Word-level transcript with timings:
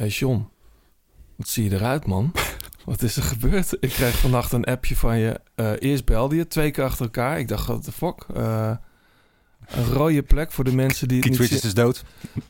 hey 0.00 0.08
John, 0.08 0.48
wat 1.36 1.48
zie 1.48 1.64
je 1.64 1.76
eruit, 1.76 2.06
man? 2.06 2.32
wat 2.84 3.02
is 3.02 3.16
er 3.16 3.22
gebeurd? 3.22 3.76
Ik 3.80 3.90
kreeg 3.90 4.18
vannacht 4.18 4.52
een 4.52 4.64
appje 4.64 4.96
van 4.96 5.18
je. 5.18 5.40
Eh, 5.54 5.72
eerst 5.78 6.04
belde 6.04 6.36
je, 6.36 6.46
twee 6.46 6.70
keer 6.70 6.84
achter 6.84 7.04
elkaar. 7.04 7.38
Ik 7.38 7.48
dacht, 7.48 7.84
de 7.84 7.92
fuck? 7.92 8.24
Eh, 8.34 8.72
een 9.66 9.84
rode 9.84 10.22
plek 10.22 10.52
voor 10.52 10.64
de 10.64 10.74
mensen 10.74 11.08
die 11.08 11.20
Keith 11.20 11.36
Richards 11.36 11.64
is 11.64 11.74
dood. 11.74 12.04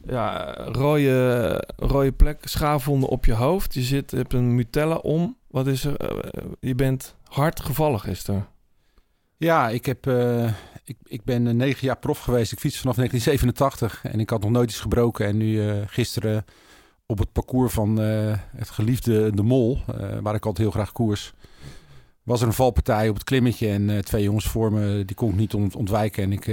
Ja, 0.07 0.55
rode, 0.55 1.65
rode 1.77 2.13
plek, 2.13 2.39
schaafwonden 2.45 3.09
op 3.09 3.25
je 3.25 3.35
hoofd. 3.35 3.75
Je 3.75 3.83
zit, 3.83 4.11
je 4.11 4.17
hebt 4.17 4.33
een 4.33 4.55
mutella 4.55 4.97
om. 4.97 5.37
Wat 5.49 5.67
is 5.67 5.85
er? 5.85 5.97
Eh, 5.97 6.43
je 6.61 6.75
bent 6.75 7.15
hard 7.25 7.61
gevallen 7.61 8.01
gisteren. 8.01 8.47
Ja, 9.37 9.69
ik, 9.69 9.87
heb, 9.87 10.07
ik, 10.85 10.97
ik 11.05 11.25
ben 11.25 11.57
negen 11.57 11.87
jaar 11.87 11.99
prof 11.99 12.19
geweest. 12.19 12.53
Ik 12.53 12.59
fiets 12.59 12.79
vanaf 12.79 12.97
1987 12.97 14.13
en 14.13 14.21
ik 14.21 14.31
had 14.31 14.43
nog 14.43 14.51
nooit 14.51 14.71
iets 14.71 14.81
gebroken. 14.81 15.27
En 15.27 15.37
nu 15.37 15.83
gisteren 15.87 16.45
op 17.11 17.19
het 17.19 17.33
parcours 17.33 17.73
van 17.73 18.01
eh, 18.01 18.33
het 18.57 18.71
geliefde 18.71 19.35
De 19.35 19.43
Mol, 19.43 19.79
eh, 19.87 20.07
waar 20.23 20.35
ik 20.35 20.47
altijd 20.47 20.59
heel 20.59 20.71
graag 20.71 20.93
koers, 20.93 21.33
was 22.23 22.41
er 22.41 22.47
een 22.47 22.53
valpartij 22.53 23.09
op 23.09 23.15
het 23.15 23.25
klimmetje. 23.25 23.69
En 23.69 23.91
eh, 23.91 23.99
twee 23.99 24.23
jongens 24.23 24.47
voor 24.49 24.73
me, 24.73 25.05
die 25.05 25.17
kon 25.17 25.31
ik 25.31 25.37
niet 25.37 25.55
ont- 25.55 25.77
ontwijken. 25.77 26.23
En 26.23 26.33
ik, 26.33 26.47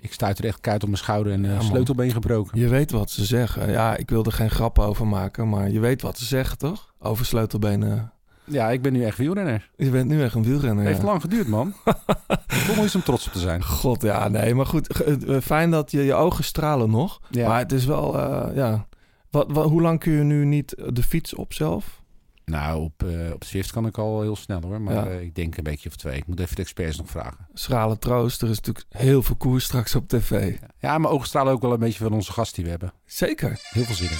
ik 0.00 0.12
stuitte 0.12 0.46
echt 0.46 0.60
kuit 0.60 0.82
op 0.82 0.88
mijn 0.88 1.00
schouder 1.00 1.32
en 1.32 1.44
Ja, 1.44 1.60
sleutelbeen 1.60 2.10
gebroken. 2.12 2.60
Je 2.60 2.68
weet 2.68 2.90
wat 2.90 3.10
ze 3.10 3.24
zeggen. 3.24 3.70
Ja, 3.70 3.96
ik 3.96 4.10
wil 4.10 4.24
er 4.24 4.32
geen 4.32 4.50
grap 4.50 4.78
over 4.78 5.06
maken, 5.06 5.48
maar 5.48 5.70
je 5.70 5.80
weet 5.80 6.02
wat 6.02 6.18
ze 6.18 6.24
zeggen, 6.24 6.58
toch? 6.58 6.92
Over 6.98 7.24
sleutelbenen. 7.26 8.12
Ja, 8.44 8.70
ik 8.70 8.82
ben 8.82 8.92
nu 8.92 9.04
echt 9.04 9.18
wielrenner. 9.18 9.70
Je 9.76 9.90
bent 9.90 10.08
nu 10.08 10.22
echt 10.22 10.34
een 10.34 10.42
wielrenner. 10.44 10.84
Heeft 10.84 10.98
ja. 11.00 11.04
lang 11.04 11.20
geduurd, 11.20 11.46
man. 11.46 11.72
Toch 12.46 12.74
wel 12.74 12.84
iets 12.84 12.94
om 12.94 13.02
trots 13.02 13.26
op 13.26 13.32
te 13.32 13.38
zijn. 13.38 13.64
God, 13.64 14.02
ja, 14.02 14.28
nee, 14.28 14.54
maar 14.54 14.66
goed. 14.66 15.02
Fijn 15.42 15.70
dat 15.70 15.90
je 15.90 16.02
je 16.04 16.14
ogen 16.14 16.44
stralen 16.44 16.90
nog. 16.90 17.20
Ja. 17.30 17.48
Maar 17.48 17.58
het 17.58 17.72
is 17.72 17.84
wel, 17.84 18.18
ja. 18.54 18.86
Wat, 19.30 19.46
wat, 19.50 19.68
hoe 19.68 19.82
lang 19.82 19.98
kun 20.00 20.12
je 20.12 20.22
nu 20.22 20.44
niet 20.44 20.74
de 20.86 21.02
fiets 21.02 21.34
op 21.34 21.52
zelf? 21.52 22.02
Nou, 22.44 22.82
op, 22.82 23.02
eh 23.02 23.32
op 23.32 23.44
Zwift 23.44 23.72
kan 23.72 23.86
ik 23.86 23.98
al 23.98 24.20
heel 24.20 24.36
snel 24.36 24.60
hoor. 24.60 24.80
Maar 24.80 24.94
Ja. 24.94 25.06
eh, 25.06 25.20
ik 25.20 25.34
denk 25.34 25.56
een 25.56 25.62
beetje 25.64 25.88
of 25.88 25.96
twee. 25.96 26.16
Ik 26.16 26.26
moet 26.26 26.40
even 26.40 26.56
de 26.56 26.62
experts 26.62 26.96
nog 26.96 27.10
vragen. 27.10 27.48
Schrale 27.54 27.98
troost. 27.98 28.42
Er 28.42 28.48
is 28.50 28.56
natuurlijk 28.56 28.86
heel 28.88 29.22
veel 29.22 29.36
koers 29.36 29.64
straks 29.64 29.94
op 29.94 30.08
tv. 30.08 30.56
Ja, 30.78 30.98
mijn 30.98 31.12
ogen 31.14 31.26
stralen 31.26 31.52
ook 31.52 31.62
wel 31.62 31.72
een 31.72 31.78
beetje 31.78 32.04
van 32.04 32.12
onze 32.12 32.32
gast 32.32 32.54
die 32.54 32.64
we 32.64 32.70
hebben. 32.70 32.92
Zeker. 33.04 33.60
Heel 33.70 33.84
veel 33.84 33.94
zin 33.94 34.10
in. 34.10 34.16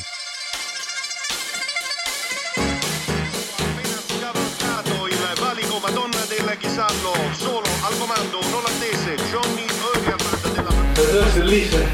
Dat 11.12 11.26
is 11.26 11.34
de 11.34 11.44
liefde. 11.44 11.84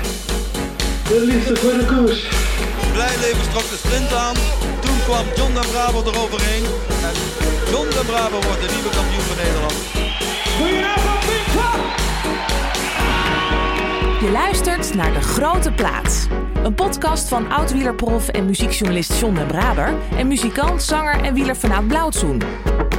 De 1.09 1.21
liefde 1.25 1.57
voor 1.57 1.73
de 1.73 1.85
koers. 1.87 2.29
Blijleven 2.97 3.51
trok 3.51 3.69
de 3.71 3.77
sprint 3.77 4.13
aan. 4.13 4.35
Toen 4.81 4.99
kwam 5.05 5.27
John 5.37 5.55
de 5.55 5.69
Bravo 5.73 6.03
eroverheen. 6.11 6.65
En 7.09 7.15
John 7.71 7.89
de 7.89 8.03
Bravo 8.07 8.41
wordt 8.47 8.61
de 8.61 8.71
nieuwe 8.75 8.91
kampioen 8.99 9.21
van 9.21 9.37
Nederland. 9.37 9.75
Je 14.21 14.31
luistert 14.31 14.95
naar 14.95 15.13
De 15.13 15.21
Grote 15.21 15.73
Plaats. 15.73 16.27
Een 16.63 16.75
podcast 16.75 17.29
van 17.29 17.51
oud-wielerprof 17.51 18.29
en 18.29 18.47
muziekjournalist 18.47 19.21
John 19.21 19.35
den 19.35 19.47
Braber... 19.47 19.95
en 20.17 20.29
muzikant, 20.29 20.83
zanger 20.83 21.21
en 21.21 21.35
wieler 21.35 21.57
vanuit 21.57 21.89
Blauwtsoen. 21.89 22.43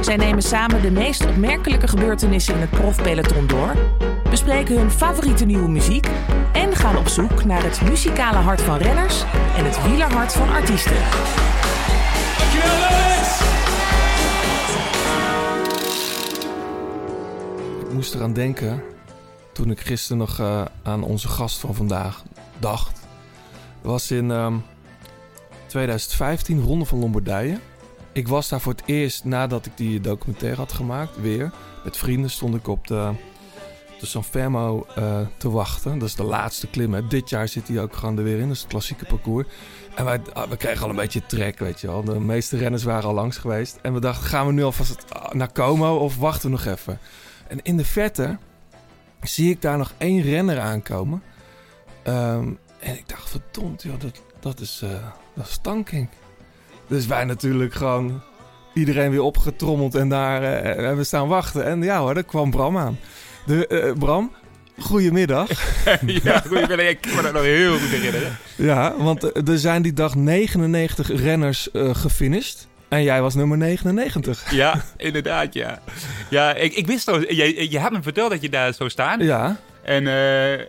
Zij 0.00 0.16
nemen 0.16 0.42
samen 0.42 0.82
de 0.82 0.90
meest 0.90 1.26
opmerkelijke 1.26 1.88
gebeurtenissen 1.88 2.54
in 2.54 2.60
het 2.60 2.70
profpeloton 2.70 3.46
door... 3.46 3.74
bespreken 4.30 4.78
hun 4.78 4.90
favoriete 4.90 5.44
nieuwe 5.44 5.68
muziek... 5.68 6.08
en 6.52 6.76
gaan 6.76 6.96
op 6.96 7.08
zoek 7.08 7.44
naar 7.44 7.62
het 7.62 7.80
muzikale 7.82 8.36
hart 8.36 8.60
van 8.60 8.76
renners... 8.76 9.22
en 9.56 9.64
het 9.64 9.82
wielerhart 9.82 10.32
van 10.32 10.48
artiesten. 10.48 10.96
Ik 17.86 17.94
moest 17.94 18.14
eraan 18.14 18.32
denken 18.32 18.82
toen 19.52 19.70
ik 19.70 19.80
gisteren 19.80 20.18
nog 20.18 20.38
eh, 20.38 20.64
aan 20.82 21.02
onze 21.02 21.28
gast 21.28 21.58
van 21.58 21.74
vandaag 21.74 22.22
dacht. 22.58 23.00
Was 23.82 24.10
in 24.10 24.30
ehm, 24.30 24.54
2015 25.66 26.62
Ronde 26.62 26.84
van 26.84 26.98
Lombardije. 26.98 27.58
Ik 28.12 28.28
was 28.28 28.48
daar 28.48 28.60
voor 28.60 28.72
het 28.72 28.82
eerst 28.86 29.24
nadat 29.24 29.66
ik 29.66 29.72
die 29.76 30.00
documentaire 30.00 30.56
had 30.56 30.72
gemaakt, 30.72 31.20
weer. 31.20 31.50
Met 31.84 31.96
vrienden 31.96 32.30
stond 32.30 32.54
ik 32.54 32.68
op 32.68 32.86
de, 32.86 33.12
de 34.00 34.06
San 34.06 34.24
Fermo 34.24 34.86
eh, 34.94 35.20
te 35.36 35.50
wachten. 35.50 35.98
Dat 35.98 36.08
is 36.08 36.14
de 36.14 36.22
laatste 36.22 36.66
klim. 36.66 36.94
Hè. 36.94 37.06
Dit 37.06 37.30
jaar 37.30 37.48
zit 37.48 37.68
hij 37.68 37.80
ook 37.80 37.94
gewoon 37.94 38.18
er 38.18 38.24
weer 38.24 38.38
in. 38.38 38.46
Dat 38.46 38.56
is 38.56 38.62
het 38.62 38.70
klassieke 38.70 39.04
parcours. 39.04 39.46
En 39.94 40.04
wij, 40.04 40.20
ah, 40.32 40.48
we 40.48 40.56
kregen 40.56 40.82
al 40.82 40.90
een 40.90 40.96
beetje 40.96 41.26
trek, 41.26 41.58
weet 41.58 41.80
je 41.80 41.86
wel. 41.86 42.04
De 42.04 42.20
meeste 42.20 42.56
renners 42.56 42.82
waren 42.82 43.08
al 43.08 43.14
langs 43.14 43.36
geweest. 43.36 43.78
En 43.82 43.94
we 43.94 44.00
dachten, 44.00 44.26
gaan 44.26 44.46
we 44.46 44.52
nu 44.52 44.62
alvast 44.62 45.04
ah, 45.14 45.32
naar 45.32 45.52
Como 45.52 45.96
of 45.96 46.16
wachten 46.16 46.50
we 46.50 46.56
nog 46.56 46.64
even? 46.64 46.98
En 47.48 47.62
in 47.62 47.76
de 47.76 47.84
verte 47.84 48.38
zie 49.22 49.50
ik 49.50 49.62
daar 49.62 49.78
nog 49.78 49.92
één 49.98 50.22
renner 50.22 50.60
aankomen. 50.60 51.22
Ehm, 52.02 52.52
en 52.78 52.96
ik 52.96 53.08
dacht, 53.08 53.30
verdomd, 53.30 53.82
joh, 53.82 54.00
dat, 54.00 54.22
dat 54.40 54.60
is, 54.60 54.82
eh 54.84 55.46
Tankink. 55.62 56.10
Dus 56.86 57.06
wij 57.06 57.24
natuurlijk 57.24 57.74
gewoon 57.74 58.22
iedereen 58.74 59.10
weer 59.10 59.22
opgetrommeld 59.22 59.94
en 59.94 60.08
daar 60.08 60.42
eh, 60.42 60.62
hebben 60.62 60.96
we 60.96 61.04
staan 61.04 61.28
wachten. 61.28 61.64
En 61.64 61.82
ja 61.82 62.00
hoor, 62.00 62.14
daar 62.14 62.22
kwam 62.22 62.50
Bram 62.50 62.78
aan. 62.78 62.98
De, 63.48 63.66
eh, 63.66 63.92
Bram, 63.98 64.32
goedemiddag. 64.78 65.48
ja, 66.22 66.42
goedemiddag. 66.46 66.86
Ik 66.86 67.00
kan 67.00 67.14
me 67.16 67.22
dat 67.22 67.32
nog 67.32 67.42
heel 67.42 67.78
goed 67.78 67.88
herinneren. 67.88 68.36
ja, 68.56 68.94
want 68.96 69.32
eh, 69.32 69.48
er 69.48 69.58
zijn 69.58 69.82
die 69.82 69.92
dag 69.92 70.14
99 70.14 71.20
renners 71.20 71.70
eh 71.70 71.94
gefinished. 71.94 72.66
En 72.88 73.02
jij 73.02 73.22
was 73.22 73.34
nummer 73.34 73.56
99. 73.58 74.50
Ja, 74.50 74.84
inderdaad, 74.96 75.54
ja. 75.54 75.82
Ja, 76.30 76.54
ik, 76.54 76.74
ik 76.74 76.86
wist 76.86 77.08
al, 77.08 77.20
je, 77.20 77.70
je 77.70 77.78
had 77.78 77.92
me 77.92 78.02
verteld 78.02 78.30
dat 78.30 78.42
je 78.42 78.48
daar 78.48 78.74
zou 78.74 78.90
staan. 78.90 79.24
Ja, 79.24 79.56
En, 79.82 80.06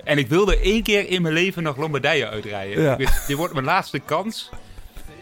en 0.03 0.17
ik 0.17 0.27
wilde 0.27 0.59
één 0.59 0.83
keer 0.83 1.09
in 1.09 1.21
mijn 1.21 1.33
leven 1.33 1.63
nog 1.63 1.77
Lombardije 1.77 2.29
uitrijden. 2.29 2.83
Ja. 2.83 2.95
Dit 3.27 3.37
wordt 3.37 3.53
mijn 3.53 3.65
laatste 3.65 3.99
kans. 3.99 4.49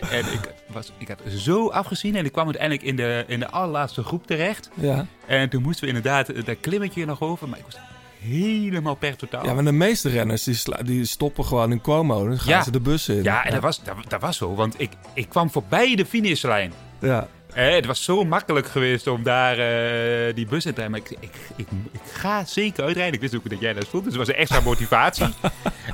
En 0.09 0.19
ik, 0.19 0.53
was, 0.68 0.91
ik 0.97 1.08
had 1.08 1.19
zo 1.38 1.69
afgezien 1.69 2.16
en 2.16 2.25
ik 2.25 2.31
kwam 2.31 2.46
uiteindelijk 2.46 2.85
in 2.88 2.96
de, 2.96 3.24
in 3.28 3.40
de 3.40 3.50
allerlaatste 3.50 4.03
groep 4.03 4.28
terecht. 4.28 4.69
ja. 4.74 5.06
En 5.25 5.50
toen 5.50 5.62
moesten 5.62 5.81
we 5.84 5.88
inderdaad 5.96 6.46
dat 6.46 6.59
klimmetje 6.62 7.06
nog 7.06 7.22
over, 7.22 7.50
maar 7.50 7.59
ik 7.59 7.66
was 7.66 7.78
helemaal 8.19 8.96
per 8.96 9.16
totaal. 9.16 9.46
Ja, 9.46 9.53
maar 9.53 9.63
de 9.63 9.72
meeste 9.72 10.09
renners 10.09 10.44
die, 10.84 11.06
stoppen 11.06 11.46
gewoon 11.46 11.72
in 11.72 11.81
Como. 11.81 12.28
Dan 12.28 12.40
gaan 12.40 12.50
Ja. 12.50 12.63
ze 12.63 12.72
de 12.72 12.80
bus 12.80 13.09
in. 13.09 13.24
Ja, 13.24 13.46
en 13.46 13.52
dat 13.52 13.62
was, 13.62 13.84
dat, 13.84 13.96
dat 14.07 14.22
was 14.22 14.38
zo, 14.38 14.56
want 14.56 14.80
ik, 14.81 14.90
ik 15.13 15.30
kwam 15.30 15.50
voorbij 15.50 15.96
de 15.96 16.06
finishlijn. 16.06 16.74
Ja. 17.00 17.28
Eh, 17.57 17.73
het 17.75 17.85
was 17.85 18.03
zo 18.03 18.23
makkelijk 18.23 18.68
geweest 18.68 19.07
om 19.07 19.23
daar 19.23 19.57
eh, 19.57 20.35
die 20.35 20.45
bus 20.45 20.66
in 20.66 20.73
te 20.73 20.81
rijden. 20.81 21.00
Maar 21.01 21.12
ik, 21.12 21.18
ik, 21.19 21.35
ik, 21.56 21.68
ik 21.91 22.00
ga 22.13 22.45
zeker 22.45 22.84
uitrijden. 22.84 23.13
Ik 23.13 23.19
wist 23.22 23.35
ook 23.35 23.50
dat 23.50 23.59
jij 23.59 23.73
daar 23.73 23.84
stond. 23.84 24.03
Dus 24.03 24.13
het 24.13 24.25
was 24.25 24.35
een 24.35 24.41
extra 24.41 24.59
motivatie. 24.62 25.25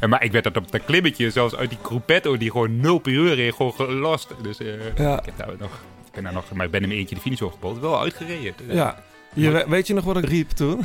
Maar 0.09 0.23
ik 0.23 0.31
werd 0.31 0.43
dat 0.43 0.57
op 0.57 0.71
dat 0.71 0.85
klimmetje, 0.85 1.29
zelfs 1.31 1.55
uit 1.55 1.69
die 1.69 1.77
Gruppetto, 1.81 2.37
die 2.37 2.51
gewoon 2.51 2.79
0 2.79 2.99
per 2.99 3.11
uur 3.11 3.35
reed, 3.35 3.53
gewoon 3.55 3.73
gelost. 3.73 4.27
Dus 4.41 4.57
eh, 4.59 4.67
Ja. 4.97 5.19
ik 5.19 5.25
heb 5.25 5.37
daar 5.37 5.47
nog, 5.59 5.71
ik 6.05 6.11
ben 6.13 6.23
daar 6.23 6.33
nog, 6.33 6.51
maar 6.53 6.65
ik 6.65 6.71
ben 6.71 6.81
mijn 6.81 6.93
eentje 6.93 7.15
de 7.15 7.21
finish 7.21 7.41
opgepold. 7.41 7.79
Wel 7.79 7.99
uitgereden. 8.01 8.53
Dus, 8.67 8.75
Ja. 8.75 9.03
Je, 9.33 9.49
we- 9.51 9.65
weet 9.67 9.87
je 9.87 9.93
nog 9.93 10.03
wat 10.03 10.17
ik 10.17 10.25
riep 10.25 10.49
toen? 10.49 10.81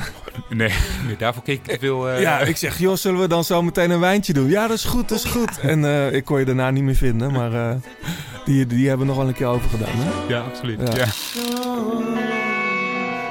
Nee, 0.49 0.73
nee, 1.07 1.17
daarvoor 1.19 1.43
keek 1.43 1.59
ik 1.59 1.65
te 1.65 1.79
veel. 1.81 2.09
eh, 2.11 2.21
ja, 2.21 2.39
ik 2.41 2.57
zeg, 2.57 2.79
joh, 2.79 2.97
zullen 2.97 3.21
we 3.21 3.29
dan 3.29 3.45
zo 3.45 3.63
meteen 3.63 3.91
een 3.91 4.01
wijntje 4.01 4.33
doen? 4.33 4.49
Ja, 4.49 4.67
dat 4.67 4.77
is 4.77 4.85
goed, 4.85 5.09
dat 5.09 5.19
is 5.19 5.25
goed. 5.31 5.59
En 5.73 5.85
eh, 5.85 6.13
ik 6.13 6.25
kon 6.25 6.39
je 6.39 6.45
daarna 6.45 6.71
niet 6.71 6.83
meer 6.85 6.95
vinden, 6.95 7.33
maar 7.33 7.53
eh, 7.71 7.77
die, 8.45 8.67
die 8.67 8.89
hebben 8.89 9.07
nog 9.07 9.17
wel 9.17 9.29
een 9.29 9.35
keer 9.35 9.47
overgedaan. 9.47 9.89
Hè? 9.97 10.35
ja, 10.35 10.41
absoluut. 10.41 10.81
Ja. 10.97 11.05
Ja. 11.05 11.07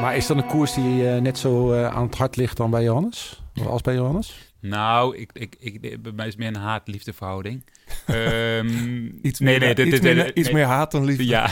Maar 0.01 0.15
is 0.15 0.27
dat 0.27 0.37
een 0.37 0.45
koers 0.45 0.73
die 0.73 1.09
eh, 1.09 1.21
net 1.21 1.37
zo 1.37 1.73
eh, 1.73 1.87
aan 1.95 2.05
het 2.05 2.15
hart 2.17 2.35
ligt 2.35 2.57
dan 2.57 2.69
bij 2.69 2.83
Johannes? 2.83 3.41
Als 3.67 3.81
bij 3.81 3.93
Johannes? 3.95 4.45
Nou, 4.61 5.17
ik, 5.17 5.29
ik, 5.33 5.55
ik, 5.59 6.01
bij 6.01 6.11
mij 6.11 6.25
is 6.27 6.31
het 6.31 6.41
meer 6.41 6.47
een 6.47 6.55
haat-liefde 6.61 7.13
verhouding. 7.13 7.63
Ehm, 8.05 9.05
Iets 9.21 9.39
nee, 9.39 9.49
meer, 9.51 9.59
nee, 9.59 9.75
dit- 9.75 9.85
iets, 9.87 9.95
dit- 9.99 10.03
meer, 10.15 10.15
dit- 10.25 10.35
iets 10.37 10.47
nee. 10.47 10.55
meer 10.57 10.65
haat 10.65 10.91
dan 10.91 11.05
liefde. 11.05 11.25
Ja, 11.25 11.49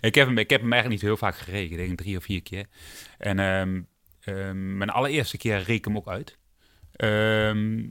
ik 0.00 0.14
heb, 0.14 0.26
hem, 0.26 0.38
ik 0.38 0.50
heb 0.50 0.60
hem 0.60 0.72
eigenlijk 0.72 1.02
niet 1.02 1.10
heel 1.10 1.18
vaak 1.18 1.36
gereden. 1.36 1.70
Ik 1.80 1.86
denk 1.86 1.98
drie 1.98 2.16
of 2.16 2.24
vier 2.24 2.42
keer. 2.42 2.66
En 3.22 3.38
ehm, 3.38 3.80
ehm, 4.20 4.76
mijn 4.76 4.90
allereerste 4.90 5.36
keer 5.36 5.56
reed 5.56 5.68
ik 5.78 5.84
hem 5.84 5.96
ook 5.96 6.08
uit. 6.08 6.38
Ehm, 6.92 7.88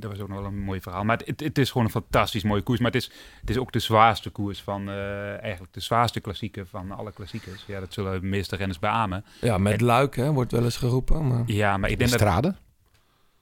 dat 0.00 0.10
was 0.10 0.20
ook 0.20 0.28
nog 0.28 0.38
wel 0.38 0.46
een 0.46 0.58
mooi 0.58 0.80
verhaal. 0.80 1.04
Maar 1.04 1.20
het, 1.24 1.40
het, 1.40 1.58
is 1.58 1.70
gewoon 1.70 1.86
een 1.86 1.92
fantastisch 1.92 2.42
mooie 2.42 2.62
koers. 2.62 2.78
Maar 2.80 2.90
het 2.90 3.02
is, 3.02 3.10
het 3.40 3.50
is 3.50 3.58
ook 3.58 3.72
de 3.72 3.78
zwaarste 3.78 4.30
koers 4.30 4.62
van... 4.62 4.88
eh, 4.88 5.42
eigenlijk 5.42 5.72
de 5.72 5.80
zwaarste 5.80 6.20
klassieker 6.20 6.66
van 6.66 6.90
alle 6.90 7.12
klassiekers. 7.12 7.64
Ja, 7.66 7.80
dat 7.80 7.92
zullen 7.92 8.20
de 8.20 8.26
meeste 8.26 8.56
renners 8.56 8.78
beamen. 8.78 9.24
Ja, 9.40 9.58
met 9.58 9.80
Luik, 9.80 10.16
hè, 10.16 10.32
wordt 10.32 10.52
wel 10.52 10.64
eens 10.64 10.76
geroepen. 10.76 11.26
Maar 11.26 11.42
Ja, 11.46 11.76
maar 11.76 11.90
ik 11.90 11.98
denk 11.98 12.10
dat... 12.10 12.20
Strade? 12.20 12.54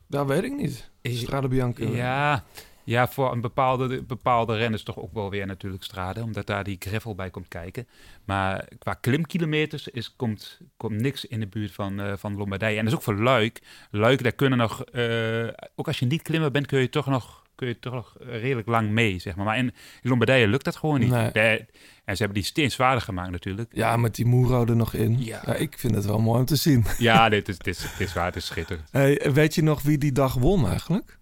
dat 0.06 0.26
weet 0.26 0.44
ik 0.44 0.56
niet. 0.56 0.90
Strade 1.02 1.48
Bianca. 1.48 1.84
Ja, 1.84 2.44
ja, 2.84 3.08
voor 3.08 3.32
een 3.32 3.40
bepaalde, 3.40 4.02
bepaalde 4.02 4.56
renners 4.56 4.82
toch 4.82 4.98
ook 4.98 5.12
wel 5.12 5.30
weer 5.30 5.46
natuurlijk 5.46 5.82
Strade, 5.82 6.22
omdat 6.22 6.46
daar 6.46 6.64
die 6.64 6.76
gravel 6.78 7.14
bij 7.14 7.30
komt 7.30 7.48
kijken. 7.48 7.88
Maar 8.24 8.68
qua 8.78 8.94
klimkilometers 8.94 9.88
is, 9.88 10.16
komt, 10.16 10.60
komt 10.76 11.00
niks 11.00 11.24
in 11.24 11.40
de 11.40 11.46
buurt 11.46 11.72
van, 11.72 12.00
eh, 12.00 12.12
van 12.16 12.36
Lombardije. 12.36 12.78
En 12.78 12.84
dat 12.84 12.92
is 12.92 12.98
ook 12.98 13.04
voor 13.04 13.22
Luik. 13.22 13.62
Luik, 13.90 14.22
daar 14.22 14.32
kunnen 14.32 14.58
nog, 14.58 14.84
eh, 14.84 15.48
ook 15.74 15.86
als 15.86 15.98
je 15.98 16.06
niet 16.06 16.22
klimmer 16.22 16.50
bent, 16.50 16.66
kun 16.66 16.80
je 16.80 16.88
toch 16.88 17.06
nog, 17.06 17.42
kun 17.54 17.68
je 17.68 17.78
toch 17.78 17.92
nog 17.92 18.16
redelijk 18.18 18.68
lang 18.68 18.90
mee, 18.90 19.18
zeg 19.18 19.36
maar. 19.36 19.44
Maar 19.44 19.58
in, 19.58 19.72
Lombardije 20.02 20.48
lukt 20.48 20.64
dat 20.64 20.76
gewoon 20.76 21.00
niet. 21.00 21.32
Nee. 21.32 21.66
En 22.04 22.16
ze 22.16 22.22
hebben 22.22 22.42
die 22.42 22.50
steen 22.50 22.70
zwaarder 22.70 23.02
gemaakt 23.02 23.30
natuurlijk. 23.30 23.70
Ja, 23.74 23.96
met 23.96 24.14
die 24.14 24.26
Moero 24.26 24.66
er 24.66 24.76
nog 24.76 24.94
in. 24.94 25.24
Ja. 25.24 25.42
Ja. 25.46 25.54
ik 25.54 25.78
vind 25.78 25.94
het 25.94 26.04
wel 26.04 26.18
mooi 26.18 26.38
om 26.38 26.44
te 26.44 26.56
zien. 26.56 26.84
Ja, 26.98 27.28
dit 27.28 27.48
is, 27.48 27.58
dit 27.58 27.76
is, 27.76 27.80
dit 27.98 28.08
is 28.08 28.12
waar, 28.12 28.24
het 28.24 28.36
is 28.36 28.46
schitterend. 28.46 28.88
Hey, 28.90 29.30
weet 29.32 29.54
je 29.54 29.62
nog 29.62 29.82
wie 29.82 29.98
die 29.98 30.12
dag 30.12 30.34
won 30.34 30.68
eigenlijk? 30.68 31.20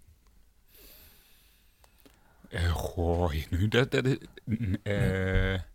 Goh, 2.73 3.32
nu, 3.50 3.69
dat, 3.69 3.91
dat 3.91 4.05
is... 4.06 4.17
eh, 4.82 4.94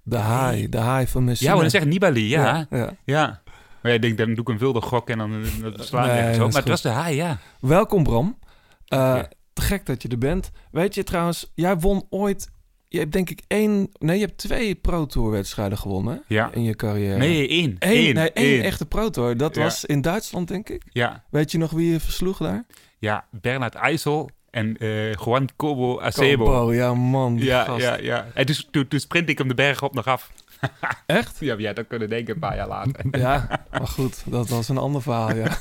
De 0.04 0.18
haai. 0.18 0.69
De 0.69 0.77
haai 0.77 1.07
van 1.07 1.24
Messina. 1.24 1.50
ja, 1.50 1.54
maar 1.56 1.62
dan 1.63 1.72
zeggen 1.72 1.89
Nibali, 1.89 2.30
ja. 2.30 2.68
ja. 2.69 2.95
ja. 3.06 3.42
Maar 3.81 3.92
ja, 3.92 3.98
ik 3.98 4.01
denk, 4.01 4.18
dan 4.18 4.27
doe 4.33 4.38
ik 4.44 4.50
een 4.50 4.57
wilde 4.57 4.81
gok 4.81 5.10
en 5.10 5.18
dan 5.18 5.45
slaan 5.75 6.07
we 6.07 6.13
Nee, 6.13 6.31
is 6.31 6.38
Maar 6.38 6.51
het 6.51 6.68
was 6.68 6.81
de 6.81 6.89
haai, 6.89 7.16
ja. 7.16 7.38
Welkom 7.60 8.04
Bram. 8.04 8.38
Eh, 8.86 9.00
Ja. 9.00 9.30
Te 9.54 9.62
gek 9.62 9.86
dat 9.86 10.01
je 10.01 10.07
er 10.07 10.18
bent. 10.18 10.51
Weet 10.72 10.95
je 10.95 11.04
trouwens, 11.04 11.51
jij 11.54 11.77
won 11.77 12.06
ooit... 12.10 12.50
Je 12.88 13.00
hebt 13.00 13.12
denk 13.12 13.30
ik 13.30 13.42
één... 13.48 13.89
Nee, 14.00 14.19
je 14.19 14.25
hebt 14.25 14.38
twee 14.38 14.75
Pro 14.75 15.06
Tour 15.06 15.31
wedstrijden 15.31 15.78
gewonnen? 15.78 16.24
Ja. 16.28 16.50
in 16.54 16.63
je 16.63 16.75
carrière. 16.75 17.18
Nee, 17.18 17.48
één. 17.48 17.75
Eén, 17.80 18.07
Eén, 18.07 18.13
nee, 18.16 18.31
één 18.31 18.63
echte 18.63 18.86
Pro 18.86 19.10
Tour. 19.10 19.38
Dat 19.38 19.56
Ja. 19.56 19.62
was 19.63 19.86
in 19.86 20.01
Duitsland 20.01 20.48
denk 20.48 20.69
ik. 20.69 20.83
Ja, 20.92 21.24
Weet 21.30 21.51
je 21.51 21.57
nog 21.57 21.71
wie 21.71 21.92
je 21.92 22.00
versloeg 22.00 22.38
daar? 22.38 22.66
ja, 23.00 23.25
Bernard 23.31 23.74
IJssel 23.75 24.30
en 24.56 24.78
eh 24.78 25.13
Juan 25.13 25.50
Cobo 25.56 26.00
Acebo. 26.00 26.74
Ja 26.74 26.94
man. 26.94 27.36
die 27.36 27.46
Ja, 27.46 27.63
gast. 27.63 27.81
ja, 27.81 27.98
ja. 27.98 28.28
En 28.34 28.46
dus, 28.46 28.68
toen, 28.72 28.88
toen 28.88 29.00
sprint 29.00 29.30
ik 29.30 29.38
hem 29.38 29.48
de 29.48 29.54
berg 29.54 29.81
op 29.81 29.94
nog 29.94 30.07
af. 30.07 30.31
Echt? 31.06 31.40
Ja, 31.40 31.56
ja, 31.57 31.74
dat 31.74 31.88
kunnen 31.88 32.10
denken 32.10 32.34
een 32.34 32.40
paar 32.40 32.56
jaar 32.56 32.68
later. 32.68 33.06
Ja, 33.19 33.66
maar 33.72 33.88
goed, 33.88 34.24
dat 34.31 34.50
was 34.50 34.69
een 34.69 34.78
ander 34.78 35.02
verhaal, 35.02 35.36
ja. 35.36 35.57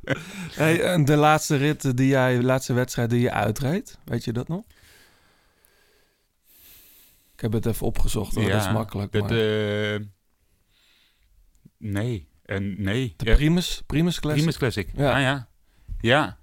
hey, 0.62 1.04
de 1.04 1.16
laatste 1.16 1.56
rit 1.56 1.96
die 1.96 2.08
jij, 2.08 2.36
de 2.36 2.42
laatste 2.42 2.72
wedstrijd 2.72 3.10
die 3.10 3.20
je 3.20 3.30
uitreed, 3.32 3.98
weet 4.04 4.24
je 4.24 4.32
dat 4.32 4.48
nog? 4.48 4.64
Ik 7.34 7.40
heb 7.40 7.52
het 7.52 7.66
even 7.66 7.86
opgezocht, 7.86 8.34
hoor. 8.34 8.50
dat 8.50 8.60
is 8.60 8.72
makkelijk. 8.72 9.12
Dat, 9.12 9.22
maar... 9.30 9.38
eh, 9.94 10.00
nee, 11.78 12.28
en 12.44 12.82
nee. 12.82 13.14
de 13.16 13.24
Ja, 13.24 13.34
Primus, 13.34 13.82
Primus 13.86 14.20
Classic. 14.20 14.40
Primus 14.40 14.58
Classic. 14.58 14.88
Ja. 14.94 15.10
Ja, 15.10 15.18
ja. 15.18 15.48
Ja, 16.00 16.38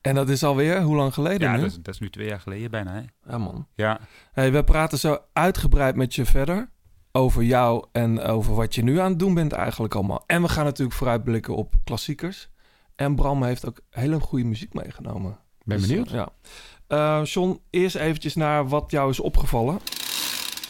En 0.00 0.14
dat 0.14 0.28
is 0.28 0.44
alweer, 0.44 0.82
hoe 0.82 0.96
lang 0.96 1.14
geleden 1.14 1.48
ja 1.48 1.54
nu? 1.54 1.60
dat, 1.60 1.70
is, 1.70 1.76
dat 1.82 1.94
is 1.94 2.00
nu 2.00 2.10
twee 2.10 2.26
jaar 2.28 2.40
geleden 2.40 2.70
bijna. 2.70 2.92
Hè? 2.92 3.30
Ja 3.32 3.38
man. 3.38 3.66
Ja, 3.74 4.00
Hey, 4.32 4.52
we 4.52 4.64
praten 4.64 4.98
zo 4.98 5.18
uitgebreid 5.32 5.96
met 5.96 6.14
je 6.14 6.24
verder 6.24 6.70
over 7.12 7.42
jou 7.42 7.86
en 7.92 8.20
over 8.20 8.54
wat 8.54 8.74
je 8.74 8.82
nu 8.82 8.98
aan 8.98 9.10
het 9.10 9.18
doen 9.18 9.34
bent 9.34 9.52
eigenlijk 9.52 9.94
allemaal. 9.94 10.24
En 10.26 10.42
we 10.42 10.48
gaan 10.48 10.64
natuurlijk 10.64 10.96
vooruitblikken 10.98 11.56
op 11.56 11.74
klassiekers. 11.84 12.48
En 12.96 13.14
Bram 13.14 13.42
heeft 13.42 13.66
ook 13.66 13.80
hele 13.90 14.20
goede 14.20 14.44
muziek 14.44 14.74
meegenomen. 14.74 15.38
Ben 15.64 15.78
Dus, 15.78 15.86
benieuwd. 15.86 16.10
ja. 16.10 17.22
John, 17.24 17.60
eerst 17.70 17.96
eventjes 17.96 18.34
naar 18.34 18.68
wat 18.68 18.90
jou 18.90 19.10
is 19.10 19.20
opgevallen. 19.20 19.78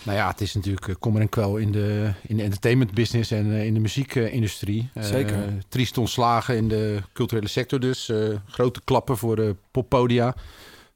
Nou 0.02 0.18
ja, 0.18 0.28
het 0.28 0.40
is 0.40 0.54
natuurlijk 0.54 0.88
eh, 0.88 0.94
kommer 0.98 1.20
en 1.20 1.28
kwel 1.28 1.56
in 1.56 1.72
de, 1.72 2.12
in 2.22 2.36
de 2.36 2.42
entertainment 2.42 2.94
business 2.94 3.30
en 3.30 3.52
eh, 3.52 3.64
in 3.64 3.74
de 3.74 3.80
muziekindustrie. 3.80 4.90
Eh, 4.94 5.02
Zeker. 5.02 5.58
triest 5.68 5.98
ontslagen 5.98 6.56
in 6.56 6.68
de 6.68 7.02
culturele 7.12 7.48
sector 7.48 7.80
dus. 7.80 8.12
Grote 8.46 8.80
klappen 8.84 9.16
voor 9.16 9.36
de 9.36 9.56
poppodia. 9.70 10.34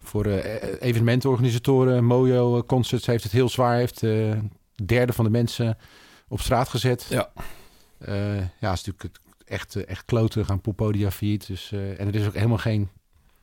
Voor 0.03 0.27
eh, 0.27 0.81
evenementenorganisatoren. 0.81 2.05
Mojo 2.05 2.63
Concerts 2.63 3.07
heeft 3.07 3.23
het 3.23 3.33
heel 3.33 3.49
zwaar. 3.49 3.77
Heeft 3.77 4.03
een 4.03 4.53
derde 4.85 5.13
van 5.13 5.25
de 5.25 5.31
mensen 5.31 5.79
op 6.29 6.41
straat 6.41 6.69
gezet. 6.69 7.07
Ja. 7.09 7.33
Ja, 8.61 8.73
is 8.73 8.85
natuurlijk 8.85 9.19
echt, 9.45 9.85
echt 9.85 10.05
kloten 10.05 10.45
gaan 10.45 10.61
poppodia 10.61 11.11
failliet. 11.11 11.47
Dus, 11.47 11.73
en 11.73 12.07
er 12.07 12.15
is 12.15 12.27
ook 12.27 12.35
helemaal 12.35 12.59
geen, 12.59 12.89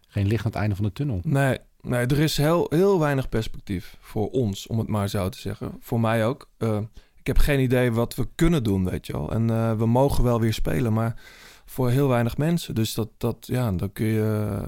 geen 0.07 0.27
licht 0.27 0.45
aan 0.45 0.51
het 0.51 0.59
einde 0.59 0.75
van 0.75 0.85
de 0.85 0.91
tunnel. 0.91 1.19
Nee, 1.23 1.57
nee 1.81 2.05
er 2.05 2.19
is 2.19 2.37
heel, 2.37 2.65
heel 2.69 2.99
weinig 2.99 3.29
perspectief 3.29 3.97
voor 3.99 4.29
ons, 4.29 4.67
om 4.67 4.77
het 4.79 4.87
maar 4.87 5.09
zo 5.09 5.29
te 5.29 5.39
zeggen. 5.39 5.71
Voor 5.79 5.99
mij 5.99 6.25
ook. 6.25 6.49
Eh, 6.57 6.79
ik 7.15 7.27
heb 7.27 7.37
geen 7.37 7.59
idee 7.59 7.91
wat 7.91 8.15
we 8.15 8.27
kunnen 8.35 8.63
doen, 8.63 8.89
weet 8.89 9.05
je 9.05 9.13
wel. 9.13 9.31
En 9.31 9.49
eh, 9.49 9.73
we 9.77 9.85
mogen 9.85 10.23
wel 10.23 10.39
weer 10.39 10.53
spelen, 10.53 10.93
maar 10.93 11.21
voor 11.65 11.89
heel 11.89 12.07
weinig 12.07 12.37
mensen. 12.37 12.75
Dus 12.75 12.93
dat, 12.93 13.09
dat 13.17 13.37
ja, 13.47 13.71
dan 13.71 13.91
kun 13.93 14.05
je, 14.05 14.61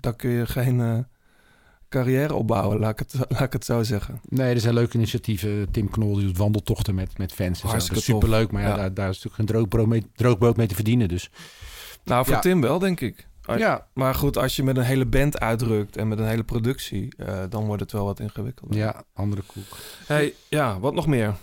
dan 0.00 0.16
kun 0.16 0.30
je 0.30 0.46
geen 0.46 0.80
eh, 0.80 0.98
carrière 1.88 2.34
opbouwen, 2.34 2.78
laat 2.78 2.90
ik, 2.90 2.98
het, 2.98 3.14
laat 3.32 3.40
ik 3.40 3.52
het 3.52 3.64
zo 3.64 3.82
zeggen. 3.82 4.20
Nee, 4.28 4.54
er 4.54 4.60
zijn 4.60 4.74
leuke 4.74 4.96
initiatieven. 4.96 5.70
Tim 5.70 5.90
Knol 5.90 6.14
die 6.14 6.24
doet 6.24 6.36
wandeltochten 6.36 6.94
met, 6.94 7.18
met 7.18 7.32
fans. 7.32 7.48
En 7.48 7.56
zo. 7.56 7.62
Dat 7.62 7.70
Hartstikke 7.70 8.00
is 8.00 8.04
superleuk, 8.04 8.50
maar 8.50 8.62
ja, 8.62 8.68
Ja. 8.68 8.76
Daar, 8.76 8.94
daar 8.94 9.08
is 9.08 9.14
natuurlijk 9.14 9.36
geen 9.36 9.46
droogbrood 9.46 9.86
mee, 9.86 10.06
droogbrood 10.14 10.56
mee 10.56 10.66
te 10.66 10.74
verdienen. 10.74 11.08
Dus 11.08 11.30
Nou, 12.04 12.24
voor 12.24 12.34
Ja. 12.34 12.40
Tim 12.40 12.60
wel, 12.60 12.78
denk 12.78 13.00
ik. 13.00 13.26
Ja, 13.46 13.86
Maar 13.92 14.14
goed, 14.14 14.36
als 14.38 14.56
je 14.56 14.62
met 14.62 14.76
een 14.76 14.82
hele 14.82 15.06
band 15.06 15.40
uitrukt 15.40 15.96
en 15.96 16.08
met 16.08 16.18
een 16.18 16.26
hele 16.28 16.44
productie, 16.44 17.14
eh, 17.16 17.38
dan 17.48 17.64
wordt 17.64 17.82
het 17.82 17.92
wel 17.92 18.04
wat 18.04 18.20
ingewikkelder. 18.20 18.76
ja, 18.78 19.02
andere 19.14 19.42
koek. 19.42 19.64
Hey, 20.06 20.34
ja, 20.48 20.78
wat 20.80 20.94
nog 20.94 21.06
meer? 21.06 21.34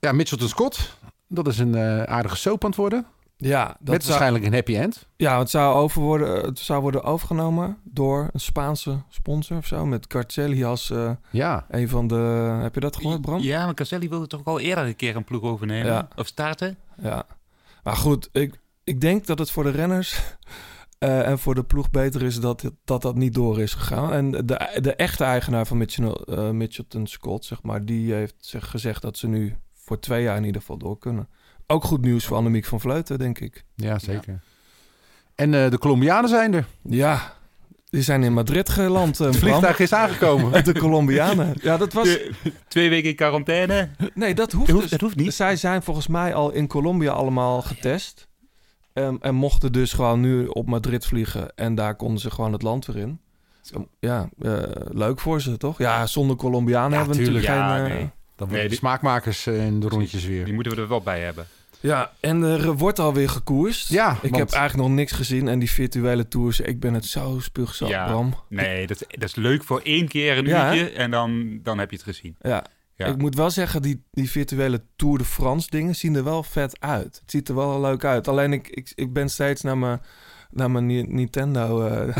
Ja, 0.00 0.12
Mitchelton 0.12 0.48
Scott. 0.48 0.96
Dat 1.28 1.46
is 1.46 1.58
een 1.58 1.74
eh, 1.74 2.02
aardige 2.02 2.36
soap 2.36 2.62
aan 2.64 2.70
het 2.70 2.78
worden. 2.78 3.06
Ja, 3.36 3.66
dat 3.66 3.76
met 3.80 3.88
zou- 3.88 4.06
waarschijnlijk 4.08 4.44
een 4.44 4.52
happy 4.52 4.76
end. 4.76 5.06
Ja, 5.16 5.38
het 5.38 5.50
zou, 5.50 5.74
over 5.76 6.02
worden, 6.02 6.44
het 6.44 6.58
zou 6.58 6.80
worden 6.82 7.02
overgenomen 7.02 7.76
door 7.84 8.28
een 8.32 8.40
Spaanse 8.40 9.02
sponsor 9.08 9.56
of 9.56 9.66
zo. 9.66 9.86
Met 9.86 10.06
Carcelli 10.06 10.64
als 10.64 10.90
eh, 10.90 11.10
Ja, 11.30 11.66
een 11.70 11.88
van 11.88 12.06
de... 12.06 12.14
Heb 12.62 12.74
je 12.74 12.80
dat 12.80 12.96
gehoord, 12.96 13.20
Bram? 13.20 13.40
ja 13.40 13.64
maar 13.64 13.74
Caselli 13.74 14.08
wilde 14.08 14.26
toch 14.26 14.44
al 14.44 14.60
eerder 14.60 14.84
een 14.86 14.96
keer 14.96 15.16
een 15.16 15.24
ploeg 15.24 15.42
overnemen? 15.42 15.92
Ja. 15.92 16.08
Of 16.16 16.26
starten? 16.26 16.78
Ja. 17.02 17.26
Maar 17.82 17.96
goed, 17.96 18.28
ik, 18.32 18.60
ik 18.84 19.00
denk 19.00 19.26
dat 19.26 19.38
het 19.38 19.50
voor 19.50 19.64
de 19.64 19.70
renners 19.70 20.20
eh, 20.98 21.26
en 21.28 21.38
voor 21.38 21.54
de 21.54 21.64
ploeg 21.64 21.90
beter 21.90 22.22
is 22.22 22.40
dat, 22.40 22.70
dat 22.84 23.02
dat 23.02 23.14
niet 23.14 23.34
door 23.34 23.60
is 23.60 23.74
gegaan. 23.74 24.12
En 24.12 24.30
de, 24.30 24.78
de 24.80 24.94
echte 24.94 25.24
eigenaar 25.24 25.66
van 25.66 25.76
Mitchell, 25.78 26.10
eh, 26.12 26.50
Mitchelton 26.50 27.06
Scott, 27.06 27.44
zeg 27.44 27.62
maar, 27.62 27.84
die 27.84 28.12
heeft 28.12 28.34
zich 28.38 28.70
gezegd 28.70 29.02
dat 29.02 29.18
ze 29.18 29.28
nu 29.28 29.54
voor 29.74 29.98
twee 30.00 30.22
jaar 30.22 30.36
in 30.36 30.44
ieder 30.44 30.60
geval 30.60 30.78
door 30.78 30.98
kunnen. 30.98 31.28
Ook 31.66 31.84
goed 31.84 32.00
nieuws 32.00 32.24
voor 32.24 32.36
Annemiek 32.36 32.64
van 32.64 32.80
Vleuten, 32.80 33.18
denk 33.18 33.38
ik. 33.38 33.64
ja 33.74 33.98
zeker. 33.98 34.40
En 35.34 35.54
eh, 35.64 35.70
de 35.70 35.78
Colombianen 35.78 36.28
zijn 36.28 36.54
er. 36.54 36.66
Ja, 36.82 37.36
die 37.90 38.02
zijn 38.02 38.22
in 38.22 38.32
Madrid 38.32 38.68
geland, 38.68 39.18
Het 39.18 39.36
vliegtuig 39.36 39.78
is 39.78 39.92
aangekomen. 39.92 40.64
De 40.64 40.72
Colombianen. 40.78 41.54
Ja, 41.62 41.76
dat 41.76 41.92
was... 41.92 42.04
De- 42.08 42.32
twee 42.68 42.88
weken 42.88 43.08
in 43.10 43.16
quarantaine. 43.16 43.88
Nee, 44.14 44.34
dat 44.34 44.52
hoeft, 44.52 44.66
Dat 44.66 44.74
hoeft, 44.74 44.82
dus. 44.82 44.90
dat 44.98 45.00
hoeft 45.00 45.16
niet. 45.16 45.34
Zij 45.34 45.56
zijn 45.56 45.82
volgens 45.82 46.06
mij 46.06 46.34
al 46.34 46.50
in 46.52 46.66
Colombia 46.66 47.10
allemaal 47.12 47.62
getest. 47.62 48.27
Ehm, 48.98 49.16
en 49.20 49.34
mochten 49.34 49.72
dus 49.72 49.92
gewoon 49.92 50.20
nu 50.20 50.46
op 50.46 50.66
Madrid 50.66 51.06
vliegen. 51.06 51.56
En 51.56 51.74
daar 51.74 51.94
konden 51.94 52.18
ze 52.20 52.30
gewoon 52.30 52.52
het 52.52 52.62
land 52.62 52.86
weer 52.86 52.96
in. 52.96 53.20
Ja, 54.00 54.28
eh, 54.40 54.62
leuk 54.88 55.20
voor 55.20 55.40
ze, 55.40 55.56
toch? 55.56 55.78
Ja, 55.78 56.06
zonder 56.06 56.36
Colombianen 56.36 56.90
Ja, 56.90 56.96
hebben 56.96 57.14
we 57.16 57.20
natuurlijk 57.22 57.46
tuurlijk. 57.46 57.70
geen... 57.78 57.84
Eh, 57.90 57.96
nee. 57.98 58.10
Dan 58.36 58.48
Nee, 58.50 58.68
die- 58.68 58.76
smaakmakers 58.78 59.46
eh, 59.46 59.66
in 59.66 59.80
de 59.80 59.88
rondjes 59.88 60.24
Die 60.26 60.44
weer. 60.44 60.54
moeten 60.54 60.74
we 60.74 60.80
er 60.82 60.88
wel 60.88 61.00
bij 61.00 61.20
hebben. 61.20 61.46
Ja, 61.80 62.10
en 62.20 62.42
er 62.42 62.72
wordt 62.76 62.98
alweer 62.98 63.28
gekoerst. 63.28 63.88
Ja, 63.88 64.12
Ik 64.12 64.30
want- 64.30 64.36
heb 64.36 64.50
eigenlijk 64.50 64.88
nog 64.88 64.96
niks 64.96 65.12
gezien. 65.12 65.48
En 65.48 65.58
die 65.58 65.70
virtuele 65.70 66.28
tours, 66.28 66.60
ik 66.60 66.80
ben 66.80 66.94
het 66.94 67.04
zo 67.04 67.38
spuugzat, 67.40 67.88
Ja. 67.88 68.06
Bram. 68.06 68.34
Nee, 68.48 68.86
dat, 68.86 68.96
is- 69.00 69.18
dat 69.18 69.28
is 69.28 69.34
leuk 69.34 69.64
voor 69.64 69.80
één 69.84 70.08
keer 70.08 70.38
een 70.38 70.44
Ja, 70.46 70.74
uurtje 70.74 70.90
en 70.90 71.10
dan, 71.10 71.58
dan 71.62 71.78
heb 71.78 71.90
je 71.90 71.96
het 71.96 72.04
gezien. 72.04 72.36
Ja. 72.40 72.64
Ja. 72.98 73.06
Ik 73.06 73.16
moet 73.16 73.34
wel 73.34 73.50
zeggen, 73.50 73.82
die, 73.82 74.04
die 74.10 74.30
virtuele 74.30 74.82
Tour 74.96 75.18
de 75.18 75.24
France 75.24 75.70
dingen 75.70 75.94
zien 75.94 76.14
er 76.14 76.24
wel 76.24 76.42
vet 76.42 76.80
uit. 76.80 77.18
Het 77.20 77.30
ziet 77.30 77.48
er 77.48 77.54
wel 77.54 77.80
leuk 77.80 78.04
uit. 78.04 78.28
Alleen 78.28 78.52
ik, 78.52 78.68
ik, 78.68 78.92
ik 78.94 79.12
ben 79.12 79.28
steeds 79.28 79.62
naar 79.62 79.78
mijn, 79.78 80.00
naar 80.50 80.70
mijn 80.70 80.86
Ni- 80.86 81.02
Nintendo 81.02 81.86
eh, 81.86 82.16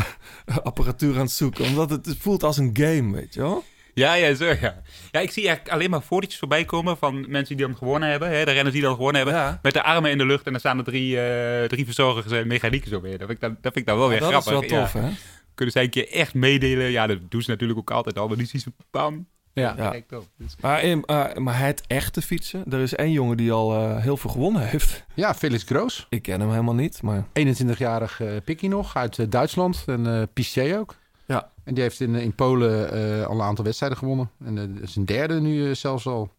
apparatuur 0.63 1.13
aan 1.15 1.21
het 1.21 1.31
zoeken. 1.31 1.65
Omdat 1.65 1.89
het, 1.89 2.05
het 2.05 2.17
voelt 2.17 2.43
als 2.43 2.57
een 2.57 2.69
game, 2.73 3.11
weet 3.15 3.33
je 3.33 3.39
wel? 3.39 3.63
Ja, 3.93 4.13
ja, 4.13 4.33
zo 4.33 4.45
ja. 4.45 4.81
Ja, 5.11 5.19
ik 5.19 5.31
zie 5.31 5.47
eigenlijk 5.47 5.75
alleen 5.75 5.89
maar 5.89 6.01
fotootjes 6.01 6.39
voorbij 6.39 6.65
komen 6.65 6.97
van 6.97 7.25
mensen 7.29 7.57
die 7.57 7.65
dan 7.65 7.77
gewonnen 7.77 8.09
hebben. 8.09 8.29
Hè, 8.29 8.45
de 8.45 8.51
renners 8.51 8.73
die 8.73 8.83
dan 8.83 8.95
gewonnen 8.95 9.21
hebben. 9.21 9.39
Ja. 9.41 9.59
Met 9.61 9.73
de 9.73 9.83
armen 9.83 10.11
in 10.11 10.17
de 10.17 10.25
lucht 10.25 10.45
en 10.45 10.51
dan 10.51 10.59
staan 10.59 10.77
er 10.77 10.83
drie, 10.83 11.21
eh, 11.21 11.67
drie 11.67 11.85
verzorgers 11.85 12.31
en 12.31 12.47
mechanieken 12.47 12.89
zo 12.89 13.01
weer. 13.01 13.17
Dat 13.17 13.27
vind 13.27 13.31
ik 13.31 13.39
dan, 13.41 13.57
dat 13.61 13.73
vind 13.73 13.75
ik 13.75 13.85
dan 13.85 13.97
wel 13.97 14.09
weer 14.09 14.19
dat 14.19 14.29
grappig. 14.29 14.63
is 14.63 14.69
wel 14.71 14.81
tof, 14.81 14.93
ja. 14.93 14.99
hè? 14.99 15.09
Kunnen 15.55 15.73
zij 15.73 15.83
een 15.83 15.89
keer 15.89 16.11
echt 16.11 16.33
meedelen? 16.33 16.91
Ja, 16.91 17.07
dat 17.07 17.17
doen 17.29 17.41
ze 17.41 17.49
natuurlijk 17.49 17.79
ook 17.79 17.91
altijd 17.91 18.17
al. 18.17 18.27
Maar 18.27 18.37
die 18.37 18.47
zien 18.47 18.61
ze 18.61 18.71
bam. 18.91 19.27
Ja. 19.53 19.91
Dus- 20.37 20.55
Maar, 20.61 20.83
in- 20.83 21.03
eh, 21.05 21.35
maar 21.35 21.59
het 21.59 21.83
echte 21.87 22.21
fietsen, 22.21 22.63
er 22.71 22.79
is 22.79 22.95
één 22.95 23.11
jongen 23.11 23.37
die 23.37 23.51
al 23.51 23.73
eh, 23.73 23.97
heel 23.97 24.17
veel 24.17 24.29
gewonnen 24.29 24.67
heeft. 24.67 25.05
ja, 25.13 25.33
Felix 25.35 25.63
Groos. 25.63 26.05
Ik 26.09 26.21
ken 26.21 26.39
hem 26.39 26.49
helemaal 26.49 26.73
niet, 26.75 27.01
maar 27.01 27.23
21-jarig 27.33 28.21
eh 28.21 28.27
Pikkie 28.45 28.69
nog, 28.69 28.95
uit 28.95 29.31
Duitsland. 29.31 29.83
En 29.85 30.07
eh 30.21 30.23
Pistier 30.33 30.79
ook. 30.79 30.95
Ja. 31.25 31.51
En 31.63 31.73
die 31.73 31.83
heeft 31.83 31.99
in, 31.99 32.15
in 32.15 32.33
Polen 32.35 32.91
eh, 32.91 33.25
al 33.25 33.35
een 33.35 33.41
aantal 33.41 33.65
wedstrijden 33.65 33.97
gewonnen. 33.97 34.29
En 34.45 34.77
is 34.81 34.95
een 34.95 35.05
derde 35.05 35.39
nu 35.41 35.75
zelfs 35.75 36.05
al. 36.07 36.31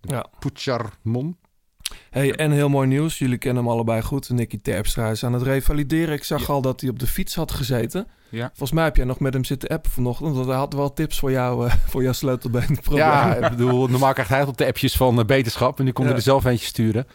Ja. 0.00 0.26
Pucharmon. 0.38 1.36
Hey, 2.10 2.32
en 2.34 2.50
heel 2.50 2.68
mooi 2.68 2.86
nieuws. 2.88 3.18
Jullie 3.18 3.38
kennen 3.38 3.62
hem 3.64 3.72
allebei 3.72 4.02
goed. 4.02 4.30
Nicky 4.30 4.58
Terpstra 4.62 5.10
is 5.10 5.24
aan 5.24 5.32
het 5.32 5.42
revalideren. 5.42 6.14
Ik 6.14 6.24
zag 6.24 6.50
al 6.50 6.60
dat 6.62 6.80
hij 6.80 6.90
op 6.90 6.98
de 6.98 7.06
fiets 7.06 7.34
had 7.34 7.52
gezeten. 7.52 8.06
Ja. 8.28 8.46
Volgens 8.48 8.72
mij 8.72 8.84
heb 8.84 8.96
jij 8.96 9.04
nog 9.04 9.20
met 9.20 9.32
hem 9.34 9.44
zitten 9.44 9.68
appen 9.68 9.90
vanochtend. 9.90 10.34
Want 10.34 10.46
hij 10.46 10.56
had 10.56 10.72
wel 10.72 10.92
tips 10.92 11.18
voor 11.18 11.30
jou, 11.30 11.66
eh, 11.66 11.74
voor 11.90 12.02
jouw 12.02 12.12
sleutelbeen. 12.12 12.78
Ja, 12.90 13.34
ik 13.36 13.50
bedoel, 13.50 13.86
normaal 13.86 14.12
krijgt 14.12 14.30
hij 14.30 14.42
op 14.42 14.56
de 14.56 14.66
appjes 14.66 14.96
van 14.96 15.18
eh, 15.18 15.24
beterschap. 15.24 15.78
En 15.78 15.84
nu 15.84 15.92
kon 15.92 16.06
Ja. 16.06 16.12
er 16.12 16.22
zelf 16.22 16.44
eentje 16.44 16.66
sturen. 16.66 17.06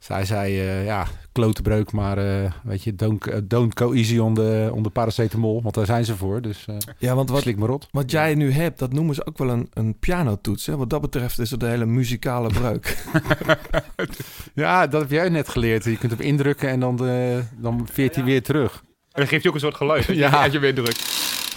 Zij 0.00 0.24
zei, 0.24 0.60
eh, 0.60 0.84
ja, 0.84 1.06
klotenbreuk, 1.32 1.92
maar 1.92 2.18
eh, 2.18 2.50
weet 2.62 2.82
je, 2.82 2.94
don't, 2.94 3.26
eh, 3.26 3.38
don't 3.44 3.78
go 3.78 3.92
easy 3.92 4.18
on 4.18 4.34
the, 4.34 4.70
on 4.72 4.82
the 4.82 4.90
paracetamol. 4.90 5.62
Want 5.62 5.74
daar 5.74 5.86
zijn 5.86 6.04
ze 6.04 6.16
voor, 6.16 6.42
dus 6.42 6.64
eh 6.66 6.76
Ja, 6.98 7.14
want 7.14 7.30
wat, 7.30 7.42
slik 7.42 7.56
maar 7.56 7.68
rot. 7.68 7.88
wat 7.90 8.10
jij 8.10 8.34
nu 8.34 8.52
hebt, 8.52 8.78
dat 8.78 8.92
noemen 8.92 9.14
ze 9.14 9.26
ook 9.26 9.38
wel 9.38 9.48
een, 9.50 9.68
een 9.74 9.98
pianotoets. 9.98 10.66
Hè? 10.66 10.76
Wat 10.76 10.90
dat 10.90 11.00
betreft 11.00 11.38
is 11.38 11.50
het 11.50 11.62
een 11.62 11.68
hele 11.68 11.86
muzikale 11.86 12.48
breuk. 12.48 12.96
Ja, 14.54 14.86
dat 14.86 15.00
heb 15.00 15.10
jij 15.10 15.28
net 15.28 15.48
geleerd. 15.48 15.84
Je 15.84 15.96
kunt 15.98 16.12
hem 16.12 16.20
indrukken 16.20 16.68
en 16.68 16.80
dan, 16.80 16.96
de, 16.96 17.42
dan 17.56 17.88
veert 17.92 18.14
hij 18.14 18.24
weer 18.24 18.42
terug. 18.42 18.72
En 18.74 18.82
dan 19.12 19.26
geeft 19.26 19.42
hij 19.42 19.48
ook 19.50 19.54
een 19.54 19.60
soort 19.64 19.74
geluid 19.76 20.06
als 20.06 20.16
je, 20.16 20.22
Ja. 20.22 20.42
als 20.44 20.52
je 20.52 20.58
weer 20.58 20.74
drukt. 20.74 21.04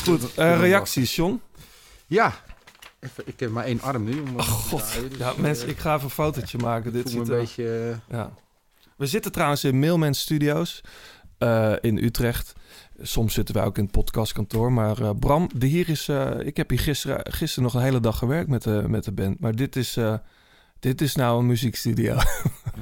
Goed, 0.03 0.31
reacties, 0.35 1.15
John. 1.15 1.41
Ja, 2.07 2.33
even, 3.03 3.23
ik 3.27 3.39
heb 3.39 3.49
maar 3.49 3.63
één 3.65 3.81
arm 3.81 4.03
nu. 4.03 4.19
Om, 4.19 4.35
Oh 4.35 4.43
god. 4.45 4.99
Ja, 5.17 5.33
mensen, 5.37 5.67
ik 5.69 5.77
ga 5.79 5.91
even 5.93 6.03
een 6.05 6.09
fotootje 6.09 6.57
maken. 6.69 6.93
Dit 6.93 7.11
voel 7.11 7.19
me 7.19 7.25
ziet 7.25 7.33
een 7.33 7.39
er... 7.39 7.41
beetje... 7.45 7.99
eh, 8.09 8.17
Ja. 8.17 8.33
We 8.97 9.05
zitten 9.07 9.31
trouwens 9.31 9.63
in 9.63 9.79
Mailman 9.79 10.13
Studios 10.13 10.81
eh, 11.37 11.73
in 11.81 11.97
Utrecht. 11.97 12.53
Soms 13.01 13.33
zitten 13.33 13.55
wij 13.55 13.63
ook 13.63 13.77
in 13.77 13.83
het 13.83 13.91
podcastkantoor. 13.91 14.71
Maar 14.73 15.01
eh, 15.01 15.09
Bram, 15.19 15.49
de 15.55 15.65
hier 15.65 15.89
is, 15.89 16.07
eh, 16.07 16.31
ik 16.39 16.57
heb 16.57 16.69
hier 16.69 16.79
gisteren, 16.79 17.19
gisteren 17.33 17.63
nog 17.63 17.73
een 17.73 17.81
hele 17.81 17.99
dag 17.99 18.17
gewerkt 18.17 18.49
met 18.49 18.63
de, 18.63 18.83
met 18.87 19.03
de 19.03 19.11
band. 19.11 19.39
Maar 19.39 19.55
dit 19.55 19.75
is, 19.75 19.97
eh, 19.97 20.13
dit 20.79 21.01
is 21.01 21.15
nou 21.15 21.39
een 21.39 21.45
muziekstudio. 21.47 22.17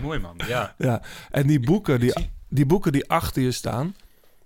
Mooi 0.02 0.20
man, 0.20 0.40
ja. 0.48 0.76
ja. 0.78 1.02
En 1.32 1.48
die 1.48 1.60
boeken 1.60 2.00
die, 2.00 2.14
die 2.50 2.66
boeken 2.66 2.92
die 2.92 3.10
achter 3.10 3.42
je 3.42 3.52
staan... 3.52 3.96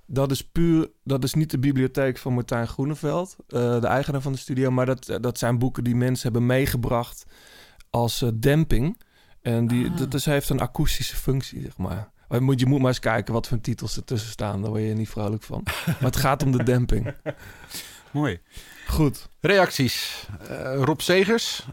Dat 0.06 0.32
is 0.32 0.44
puur, 0.44 0.90
dat 1.04 1.24
is 1.24 1.34
niet 1.34 1.52
de 1.52 1.60
bibliotheek 1.60 2.18
van 2.18 2.34
Martijn 2.34 2.68
Groeneveld, 2.68 3.36
eh, 3.48 3.82
de 3.82 3.88
eigenaar 3.88 4.22
van 4.22 4.32
de 4.32 4.38
studio, 4.38 4.72
maar 4.72 4.86
dat, 4.86 5.18
dat 5.22 5.38
zijn 5.38 5.58
boeken 5.58 5.84
die 5.84 5.96
mensen 5.96 6.24
hebben 6.24 6.46
meegebracht 6.46 7.26
als 7.90 8.22
eh, 8.22 8.30
demping. 8.34 9.02
En 9.42 9.68
die, 9.68 9.94
dat 9.94 10.14
is, 10.14 10.26
heeft 10.26 10.50
een 10.50 10.60
akoestische 10.60 11.16
functie, 11.16 11.62
zeg 11.62 11.78
maar. 11.78 12.10
Je 12.30 12.40
moet, 12.40 12.60
je 12.60 12.66
moet 12.66 12.80
maar 12.80 12.88
eens 12.88 13.00
kijken 13.00 13.34
wat 13.34 13.48
voor 13.48 13.62
titels 13.62 13.96
ertussen 13.96 14.32
staan, 14.32 14.62
daar 14.62 14.70
word 14.70 14.84
je 14.84 14.94
niet 14.94 15.10
vrolijk 15.10 15.44
van. 15.44 15.64
Maar 15.86 15.96
het 16.00 16.16
gaat 16.16 16.44
om 16.44 16.52
de 16.52 16.64
demping. 16.64 17.14
Mooi. 18.12 18.40
Goed. 18.88 19.30
Reacties. 19.40 20.28
Eh, 20.50 20.84
Rob 20.84 21.00
Segers 21.00 21.66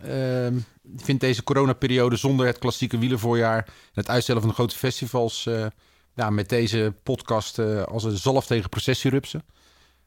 die 0.83 1.05
vindt 1.05 1.21
deze 1.21 1.43
coronaperiode 1.43 2.17
zonder 2.17 2.47
het 2.47 2.59
klassieke 2.59 2.99
wielervoorjaar... 2.99 3.59
en 3.67 3.73
het 3.93 4.09
uitstellen 4.09 4.41
van 4.41 4.51
de 4.51 4.57
grote 4.57 4.77
festivals... 4.77 5.47
eh, 5.47 5.67
ja, 6.14 6.31
met 6.31 6.49
deze 6.49 6.95
podcast 7.02 7.59
eh, 7.59 7.83
als 7.83 8.04
een 8.04 8.16
zalf 8.16 8.47
tegen 8.47 8.69
processierupsen. 8.69 9.42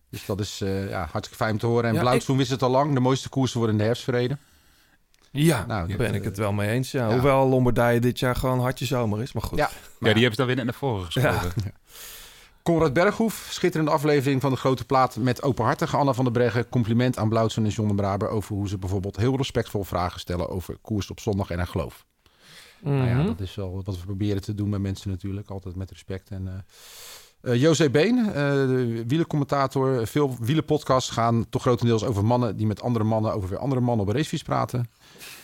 Dus 0.09 0.25
dat 0.25 0.39
is 0.39 0.61
eh, 0.61 0.89
ja, 0.89 0.99
hartstikke 0.99 1.35
fijn 1.35 1.51
om 1.51 1.57
te 1.57 1.65
horen. 1.65 1.89
En 1.89 1.93
Ja, 2.03 2.35
wist 2.35 2.49
het 2.49 2.63
al 2.63 2.69
lang. 2.69 2.93
De 2.93 2.99
mooiste 2.99 3.29
koersen 3.29 3.57
worden 3.57 3.75
in 3.75 3.81
de 3.81 3.87
herfst 3.87 4.03
verreden. 4.03 4.39
Ja, 5.31 5.65
Nou, 5.65 5.87
daar 5.87 5.97
ben 5.97 6.13
ik 6.13 6.21
eh, 6.21 6.27
het 6.27 6.37
wel 6.37 6.53
mee 6.53 6.69
eens. 6.69 6.91
Ja. 6.91 7.07
ja. 7.07 7.13
Hoewel 7.13 7.47
Lombardije 7.47 7.99
dit 7.99 8.19
jaar 8.19 8.35
gewoon 8.35 8.59
hartje 8.59 8.85
zomer 8.85 9.21
is, 9.21 9.33
maar 9.33 9.43
goed. 9.43 9.57
Ja. 9.57 9.69
Ja, 9.99 10.13
die 10.13 10.23
hebben 10.23 10.31
ze 10.31 10.37
dan 10.37 10.45
weer 10.45 10.55
net 10.55 10.65
naar 10.65 10.73
voren 10.73 11.05
geschoven. 11.05 11.51
Conrad 12.63 12.93
Berghoef, 12.93 13.47
schitterende 13.49 13.91
aflevering 13.91 14.41
van 14.41 14.51
de 14.51 14.57
Grote 14.57 14.85
Plaat 14.85 15.15
met 15.15 15.43
openhartige 15.43 15.97
Anna 15.97 16.13
van 16.13 16.23
der 16.23 16.33
Breggen. 16.33 16.69
Compliment 16.69 17.17
aan 17.17 17.29
Blauwtsen 17.29 17.63
en 17.63 17.69
John 17.69 17.87
de 17.87 17.95
Braber 17.95 18.29
over 18.29 18.55
hoe 18.55 18.67
ze 18.67 18.77
bijvoorbeeld 18.77 19.15
heel 19.15 19.37
respectvol 19.37 19.83
vragen 19.83 20.19
stellen 20.19 20.49
over 20.49 20.77
koers 20.81 21.09
op 21.09 21.19
zondag 21.19 21.49
en 21.49 21.57
haar 21.57 21.67
geloof. 21.67 22.05
Nou 22.93 23.07
ja, 23.07 23.15
Mhm. 23.17 23.25
dat 23.25 23.39
is 23.39 23.55
wel 23.55 23.81
wat 23.85 23.99
we 23.99 24.05
proberen 24.05 24.41
te 24.41 24.53
doen 24.55 24.69
met 24.69 24.81
mensen 24.81 25.09
natuurlijk, 25.09 25.49
altijd 25.49 25.75
met 25.75 25.91
respect. 25.91 26.29
En, 26.29 26.47
eh 26.47 26.53
eh, 27.53 27.61
José 27.61 27.89
Been, 27.89 28.17
eh, 28.27 28.33
de 28.33 29.03
wielercommentator. 29.07 30.07
Veel 30.07 30.35
wielerpodcasts 30.39 31.09
gaan 31.11 31.45
toch 31.49 31.61
grotendeels 31.61 32.03
over 32.03 32.25
mannen 32.25 32.57
die 32.57 32.67
met 32.67 32.81
andere 32.81 33.05
mannen 33.05 33.33
over 33.33 33.49
weer 33.49 33.57
andere 33.59 33.81
mannen 33.81 34.05
op 34.05 34.11
een 34.11 34.17
racefiets 34.17 34.43
praten. 34.43 34.89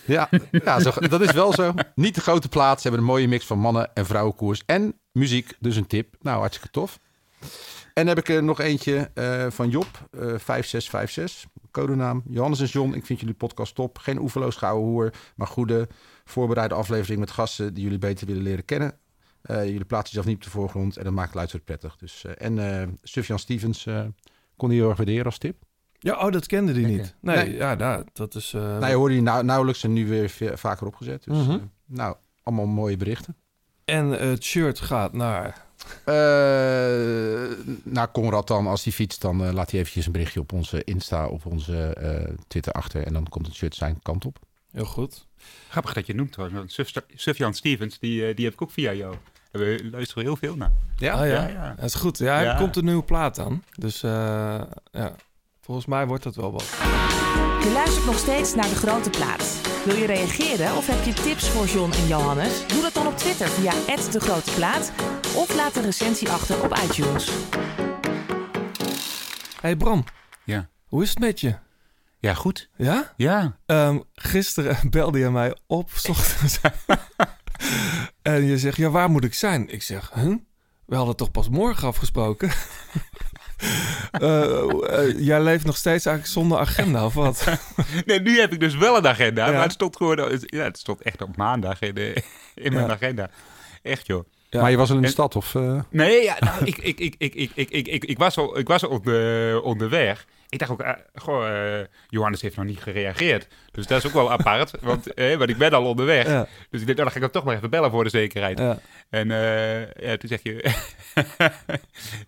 Ja, 0.06 0.30
ja 0.66 0.80
zo, 0.80 0.92
dat 1.10 1.22
is 1.22 1.32
wel 1.32 1.54
zo. 1.54 1.74
Niet 1.96 2.16
de 2.16 2.22
grote 2.22 2.50
plaat. 2.50 2.76
Ze 2.82 2.88
hebben 2.88 3.00
een 3.08 3.12
mooie 3.14 3.28
mix 3.28 3.46
van 3.46 3.60
mannen- 3.60 3.94
en 3.94 4.06
vrouwenkoers 4.06 4.64
en 4.66 5.00
muziek. 5.12 5.54
Dus 5.60 5.76
een 5.76 5.88
tip. 5.88 6.16
Nou, 6.22 6.40
hartstikke 6.40 6.72
tof. 6.72 7.00
En 7.94 8.06
dan 8.06 8.08
heb 8.08 8.18
ik 8.18 8.30
er 8.30 8.44
nog 8.44 8.60
eentje 8.60 9.12
van 9.50 9.70
Job, 9.70 9.88
eh 10.12 10.20
5656. 10.20 11.46
Codenaam. 11.72 12.24
Johannes 12.30 12.60
en 12.60 12.66
John, 12.66 12.94
ik 12.94 13.06
vind 13.06 13.20
jullie 13.20 13.36
podcast 13.36 13.76
top. 13.76 13.98
Geen 13.98 14.20
oeverloos 14.20 14.56
gouden 14.56 14.88
hoer, 14.90 15.14
maar 15.36 15.48
goede 15.48 15.88
voorbereide 16.32 16.74
aflevering 16.76 17.20
met 17.20 17.32
gasten 17.32 17.74
die 17.74 17.84
jullie 17.84 17.98
beter 18.00 18.28
willen 18.28 18.42
leren 18.44 18.66
kennen. 18.66 18.98
Eh, 19.42 19.66
jullie 19.66 19.86
plaatsen 19.86 20.08
jezelf 20.16 20.26
niet 20.26 20.36
op 20.36 20.44
de 20.44 20.50
voorgrond 20.50 20.98
en 20.98 21.04
dat 21.04 21.14
maakt 21.14 21.28
het 21.28 21.36
luisteren 21.36 21.66
prettig. 21.66 21.96
Dus, 21.98 22.26
eh, 22.26 22.32
en 22.48 22.82
eh 22.82 22.88
Sufjan 23.04 23.40
Stevens 23.40 23.88
kon 24.56 24.70
hij 24.70 24.78
heel 24.78 24.88
erg 24.88 24.98
waarderen 24.98 25.26
als 25.26 25.38
tip. 25.38 25.64
Ja, 26.00 26.26
oh, 26.26 26.32
dat 26.32 26.46
kende 26.48 26.74
die 26.74 26.86
niet. 26.86 27.16
Nee, 27.22 27.36
Nee. 27.36 27.56
ja, 27.56 27.74
nou, 27.74 28.04
dat 28.14 28.36
is... 28.36 28.52
nou, 28.52 28.88
je 28.88 28.94
hoorde 28.94 29.14
die 29.14 29.24
nou, 29.24 29.44
nauwelijks 29.44 29.84
en 29.84 29.94
nu 29.94 30.08
weer 30.08 30.30
vaker 30.58 30.88
opgezet. 30.88 31.24
Dus 31.24 31.38
Mhm. 31.38 31.60
nou, 31.86 32.16
allemaal 32.44 32.66
mooie 32.66 32.98
berichten. 32.98 33.36
En 33.86 34.06
het 34.08 34.44
shirt 34.44 34.80
gaat 34.80 35.14
naar... 35.14 35.66
Naar 37.84 38.12
Conrad 38.12 38.48
dan, 38.48 38.68
als 38.68 38.84
hij 38.84 38.94
fietst, 38.94 39.22
dan 39.22 39.52
laat 39.54 39.72
hij 39.72 39.80
eventjes 39.80 40.06
een 40.06 40.12
berichtje 40.12 40.40
op 40.40 40.54
onze 40.54 40.84
Insta, 40.84 41.28
op 41.28 41.46
onze 41.46 41.98
Twitter 42.48 42.74
achter. 42.74 43.06
En 43.06 43.14
dan 43.14 43.30
komt 43.30 43.46
het 43.46 43.56
shirt 43.56 43.76
zijn 43.76 44.00
kant 44.02 44.26
op. 44.26 44.40
Heel 44.72 44.86
goed. 44.86 45.28
Grappig 45.70 45.94
dat 45.94 46.06
je 46.08 46.14
het 46.18 46.38
noemt 46.38 46.72
Suf- 46.72 46.92
Sufjan 47.16 47.54
Stevens, 47.54 48.00
die, 48.00 48.28
eh, 48.28 48.36
die 48.36 48.46
heb 48.46 48.54
ik 48.54 48.62
ook 48.62 48.72
via 48.72 48.94
jou. 48.94 49.16
We 49.52 49.88
luisteren 49.92 50.24
heel 50.24 50.36
veel 50.36 50.56
naar. 50.56 50.72
Ja? 50.98 51.14
Ah, 51.14 51.28
ja. 51.28 51.34
Ja, 51.34 51.48
ja. 51.48 51.74
Dat 51.76 51.86
is 51.86 51.94
goed. 51.94 52.18
Ja, 52.18 52.40
er 52.40 52.46
Ja. 52.46 52.56
komt 52.58 52.76
een 52.76 52.86
nieuwe 52.86 53.04
plaat 53.04 53.40
aan. 53.40 53.64
Dus 53.78 54.04
eh, 54.04 54.62
ja, 54.92 55.16
volgens 55.62 55.86
mij 55.86 56.08
wordt 56.08 56.24
dat 56.24 56.36
wel 56.36 56.52
wat. 56.52 56.66
Je 57.64 57.72
luistert 57.74 58.06
nog 58.06 58.18
steeds 58.18 58.56
naar 58.56 58.70
De 58.70 58.76
Grote 58.76 59.10
Plaat. 59.10 59.62
Wil 59.86 59.96
je 59.96 60.06
reageren 60.06 60.76
of 60.78 60.88
heb 60.88 61.04
je 61.04 61.14
tips 61.14 61.50
voor 61.50 61.66
John 61.66 61.92
en 61.92 62.08
Johannes? 62.08 62.68
Doe 62.68 62.82
dat 62.82 62.94
dan 62.94 63.08
op 63.08 63.18
Twitter 63.18 63.48
via 63.48 63.72
De 64.12 64.20
Grote 64.20 64.52
Plaat 64.54 64.92
of 65.36 65.56
laat 65.56 65.76
een 65.76 65.84
recensie 65.84 66.30
achter 66.30 66.64
op 66.64 66.78
iTunes. 66.78 67.32
hey 69.62 69.76
Bram, 69.76 70.04
Ja. 70.44 70.70
hoe 70.88 71.04
is 71.04 71.10
het 71.10 71.20
met 71.20 71.40
je? 71.40 71.56
Ja, 72.22 72.34
goed. 72.34 72.70
Ja? 72.78 73.14
Ja. 73.18 73.58
Ehm, 73.66 74.00
gisteren 74.14 74.78
belde 74.90 75.20
je 75.20 75.30
mij 75.30 75.56
op, 75.68 75.90
's 75.94 76.10
ochtends. 76.10 76.60
en 78.22 78.46
je 78.46 78.58
zegt, 78.58 78.78
ja, 78.78 78.90
waar 78.90 79.10
moet 79.10 79.24
ik 79.24 79.34
zijn? 79.34 79.70
Ik 79.70 79.84
zeg, 79.84 80.12
huh? 80.14 80.36
We 80.86 80.96
hadden 80.96 81.16
toch 81.16 81.32
pas 81.32 81.50
morgen 81.50 81.88
afgesproken? 81.88 82.52
Eh, 84.12 84.60
eh, 84.60 85.20
jij 85.20 85.42
leeft 85.42 85.66
nog 85.66 85.78
steeds 85.78 86.06
eigenlijk 86.06 86.36
zonder 86.36 86.58
agenda, 86.60 87.06
of 87.06 87.14
wat? 87.14 87.48
Nee, 88.06 88.20
nu 88.20 88.40
heb 88.40 88.54
ik 88.54 88.60
dus 88.60 88.76
wel 88.76 88.98
een 88.98 89.08
agenda. 89.08 89.46
Ja. 89.46 89.52
Maar 89.52 89.62
het 89.64 89.72
stond 89.72 89.96
gewoon... 89.96 90.40
Ja, 90.46 90.64
het 90.64 90.78
stond 90.78 91.02
echt 91.02 91.22
op 91.22 91.38
maandag 91.38 91.82
in, 91.82 91.96
de, 91.96 92.24
in 92.56 92.74
mijn 92.74 92.86
Ja. 92.88 92.94
agenda. 92.94 93.30
Echt, 93.82 94.08
joh. 94.08 94.26
Ja. 94.50 94.62
Maar 94.62 94.72
je 94.72 94.78
was 94.78 94.90
al 94.90 94.96
in 94.96 95.02
de 95.02 95.08
En- 95.08 95.14
stad 95.14 95.36
of... 95.36 95.56
eh, 95.56 95.80
Nee, 95.90 96.24
ja, 96.24 96.36
nou, 96.40 96.66
ik, 96.66 96.78
ik, 96.78 97.00
ik, 97.00 97.16
ik, 97.18 97.34
ik, 97.36 97.52
ik, 97.56 97.70
ik, 97.70 97.88
ik, 97.88 98.06
ik 98.06 98.18
was 98.18 98.38
al, 98.38 98.58
ik 98.58 98.68
was 98.68 98.84
al 98.84 98.90
op 98.90 99.06
de, 99.06 99.60
onderweg. 99.64 100.26
Ik 100.52 100.60
dacht 100.60 100.72
ook, 100.72 100.82
eh, 100.82 100.94
goh, 101.16 101.48
eh, 101.80 101.86
Johannes 102.08 102.42
heeft 102.42 102.56
nog 102.56 102.66
niet 102.66 102.80
gereageerd. 102.82 103.48
Dus 103.72 103.88
dat 103.88 103.98
is 103.98 104.06
ook 104.08 104.14
wel 104.14 104.32
apart, 104.32 104.72
want, 104.82 105.14
eh, 105.14 105.36
want 105.38 105.50
ik 105.50 105.58
ben 105.58 105.72
al 105.74 105.86
onderweg. 105.86 106.28
Ja, 106.28 106.48
Dus 106.70 106.82
ik 106.82 106.88
dacht, 106.88 106.88
nou, 106.88 106.96
dan 106.96 107.08
ga 107.10 107.16
ik 107.16 107.22
hem 107.22 107.32
toch 107.32 107.44
maar 107.44 107.56
even 107.56 107.70
bellen 107.70 107.92
voor 107.92 108.04
de 108.04 108.10
zekerheid. 108.10 108.60
ja. 108.60 108.80
En 109.10 109.32
eh, 109.32 109.94
ja, 109.94 110.18
toen 110.18 110.30
zeg 110.30 110.40
je... 110.44 110.72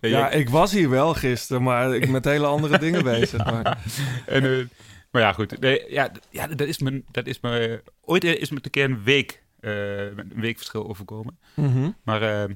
Ja, 0.00 0.30
ik 0.30 0.48
was 0.48 0.72
hier 0.72 0.90
wel 0.90 1.14
gisteren, 1.14 1.62
maar 1.62 1.94
ik 1.94 2.08
met 2.08 2.24
hele 2.24 2.46
andere 2.46 2.78
dingen 2.78 3.04
bezig. 3.14 3.44
Maar, 3.44 3.78
en, 4.26 4.70
maar 5.10 5.22
ja, 5.22 5.32
goed. 5.32 5.60
Nee, 5.60 5.84
ja, 5.88 6.10
ja, 6.30 6.46
dat 6.46 6.68
is 6.68 6.78
me, 6.78 7.02
dat 7.10 7.26
is 7.26 7.40
me... 7.40 7.82
Ooit 8.04 8.24
is 8.24 8.50
me 8.50 8.58
een 8.62 8.70
keer 8.70 8.84
een 8.84 9.02
week, 9.02 9.42
een 9.60 10.32
week 10.34 10.56
verschil 10.56 10.88
overkomen. 10.88 11.38
Mhm. 11.54 11.90
Maar 12.04 12.22
eh, 12.22 12.50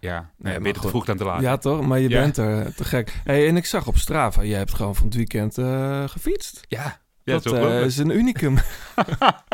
ja, 0.00 0.30
nee, 0.36 0.60
beter 0.60 0.82
te 0.82 0.88
vroeg 0.88 1.04
dan 1.04 1.16
te 1.16 1.24
laat. 1.24 1.40
Ja, 1.40 1.56
toch? 1.56 1.86
Maar 1.86 1.98
je 1.98 2.08
Ja. 2.08 2.20
bent 2.20 2.36
er. 2.36 2.74
Te 2.74 2.84
gek. 2.84 3.20
Hey, 3.24 3.48
en 3.48 3.56
ik 3.56 3.66
zag 3.66 3.86
op 3.86 3.96
Strava, 3.96 4.44
jij 4.44 4.58
hebt 4.58 4.74
gewoon 4.74 4.94
van 4.94 5.04
het 5.06 5.14
weekend 5.14 5.58
eh, 5.58 6.08
gefietst. 6.08 6.60
ja. 6.68 7.00
Ja, 7.24 7.34
dat 7.34 7.44
is 7.46 7.52
eh, 7.52 7.84
is 7.84 7.96
een 7.98 8.10
unicum. 8.10 8.54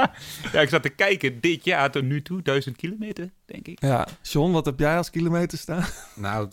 ja, 0.53 0.61
ik 0.61 0.69
zat 0.69 0.83
te 0.83 0.89
kijken 0.89 1.41
dit 1.41 1.65
jaar 1.65 1.91
tot 1.91 2.03
nu 2.03 2.23
toe, 2.23 2.43
duizend 2.43 2.77
kilometer, 2.77 3.31
denk 3.45 3.67
ik. 3.69 3.81
ja, 3.83 4.07
John, 4.23 4.53
wat 4.53 4.65
heb 4.65 4.79
jij 4.79 4.97
als 4.97 5.11
kilometer 5.11 5.59
staan? 5.59 5.85
nou, 6.15 6.49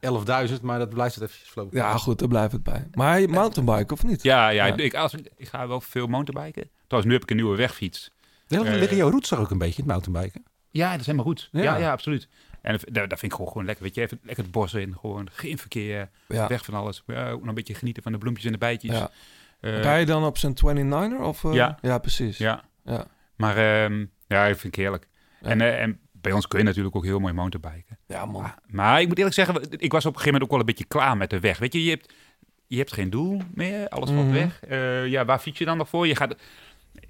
eh, 0.00 0.48
11.000, 0.48 0.60
maar 0.62 0.78
dat 0.78 0.88
blijft 0.88 1.14
het 1.14 1.30
even. 1.30 1.68
Ja, 1.70 1.96
goed, 1.96 2.18
daar 2.18 2.28
blijft 2.28 2.52
het 2.52 2.62
bij. 2.62 2.86
Maar 2.92 3.20
je 3.20 3.28
mountainbike 3.28 3.92
of 3.92 4.04
niet? 4.04 4.22
Ja, 4.22 4.48
ja, 4.48 4.66
Ja. 4.66 4.76
Ik, 4.76 4.94
als, 4.94 5.14
ik 5.36 5.48
ga 5.48 5.68
wel 5.68 5.80
veel 5.80 6.06
mountainbiken. 6.06 6.70
Trouwens, 6.86 7.04
nu 7.04 7.12
heb 7.12 7.22
ik 7.22 7.30
een 7.30 7.36
nieuwe 7.36 7.56
wegfiets. 7.56 8.10
Ja, 8.46 8.64
Eh, 8.64 8.74
liggen 8.78 8.96
jouw 8.96 9.10
roots 9.10 9.34
ook 9.34 9.50
een 9.50 9.58
beetje, 9.58 9.82
het 9.82 9.86
mountainbiken? 9.90 10.42
Ja, 10.70 10.90
dat 10.90 11.00
is 11.00 11.06
helemaal 11.06 11.26
goed. 11.26 11.48
Ja. 11.52 11.62
Ja, 11.62 11.76
ja, 11.76 11.90
absoluut. 11.92 12.28
En 12.64 12.72
dat, 12.92 13.08
dat 13.10 13.18
vind 13.18 13.22
ik 13.22 13.32
gewoon, 13.32 13.48
gewoon 13.48 13.64
lekker. 13.66 13.84
Weet 13.84 13.94
je, 13.94 14.00
even 14.00 14.18
lekker 14.22 14.42
het 14.44 14.52
bos 14.52 14.74
in. 14.74 14.96
Gewoon 15.00 15.28
geen 15.32 15.58
verkeer, 15.58 16.08
Ja. 16.28 16.48
weg 16.48 16.64
van 16.64 16.74
alles. 16.74 17.02
Ja, 17.06 17.28
een 17.30 17.54
beetje 17.54 17.74
genieten 17.74 18.02
van 18.02 18.12
de 18.12 18.18
bloempjes 18.18 18.46
en 18.46 18.52
de 18.52 18.58
bijtjes. 18.58 18.96
Ja. 18.96 19.10
Eh, 19.60 19.80
Rij 19.82 20.00
je 20.00 20.06
dan 20.06 20.24
op 20.24 20.38
zijn 20.38 20.54
29er? 20.54 21.20
Of, 21.20 21.44
eh? 21.44 21.52
Ja. 21.52 21.78
ja, 21.82 21.98
precies. 21.98 22.38
ja. 22.38 22.64
Ja. 22.84 23.06
Maar 23.36 23.56
ehm, 23.56 24.04
ja, 24.26 24.44
ik 24.44 24.56
vind 24.58 24.62
het 24.62 24.76
heerlijk. 24.84 25.08
Ja. 25.40 25.48
En, 25.48 25.60
eh, 25.60 25.82
en 25.82 26.00
bij 26.12 26.32
ons 26.32 26.46
kun 26.48 26.58
je 26.58 26.64
natuurlijk 26.64 26.96
ook 26.96 27.04
heel 27.04 27.18
mooi 27.18 27.32
mountainbiken. 27.32 27.98
Ja, 28.06 28.24
man. 28.26 28.52
Maar 28.66 29.00
ik 29.00 29.08
moet 29.08 29.16
eerlijk 29.18 29.34
zeggen, 29.34 29.54
ik 29.70 29.92
was 29.92 30.06
op 30.06 30.14
een 30.14 30.20
gegeven 30.20 30.24
moment 30.24 30.42
ook 30.42 30.50
wel 30.50 30.58
een 30.60 30.66
beetje 30.66 30.84
klaar 30.84 31.16
met 31.16 31.30
de 31.30 31.40
weg. 31.40 31.58
Weet 31.58 31.72
je, 31.72 31.84
je 31.84 31.90
hebt, 31.90 32.12
je 32.66 32.76
hebt 32.76 32.92
geen 32.92 33.10
doel 33.10 33.40
meer, 33.54 33.88
alles 33.88 34.10
valt 34.10 34.26
Mhm. 34.26 34.32
weg. 34.34 34.60
Ja, 35.10 35.24
waar 35.24 35.38
fiets 35.38 35.58
je 35.58 35.64
dan 35.64 35.76
nog 35.76 35.88
voor? 35.88 36.06
Je 36.06 36.16
gaat, 36.16 36.34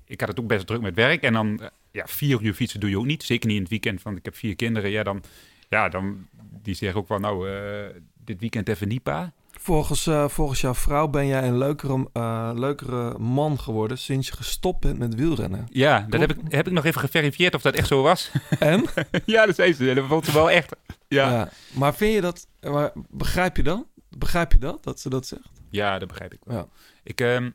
ik 0.05 0.21
had 0.21 0.29
het 0.29 0.41
ook 0.41 0.47
best 0.47 0.67
druk 0.67 0.81
met 0.81 0.95
werk 0.95 1.23
en 1.23 1.33
dan 1.33 1.61
ja, 1.95 2.07
vier 2.07 2.43
uur 2.43 2.55
fietsen 2.55 2.81
doe 2.81 2.91
je 2.91 2.99
ook 2.99 3.05
niet. 3.05 3.23
Zeker 3.23 3.47
niet 3.47 3.57
in 3.57 3.63
het 3.63 3.71
weekend, 3.71 4.03
want 4.03 4.17
ik 4.17 4.25
heb 4.25 4.37
vier 4.37 4.57
kinderen. 4.57 4.91
Ja, 4.91 5.03
dan, 5.03 5.23
ja, 5.69 5.89
dan 5.89 6.27
die 6.63 6.75
zeggen 6.75 7.01
ook 7.01 7.07
van, 7.07 7.21
nou, 7.21 7.51
eh, 7.51 8.01
dit 8.25 8.41
weekend 8.41 8.69
even 8.69 8.89
niet, 8.89 9.03
pa. 9.03 9.33
Volgens, 9.51 10.07
eh, 10.07 10.29
volgens 10.29 10.61
jouw 10.61 10.75
vrouw 10.75 11.09
ben 11.09 11.27
jij 11.27 11.43
een 11.43 11.59
leukere, 11.59 12.09
eh, 12.13 12.51
leukere 12.55 13.19
man 13.19 13.59
geworden 13.59 13.99
sinds 13.99 14.29
je 14.29 14.35
gestopt 14.35 14.81
bent 14.81 14.99
met 14.99 15.15
wielrennen. 15.15 15.67
Ja, 15.71 16.07
dat 16.09 16.21
heb 16.21 16.33
ik, 16.33 16.39
heb 16.49 16.67
ik 16.67 16.73
nog 16.73 16.85
even 16.85 17.01
geverifieerd 17.01 17.55
of 17.55 17.63
dat 17.63 17.75
echt 17.75 17.89
zo 17.89 18.03
was. 18.03 18.31
En? 18.59 18.85
ja, 19.25 19.47
dat 19.47 19.55
zei 19.55 19.73
ze. 19.73 19.95
Dat 19.95 20.07
vond 20.07 20.25
ze 20.25 20.33
wel 20.33 20.51
echt. 20.51 20.77
Ja, 21.09 21.31
ja. 21.31 21.31
Ja. 21.31 21.51
Maar 21.73 21.95
vind 21.95 22.15
je 22.15 22.21
dat, 22.21 22.47
maar 22.61 22.93
begrijp 23.09 23.57
je 23.57 23.63
dan? 23.63 23.87
Begrijp 24.09 24.53
je 24.53 24.59
dat, 24.59 24.85
dat 24.85 25.01
ze 25.01 25.09
dat 25.09 25.27
zegt? 25.27 25.51
dat 25.71 26.09
begrijp 26.09 26.33
ik 26.33 26.41
wel. 26.45 26.57
Ja. 26.57 26.67
Ik, 27.03 27.21
ehm, 27.21 27.51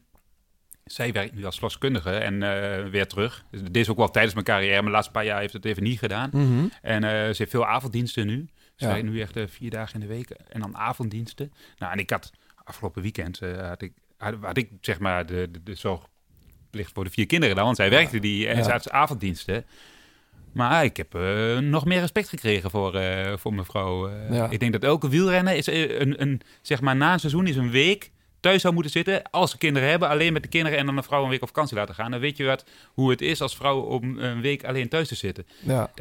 zij 0.91 1.11
werkt 1.11 1.35
nu 1.35 1.45
als 1.45 1.53
verloskundige 1.55 2.09
en 2.11 2.43
eh, 2.43 2.89
weer 2.89 3.07
terug. 3.07 3.45
Dus 3.51 3.61
dit 3.61 3.75
is 3.77 3.89
ook 3.89 3.97
wel 3.97 4.09
tijdens 4.11 4.33
mijn 4.33 4.45
carrière. 4.45 4.75
Maar 4.75 4.83
de 4.83 4.89
laatste 4.91 5.11
paar 5.11 5.25
jaar 5.25 5.39
heeft 5.39 5.53
het 5.53 5.65
even 5.65 5.83
niet 5.83 5.99
gedaan. 5.99 6.29
Mhm. 6.33 6.65
En 6.81 7.03
eh, 7.03 7.09
ze 7.11 7.35
heeft 7.37 7.51
veel 7.51 7.65
avonddiensten 7.67 8.27
nu. 8.27 8.47
Ze 8.75 8.85
Ja. 8.85 8.91
werkt 8.91 9.09
nu 9.09 9.21
echt 9.21 9.35
eh, 9.35 9.43
vier 9.47 9.69
dagen 9.69 9.93
in 9.93 10.07
de 10.07 10.13
week. 10.13 10.29
En 10.29 10.59
dan 10.59 10.77
avonddiensten. 10.77 11.51
Nou, 11.77 11.91
en 11.91 11.97
ik 11.99 12.09
had 12.09 12.31
afgelopen 12.63 13.01
weekend 13.01 13.39
had 13.61 13.81
ik, 13.81 13.91
had, 14.17 14.35
had 14.41 14.57
ik 14.57 14.69
zeg 14.81 14.99
maar 14.99 15.25
de, 15.25 15.47
de, 15.51 15.63
de 15.63 15.75
zorgplicht 15.75 16.91
voor 16.93 17.03
de 17.03 17.09
vier 17.09 17.25
kinderen 17.25 17.55
dan. 17.55 17.65
Want 17.65 17.77
zij 17.77 17.89
werkte 17.89 18.19
die 18.19 18.47
en 18.47 18.57
Ja. 18.57 18.63
ze 18.63 18.71
had 18.71 18.83
dus 18.83 18.91
avonddiensten. 18.91 19.65
Maar 20.53 20.83
ik 20.83 20.97
heb 20.97 21.13
nog 21.61 21.85
meer 21.85 21.99
respect 21.99 22.29
gekregen 22.29 22.69
voor, 22.69 22.99
voor 23.39 23.53
mevrouw. 23.53 24.09
Ja. 24.31 24.49
Ik 24.49 24.59
denk 24.59 24.71
dat 24.71 24.83
elke 24.83 25.09
wielrenner 25.09 25.55
is 25.55 25.67
een, 25.67 26.21
een, 26.21 26.41
zeg 26.61 26.81
maar 26.81 26.95
na 26.95 27.13
een 27.13 27.19
seizoen 27.19 27.47
is 27.47 27.55
een 27.55 27.71
week 27.71 28.11
thuis 28.39 28.61
zou 28.61 28.73
moeten 28.73 28.91
zitten. 28.91 29.31
Als 29.31 29.51
ze 29.51 29.57
kinderen 29.57 29.89
hebben, 29.89 30.09
alleen 30.09 30.33
met 30.33 30.43
de 30.43 30.49
kinderen 30.49 30.79
en 30.79 30.85
dan 30.85 30.97
een 30.97 31.03
vrouw 31.03 31.23
een 31.23 31.29
week 31.29 31.41
op 31.41 31.47
vakantie 31.47 31.77
laten 31.77 31.95
gaan. 31.95 32.11
Dan 32.11 32.19
weet 32.19 32.37
je 32.37 32.45
wat, 32.45 32.65
hoe 32.93 33.09
het 33.09 33.21
is 33.21 33.41
als 33.41 33.55
vrouw 33.55 33.79
om 33.79 34.17
een 34.19 34.41
week 34.41 34.63
alleen 34.63 34.89
thuis 34.89 35.07
te 35.07 35.15
zitten 35.15 35.45
Ja. 35.59 35.91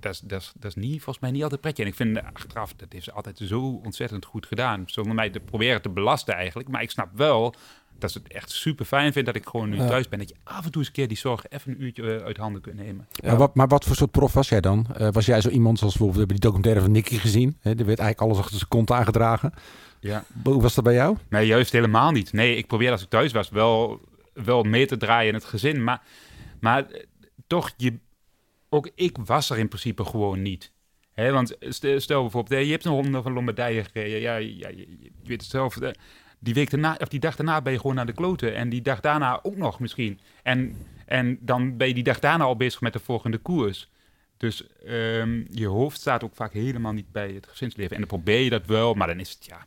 dat 0.00 0.12
is, 0.14 0.20
dat, 0.20 0.40
is, 0.40 0.52
dat 0.54 0.76
is 0.76 0.82
niet, 0.82 1.02
volgens 1.02 1.18
mij 1.18 1.30
niet 1.30 1.42
altijd 1.42 1.60
pretje. 1.60 1.82
En 1.82 1.88
ik 1.88 1.94
vind 1.94 2.22
achteraf, 2.22 2.74
dat 2.74 2.92
heeft 2.92 3.04
ze 3.04 3.12
altijd 3.12 3.40
zo 3.44 3.80
ontzettend 3.84 4.24
goed 4.24 4.46
gedaan. 4.46 4.82
Zonder 4.86 5.14
mij 5.14 5.30
te 5.30 5.40
proberen 5.40 5.82
te 5.82 5.88
belasten 5.88 6.34
eigenlijk. 6.34 6.68
Maar 6.68 6.82
ik 6.82 6.90
snap 6.90 7.08
wel 7.14 7.54
dat 7.98 8.12
ze 8.12 8.18
het 8.22 8.32
echt 8.32 8.50
super 8.50 8.84
fijn 8.84 9.12
vindt 9.12 9.26
dat 9.26 9.36
ik 9.36 9.46
gewoon 9.46 9.68
nu 9.68 9.76
Ja. 9.76 9.86
thuis 9.86 10.08
ben. 10.08 10.18
Dat 10.18 10.28
je 10.28 10.34
af 10.44 10.64
en 10.64 10.70
toe 10.70 10.80
eens 10.80 10.86
een 10.86 10.94
keer 10.96 11.08
die 11.08 11.16
zorg 11.16 11.48
even 11.48 11.72
een 11.72 11.82
uurtje 11.82 12.16
eh, 12.16 12.24
uit 12.24 12.36
handen 12.36 12.62
kunt 12.62 12.76
nemen. 12.76 13.06
Ja. 13.10 13.28
Maar, 13.28 13.36
wat, 13.36 13.54
maar 13.54 13.68
wat 13.68 13.84
voor 13.84 13.96
soort 13.96 14.10
prof 14.10 14.32
was 14.32 14.48
jij 14.48 14.60
dan? 14.60 14.86
Eh, 14.94 15.08
was 15.10 15.26
jij 15.26 15.40
zo 15.40 15.48
iemand 15.48 15.78
zoals 15.78 15.96
bijvoorbeeld, 15.96 16.28
we 16.28 16.32
hebben 16.32 16.36
die 16.36 16.44
documentaire 16.44 16.80
van 16.80 16.92
Nicky 16.92 17.18
gezien. 17.18 17.56
Hè? 17.60 17.70
Er 17.70 17.76
werd 17.76 17.98
eigenlijk 17.98 18.20
alles 18.20 18.38
achter 18.38 18.56
zijn 18.56 18.68
kont 18.68 18.90
aangedragen. 18.90 19.52
Ja. 20.00 20.24
Hoe 20.44 20.62
was 20.62 20.74
dat 20.74 20.84
bij 20.84 20.94
jou? 20.94 21.16
Nee, 21.28 21.46
juist 21.46 21.72
helemaal 21.72 22.10
niet. 22.10 22.32
Nee, 22.32 22.56
ik 22.56 22.66
probeer 22.66 22.90
als 22.90 23.02
ik 23.02 23.08
thuis 23.08 23.32
was 23.32 23.48
wel, 23.50 24.00
wel 24.32 24.62
mee 24.62 24.86
te 24.86 24.96
draaien 24.96 25.28
in 25.28 25.34
het 25.34 25.44
gezin. 25.44 25.84
Maar, 25.84 26.02
maar 26.60 26.86
eh, 26.90 27.02
toch, 27.46 27.72
je, 27.76 27.98
ook 28.68 28.90
ik 28.94 29.16
was 29.24 29.50
er 29.50 29.58
in 29.58 29.68
principe 29.68 30.04
gewoon 30.04 30.42
niet. 30.42 30.72
Hè, 31.12 31.32
want 31.32 31.56
stel, 31.96 32.20
bijvoorbeeld, 32.22 32.64
je 32.64 32.70
hebt 32.70 32.84
een 32.84 32.92
ronde 32.92 33.22
van 33.22 33.32
Lombardije 33.32 33.84
gereden. 33.84 34.20
Ja, 34.20 34.36
ja, 34.36 34.68
je, 34.68 34.76
je 35.00 35.10
weet 35.24 35.40
het 35.40 35.50
zelf. 35.50 35.78
Die, 36.38 36.54
week 36.54 36.70
daarna, 36.70 36.96
of 37.00 37.08
die 37.08 37.20
dag 37.20 37.36
daarna 37.36 37.62
ben 37.62 37.72
je 37.72 37.80
gewoon 37.80 37.96
naar 37.96 38.06
de 38.06 38.12
kloten. 38.12 38.54
En 38.54 38.68
die 38.68 38.82
dag 38.82 39.00
daarna 39.00 39.40
ook 39.42 39.56
nog 39.56 39.80
misschien. 39.80 40.20
En, 40.42 40.76
en 41.06 41.38
dan 41.40 41.76
ben 41.76 41.88
je 41.88 41.94
die 41.94 42.02
dag 42.02 42.18
daarna 42.18 42.44
al 42.44 42.56
bezig 42.56 42.80
met 42.80 42.92
de 42.92 42.98
volgende 42.98 43.38
koers. 43.38 43.88
Dus 44.36 44.66
ehm, 44.86 45.42
je 45.50 45.66
hoofd 45.66 46.00
staat 46.00 46.24
ook 46.24 46.34
vaak 46.34 46.52
helemaal 46.52 46.92
niet 46.92 47.12
bij 47.12 47.30
het 47.32 47.46
gezinsleven. 47.46 47.92
En 47.92 47.98
dan 47.98 48.08
probeer 48.08 48.40
je 48.40 48.50
dat 48.50 48.66
wel, 48.66 48.94
maar 48.94 49.06
dan 49.06 49.20
is 49.20 49.30
het 49.30 49.44
ja. 49.44 49.66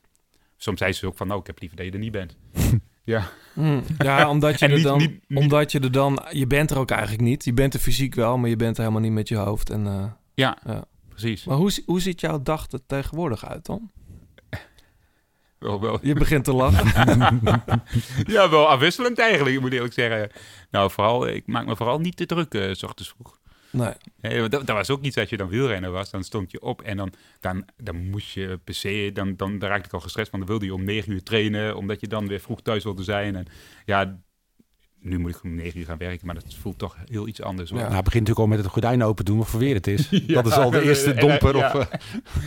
Soms 0.58 0.80
zei 0.80 0.94
ze 0.94 1.08
ook 1.08 1.18
van, 1.18 1.28
nou, 1.28 1.40
ik 1.40 1.48
heb 1.48 1.60
liever 1.60 1.78
dat 1.78 1.86
je 1.86 1.92
er 1.92 2.00
niet 2.00 2.12
bent. 2.12 2.36
ja. 3.04 3.30
Mm. 3.54 3.84
Ja, 3.98 4.30
omdat 4.30 4.60
je, 4.60 4.68
er 4.68 4.74
niet- 4.76 4.84
dan, 4.84 4.98
niet- 4.98 5.20
niet- 5.28 5.40
omdat 5.40 5.72
je 5.72 5.80
er 5.80 5.92
dan... 5.92 6.26
Je 6.32 6.48
bent 6.48 6.72
er 6.72 6.78
ook 6.78 6.92
eigenlijk 6.92 7.22
niet. 7.22 7.46
Je 7.46 7.54
bent 7.54 7.74
er 7.74 7.80
fysiek 7.80 8.16
wel, 8.16 8.38
maar 8.38 8.50
je 8.50 8.56
bent 8.56 8.76
er 8.78 8.82
helemaal 8.84 9.04
niet 9.04 9.12
met 9.12 9.28
je 9.28 9.36
hoofd. 9.36 9.70
En, 9.70 9.88
eh, 9.88 10.06
Ja, 10.34 10.58
Ja. 10.66 10.86
precies. 11.10 11.44
maar 11.44 11.58
hoe, 11.58 11.72
hoe 11.86 12.02
ziet 12.02 12.22
jouw 12.22 12.42
dag 12.42 12.72
er 12.72 12.80
tegenwoordig 12.86 13.46
uit 13.46 13.66
dan? 13.66 13.92
Wel, 15.62 15.82
wel, 15.82 16.00
Je 16.02 16.14
begint 16.14 16.44
te 16.44 16.54
lachen. 16.54 16.88
ja, 18.34 18.50
wel 18.50 18.70
afwisselend 18.70 19.20
eigenlijk, 19.20 19.56
ik 19.56 19.62
moet 19.62 19.74
eerlijk 19.74 19.94
zeggen. 19.94 20.30
Nou, 20.72 20.92
vooral, 20.92 21.28
ik 21.28 21.48
maak 21.48 21.66
me 21.66 21.76
vooral 21.76 22.00
niet 22.00 22.18
te 22.18 22.26
druk, 22.26 22.54
eh, 22.54 22.74
s 22.74 22.84
ochtends 22.84 23.14
vroeg. 23.16 23.40
Nee. 23.72 23.94
Nee, 24.22 24.50
dat, 24.50 24.68
dat 24.68 24.76
was 24.76 24.90
ook 24.90 25.02
niet 25.02 25.20
als 25.20 25.30
je 25.30 25.38
dan 25.38 25.48
wielrenner 25.48 25.92
was. 25.92 26.10
Dan 26.10 26.24
stond 26.24 26.52
je 26.52 26.62
op 26.62 26.82
en 26.82 26.98
dan, 26.98 27.14
dan, 27.40 27.66
dan 27.78 28.10
moest 28.10 28.34
je 28.34 28.60
per 28.64 28.74
se... 28.74 29.10
Dan, 29.14 29.36
dan, 29.36 29.60
dan 29.60 29.70
raakte 29.70 29.88
ik 29.88 29.94
al 29.94 30.00
gestrest, 30.00 30.32
want 30.32 30.44
dan 30.44 30.52
wilde 30.52 30.74
je 30.74 30.80
om 30.80 30.84
negen 30.84 31.12
uur 31.12 31.24
trainen... 31.24 31.76
omdat 31.76 32.00
je 32.00 32.08
dan 32.08 32.28
weer 32.28 32.40
vroeg 32.40 32.62
thuis 32.62 32.84
wilde 32.84 33.04
zijn. 33.04 33.36
En 33.36 33.46
ja, 33.86 34.20
nu 35.02 35.20
moet 35.20 35.36
ik 35.36 35.44
om 35.44 35.56
negen 35.56 35.80
uur 35.80 35.86
gaan 35.86 35.98
werken... 35.98 36.26
maar 36.26 36.36
dat 36.36 36.56
voelt 36.60 36.78
toch 36.78 36.98
heel 37.10 37.28
iets 37.28 37.42
anders. 37.42 37.70
Ja. 37.70 37.76
Nou, 37.76 37.94
het 37.94 38.04
begint 38.04 38.28
natuurlijk 38.28 38.40
al 38.40 38.56
met 38.56 38.58
het 38.58 38.68
gordijn 38.74 39.04
open 39.04 39.26
doen, 39.26 39.38
wat 39.38 39.48
voor 39.50 39.60
weer 39.60 39.76
het 39.76 39.88
is. 39.88 40.10
Ja, 40.28 40.42
dat 40.42 40.46
is 40.52 40.58
al 40.58 40.70
de 40.72 40.82
eerste 40.82 41.12
en- 41.14 41.20
domper. 41.20 41.56
Of, 41.56 41.64
eh, 41.64 41.80
En 41.82 41.88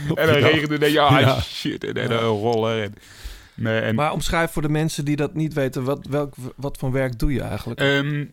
je 0.07 0.15
dan 0.15 0.41
dag. 0.41 0.51
regende 0.51 0.85
en 0.85 0.91
ja, 0.91 1.39
shit, 1.41 1.83
en, 1.83 1.93
en 1.93 2.11
een 2.11 2.19
roller. 2.19 2.83
En, 2.83 2.93
nee, 3.53 3.79
en, 3.79 3.95
Maar 3.95 4.11
omschrijf 4.11 4.51
voor 4.51 4.61
de 4.61 4.69
mensen 4.69 5.05
die 5.05 5.15
dat 5.15 5.33
niet 5.33 5.53
weten... 5.53 5.83
wat, 5.83 6.07
welk, 6.07 6.33
wat 6.55 6.77
voor 6.77 6.91
werk 6.91 7.19
doe 7.19 7.33
je 7.33 7.41
eigenlijk? 7.41 7.79
Ehm, 7.79 8.25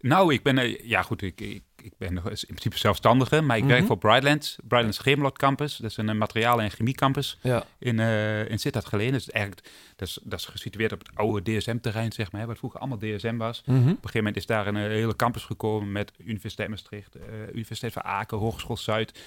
nou, 0.00 0.32
ik 0.32 0.42
ben, 0.42 0.58
eh, 0.58 0.78
ja 0.84 1.02
goed, 1.02 1.22
ik, 1.22 1.40
ik, 1.40 1.62
ik 1.84 1.92
ben 1.98 2.14
nog 2.14 2.28
eens 2.30 2.40
in 2.44 2.48
principe 2.54 2.78
zelfstandige, 2.78 3.40
maar 3.40 3.56
ik 3.56 3.64
werk 3.64 3.78
Mhm. 3.78 3.86
voor 3.86 3.98
Brightlands, 3.98 4.56
Brightlands 4.62 4.98
Chemelot 4.98 5.38
Campus. 5.38 5.76
Dat 5.76 5.90
is 5.90 5.96
een 5.96 6.08
eh, 6.08 6.14
materialen- 6.14 6.64
en 6.64 6.70
chemiecampus 6.70 7.38
ja. 7.42 7.64
in, 7.78 8.00
eh 8.00 8.50
in 8.50 8.58
Sittard 8.58 8.86
gelegen. 8.86 9.12
Dat 9.12 9.20
is 9.20 9.30
eigenlijk, 9.30 9.68
dat 9.96 10.08
is, 10.08 10.18
dat 10.22 10.38
is 10.38 10.44
gesitueerd 10.46 10.92
op 10.92 10.98
het 10.98 11.10
oude 11.14 11.56
DSM-terrein, 11.58 12.12
zeg 12.12 12.32
maar, 12.32 12.40
hè, 12.40 12.46
wat 12.46 12.58
vroeger 12.58 12.80
allemaal 12.80 12.98
DSM 12.98 13.36
was. 13.36 13.62
Mhm. 13.66 13.76
Op 13.78 13.84
een 13.84 13.90
gegeven 13.94 14.16
moment 14.18 14.36
is 14.36 14.46
daar 14.46 14.66
een 14.66 14.76
eh, 14.76 14.82
hele 14.82 15.16
campus 15.16 15.42
gekomen 15.44 15.92
met 15.92 16.12
Universiteit 16.24 16.68
Maastricht, 16.68 17.16
Universiteit 17.52 17.92
van 17.92 18.02
Aken, 18.04 18.38
Hogeschool 18.38 18.76
Zuid, 18.76 19.20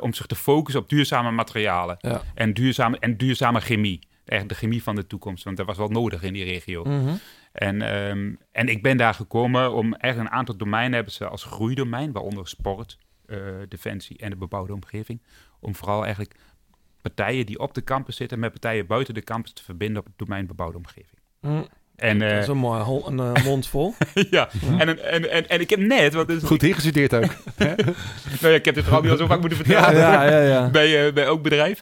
om 0.00 0.12
zich 0.14 0.26
te 0.26 0.34
focussen 0.34 0.82
op 0.82 0.88
duurzame 0.88 1.30
materialen 1.30 1.96
Ja. 2.00 2.22
en 2.34 2.54
duurzame, 2.54 2.98
en 2.98 3.16
duurzame 3.16 3.60
chemie. 3.60 4.00
Eigenlijk 4.32 4.60
de 4.60 4.66
chemie 4.66 4.82
van 4.82 4.94
de 4.94 5.06
toekomst, 5.06 5.44
want 5.44 5.56
dat 5.56 5.66
was 5.66 5.76
wel 5.76 5.88
nodig 5.88 6.22
in 6.22 6.32
die 6.32 6.44
regio. 6.44 6.84
Mhm. 6.84 7.14
En, 7.52 7.82
ehm, 7.82 8.34
en 8.52 8.68
ik 8.68 8.82
ben 8.82 8.96
daar 8.96 9.14
gekomen 9.14 9.72
om 9.72 9.94
eigenlijk 9.94 10.32
een 10.32 10.38
aantal 10.38 10.56
domeinen 10.56 10.92
hebben 10.92 11.12
ze 11.12 11.28
als 11.28 11.44
groeidomein, 11.44 12.12
waaronder 12.12 12.48
sport, 12.48 12.98
eh, 13.26 13.38
defensie 13.68 14.18
en 14.18 14.30
de 14.30 14.36
bebouwde 14.36 14.72
omgeving. 14.72 15.22
Om 15.60 15.74
vooral 15.74 16.04
eigenlijk 16.04 16.34
partijen 17.02 17.46
die 17.46 17.58
op 17.58 17.74
de 17.74 17.84
campus 17.84 18.16
zitten 18.16 18.38
met 18.38 18.50
partijen 18.50 18.86
buiten 18.86 19.14
de 19.14 19.22
campus 19.22 19.52
te 19.52 19.62
verbinden 19.62 19.98
op 19.98 20.06
het 20.06 20.18
domein 20.18 20.46
bebouwde 20.46 20.76
omgeving. 20.76 21.20
Mm. 21.40 21.66
En, 21.96 22.22
eh, 22.22 22.30
Dat 22.30 22.42
is 22.42 22.46
een 22.48 22.56
mooi 22.56 22.80
hol- 22.82 23.06
een 23.08 23.18
eh, 23.36 23.44
mond 23.48 23.66
vol. 23.68 23.94
ja, 24.30 24.48
en, 24.78 24.88
en, 24.88 25.04
en, 25.10 25.30
en, 25.30 25.48
en 25.48 25.60
ik 25.60 25.70
heb 25.70 25.78
net, 25.78 26.12
het 26.14 26.28
is, 26.28 26.42
Goed 26.42 26.62
ingestudeerd 26.62 27.14
ook. 27.14 27.22
nou 27.58 27.74
ja, 28.40 28.48
ik 28.48 28.64
heb 28.64 28.74
dit 28.74 28.84
verhaal 28.84 29.02
niet 29.02 29.10
al 29.10 29.16
zo 29.16 29.26
vaak 29.26 29.40
moeten 29.40 29.58
vertellen. 29.64 29.96
ja, 29.96 30.24
ja, 30.30 30.40
ja. 30.40 30.70
bij, 30.70 31.06
eh, 31.06 31.12
bij 31.12 31.28
ook 31.28 31.42
bedrijf. 31.42 31.80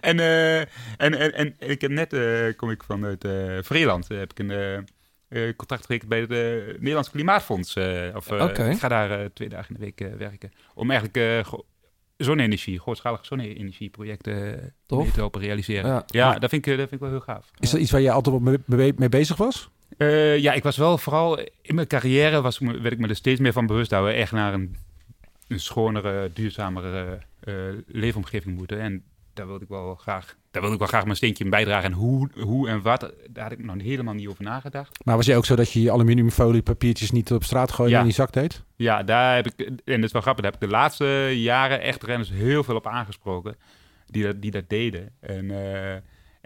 en, 0.00 0.20
eh, 0.20 0.58
en, 0.60 0.68
en, 0.96 1.32
en 1.34 1.54
ik 1.58 1.80
heb 1.80 1.90
net, 1.90 2.12
eh, 2.12 2.56
kom 2.56 2.70
ik 2.70 2.82
vanuit 2.82 3.24
eh 3.24 3.32
Vreeland, 3.60 4.10
eh, 4.10 4.18
heb 4.18 4.30
ik 4.30 4.38
een 4.38 4.50
eh, 4.50 4.76
eh, 5.28 5.56
contract 5.56 5.82
getekend 5.82 6.08
bij 6.10 6.20
het 6.20 6.30
eh, 6.30 6.36
Nederlands 6.78 7.10
Klimaatfonds. 7.10 7.74
eh, 7.76 8.02
of, 8.14 8.30
eh. 8.30 8.70
Ik 8.70 8.78
ga 8.78 8.88
daar 8.88 9.10
eh, 9.20 9.24
twee 9.34 9.48
dagen 9.48 9.68
in 9.68 9.80
de 9.80 9.84
week 9.84 10.00
eh, 10.00 10.18
werken. 10.18 10.52
Om 10.74 10.90
eigenlijk 10.90 11.46
eh, 11.46 11.52
zonne-energie, 12.16 12.80
grootschalige 12.80 13.24
zonne-energieprojecten 13.24 14.74
Tof. 14.86 15.02
mee 15.02 15.10
te 15.10 15.18
helpen 15.20 15.40
realiseren. 15.40 15.90
Ja. 15.90 16.02
Ja, 16.06 16.38
dat, 16.38 16.50
vind 16.50 16.66
ik, 16.66 16.72
eh, 16.72 16.78
dat 16.78 16.88
vind 16.88 17.02
ik 17.02 17.08
wel 17.08 17.18
heel 17.18 17.34
gaaf. 17.34 17.50
Is 17.58 17.70
dat 17.70 17.80
iets 17.80 17.90
waar 17.90 18.00
je 18.00 18.10
altijd 18.10 18.66
mee, 18.98 19.08
bezig 19.08 19.36
was? 19.36 19.70
Eh, 19.96 20.38
ja, 20.38 20.52
ik 20.52 20.62
was 20.62 20.76
wel 20.76 20.98
vooral 20.98 21.38
in 21.62 21.74
mijn 21.74 21.86
carrière 21.86 22.40
was, 22.40 22.58
werd 22.58 22.92
ik 22.92 22.98
me 22.98 23.08
er 23.08 23.16
steeds 23.16 23.40
meer 23.40 23.52
van 23.52 23.66
bewust 23.66 23.90
dat 23.90 24.04
we 24.04 24.10
echt 24.10 24.32
naar 24.32 24.54
een, 24.54 24.76
een 25.48 25.60
schonere, 25.60 26.30
duurzamere 26.32 27.18
eh, 27.40 27.54
leefomgeving 27.86 28.56
moeten. 28.56 28.80
En 28.80 29.04
daar 29.32 29.46
wilde 29.46 29.64
ik 29.64 29.70
wel 29.70 29.94
graag, 29.94 30.36
daar 30.56 30.64
wilde 30.64 30.82
ik 30.84 30.90
wel 30.90 30.98
graag 31.00 31.04
mijn 31.04 31.16
steentje 31.16 31.44
in 31.44 31.50
bijdragen. 31.50 31.84
En 31.90 31.92
hoe, 31.96 32.28
hoe 32.40 32.68
en 32.68 32.82
wat, 32.82 33.12
daar 33.30 33.42
had 33.42 33.52
ik 33.52 33.64
nog 33.64 33.82
helemaal 33.82 34.14
niet 34.14 34.28
over 34.28 34.44
nagedacht. 34.44 35.04
Maar 35.04 35.16
was 35.16 35.26
jij 35.26 35.36
ook 35.36 35.44
zo 35.44 35.56
dat 35.56 35.72
je 35.72 35.82
je 35.82 35.90
aluminiumfolie 35.90 36.62
papiertjes 36.62 37.10
niet 37.10 37.32
op 37.32 37.44
straat 37.44 37.72
gooide 37.72 37.92
Ja. 37.94 38.00
en 38.00 38.06
in 38.06 38.12
die 38.14 38.20
zak 38.20 38.32
deed? 38.32 38.62
Ja, 38.76 39.02
daar 39.02 39.34
heb 39.34 39.46
ik, 39.46 39.60
en 39.66 39.76
dat 39.84 40.04
is 40.04 40.12
wel 40.12 40.22
grappig, 40.22 40.42
daar 40.44 40.52
heb 40.52 40.62
ik 40.62 40.68
de 40.68 40.74
laatste 40.74 41.30
jaren 41.34 41.80
echt 41.80 42.02
renners 42.02 42.30
heel 42.30 42.64
veel 42.64 42.74
op 42.76 42.86
aangesproken. 42.86 43.56
Die 44.06 44.22
dat, 44.24 44.42
die 44.42 44.50
dat 44.50 44.68
deden. 44.68 45.10
En, 45.20 45.50
eh, 45.50 45.96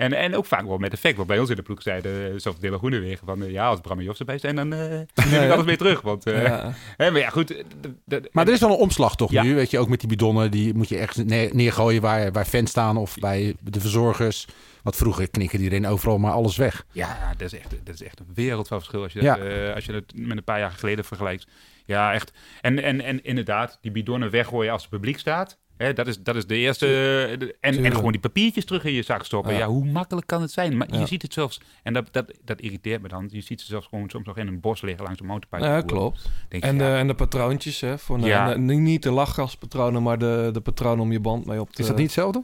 en, 0.00 0.12
en 0.12 0.36
ook 0.36 0.46
vaak 0.46 0.66
wel 0.66 0.78
met 0.78 0.92
effect. 0.92 1.16
Want 1.16 1.28
bij 1.28 1.38
ons 1.38 1.50
in 1.50 1.56
de 1.56 1.62
ploeg 1.62 1.82
zeiden, 1.82 2.40
zoals 2.40 2.58
Dille 2.58 2.78
Groenewegen, 2.78 3.26
van 3.26 3.42
eh, 3.42 3.50
ja, 3.50 3.66
als 3.68 3.80
Bram 3.80 4.00
Jos 4.00 4.18
erbij 4.18 4.38
zijn, 4.38 4.56
dan 4.56 4.72
eh 4.72 4.78
neem 5.30 5.42
ik 5.42 5.50
alles 5.50 5.64
mee 5.64 5.76
terug. 5.76 6.00
Want, 6.00 6.26
eh, 6.26 6.42
Ja. 6.42 6.72
hè, 6.96 7.10
maar 7.10 7.20
ja, 7.20 7.28
goed. 7.30 7.50
eh, 7.50 8.18
Maar 8.32 8.46
er 8.46 8.52
is 8.52 8.60
wel 8.60 8.70
een 8.70 8.76
omslag 8.76 9.16
toch 9.16 9.30
Ja. 9.30 9.42
nu? 9.42 9.54
Weet 9.54 9.70
je, 9.70 9.78
ook 9.78 9.88
met 9.88 10.00
die 10.00 10.08
bidonnen, 10.08 10.50
die 10.50 10.74
moet 10.74 10.88
je 10.88 10.96
echt 10.98 11.24
neer- 11.24 11.54
neergooien 11.54 12.02
waar, 12.02 12.32
waar 12.32 12.44
fans 12.44 12.70
staan 12.70 12.96
of 12.96 13.14
bij 13.18 13.54
de 13.60 13.80
verzorgers. 13.80 14.46
Want 14.82 14.96
vroeger 14.96 15.30
knikken 15.30 15.58
iedereen 15.58 15.86
overal 15.86 16.18
maar 16.18 16.32
alles 16.32 16.56
weg. 16.56 16.84
Ja, 16.92 17.34
dat 17.36 17.52
is 17.52 17.58
echt, 17.58 17.70
dat 17.84 17.94
is 17.94 18.02
echt 18.02 18.20
een 18.20 18.30
wereld 18.34 18.68
van 18.68 18.78
verschil 18.78 19.02
als 19.02 19.12
je, 19.12 19.22
Ja. 19.22 19.34
dat, 19.36 19.46
eh, 19.46 19.74
als 19.74 19.84
je 19.84 19.92
dat 19.92 20.04
met 20.14 20.36
een 20.36 20.44
paar 20.44 20.58
jaar 20.58 20.70
geleden 20.70 21.04
vergelijkt. 21.04 21.46
Ja, 21.86 22.12
echt. 22.12 22.32
En, 22.60 22.82
en, 22.82 23.00
en 23.00 23.24
inderdaad, 23.24 23.78
die 23.80 23.90
bidonnen 23.90 24.30
weggooien 24.30 24.72
als 24.72 24.82
het 24.82 24.90
publiek 24.90 25.18
staat. 25.18 25.58
Hè, 25.80 25.92
dat, 25.92 26.06
is, 26.06 26.22
dat 26.22 26.36
is 26.36 26.46
de 26.46 26.56
eerste. 26.56 26.86
eh, 26.86 27.38
de- 27.38 27.56
en, 27.60 27.84
en 27.84 27.94
gewoon 27.94 28.12
die 28.12 28.20
papiertjes 28.20 28.64
terug 28.64 28.84
in 28.84 28.92
je 28.92 29.02
zak 29.02 29.24
stoppen. 29.24 29.52
Ja. 29.52 29.58
Ja, 29.58 29.66
hoe 29.66 29.84
makkelijk 29.84 30.26
kan 30.26 30.40
het 30.42 30.50
zijn? 30.50 30.76
Maar 30.76 30.92
Ja. 30.92 30.98
je 31.00 31.06
ziet 31.06 31.22
het 31.22 31.32
zelfs, 31.32 31.60
en 31.82 31.92
dat, 31.92 32.08
dat, 32.10 32.32
dat 32.44 32.60
irriteert 32.60 33.02
me 33.02 33.08
dan. 33.08 33.28
Je 33.30 33.40
ziet 33.40 33.60
ze 33.60 33.66
zelfs 33.66 33.86
gewoon 33.86 34.10
soms 34.10 34.26
nog 34.26 34.36
in 34.36 34.46
een 34.46 34.60
bos 34.60 34.80
liggen 34.82 35.04
langs 35.04 35.20
een 35.20 35.26
mountainbike. 35.26 35.74
Ja, 35.74 35.82
klopt. 35.82 36.30
Denk 36.48 36.62
je, 36.62 36.68
En 36.68 36.78
de, 36.78 36.84
ja, 36.84 36.98
en 36.98 37.06
de 37.06 37.14
patroontjes, 37.14 37.80
hè? 37.80 37.98
Voor, 37.98 38.20
Ja. 38.20 38.52
en 38.52 38.66
de- 38.66 38.74
niet 38.74 39.02
de 39.02 39.10
lachgaspatronen, 39.10 40.02
maar 40.02 40.18
de, 40.18 40.50
de 40.52 40.60
patronen 40.60 41.00
om 41.04 41.12
je 41.12 41.20
band 41.20 41.46
mee 41.46 41.60
op 41.60 41.70
te... 41.70 41.80
Is 41.82 41.86
dat 41.88 41.96
niet 41.96 42.04
hetzelfde? 42.06 42.42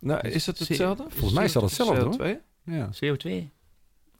Nou, 0.00 0.28
is 0.28 0.46
het 0.46 0.58
hetzelfde? 0.58 1.04
Volgens 1.08 1.32
mij 1.32 1.44
is 1.44 1.52
dat 1.52 1.62
hetzelfde, 1.62 2.00
hoor. 2.04 2.36
CO2? 2.36 2.38
Ja. 2.64 2.88
CO2. 3.04 3.30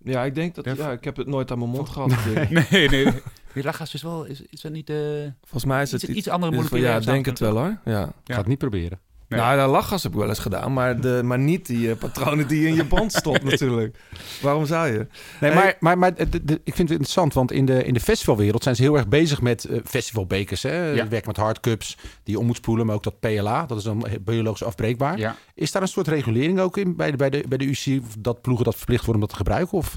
Ja, 0.04 0.24
ik 0.24 0.34
denk 0.34 0.54
dat... 0.54 0.76
Ja, 0.76 0.90
ik 0.92 1.04
heb 1.04 1.16
het 1.16 1.26
nooit 1.26 1.50
aan 1.50 1.58
mijn 1.58 1.70
mond 1.70 1.88
gehad. 1.88 2.12
Nee, 2.70 2.88
nee. 2.88 3.06
Die 3.54 3.62
lachgas 3.64 3.94
is 3.94 4.02
wel, 4.02 4.24
is, 4.24 4.42
is 4.50 4.60
dat 4.60 4.72
niet... 4.72 4.90
eh 4.90 4.96
Volgens 5.40 5.64
mij 5.64 5.82
is 5.82 5.92
het 5.92 6.02
iets, 6.02 6.28
andere 6.28 6.52
moleculaire 6.52 7.00
ja, 7.00 7.12
denk 7.12 7.26
het 7.26 7.38
wel 7.38 7.56
hoor. 7.56 7.78
Ja. 7.84 8.02
Ik 8.06 8.32
ga 8.32 8.36
het 8.38 8.46
niet 8.46 8.58
proberen. 8.58 8.98
Nee. 9.28 9.40
Nou, 9.40 9.60
de 9.60 9.66
lachgas 9.66 10.02
heb 10.02 10.12
ik 10.12 10.18
wel 10.18 10.28
eens 10.28 10.38
gedaan, 10.38 10.72
maar, 10.72 11.00
de, 11.00 11.20
maar 11.24 11.38
niet 11.38 11.66
die 11.66 11.90
eh, 11.90 11.96
patronen 11.96 12.48
die 12.48 12.66
in 12.66 12.74
je 12.74 12.84
band 12.84 13.12
stopt 13.12 13.42
natuurlijk. 13.42 13.98
Waarom 14.42 14.66
zou 14.66 14.86
je? 14.86 15.06
Nee, 15.40 15.50
Hey. 15.50 15.54
maar, 15.54 15.76
maar, 15.80 15.98
maar 15.98 16.14
de- 16.30 16.44
de- 16.44 16.60
ik 16.64 16.74
vind 16.74 16.78
het 16.88 16.90
interessant, 16.90 17.34
want 17.34 17.52
in 17.52 17.64
de, 17.64 17.84
in 17.84 17.94
de 17.94 18.00
festivalwereld 18.00 18.62
zijn 18.62 18.76
ze 18.76 18.82
heel 18.82 18.96
erg 18.96 19.08
bezig 19.08 19.40
met 19.40 19.64
eh, 19.64 19.78
festivalbekers. 19.84 20.62
Hè? 20.62 20.90
Ja. 20.90 20.96
Ze 21.02 21.08
werken 21.08 21.28
met 21.28 21.36
hardcups 21.36 21.96
die 22.22 22.34
je 22.34 22.38
om 22.38 22.46
moet 22.46 22.56
spoelen, 22.56 22.86
maar 22.86 22.94
ook 22.94 23.02
dat 23.02 23.20
PLA, 23.20 23.66
dat 23.66 23.78
is 23.78 23.84
dan 23.84 24.06
biologisch 24.20 24.64
afbreekbaar. 24.64 25.18
Ja. 25.18 25.36
Is 25.54 25.72
daar 25.72 25.82
een 25.82 25.88
soort 25.88 26.08
regulering 26.08 26.60
ook 26.60 26.76
in 26.76 26.96
bij 26.96 27.10
de, 27.10 27.16
bij 27.16 27.30
de, 27.30 27.44
bij 27.48 27.58
de 27.58 27.64
UC, 27.66 28.02
of 28.02 28.14
dat 28.18 28.40
ploegen 28.42 28.64
dat 28.64 28.76
verplicht 28.76 29.04
worden 29.04 29.22
om 29.22 29.28
dat 29.28 29.38
te 29.38 29.44
gebruiken? 29.44 29.78
Of 29.78 29.96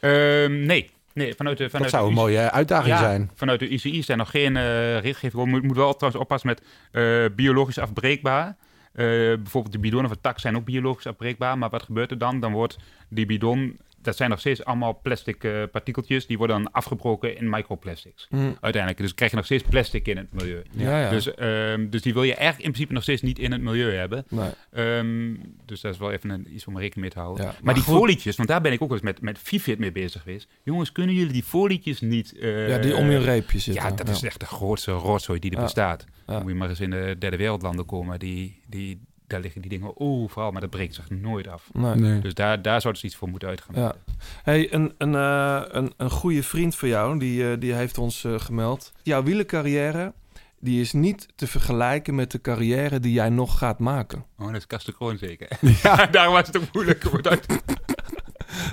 Ehm, 0.00 0.66
nee. 0.66 0.90
Nee, 1.14 1.34
vanuit 1.34 1.58
de... 1.58 1.70
Vanuit 1.70 1.90
dat 1.90 2.00
zou 2.00 2.10
een 2.10 2.16
mooie 2.16 2.50
uitdaging 2.50 2.94
Ja, 2.94 3.00
zijn. 3.00 3.30
Vanuit 3.34 3.58
de 3.58 3.72
UCI 3.72 4.02
zijn 4.02 4.18
nog 4.18 4.30
geen 4.30 4.56
eh 4.56 5.00
richtgeving. 5.00 5.44
Je 5.44 5.50
moet, 5.50 5.62
moet 5.62 5.76
wel 5.76 5.94
trouwens 5.96 6.22
oppassen 6.22 6.48
met 6.48 6.62
eh, 6.92 7.36
biologisch 7.36 7.78
afbreekbaar. 7.78 8.56
Eh, 8.92 9.06
bijvoorbeeld 9.06 9.72
de 9.72 9.78
bidonnen 9.78 10.10
van 10.10 10.20
tak 10.20 10.38
zijn 10.38 10.56
ook 10.56 10.64
biologisch 10.64 11.06
afbreekbaar. 11.06 11.58
Maar 11.58 11.70
wat 11.70 11.82
gebeurt 11.82 12.10
er 12.10 12.18
dan? 12.18 12.40
Dan 12.40 12.52
wordt 12.52 12.78
die 13.08 13.26
bidon... 13.26 13.78
Dat 14.02 14.16
zijn 14.16 14.30
nog 14.30 14.38
steeds 14.38 14.64
allemaal 14.64 15.00
plastic 15.02 15.44
eh, 15.44 15.62
partikeltjes. 15.72 16.26
Die 16.26 16.38
worden 16.38 16.62
dan 16.62 16.72
afgebroken 16.72 17.36
in 17.36 17.48
microplastics. 17.50 18.26
Hm, 18.30 18.36
Uiteindelijk. 18.60 18.96
Dus 19.02 19.14
krijg 19.14 19.30
je 19.30 19.36
nog 19.36 19.46
steeds 19.46 19.62
plastic 19.62 20.06
in 20.06 20.16
het 20.16 20.32
milieu. 20.32 20.62
ja, 20.70 21.00
ja. 21.00 21.10
Dus, 21.10 21.34
ehm, 21.34 21.88
dus 21.88 22.02
die 22.02 22.12
wil 22.12 22.22
je 22.22 22.34
eigenlijk 22.34 22.64
in 22.64 22.70
principe 22.70 22.92
nog 22.92 23.02
steeds 23.02 23.22
niet 23.22 23.38
in 23.38 23.52
het 23.52 23.60
milieu 23.60 23.94
hebben. 23.94 24.24
nee. 24.28 24.50
Ehm, 24.72 25.34
dus 25.66 25.80
dat 25.80 25.92
is 25.92 25.98
wel 25.98 26.12
even 26.12 26.30
een, 26.30 26.54
iets 26.54 26.66
om 26.66 26.78
rekening 26.78 27.00
mee 27.00 27.10
te 27.10 27.18
houden. 27.18 27.44
Ja, 27.44 27.50
maar, 27.50 27.60
maar 27.62 27.74
die 27.74 27.82
goed. 27.82 27.94
folietjes, 27.94 28.36
want 28.36 28.48
daar 28.48 28.60
ben 28.60 28.72
ik 28.72 28.82
ook 28.82 28.90
eens 28.92 29.00
met, 29.00 29.20
met 29.20 29.78
mee 29.78 29.92
bezig 29.92 30.22
geweest. 30.22 30.48
Jongens, 30.62 30.92
kunnen 30.92 31.14
jullie 31.14 31.32
die 31.32 31.42
folietjes 31.42 32.00
niet... 32.00 32.38
eh, 32.38 32.68
ja, 32.68 32.78
die 32.78 32.96
om 32.96 33.10
je 33.10 33.18
reepje 33.18 33.58
zitten. 33.58 33.82
Ja, 33.84 33.90
dat 33.90 34.08
is 34.08 34.22
echt 34.22 34.40
de 34.40 34.46
grootste 34.46 34.92
rotzooi 34.92 35.38
die 35.38 35.50
er 35.50 35.60
bestaat. 35.62 36.06
Moet 36.26 36.46
je 36.46 36.54
maar 36.54 36.68
eens 36.68 36.80
in 36.80 36.90
de 36.90 37.16
derde 37.18 37.36
wereldlanden 37.36 37.86
komen. 37.86 38.18
Die, 38.18 38.62
die, 38.66 39.00
daar 39.30 39.40
liggen 39.40 39.60
die 39.60 39.70
dingen 39.70 39.92
overal, 40.00 40.50
maar 40.50 40.60
dat 40.60 40.70
breekt 40.70 40.94
zich 40.94 41.10
nooit 41.10 41.48
af. 41.48 41.68
Nee. 41.72 41.94
Nee. 41.94 42.20
Dus 42.20 42.34
daar, 42.34 42.62
daar 42.62 42.80
zouden 42.80 43.00
ze 43.02 43.06
iets 43.08 43.16
voor 43.16 43.28
moeten 43.28 43.48
uitgaan. 43.48 43.74
Ja. 43.82 43.94
Hey, 44.42 44.72
een, 44.72 44.94
een, 44.98 45.14
eh, 45.14 45.62
een, 45.68 45.92
een 45.96 46.10
goede 46.10 46.42
vriend 46.42 46.76
van 46.76 46.88
jou, 46.88 47.18
die, 47.18 47.50
eh, 47.50 47.60
die 47.60 47.72
heeft 47.72 47.98
ons 47.98 48.24
eh, 48.24 48.34
gemeld. 48.38 48.92
Jouw 49.02 49.22
wielercarrière, 49.22 50.12
die 50.60 50.80
is 50.80 50.92
niet 50.92 51.28
te 51.36 51.46
vergelijken 51.46 52.14
met 52.14 52.30
de 52.30 52.40
carrière 52.40 53.00
die 53.00 53.12
jij 53.12 53.28
nog 53.28 53.58
gaat 53.58 53.78
maken. 53.78 54.24
Oh, 54.38 54.46
dat 54.46 54.56
is 54.56 54.66
Kasten 54.66 54.94
Kroon 54.94 55.18
zeker. 55.18 55.48
Ja. 55.82 56.06
Daarom 56.16 56.34
was 56.34 56.46
het 56.46 56.56
ook 56.56 56.72
moeilijk. 56.72 57.02
het 57.12 57.28
uit- 57.28 57.46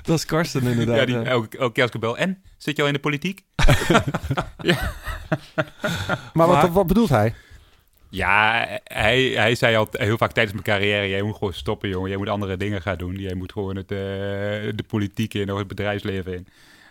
Dat 0.03 0.17
is 0.17 0.25
Karsten 0.25 0.61
inderdaad. 0.63 0.97
Ja, 0.97 1.05
die, 1.05 1.15
ja. 1.15 1.23
elke, 1.23 1.57
elke 1.57 1.73
keer 1.73 1.83
als 1.83 1.91
ik 1.91 1.99
bel. 1.99 2.17
En, 2.17 2.41
zit 2.57 2.75
je 2.75 2.81
al 2.81 2.87
in 2.87 2.93
de 2.93 2.99
politiek? 2.99 3.43
Maar, 4.57 4.77
Maar- 6.33 6.47
wat, 6.47 6.69
wat 6.69 6.87
bedoelt 6.87 7.09
hij? 7.09 7.33
Ja, 8.17 8.67
hij, 8.83 9.23
hij 9.23 9.55
zei 9.55 9.75
al 9.75 9.87
heel 9.91 10.17
vaak 10.17 10.31
tijdens 10.31 10.53
mijn 10.53 10.65
carrière... 10.77 11.09
jij 11.09 11.21
moet 11.21 11.35
gewoon 11.37 11.53
stoppen, 11.53 11.89
jongen. 11.89 12.09
Jij 12.09 12.17
moet 12.17 12.29
andere 12.29 12.57
dingen 12.57 12.81
gaan 12.81 12.97
doen. 12.97 13.15
Jij 13.15 13.33
moet 13.33 13.51
gewoon 13.51 13.75
het, 13.75 13.91
eh, 13.91 13.97
de 13.97 14.83
politiek 14.87 15.33
in 15.33 15.51
of 15.51 15.57
het 15.57 15.67
bedrijfsleven 15.67 16.33
in. 16.33 16.47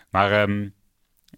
Maar 0.09 0.31
ehm, 0.31 0.67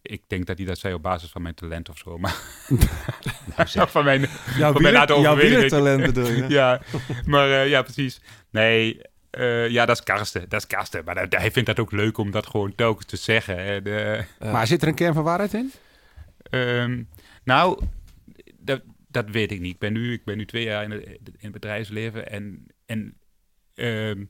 ik 0.02 0.22
denk 0.28 0.46
dat 0.46 0.58
hij 0.58 0.66
dat 0.66 0.78
zei 0.78 0.94
op 0.94 1.02
basis 1.02 1.30
van 1.30 1.42
mijn 1.42 1.56
talent 1.56 1.90
of 1.90 1.98
zo. 1.98 2.18
Maar 2.18 2.36
Of 3.58 3.92
van 3.98 4.04
mijn, 4.04 4.20
Jouw, 4.58 4.72
van 4.72 4.82
mijn 4.82 4.94
wieler, 4.94 4.94
laten 4.94 5.22
jouw 5.22 5.36
wielertalent 5.36 6.02
bedoel 6.06 6.32
je? 6.32 6.46
ja, 6.60 6.82
maar 7.26 7.52
eh, 7.52 7.70
ja, 7.70 7.82
precies. 7.82 8.22
Nee, 8.52 9.02
eh, 9.30 9.70
ja, 9.70 9.86
dat 9.86 9.98
is 9.98 10.04
Karsten. 10.04 10.50
Dat 10.50 10.60
is 10.60 10.68
Karsten. 10.68 11.04
Maar 11.06 11.16
dat- 11.16 11.40
hij 11.42 11.52
vindt 11.52 11.68
dat 11.68 11.80
ook 11.80 11.92
leuk 11.92 12.18
om 12.18 12.32
dat 12.32 12.48
gewoon 12.48 12.76
telkens 12.76 13.06
te 13.06 13.18
zeggen. 13.18 13.58
En. 13.58 14.26
Maar 14.52 14.68
zit 14.68 14.82
er 14.82 14.88
een 14.88 14.94
kern 14.96 15.14
van 15.14 15.24
waarheid 15.24 15.54
in? 15.54 15.72
Ehm, 16.50 17.04
nou, 17.44 17.82
dat, 18.60 18.82
dat 19.12 19.30
weet 19.30 19.52
ik 19.52 19.60
niet. 19.60 19.74
Ik 19.74 19.80
ben 19.80 19.94
nu, 19.94 20.14
ik 20.14 20.24
ben 20.24 20.38
nu 20.38 20.46
twee 20.46 20.64
jaar 20.64 20.84
in 20.84 20.92
het, 20.92 21.06
in 21.06 21.30
het 21.40 21.52
bedrijfsleven 21.52 22.30
en, 22.30 22.66
en 22.86 23.18
ehm, 23.74 24.26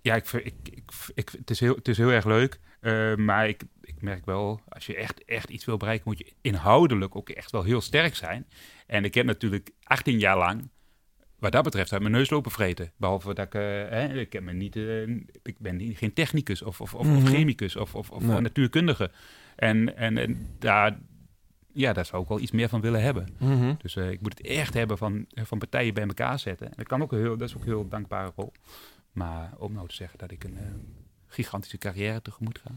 ja, 0.00 0.14
ik, 0.14 0.32
ik, 0.32 0.54
ik, 0.64 0.90
ik, 1.14 1.28
het, 1.38 1.50
is 1.50 1.60
heel, 1.60 1.74
het 1.74 1.88
is 1.88 1.96
heel 1.98 2.10
erg 2.10 2.24
leuk. 2.24 2.60
eh, 2.80 3.14
maar 3.14 3.48
ik, 3.48 3.62
ik 3.82 4.02
merk 4.02 4.24
wel, 4.26 4.60
als 4.68 4.86
je 4.86 4.96
echt, 4.96 5.24
echt 5.24 5.48
iets 5.50 5.64
wil 5.64 5.76
bereiken, 5.76 6.04
moet 6.08 6.18
je 6.18 6.32
inhoudelijk 6.40 7.16
ook 7.16 7.28
echt 7.30 7.50
wel 7.50 7.62
heel 7.62 7.80
sterk 7.80 8.14
zijn. 8.14 8.46
En 8.86 9.04
ik 9.04 9.14
heb 9.14 9.26
natuurlijk 9.26 9.70
18 9.82 10.18
jaar 10.18 10.36
lang, 10.38 10.68
wat 11.38 11.52
dat 11.52 11.64
betreft, 11.64 11.92
uit 11.92 12.00
mijn 12.00 12.12
neus 12.14 12.30
lopen 12.30 12.50
vreten. 12.50 12.92
Behalve 12.96 13.34
dat 13.34 13.46
ik, 13.46 13.54
eh, 13.54 13.60
hè, 13.62 14.18
ik, 14.20 14.32
heb 14.32 14.42
me 14.42 14.52
niet, 14.52 14.76
eh, 14.76 15.02
ik 15.42 15.58
ben 15.58 15.76
niet, 15.76 15.98
geen 15.98 16.12
technicus 16.12 16.62
of, 16.62 16.80
of, 16.80 16.94
of, 16.94 17.00
of 17.00 17.06
Mhm. 17.06 17.26
chemicus 17.26 17.76
of, 17.76 17.94
of, 17.94 18.10
of 18.10 18.22
Nee. 18.22 18.40
natuurkundige. 18.40 19.10
En, 19.56 19.96
en, 19.96 20.18
en 20.18 20.46
daar, 20.58 20.98
ja, 21.76 21.92
daar 21.92 22.06
zou 22.06 22.22
ik 22.22 22.28
wel 22.28 22.40
iets 22.40 22.50
meer 22.50 22.68
van 22.68 22.80
willen 22.80 23.02
hebben. 23.02 23.28
Mhm. 23.38 23.74
Dus 23.82 23.96
eh, 23.96 24.10
ik 24.10 24.20
moet 24.20 24.38
het 24.38 24.46
echt 24.46 24.74
hebben 24.74 24.98
van, 24.98 25.26
van 25.34 25.58
partijen 25.58 25.94
bij 25.94 26.06
elkaar 26.06 26.38
zetten. 26.38 26.66
En 26.66 26.72
dat, 26.76 26.86
kan 26.86 27.02
ook 27.02 27.12
een 27.12 27.18
heel, 27.18 27.36
dat 27.36 27.48
is 27.48 27.54
ook 27.54 27.60
een 27.62 27.68
heel 27.68 27.88
dankbare 27.88 28.32
rol. 28.36 28.52
Maar 29.12 29.52
om 29.58 29.72
nou 29.72 29.88
te 29.88 29.94
zeggen 29.94 30.18
dat 30.18 30.30
ik 30.30 30.44
een 30.44 30.56
eh, 30.56 30.64
gigantische 31.26 31.78
carrière 31.78 32.22
tegemoet 32.22 32.60
ga. 32.64 32.70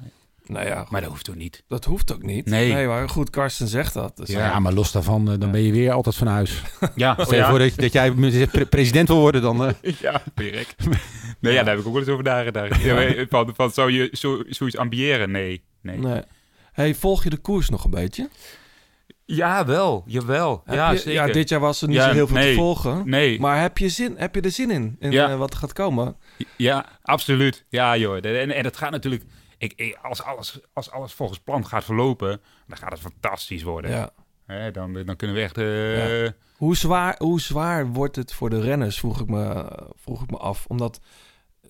Nou 0.45 0.65
ja, 0.65 0.85
Maar 0.89 1.01
dat 1.01 1.09
hoeft 1.09 1.29
ook 1.29 1.35
niet. 1.35 1.63
dat 1.67 1.85
hoeft 1.85 2.13
ook 2.13 2.23
niet. 2.23 2.45
Nee. 2.45 2.87
maar 2.87 3.09
goed, 3.09 3.29
Karsten 3.29 3.67
zegt 3.67 3.93
dat. 3.93 4.17
Dus 4.17 4.29
Ja, 4.29 4.59
maar 4.59 4.73
los 4.73 4.91
daarvan, 4.91 5.31
eh, 5.31 5.39
dan 5.39 5.51
ben 5.51 5.61
je 5.61 5.71
weer 5.71 5.91
altijd 5.91 6.15
van 6.15 6.27
huis. 6.27 6.61
Ja, 6.95 7.13
Stel 7.19 7.37
je 7.37 7.45
voor 7.45 7.59
dat, 7.59 7.75
dat 7.75 7.93
jij 7.93 8.11
pre- 8.51 8.65
president 8.65 9.07
wil 9.07 9.19
worden, 9.19 9.41
dan... 9.41 9.65
eh, 9.65 9.73
ja, 10.01 10.21
Dirk. 10.35 10.75
Nee, 11.39 11.53
ja, 11.53 11.63
daar 11.63 11.69
heb 11.75 11.79
ik 11.79 11.85
ook 11.87 11.93
wel 11.93 12.01
eens 12.01 12.11
over 12.11 12.23
nagedacht. 12.23 12.81
Van, 13.29 13.55
van, 13.55 13.71
zou 13.71 13.91
je 13.91 14.09
zo, 14.11 14.43
zoiets 14.47 14.77
ambiëren? 14.77 15.31
Nee. 15.31 15.61
nee. 15.81 15.97
Nee. 15.97 16.21
Hey, 16.71 16.95
volg 16.95 17.23
je 17.23 17.29
de 17.29 17.37
koers 17.37 17.69
nog 17.69 17.83
een 17.83 17.91
beetje? 17.91 18.29
Ja, 19.35 19.65
wel. 19.65 20.03
Jawel. 20.05 20.61
Heb 20.65 20.75
Ja, 20.75 20.91
je- 20.91 20.97
zeker. 20.97 21.11
ja, 21.27 21.33
dit 21.33 21.49
jaar 21.49 21.59
was 21.59 21.81
er 21.81 21.87
niet 21.87 21.97
Ja, 21.97 22.07
zo 22.07 22.13
heel 22.13 22.27
veel 22.27 22.35
nee. 22.37 22.49
te 22.53 22.59
volgen. 22.59 23.09
Nee. 23.09 23.39
Maar 23.39 23.61
heb 23.61 23.77
je, 23.77 23.89
zin, 23.89 24.13
heb 24.17 24.35
je 24.35 24.41
er 24.41 24.51
zin 24.51 24.71
in, 24.71 24.95
in 24.99 25.11
Ja. 25.11 25.29
eh, 25.29 25.37
wat 25.37 25.51
er 25.53 25.59
gaat 25.59 25.73
komen? 25.73 26.15
Ja, 26.57 26.85
absoluut. 27.01 27.65
Ja, 27.69 27.97
joh. 27.97 28.15
En, 28.15 28.51
en 28.51 28.65
het 28.65 28.77
gaat 28.77 28.91
natuurlijk... 28.91 29.23
Ik, 29.57 29.97
als, 30.01 30.23
alles, 30.23 30.59
als 30.73 30.91
alles 30.91 31.13
volgens 31.13 31.39
plan 31.39 31.65
gaat 31.67 31.83
verlopen, 31.83 32.41
dan 32.67 32.77
gaat 32.77 32.91
het 32.91 32.99
fantastisch 32.99 33.63
worden. 33.63 33.91
Ja. 33.91 34.09
Hè, 34.45 34.71
dan, 34.71 34.93
dan 35.05 35.15
kunnen 35.15 35.35
we 35.35 35.41
echt... 35.41 35.57
eh. 35.57 36.29
Hoe, 36.57 36.75
zwaar, 36.75 37.15
hoe 37.17 37.41
zwaar 37.41 37.87
wordt 37.87 38.15
het 38.15 38.33
voor 38.33 38.49
de 38.49 38.61
renners, 38.61 38.99
vroeg 38.99 39.19
ik, 39.21 39.27
me, 39.27 39.65
vroeg 39.95 40.23
ik 40.23 40.31
me 40.31 40.37
af. 40.37 40.65
Omdat 40.67 40.99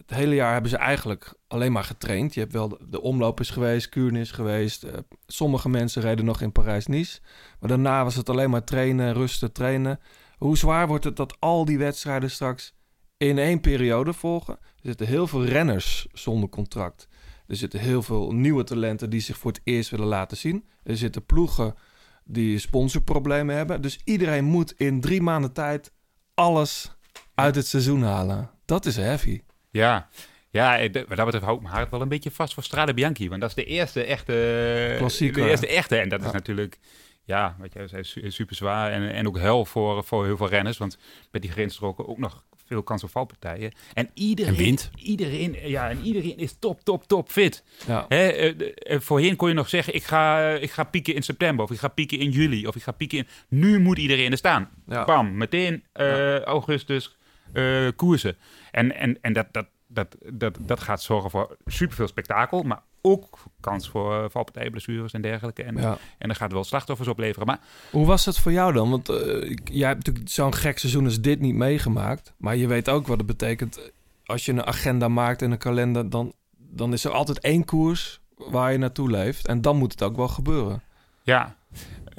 het 0.09 0.17
hele 0.17 0.35
jaar 0.35 0.53
hebben 0.53 0.71
ze 0.71 0.77
eigenlijk 0.77 1.33
alleen 1.47 1.71
maar 1.71 1.83
getraind. 1.83 2.33
Je 2.33 2.39
hebt 2.39 2.53
wel 2.53 2.69
de, 2.69 2.77
de 2.89 3.01
omloop 3.01 3.39
is 3.39 3.49
geweest, 3.49 3.89
Kuurne 3.89 4.19
is 4.19 4.31
geweest. 4.31 4.83
eh, 4.83 4.97
sommige 5.27 5.69
mensen 5.69 6.01
reden 6.01 6.25
nog 6.25 6.41
in 6.41 6.51
Parijs-Nice. 6.51 7.19
Maar 7.59 7.69
daarna 7.69 8.03
was 8.03 8.15
het 8.15 8.29
alleen 8.29 8.49
maar 8.49 8.63
trainen, 8.63 9.13
rusten, 9.13 9.51
trainen. 9.51 9.99
Hoe 10.37 10.57
zwaar 10.57 10.87
wordt 10.87 11.03
het 11.03 11.15
dat 11.15 11.35
al 11.39 11.65
die 11.65 11.77
wedstrijden 11.77 12.31
straks 12.31 12.73
in 13.17 13.37
één 13.37 13.61
periode 13.61 14.13
volgen? 14.13 14.53
Er 14.53 14.81
zitten 14.81 15.07
heel 15.07 15.27
veel 15.27 15.45
renners 15.45 16.07
zonder 16.13 16.49
contract. 16.49 17.07
Er 17.47 17.55
zitten 17.55 17.79
heel 17.79 18.01
veel 18.01 18.31
nieuwe 18.31 18.63
talenten 18.63 19.09
die 19.09 19.21
zich 19.21 19.37
voor 19.37 19.51
het 19.51 19.61
eerst 19.63 19.89
willen 19.89 20.07
laten 20.07 20.37
zien. 20.37 20.65
Er 20.83 20.97
zitten 20.97 21.25
ploegen 21.25 21.75
die 22.23 22.59
sponsorproblemen 22.59 23.55
hebben. 23.55 23.81
Dus 23.81 23.99
iedereen 24.03 24.45
moet 24.45 24.73
in 24.77 25.01
drie 25.01 25.21
maanden 25.21 25.53
tijd 25.53 25.91
alles 26.33 26.95
uit 27.35 27.55
het 27.55 27.67
seizoen 27.67 28.03
halen. 28.03 28.49
Dat 28.65 28.85
is 28.85 28.95
heavy. 28.95 29.41
Ja, 29.71 30.07
ja 30.49 30.79
eh, 30.79 30.93
wat 30.93 31.17
dat 31.17 31.25
betreft 31.25 31.43
hou 31.45 31.55
ik 31.57 31.61
mijn 31.63 31.75
hart 31.75 31.91
wel 31.91 32.01
een 32.01 32.07
beetje 32.09 32.31
vast 32.31 32.53
voor 32.53 32.63
Strade 32.63 32.93
Bianchi. 32.93 33.29
Want 33.29 33.41
dat 33.41 33.49
is 33.49 33.55
de 33.55 33.65
eerste 33.65 34.03
echte... 34.03 34.95
Klassieker, 34.97 35.43
De 35.43 35.49
eerste 35.49 35.67
echte. 35.67 35.97
En 35.97 36.09
dat 36.09 36.21
Ja. 36.21 36.27
is 36.27 36.31
natuurlijk, 36.33 36.77
ja, 37.23 37.55
wat 37.59 37.73
jij 37.73 37.87
zei, 37.87 38.03
su- 38.03 38.31
super 38.31 38.55
zwaar. 38.55 38.91
En, 38.91 39.11
en 39.13 39.27
ook 39.27 39.37
hel 39.37 39.65
voor, 39.65 40.03
voor 40.03 40.25
heel 40.25 40.37
veel 40.37 40.49
renners. 40.49 40.77
Want 40.77 40.97
met 41.31 41.41
die 41.41 41.51
grensstroken 41.51 42.07
ook 42.07 42.17
nog 42.17 42.43
veel 42.65 42.83
kans 42.83 43.03
op 43.03 43.09
valpartijen. 43.09 43.71
En 43.93 44.09
iedereen, 44.13 44.77
En. 44.77 44.77
Iedereen, 45.03 45.57
ja, 45.69 45.89
en 45.89 46.01
iedereen 46.01 46.37
is 46.37 46.55
top, 46.59 46.81
top, 46.83 47.07
top 47.07 47.29
fit. 47.31 47.63
Ja. 47.87 48.05
Hè, 48.07 48.27
eh, 48.27 48.53
eh, 48.93 48.99
voorheen 48.99 49.35
kon 49.35 49.47
je 49.47 49.53
nog 49.53 49.69
zeggen, 49.69 49.93
ik 49.95 50.03
ga, 50.03 50.49
ik 50.49 50.71
ga 50.71 50.83
pieken 50.83 51.15
in 51.15 51.21
september. 51.23 51.65
Of 51.65 51.71
ik 51.71 51.79
ga 51.79 51.87
pieken 51.87 52.19
in 52.19 52.29
juli. 52.29 52.67
Of 52.67 52.75
ik 52.75 52.83
ga 52.83 52.91
pieken 52.91 53.17
in... 53.17 53.27
Nu 53.47 53.79
moet 53.79 53.97
iedereen 53.97 54.31
er 54.31 54.37
staan. 54.37 54.69
Ja. 54.87 55.05
Bam, 55.05 55.37
meteen 55.37 55.83
eh, 55.93 56.39
augustus 56.39 57.17
eh, 57.53 57.87
koersen. 57.95 58.37
En, 58.71 58.95
en, 58.95 59.17
en 59.21 59.33
dat, 59.33 59.47
dat, 59.51 59.65
dat, 59.87 60.15
dat, 60.33 60.57
dat 60.59 60.79
gaat 60.79 61.01
zorgen 61.01 61.29
voor 61.29 61.57
superveel 61.65 62.07
spektakel. 62.07 62.63
Maar 62.63 62.81
ook 63.01 63.37
kans 63.59 63.89
voor 63.89 64.13
uh, 64.23 64.25
valpartijblessures 64.29 65.13
en 65.13 65.21
dergelijke. 65.21 65.63
En, 65.63 65.77
Ja. 65.77 65.97
en 66.17 66.27
dat 66.27 66.37
gaat 66.37 66.51
wel 66.51 66.63
slachtoffers 66.63 67.07
opleveren. 67.09 67.47
Maar 67.47 67.59
Hoe 67.91 68.05
was 68.05 68.25
het 68.25 68.39
voor 68.39 68.51
jou 68.51 68.73
dan? 68.73 68.89
Want 68.89 69.09
eh, 69.09 69.49
ik- 69.49 69.69
jij 69.71 69.87
hebt 69.87 70.05
natuurlijk 70.05 70.29
zo'n 70.29 70.53
gek 70.53 70.77
seizoen 70.79 71.05
als 71.05 71.21
dit 71.21 71.39
niet 71.39 71.55
meegemaakt. 71.55 72.33
Maar 72.37 72.55
je 72.55 72.67
weet 72.67 72.89
ook 72.89 73.07
wat 73.07 73.17
het 73.17 73.27
betekent. 73.27 73.91
Als 74.25 74.45
je 74.45 74.51
een 74.51 74.65
agenda 74.65 75.07
maakt 75.07 75.41
en 75.41 75.51
een 75.51 75.57
kalender, 75.57 76.09
dan, 76.09 76.33
dan 76.57 76.93
is 76.93 77.05
er 77.05 77.11
altijd 77.11 77.39
één 77.39 77.65
koers 77.65 78.19
waar 78.37 78.71
je 78.71 78.77
naartoe 78.77 79.09
leeft. 79.09 79.47
En 79.47 79.61
dan 79.61 79.77
moet 79.77 79.91
het 79.91 80.03
ook 80.03 80.15
wel 80.15 80.27
gebeuren. 80.27 80.81
Ja. 81.23 81.55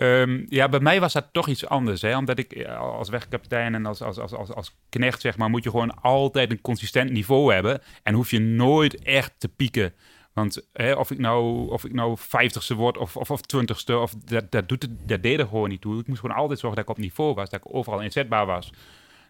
Ehm, 0.00 0.44
ja, 0.48 0.68
bij 0.68 0.80
mij 0.80 1.00
was 1.00 1.12
dat 1.12 1.28
toch 1.32 1.48
iets 1.48 1.66
anders. 1.66 2.02
Hè? 2.02 2.16
Omdat 2.16 2.38
ik 2.38 2.52
eh, 2.52 2.78
als 2.78 3.08
wegkapitein 3.08 3.74
en 3.74 3.86
als, 3.86 4.02
als, 4.02 4.18
als, 4.18 4.32
als, 4.32 4.52
als 4.52 4.76
knecht, 4.88 5.20
zeg 5.20 5.36
maar, 5.36 5.50
moet 5.50 5.64
je 5.64 5.70
gewoon 5.70 6.02
altijd 6.02 6.50
een 6.50 6.60
consistent 6.60 7.10
niveau 7.10 7.52
hebben. 7.52 7.80
En 8.02 8.14
hoef 8.14 8.30
je 8.30 8.38
nooit 8.38 9.02
echt 9.02 9.32
te 9.38 9.48
pieken. 9.48 9.92
Want 10.32 10.68
hè, 10.72 10.92
of 10.92 11.10
ik 11.10 11.18
nou, 11.18 11.70
of 11.70 11.84
ik 11.84 11.92
nou 11.92 12.18
50ste 12.20 12.76
word 12.76 12.98
of, 12.98 13.16
of, 13.16 13.30
of 13.30 13.40
20ste, 13.40 13.94
of, 13.94 14.14
dat, 14.14 14.50
dat, 14.50 14.68
doet 14.68 14.82
het, 14.82 15.08
dat 15.08 15.22
deed 15.22 15.38
er 15.38 15.46
gewoon 15.46 15.68
niet 15.68 15.80
toe. 15.80 16.00
Ik 16.00 16.06
moest 16.06 16.20
gewoon 16.20 16.36
altijd 16.36 16.58
zorgen 16.58 16.78
dat 16.78 16.88
ik 16.88 16.96
op 16.96 17.02
niveau 17.02 17.34
was, 17.34 17.50
dat 17.50 17.60
ik 17.60 17.74
overal 17.74 18.00
inzetbaar 18.00 18.46
was. 18.46 18.72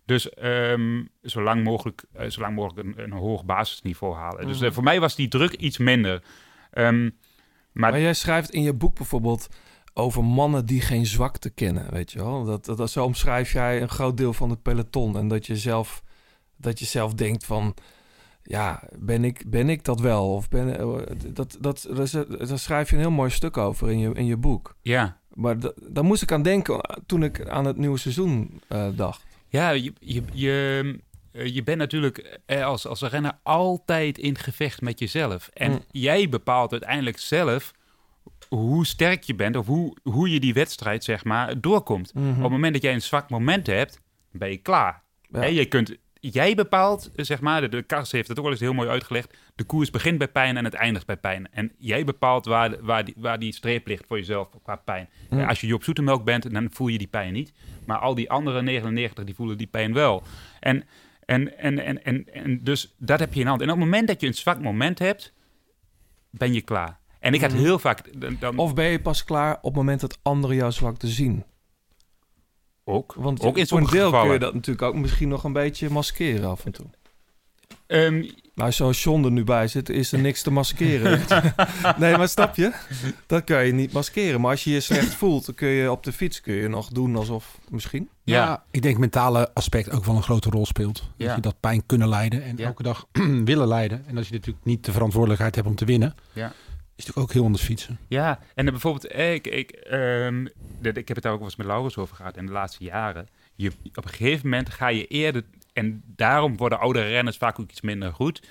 Dus 0.04 0.30
ehm, 0.30 1.04
zolang 1.22 1.64
mogelijk, 1.64 2.04
eh, 2.12 2.28
zolang 2.28 2.54
mogelijk 2.54 2.86
een, 2.86 3.04
een 3.04 3.12
hoog 3.12 3.44
basisniveau 3.44 4.14
halen. 4.14 4.46
Dus 4.46 4.60
eh, 4.60 4.70
voor 4.70 4.82
mij 4.82 5.00
was 5.00 5.14
die 5.14 5.28
druk 5.28 5.52
iets 5.52 5.78
minder. 5.78 6.22
Ehm, 6.70 7.10
maar 7.72 7.90
Maar 7.90 8.00
jij 8.00 8.14
schrijft 8.14 8.50
in 8.50 8.62
je 8.62 8.74
boek 8.74 8.96
bijvoorbeeld 8.96 9.48
over 10.00 10.24
mannen 10.24 10.66
die 10.66 10.80
geen 10.80 11.06
zwakte 11.06 11.50
kennen, 11.50 11.90
weet 11.92 12.12
je 12.12 12.18
wel. 12.18 12.44
Dat, 12.44 12.64
dat, 12.64 12.76
dat- 12.76 12.90
zo 12.90 13.04
omschrijf 13.04 13.52
jij 13.52 13.82
een 13.82 13.88
groot 13.88 14.16
deel 14.16 14.32
van 14.32 14.50
het 14.50 14.62
peloton. 14.62 15.16
En 15.16 15.28
dat 15.28 15.46
je 15.46 15.56
zelf, 15.56 16.02
dat 16.56 16.78
je 16.78 16.84
zelf 16.84 17.14
denkt 17.14 17.44
van... 17.44 17.74
Ja, 18.42 18.82
ben 18.98 19.24
ik, 19.24 19.42
ben 19.50 19.68
ik 19.68 19.84
dat 19.84 20.00
wel? 20.00 20.34
Of 20.34 20.48
ben, 20.48 20.78
eh, 20.78 20.88
dat, 21.32 21.56
dat, 21.60 21.86
dat, 21.90 22.18
daar 22.48 22.58
schrijf 22.58 22.90
je 22.90 22.94
een 22.96 23.02
heel 23.02 23.10
mooi 23.10 23.30
stuk 23.30 23.56
over 23.56 23.90
in 23.90 23.98
je, 23.98 24.12
in 24.14 24.26
je 24.26 24.36
boek. 24.36 24.76
ja, 24.82 25.18
Maar 25.34 25.58
da- 25.58 25.72
daar 25.88 26.04
moest 26.04 26.22
ik 26.22 26.32
aan 26.32 26.42
denken 26.42 26.80
toen 27.06 27.22
ik 27.22 27.48
aan 27.48 27.64
het 27.64 27.76
nieuwe 27.76 27.98
seizoen 27.98 28.60
eh, 28.68 28.86
dacht. 28.94 29.22
Ja, 29.48 29.70
je, 29.70 29.92
je, 30.00 30.22
je, 30.32 30.98
eh, 31.32 31.54
je 31.54 31.62
bent 31.62 31.78
natuurlijk 31.78 32.40
als, 32.46 32.86
als 32.86 33.02
renner 33.02 33.38
altijd 33.42 34.18
in 34.18 34.38
gevecht 34.38 34.80
met 34.80 34.98
jezelf. 34.98 35.48
En 35.52 35.70
Mm. 35.70 35.84
jij 35.90 36.28
bepaalt 36.28 36.72
uiteindelijk 36.72 37.18
zelf 37.18 37.72
hoe 38.48 38.86
sterk 38.86 39.22
je 39.22 39.34
bent 39.34 39.56
of 39.56 39.66
hoe, 39.66 39.96
hoe 40.02 40.30
je 40.30 40.40
die 40.40 40.54
wedstrijd 40.54 41.04
zeg 41.04 41.24
maar 41.24 41.60
doorkomt. 41.60 42.14
Mhm. 42.14 42.28
Op 42.28 42.42
het 42.42 42.50
moment 42.50 42.72
dat 42.72 42.82
jij 42.82 42.94
een 42.94 43.02
zwak 43.02 43.30
moment 43.30 43.66
hebt, 43.66 44.00
ben 44.30 44.50
je 44.50 44.56
klaar. 44.56 45.02
Ja. 45.22 45.40
Hè, 45.40 45.46
je 45.46 45.64
kunt, 45.66 45.96
jij 46.20 46.54
bepaalt, 46.54 47.10
zeg 47.16 47.40
maar, 47.40 47.60
de, 47.60 47.68
de 47.68 47.82
Kars 47.82 48.12
heeft 48.12 48.28
het 48.28 48.36
ook 48.38 48.44
wel 48.44 48.52
eens 48.52 48.62
heel 48.62 48.72
mooi 48.72 48.88
uitgelegd. 48.88 49.36
De 49.54 49.64
koers 49.64 49.90
begint 49.90 50.18
bij 50.18 50.28
pijn 50.28 50.56
en 50.56 50.64
het 50.64 50.74
eindigt 50.74 51.06
bij 51.06 51.16
pijn. 51.16 51.48
En 51.52 51.72
jij 51.78 52.04
bepaalt 52.04 52.44
waar, 52.44 52.84
waar, 52.84 53.04
die, 53.04 53.14
waar 53.16 53.38
die 53.38 53.52
streep 53.52 53.86
ligt 53.86 54.04
voor 54.06 54.18
jezelf 54.18 54.48
qua 54.62 54.76
pijn. 54.76 55.08
Mm. 55.30 55.40
Als 55.40 55.60
je 55.60 55.66
Job 55.66 55.84
Zoetemelk 55.84 56.24
bent, 56.24 56.52
dan 56.52 56.68
voel 56.72 56.88
je 56.88 56.98
die 56.98 57.06
pijn 57.06 57.32
niet. 57.32 57.52
Maar 57.86 57.98
al 57.98 58.14
die 58.14 58.30
andere 58.30 58.62
99, 58.62 59.24
die 59.24 59.34
voelen 59.34 59.58
die 59.58 59.66
pijn 59.66 59.92
wel. 59.92 60.22
En, 60.60 60.84
en, 61.24 61.58
en, 61.58 61.84
en, 61.84 62.04
en, 62.04 62.32
en 62.32 62.58
dus 62.62 62.94
dat 62.98 63.18
heb 63.18 63.34
je 63.34 63.40
in 63.40 63.46
hand. 63.46 63.60
En 63.60 63.70
op 63.70 63.76
het 63.76 63.84
moment 63.84 64.08
dat 64.08 64.20
je 64.20 64.26
een 64.26 64.34
zwak 64.34 64.60
moment 64.60 64.98
hebt, 64.98 65.32
ben 66.30 66.52
je 66.52 66.60
klaar. 66.60 66.99
En 67.20 67.34
ik 67.34 67.40
had 67.40 67.52
heel 67.52 67.78
vaak... 67.78 68.02
Dan. 68.40 68.58
Of 68.58 68.74
ben 68.74 68.84
je 68.86 69.00
pas 69.00 69.24
klaar 69.24 69.54
op 69.56 69.62
het 69.62 69.74
moment 69.74 70.00
dat 70.00 70.18
anderen 70.22 70.56
jouw 70.56 70.70
zwakte 70.70 71.06
zien? 71.08 71.44
ook, 72.84 73.14
Want 73.14 73.40
ook 73.42 73.58
in 73.58 73.66
voor 73.66 73.78
een 73.78 73.86
deel 73.86 74.10
kun 74.10 74.32
je 74.32 74.38
dat 74.38 74.54
natuurlijk 74.54 74.82
ook 74.82 74.94
misschien 74.94 75.28
nog 75.28 75.44
een 75.44 75.52
beetje 75.52 75.90
maskeren 75.90 76.48
af 76.48 76.64
en 76.64 76.72
toe. 76.72 76.86
Ehm, 77.86 78.24
Nou, 78.54 78.72
zoals 78.72 79.02
John 79.02 79.24
er 79.24 79.30
nu 79.30 79.44
bij 79.44 79.68
zit, 79.68 79.88
is 79.88 80.12
er 80.12 80.18
niks 80.18 80.42
te 80.42 80.50
maskeren. 80.50 81.20
nee, 81.98 82.16
maar 82.16 82.28
snap 82.28 82.56
je? 82.56 82.72
Dat 83.26 83.44
kan 83.44 83.66
je 83.66 83.72
niet 83.72 83.92
maskeren. 83.92 84.40
Maar 84.40 84.50
als 84.50 84.64
je 84.64 84.70
je 84.70 84.80
slecht 84.80 85.14
voelt, 85.14 85.46
dan 85.46 85.54
kun 85.54 85.68
je 85.68 85.90
op 85.90 86.04
de 86.04 86.12
fiets 86.12 86.40
kun 86.40 86.54
je 86.54 86.68
nog 86.68 86.88
doen 86.88 87.16
alsof 87.16 87.58
misschien. 87.68 88.08
Ja. 88.24 88.34
Ja. 88.44 88.64
ik 88.70 88.82
denk 88.82 88.98
mentale 88.98 89.54
aspect 89.54 89.90
ook 89.90 90.04
wel 90.04 90.16
een 90.16 90.22
grote 90.22 90.50
rol 90.50 90.66
speelt. 90.66 91.02
Dat 91.16 91.34
je 91.34 91.40
dat 91.40 91.60
pijn 91.60 91.86
kunnen 91.86 92.08
leiden 92.08 92.42
en 92.42 92.56
Ja. 92.56 92.64
elke 92.66 92.82
dag 92.82 93.06
willen 93.44 93.68
leiden. 93.68 94.04
En 94.06 94.16
als 94.16 94.28
je 94.28 94.34
natuurlijk 94.34 94.64
niet 94.64 94.84
de 94.84 94.92
verantwoordelijkheid 94.92 95.54
hebt 95.54 95.66
om 95.66 95.74
te 95.74 95.84
winnen, 95.84 96.14
Ja. 96.32 96.52
Is 97.00 97.06
natuurlijk 97.06 97.28
ook 97.28 97.32
heel 97.34 97.44
anders 97.44 97.62
fietsen. 97.64 97.98
Ja, 98.08 98.38
en 98.54 98.64
dan 98.64 98.72
bijvoorbeeld, 98.72 99.06
eh, 99.06 99.34
ik, 99.34 99.46
ik, 99.46 99.86
dat- 100.80 100.96
ik 100.96 101.08
heb 101.08 101.16
het 101.16 101.22
daar 101.22 101.32
ook 101.32 101.38
wel 101.38 101.48
eens 101.48 101.56
met 101.56 101.66
Laurens 101.66 101.96
over 101.96 102.16
gehad 102.16 102.36
in 102.36 102.46
de 102.46 102.52
laatste 102.52 102.84
jaren. 102.84 103.28
Je, 103.54 103.72
op 103.94 104.04
een 104.04 104.10
gegeven 104.10 104.48
moment 104.48 104.70
ga 104.70 104.88
je 104.88 105.06
eerder, 105.06 105.44
en 105.72 106.02
daarom 106.16 106.56
worden 106.56 106.78
oudere 106.80 107.08
renners 107.08 107.36
vaak 107.36 107.58
ook 107.58 107.70
iets 107.70 107.80
minder 107.80 108.12
goed. 108.12 108.38
Op 108.38 108.46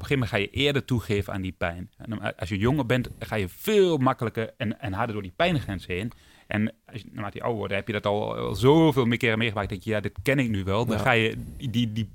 een 0.00 0.06
gegeven 0.06 0.12
moment 0.12 0.30
ga 0.30 0.36
je 0.36 0.50
eerder 0.50 0.84
toegeven 0.84 1.32
aan 1.32 1.42
die 1.42 1.54
pijn. 1.58 1.90
En 1.96 2.10
dan- 2.10 2.36
als 2.36 2.48
je 2.48 2.58
jonger 2.58 2.86
bent, 2.86 3.08
ga 3.18 3.36
je 3.36 3.48
veel 3.48 3.96
makkelijker 3.98 4.50
en, 4.56 4.80
en 4.80 4.92
harder 4.92 5.12
door 5.12 5.22
die 5.22 5.32
pijngrens 5.36 5.86
heen. 5.86 6.12
En 6.46 6.72
als 6.92 7.00
je, 7.00 7.08
naarmate 7.12 7.36
je 7.36 7.42
ouder 7.42 7.58
wordt, 7.58 7.74
heb 7.74 7.86
je 7.86 7.92
dat 7.92 8.06
al, 8.06 8.36
al 8.36 8.54
zoveel 8.54 9.04
meer 9.04 9.18
keren 9.18 9.38
meegemaakt. 9.38 9.68
Dat 9.68 9.84
je, 9.84 9.90
ja, 9.90 10.00
dit 10.00 10.12
ken 10.22 10.38
ik 10.38 10.48
nu 10.48 10.64
wel. 10.64 10.86
Dan 10.86 10.96
Ja. 10.96 11.02
ga 11.02 11.10
je, 11.12 11.36
die, 11.70 11.92
die, 11.92 12.08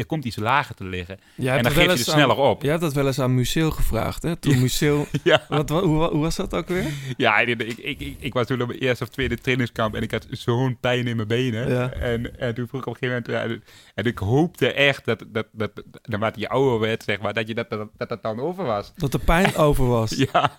er 0.00 0.06
komt 0.06 0.24
iets 0.24 0.36
lager 0.36 0.74
te 0.74 0.84
liggen. 0.84 1.18
Jij 1.34 1.56
en 1.56 1.62
dan 1.62 1.72
geef 1.72 1.82
je 1.84 1.88
het 1.90 1.98
sneller 1.98 2.36
aan- 2.36 2.42
op. 2.42 2.60
Jij 2.62 2.70
hebt 2.70 2.82
dat 2.82 2.92
wel 2.92 3.06
eens 3.06 3.18
aan 3.18 3.34
Museeuw 3.34 3.70
gevraagd, 3.70 4.22
hè? 4.22 4.36
Toen 4.36 4.60
Museeuw... 4.60 5.06
Ja. 5.22 5.44
Wat, 5.48 5.68
wa- 5.70 5.80
hoe, 5.82 6.04
hoe 6.04 6.20
was 6.20 6.36
dat 6.36 6.54
ook 6.54 6.68
weer? 6.68 6.84
Ja, 7.16 7.38
ik, 7.38 7.48
ik, 7.62 7.78
ik, 7.78 8.00
ik, 8.00 8.16
ik 8.20 8.32
was 8.32 8.46
toen 8.46 8.60
op 8.62 8.66
mijn 8.68 8.78
eerste 8.80 9.04
of 9.04 9.10
tweede 9.10 9.38
trainingskamp 9.38 9.94
en 9.94 10.02
ik 10.02 10.10
had 10.10 10.26
zo'n 10.30 10.76
pijn 10.80 11.06
in 11.06 11.16
mijn 11.16 11.28
benen. 11.28 11.68
Ja. 11.68 11.92
En, 11.92 12.38
en 12.38 12.54
toen 12.54 12.68
vroeg 12.68 12.80
ik 12.80 12.86
op 12.86 12.92
een 12.94 13.08
gegeven 13.08 13.32
moment, 13.34 13.62
ja, 13.62 13.72
en 13.94 14.04
ik 14.04 14.18
hoopte 14.18 14.72
echt 14.72 15.04
dat, 15.04 15.24
dat, 15.28 15.46
dat, 15.52 15.70
dat 15.74 15.84
naarmate 16.02 16.40
je 16.40 16.48
ouder 16.48 16.78
werd, 16.80 17.02
zeg 17.02 17.20
maar, 17.20 17.34
dat 17.34 17.48
je 17.48 17.54
dat, 17.54 17.70
dat, 17.70 17.88
dat, 17.96 18.08
dat 18.08 18.22
dan 18.22 18.40
over 18.40 18.64
was. 18.64 18.92
Dat 18.96 19.12
de 19.12 19.18
pijn 19.18 19.54
over 19.66 19.86
was. 19.86 20.10
Ja, 20.32 20.54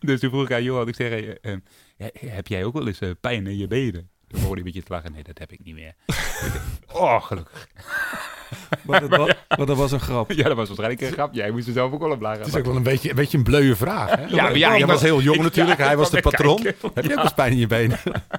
dus 0.00 0.20
toen 0.20 0.30
vroeg 0.30 0.44
ik 0.44 0.52
aan 0.52 0.62
Johan, 0.62 0.88
ik 0.88 0.94
zeg, 0.94 1.08
hey, 1.08 1.38
eh, 1.40 1.56
ja, 1.96 2.08
heb 2.26 2.46
jij 2.46 2.64
ook 2.64 2.72
wel 2.72 2.86
eens 2.86 2.98
eh, 3.00 3.10
pijn 3.20 3.46
in 3.46 3.56
je 3.58 3.66
benen? 3.66 3.92
Toen 4.28 4.40
begon 4.40 4.48
hij 4.48 4.58
een 4.58 4.64
beetje 4.64 4.82
te 4.82 4.92
lachen, 4.92 5.12
nee, 5.12 5.22
dat 5.22 5.38
heb 5.38 5.52
ik 5.52 5.58
niet 5.64 5.74
meer. 5.74 5.94
Ik 6.06 6.96
oh, 6.96 7.22
gelukkig. 7.22 7.68
Maar, 8.86 9.00
dat 9.00 9.10
wa- 9.10 9.36
maar 9.56 9.66
dat 9.66 9.76
was 9.76 9.92
een 9.92 10.00
grap. 10.00 10.32
Ja, 10.32 10.42
dat 10.42 10.56
was 10.56 10.66
waarschijnlijk 10.66 11.00
een 11.00 11.12
grap. 11.12 11.34
Jij 11.34 11.50
moest 11.50 11.66
er 11.66 11.72
zelf 11.72 11.92
ook 11.92 12.00
wel 12.00 12.10
op 12.10 12.20
lachen. 12.20 12.38
Het 12.38 12.48
is 12.48 12.56
ook 12.56 12.64
wel 12.64 12.76
een 12.76 12.82
beetje 12.82 13.08
een, 13.10 13.16
beetje 13.16 13.38
een 13.38 13.44
bleuwe 13.44 13.76
vraag. 13.76 14.10
Hè? 14.10 14.22
Ja, 14.24 14.42
maar 14.42 14.56
ja, 14.56 14.68
Jij 14.70 14.78
ik 14.78 14.86
was 14.86 15.02
heel 15.02 15.20
jong 15.20 15.36
ik- 15.38 15.42
natuurlijk. 15.42 15.78
ja, 15.78 15.86
Hij 15.86 15.96
was 15.96 16.10
de 16.10 16.20
kijken. 16.20 16.74
Heb 16.94 17.04
je 17.04 17.12
ook 17.16 17.22
eens 17.22 17.32
pijn 17.34 17.52
in 17.52 17.58
je 17.58 17.66
benen? 17.66 17.98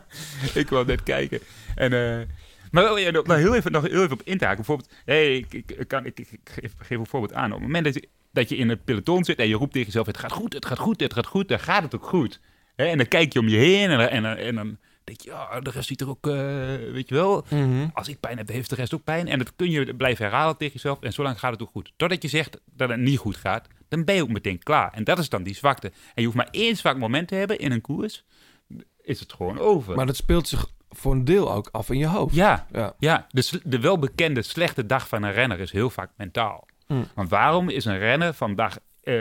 ik 0.53 0.69
wil 0.69 0.83
net 0.85 1.03
kijken. 1.03 1.39
En, 1.75 1.93
eh, 1.93 2.25
maar 2.71 2.83
wel, 2.83 2.97
ja, 2.97 3.11
nog 3.11 3.35
heel 3.35 3.55
even, 3.55 3.71
nog 3.71 3.87
heel 3.87 4.01
even 4.01 4.11
op 4.11 4.21
in 4.23 4.37
te 4.37 4.43
haken. 4.45 4.57
Bijvoorbeeld, 4.65 4.91
hey, 5.05 5.45
ik, 5.49 5.83
kan, 5.87 6.05
ik, 6.05 6.19
ik, 6.19 6.27
ik 6.31 6.39
geef, 6.61 6.71
geef 6.77 6.97
een 6.97 7.07
voorbeeld 7.07 7.33
aan. 7.33 7.45
Op 7.45 7.51
het 7.57 7.61
moment 7.61 7.83
dat 7.85 7.93
je, 7.93 8.07
dat 8.31 8.49
je 8.49 8.55
in 8.55 8.69
het 8.69 8.83
peloton 8.83 9.23
zit 9.23 9.37
en 9.39 9.47
je 9.47 9.55
roept 9.55 9.71
tegen 9.71 9.87
jezelf: 9.87 10.05
het 10.05 10.17
gaat 10.17 10.31
goed, 10.31 10.53
het 10.53 10.65
gaat 10.65 10.79
goed, 10.79 10.99
het 10.99 11.13
gaat 11.13 11.25
goed, 11.27 11.47
dan 11.47 11.59
gaat 11.59 11.83
het 11.83 11.95
ook 11.95 12.05
goed. 12.05 12.39
Hè, 12.75 12.85
en 12.85 12.97
dan 12.97 13.07
kijk 13.07 13.33
je 13.33 13.39
om 13.39 13.47
je 13.47 13.57
heen 13.57 13.89
en, 13.89 14.09
en, 14.09 14.23
dan- 14.23 14.35
en 14.35 14.55
dan 14.55 14.77
denk 15.03 15.21
je: 15.21 15.29
ja, 15.29 15.59
de 15.59 15.69
rest 15.69 15.87
ziet 15.87 16.01
er 16.01 16.09
ook, 16.09 16.27
eh, 16.27 16.33
weet 16.91 17.09
je 17.09 17.15
wel. 17.15 17.45
Mhm. 17.49 17.87
Als 17.93 18.07
ik 18.07 18.19
pijn 18.19 18.37
heb, 18.37 18.47
heeft 18.47 18.69
de 18.69 18.75
rest 18.75 18.93
ook 18.93 19.03
pijn. 19.03 19.27
En 19.27 19.37
dat 19.37 19.55
kun 19.55 19.71
je 19.71 19.95
blijven 19.95 20.25
herhalen 20.25 20.57
tegen 20.57 20.73
jezelf. 20.73 21.01
En 21.01 21.13
zolang 21.13 21.39
gaat 21.39 21.51
het 21.51 21.61
ook 21.61 21.69
goed. 21.69 21.93
Totdat 21.95 22.21
je 22.21 22.27
zegt 22.27 22.61
dat 22.65 22.89
het 22.89 22.99
niet 22.99 23.17
goed 23.17 23.35
gaat, 23.35 23.67
dan 23.87 24.03
ben 24.03 24.15
je 24.15 24.21
ook 24.21 24.29
meteen 24.29 24.63
klaar. 24.63 24.93
En 24.93 25.03
dat 25.03 25.19
is 25.19 25.29
dan 25.29 25.43
die 25.43 25.55
zwakte. 25.55 25.87
En 25.87 25.93
je 26.15 26.23
hoeft 26.23 26.37
maar 26.37 26.47
één 26.51 26.75
zwak 26.75 26.97
moment 26.97 27.27
te 27.27 27.35
hebben 27.35 27.57
in 27.59 27.71
een 27.71 27.81
koers. 27.81 28.23
Is 29.01 29.19
het 29.19 29.33
gewoon 29.33 29.59
over. 29.59 29.95
Maar 29.95 30.05
dat 30.05 30.15
speelt 30.15 30.47
zich 30.47 30.67
voor 30.89 31.11
een 31.11 31.25
deel 31.25 31.51
ook 31.53 31.69
af 31.71 31.89
in 31.89 31.97
je 31.97 32.07
hoofd. 32.07 32.35
ja, 32.35 32.67
Ja. 32.71 32.93
ja, 32.99 33.27
de, 33.29 33.61
de 33.63 33.79
welbekende 33.79 34.41
slechte 34.41 34.85
dag 34.85 35.07
van 35.07 35.23
een 35.23 35.31
renner 35.31 35.59
is 35.59 35.71
heel 35.71 35.89
vaak 35.89 36.11
mentaal. 36.17 36.67
Mm. 36.87 37.07
Want 37.15 37.29
waarom 37.29 37.69
is 37.69 37.85
een 37.85 37.97
renner 37.97 38.33
van 38.33 38.55
dag, 38.55 38.77
eh, 39.01 39.13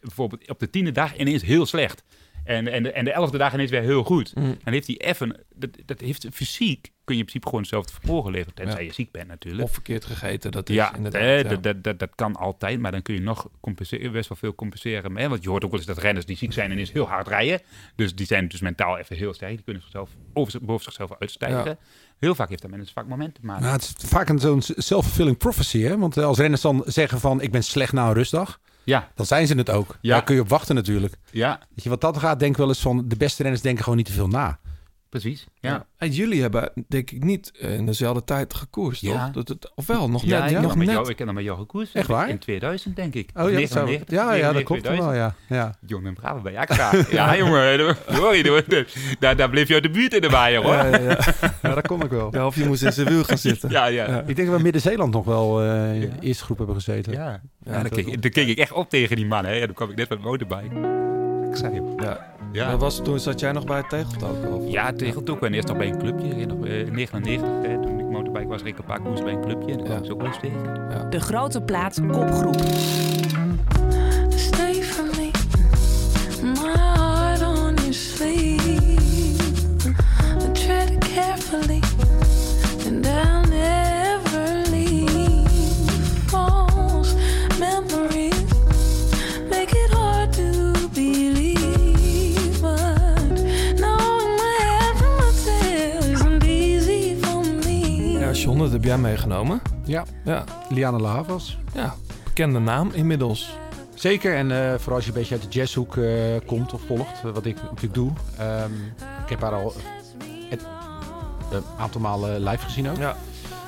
bijvoorbeeld 0.00 0.48
op 0.48 0.58
de 0.58 0.70
tiende 0.70 0.92
dag 0.92 1.16
ineens 1.16 1.42
heel 1.42 1.66
slecht? 1.66 2.04
En, 2.44 2.68
en, 2.68 2.82
de, 2.82 2.92
en 2.92 3.04
de 3.04 3.12
elfde 3.12 3.38
dag 3.38 3.52
ineens 3.54 3.70
weer 3.70 3.82
heel 3.82 4.04
goed. 4.04 4.34
Mm. 4.34 4.56
Dan 4.64 4.72
heeft 4.72 4.86
hij 4.86 4.96
even, 4.96 5.40
dat, 5.54 5.70
dat 5.86 6.00
heeft 6.00 6.26
fysiek, 6.32 6.82
kun 7.04 7.14
je 7.14 7.20
in 7.20 7.26
principe 7.26 7.44
gewoon 7.46 7.60
hetzelfde 7.60 7.92
vermogen 8.00 8.30
leveren. 8.30 8.54
Tenzij 8.54 8.80
Ja. 8.80 8.86
je 8.86 8.92
ziek 8.92 9.10
bent 9.10 9.28
natuurlijk. 9.28 9.64
Of 9.64 9.72
verkeerd 9.72 10.04
gegeten, 10.04 10.50
dat 10.52 10.68
is 10.68 10.74
Ja, 10.74 10.94
inderdaad. 10.96 11.22
eh, 11.22 11.42
ja. 11.42 11.48
Dat, 11.48 11.62
dat, 11.62 11.84
dat, 11.84 11.98
dat 11.98 12.10
kan 12.14 12.36
altijd, 12.36 12.80
maar 12.80 12.90
dan 12.92 13.02
kun 13.02 13.14
je 13.14 13.20
nog 13.20 13.48
compenseren, 13.60 14.12
best 14.12 14.28
wel 14.28 14.38
veel 14.38 14.54
compenseren. 14.54 15.16
Hè? 15.16 15.28
Want 15.28 15.42
je 15.42 15.48
hoort 15.48 15.64
ook 15.64 15.70
wel 15.70 15.78
eens 15.78 15.88
dat 15.88 15.98
renners 15.98 16.26
die 16.26 16.36
ziek 16.36 16.52
zijn 16.52 16.70
en 16.70 16.78
eens 16.78 16.92
heel 16.92 17.08
hard 17.08 17.28
rijden. 17.28 17.60
Dus 17.96 18.14
die 18.14 18.26
zijn 18.26 18.48
dus 18.48 18.60
mentaal 18.60 18.98
even 18.98 19.16
heel 19.16 19.34
sterk. 19.34 19.50
Die 19.54 19.62
kunnen 19.64 19.82
zichzelf 19.82 20.10
over, 20.32 20.64
boven 20.64 20.84
zichzelf 20.84 21.10
uitstijgen. 21.18 21.64
Ja. 21.64 21.76
Heel 22.18 22.34
vaak 22.34 22.48
heeft 22.48 22.62
dat 22.62 22.70
met 22.70 22.80
een 22.80 22.86
zwak 22.86 23.06
moment 23.06 23.34
te 23.34 23.40
maken. 23.42 23.62
Nou, 23.62 23.74
het 23.74 23.94
is 24.02 24.08
vaak 24.08 24.28
een 24.28 24.38
zo'n 24.38 24.62
self-fulfilling 24.62 25.36
prophecy. 25.36 25.80
Hè? 25.80 25.98
Want 25.98 26.16
eh, 26.16 26.24
als 26.24 26.38
renners 26.38 26.60
dan 26.62 26.82
zeggen 26.86 27.20
van 27.20 27.40
ik 27.40 27.50
ben 27.50 27.64
slecht 27.64 27.92
na 27.92 28.06
een 28.06 28.12
rustdag, 28.14 28.60
Ja, 28.84 29.08
dan 29.14 29.26
zijn 29.26 29.46
ze 29.46 29.54
het 29.54 29.70
ook. 29.70 29.96
Ja. 30.00 30.12
Daar 30.14 30.24
kun 30.24 30.34
je 30.34 30.40
op 30.40 30.48
wachten 30.48 30.74
natuurlijk. 30.74 31.14
ja, 31.30 31.60
Weet 31.74 31.84
je, 31.84 31.88
wat 31.90 32.00
dat 32.00 32.18
gaat, 32.18 32.38
denk 32.38 32.50
ik 32.52 32.56
wel 32.58 32.68
eens 32.68 32.80
van 32.80 33.08
de 33.08 33.16
beste 33.16 33.42
renners 33.42 33.62
denken 33.62 33.82
gewoon 33.82 33.98
niet 33.98 34.06
te 34.06 34.12
veel 34.12 34.28
na. 34.28 34.58
Precies. 35.12 35.46
Ja. 35.60 35.86
En 35.96 36.10
jullie 36.10 36.40
hebben 36.40 36.72
denk 36.88 37.10
ik 37.10 37.24
niet 37.24 37.52
in 37.58 37.86
dezelfde 37.86 38.24
tijd 38.24 38.54
gekoerst, 38.54 39.00
Ja. 39.02 39.10
toch? 39.24 39.32
Dat 39.34 39.48
het, 39.48 39.72
of 39.74 39.86
wel, 39.86 40.10
nog 40.10 40.22
Ja, 40.24 40.28
net. 40.28 40.38
ik, 40.38 40.44
heb 40.44 40.52
nog 40.54 40.62
nog 40.68 40.76
met 40.76 40.86
net. 40.86 40.96
jou, 40.96 41.10
ik 41.10 41.18
heb 41.18 41.26
nog 41.26 41.36
met 41.36 41.44
jou 41.44 41.58
gekoerst. 41.58 41.94
Echt 41.94 42.06
waar? 42.06 42.28
In 42.28 42.38
2000, 42.38 42.96
denk 42.96 43.14
ik. 43.14 43.30
Oh 43.34 43.50
ja, 43.50 43.58
dat 43.60 43.70
zou- 43.70 43.84
99, 43.86 44.16
ja, 44.16 44.34
ja, 44.34 44.52
dat 44.52 44.64
99, 44.64 44.64
klopt 44.64 44.82
wel, 44.82 44.92
2000. 44.96 45.34
ja. 45.48 45.56
ja. 45.56 45.74
Jong 45.86 46.06
en 46.06 46.14
Bravo 46.14 46.40
bij 46.40 46.56
AXA. 46.58 46.90
ja, 47.10 47.36
jongen. 47.36 47.96
Sorry, 48.10 48.62
daar, 49.18 49.36
daar 49.36 49.50
bleef 49.50 49.68
je 49.68 49.74
uit 49.74 49.82
de 49.82 49.90
buurt 49.90 50.14
in 50.14 50.20
de 50.20 50.28
waaier, 50.28 50.62
hoor. 50.62 50.72
Ja, 50.74 50.86
ja, 50.86 50.98
ja. 51.00 51.18
ja, 51.62 51.74
dat 51.74 51.86
kon 51.86 52.02
ik 52.02 52.10
wel. 52.10 52.28
Ja, 52.34 52.46
of 52.46 52.56
je 52.56 52.64
moest 52.66 52.82
in 52.82 52.92
zijn 52.92 53.08
wiel 53.08 53.24
gaan 53.24 53.38
zitten. 53.38 53.70
Ja, 53.70 53.86
ja. 53.86 54.08
Ja. 54.08 54.22
Ik 54.26 54.36
denk 54.36 54.48
dat 54.48 54.56
we 54.56 54.62
Midden-Zeeland 54.62 55.12
nog 55.12 55.24
wel 55.24 55.62
eh, 55.62 55.94
in 55.94 56.00
Ja. 56.00 56.06
de 56.06 56.26
eerste 56.26 56.44
groep 56.44 56.56
hebben 56.56 56.74
gezeten. 56.76 57.12
Ja, 57.12 57.40
Ja, 57.64 57.72
dan, 57.82 57.88
keek, 57.90 58.06
ik- 58.06 58.22
dan 58.22 58.30
keek 58.30 58.48
ik 58.48 58.58
echt 58.58 58.72
op 58.72 58.90
tegen 58.90 59.16
die 59.16 59.26
man. 59.26 59.44
Hè. 59.44 59.52
Ja, 59.52 59.64
toen 59.66 59.74
kwam 59.74 59.90
ik 59.90 59.96
net 59.96 60.08
met 60.08 60.18
de 60.18 60.24
motorbike. 60.24 60.74
Ik 61.50 61.56
zei 61.56 61.74
hem. 61.74 62.00
Ja. 62.00 62.31
Ja, 62.52 62.70
Dat 62.70 62.80
was, 62.80 62.96
toen 63.02 63.18
zat 63.18 63.40
jij 63.40 63.52
nog 63.52 63.64
bij 63.64 63.76
het 63.76 63.88
tegeltoken? 63.88 64.52
Of? 64.52 64.70
ja 64.70 64.92
tegelt 64.92 65.30
ook. 65.30 65.42
En 65.42 65.52
eerst 65.54 65.68
nog 65.68 65.76
bij 65.76 65.88
een 65.88 65.98
clubje. 65.98 66.28
Eh, 66.32 66.40
in 66.86 66.94
99, 66.94 67.48
hè, 67.62 67.82
toen 67.82 67.98
ik 67.98 68.06
motorbike 68.10 68.46
was, 68.46 68.62
reed 68.62 68.72
ik 68.72 68.78
een 68.78 68.84
paar 68.84 69.00
koers 69.00 69.22
bij 69.22 69.32
een 69.32 69.40
clubje. 69.40 69.72
En 69.72 69.78
kwam 69.78 69.90
Ja. 69.92 69.98
ik 69.98 70.04
ze 70.04 70.12
ook 70.12 70.18
wel 70.18 70.26
eens 70.28 70.38
tegen. 70.40 71.10
De 71.10 71.20
grote 71.20 71.62
plaat 71.62 72.00
kopgroep. 72.10 72.56
Heb 98.82 98.90
jij 98.90 99.00
meegenomen. 99.10 99.60
Ja, 99.84 100.04
Ja, 100.24 100.44
Liana 100.68 100.98
Lavas. 100.98 101.58
ja. 101.74 101.94
bekende 102.24 102.58
naam 102.58 102.90
inmiddels. 102.92 103.56
Zeker, 103.94 104.36
en 104.36 104.50
eh, 104.50 104.78
vooral 104.78 104.94
als 104.94 105.04
je 105.04 105.10
een 105.10 105.18
beetje 105.18 105.34
uit 105.34 105.42
de 105.42 105.48
jazzhoek 105.48 105.96
eh, 105.96 106.12
komt 106.46 106.72
of 106.72 106.80
volgt, 106.86 107.24
eh, 107.24 107.30
wat 107.30 107.46
ik 107.46 107.62
natuurlijk 107.62 107.94
doe. 107.94 108.10
Ehm, 108.38 108.72
ik 109.22 109.28
heb 109.28 109.40
haar 109.40 109.52
al 109.52 109.74
een 111.50 111.62
aantal 111.78 112.00
malen 112.00 112.42
live 112.42 112.64
gezien 112.64 112.90
ook. 112.90 112.96
Ja. 112.96 113.16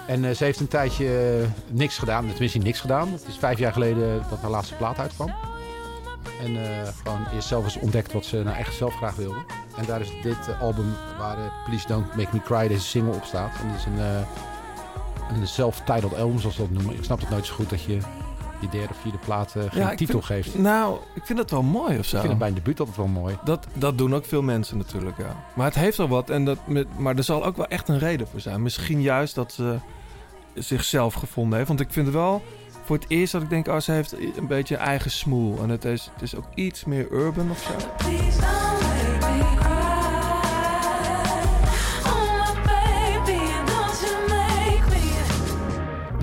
En 0.06 0.36
ze 0.36 0.44
heeft 0.44 0.60
een 0.60 0.68
tijdje 0.68 1.40
niks 1.70 1.98
gedaan, 1.98 2.28
tenminste 2.28 2.58
niks 2.58 2.80
gedaan. 2.80 3.12
Het 3.12 3.24
is 3.28 3.36
vijf 3.36 3.58
jaar 3.58 3.72
geleden 3.72 4.22
dat 4.30 4.40
haar 4.40 4.50
laatste 4.50 4.74
plaat 4.74 4.98
uitkwam. 4.98 5.32
En 6.44 6.56
gewoon 7.02 7.26
eerst 7.34 7.48
zelf 7.48 7.64
eens 7.64 7.78
ontdekt 7.78 8.12
wat 8.12 8.24
ze 8.24 8.42
nou 8.42 8.56
echt 8.56 8.74
zelf 8.74 8.94
graag 8.94 9.14
wilde. 9.14 9.44
En 9.76 9.84
daar 9.86 10.00
is 10.00 10.10
dit 10.22 10.36
album 10.60 10.94
waar 11.18 11.36
Please 11.64 11.86
Don't 11.86 12.16
Make 12.16 12.28
Me 12.32 12.42
Cry, 12.42 12.68
deze 12.68 12.86
single 12.86 13.14
op 13.14 13.24
staat. 13.24 13.52
En 13.60 13.68
dit 13.68 13.76
is 13.76 13.84
een, 13.84 14.24
een 15.28 15.46
self-titled 15.48 16.14
album, 16.18 16.38
zoals 16.38 16.56
dat 16.56 16.70
noemen. 16.70 16.94
Ik 16.96 17.04
snap 17.04 17.20
het 17.20 17.30
nooit 17.30 17.46
zo 17.46 17.54
goed 17.54 17.70
dat 17.70 17.82
je 17.82 17.98
je 18.60 18.68
derde 18.70 18.88
of 18.90 18.96
vierde 19.00 19.18
plaat 19.18 19.54
eh, 19.56 19.62
geen 19.68 19.82
Ja, 19.82 19.94
titel 19.94 20.22
vind- 20.22 20.44
geeft. 20.44 20.58
Nou, 20.58 20.98
ik 21.14 21.22
vind 21.24 21.38
het 21.38 21.50
wel 21.50 21.62
mooi 21.62 21.98
of 21.98 22.04
zo. 22.04 22.14
Ik 22.16 22.20
vind 22.20 22.28
het 22.28 22.38
bij 22.38 22.48
een 22.48 22.54
debuut 22.54 22.78
altijd 22.78 22.96
wel 22.96 23.06
mooi. 23.06 23.38
Dat, 23.44 23.66
dat 23.74 23.98
doen 23.98 24.14
ook 24.14 24.24
veel 24.24 24.42
mensen 24.42 24.76
natuurlijk, 24.78 25.18
ja. 25.18 25.36
Maar 25.54 25.66
het 25.66 25.74
heeft 25.74 25.96
wel 25.96 26.08
wat. 26.08 26.30
En 26.30 26.44
dat 26.44 26.58
met, 26.66 26.98
maar 26.98 27.16
er 27.16 27.24
zal 27.24 27.44
ook 27.44 27.56
wel 27.56 27.66
echt 27.66 27.88
een 27.88 27.98
reden 27.98 28.28
voor 28.28 28.40
zijn. 28.40 28.62
Misschien 28.62 29.00
juist 29.02 29.34
dat 29.34 29.52
ze 29.52 29.76
zichzelf 30.54 31.14
gevonden 31.14 31.54
heeft. 31.56 31.68
Want 31.68 31.80
ik 31.80 31.90
vind 31.92 32.06
het 32.06 32.14
wel 32.14 32.42
voor 32.84 32.96
het 32.96 33.04
eerst 33.08 33.32
dat 33.32 33.42
ik 33.42 33.50
denk... 33.50 33.66
Oh, 33.68 33.78
ze 33.80 33.92
heeft 33.92 34.12
een 34.36 34.46
beetje 34.46 34.74
een 34.74 34.80
eigen 34.80 35.10
smoel. 35.10 35.58
En 35.62 35.68
het 35.68 35.84
is, 35.84 36.10
het 36.12 36.22
is 36.22 36.36
ook 36.36 36.46
iets 36.54 36.84
meer 36.84 37.10
urban 37.12 37.50
of 37.50 37.58
zo. 37.62 37.72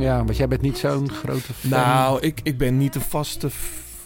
Ja, 0.01 0.23
want 0.23 0.37
jij 0.37 0.47
bent 0.47 0.61
niet 0.61 0.77
zo'n 0.77 1.09
grote 1.09 1.53
fan. 1.53 1.69
Nou, 1.69 2.19
ik, 2.21 2.39
ik 2.43 2.57
ben 2.57 2.77
niet 2.77 2.95
een 2.95 3.01
vaste 3.01 3.49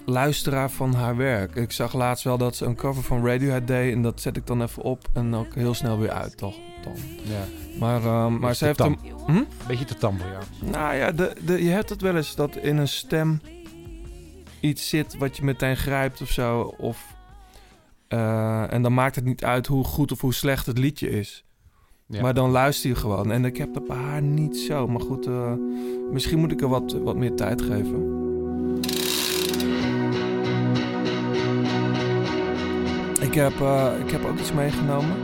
luisteraar 0.06 0.72
van 0.72 0.94
haar 0.94 1.16
werk. 1.16 1.56
Ik 1.56 1.72
zag 1.72 1.94
laatst 1.94 2.24
wel 2.24 2.38
dat 2.38 2.56
ze 2.56 2.66
een 2.66 2.76
cover 2.76 3.04
van 3.04 3.26
Radiohead 3.26 3.68
deed. 3.68 3.94
En 3.94 4.02
dat 4.02 4.22
zet 4.22 4.38
ik 4.38 4.48
dan 4.48 4.62
even 4.62 4.84
op. 4.84 5.08
En 5.14 5.36
ook 5.36 5.56
heel 5.56 5.74
snel 5.74 6.00
weer 6.00 6.12
uit, 6.12 6.38
toch? 6.38 6.56
Dan. 6.84 6.94
Ja, 7.24 7.44
Maar, 7.80 8.04
ehm, 8.04 8.40
maar 8.40 8.56
ze 8.56 8.66
heeft 8.66 8.80
hem... 8.80 8.96
tam. 8.96 9.36
Hm? 9.36 9.44
beetje 9.68 9.86
te 9.86 9.96
tam 9.96 10.20
voor 10.20 10.30
jou. 10.30 10.44
Nou 10.72 10.96
ja, 10.96 11.12
de, 11.12 11.36
de, 11.46 11.64
je 11.64 11.70
hebt 11.70 11.90
het 11.90 12.02
wel 12.02 12.16
eens 12.16 12.36
dat 12.36 12.56
in 12.56 12.78
een 12.78 12.88
stem 12.88 13.42
iets 14.60 14.90
zit 14.90 15.18
wat 15.18 15.38
je 15.38 15.44
meteen 15.44 15.78
grijpt 15.78 16.22
of 16.22 16.30
zo. 16.30 16.62
Of, 16.78 17.16
eh, 18.08 18.74
en 18.74 18.82
dan 18.82 18.94
maakt 18.94 19.16
het 19.16 19.26
niet 19.26 19.44
uit 19.44 19.68
hoe 19.68 19.84
goed 19.84 20.12
of 20.12 20.22
hoe 20.22 20.34
slecht 20.34 20.66
het 20.66 20.78
liedje 20.78 21.10
is. 21.10 21.45
Ja. 22.08 22.22
Maar 22.22 22.34
dan 22.34 22.50
luister 22.50 22.90
je 22.90 22.96
gewoon. 22.96 23.32
En 23.32 23.46
ik 23.46 23.58
heb 23.58 23.74
dat 23.74 23.88
bij 23.88 23.98
haar 23.98 24.22
niet 24.22 24.58
zo. 24.58 24.88
Maar 24.88 25.02
goed, 25.02 25.26
eh, 25.26 25.54
misschien 26.12 26.40
moet 26.40 26.52
ik 26.52 26.62
er 26.62 26.68
wat, 26.68 26.94
wat 26.94 27.16
meer 27.16 27.36
tijd 27.36 27.62
geven. 27.62 28.14
Ik 33.22 33.34
heb, 33.34 33.62
eh, 33.62 33.92
ik 34.06 34.12
heb 34.12 34.26
ook 34.26 34.40
iets 34.40 34.54
meegenomen. 34.54 35.16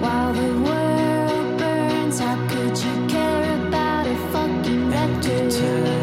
While 0.00 0.32
the 0.32 0.52
world 0.62 1.56
burns, 1.56 2.18
how 2.18 2.48
could 2.48 2.82
you 2.82 3.06
care 3.06 3.66
about 3.66 4.06
a 4.06 4.16
fucking 4.30 4.90
record? 4.90 5.99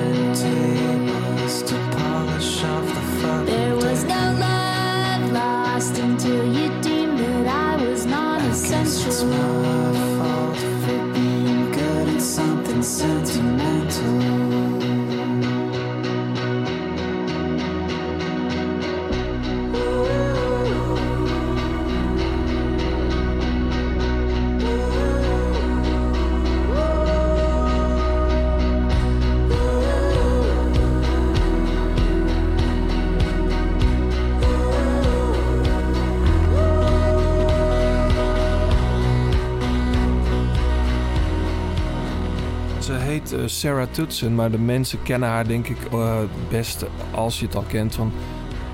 Eh, 43.32 43.40
Sarah 43.46 43.88
Tutson, 43.92 44.36
maar 44.36 44.52
de 44.52 44.60
mensen 44.60 45.04
kennen 45.04 45.30
haar 45.30 45.48
denk 45.48 45.68
ik 45.68 45.78
eh, 45.92 46.20
het 46.20 46.50
beste 46.50 46.88
als 47.12 47.40
je 47.40 47.46
het 47.46 47.56
al 47.56 47.64
kent 47.68 47.96
van 47.96 48.12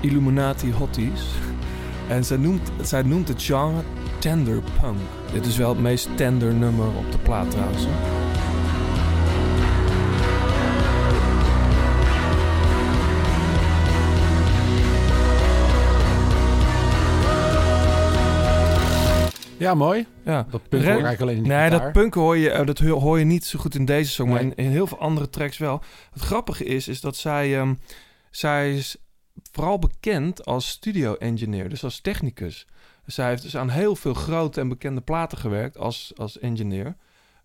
Illuminati 0.00 0.72
Hotties. 0.72 1.22
En 2.08 2.24
zij 2.24 2.36
noemt, 2.36 2.70
zij 2.82 3.02
noemt 3.02 3.28
het 3.28 3.42
genre 3.42 3.82
tender 4.18 4.62
punk. 4.80 4.98
Dit 5.32 5.46
is 5.46 5.56
wel 5.56 5.68
het 5.68 5.80
meest 5.80 6.08
tender 6.16 6.54
nummer 6.54 6.86
op 6.86 7.12
de 7.12 7.18
plaat 7.18 7.50
trouwens. 7.50 7.86
Ja, 19.58 19.74
mooi. 19.74 20.06
Ja. 20.24 20.46
Dat 20.50 20.68
punt 20.68 20.84
hoor 20.84 20.92
ik 20.92 21.04
eigenlijk 21.04 21.20
alleen 21.20 21.36
in 21.36 21.48
Nee, 21.48 21.64
gitaar. 21.64 21.80
dat 21.80 21.92
punk 21.92 22.14
hoor 22.14 22.36
je, 22.36 22.50
eh, 22.50 22.66
dat 22.66 22.78
hoor 22.78 23.18
je 23.18 23.24
niet 23.24 23.44
zo 23.44 23.58
goed 23.58 23.74
in 23.74 23.84
deze 23.84 24.10
song, 24.10 24.28
maar 24.28 24.40
in, 24.40 24.54
in 24.54 24.70
heel 24.70 24.86
veel 24.86 24.98
andere 24.98 25.30
tracks 25.30 25.58
wel. 25.58 25.82
Het 26.12 26.22
grappige 26.22 26.64
is, 26.64 26.88
is 26.88 27.00
dat 27.00 27.16
zij, 27.16 27.58
ehm, 27.58 27.74
zij 28.30 28.74
is 28.74 28.96
vooral 29.52 29.78
bekend 29.78 30.44
als 30.44 30.68
studio-engineer, 30.68 31.68
dus 31.68 31.84
als 31.84 32.00
technicus. 32.00 32.66
Zij 33.06 33.28
heeft 33.28 33.42
dus 33.42 33.56
aan 33.56 33.70
heel 33.70 33.96
veel 33.96 34.14
grote 34.14 34.60
en 34.60 34.68
bekende 34.68 35.00
platen 35.00 35.38
gewerkt 35.38 35.78
als, 35.78 36.12
als 36.16 36.38
engineer. 36.38 36.96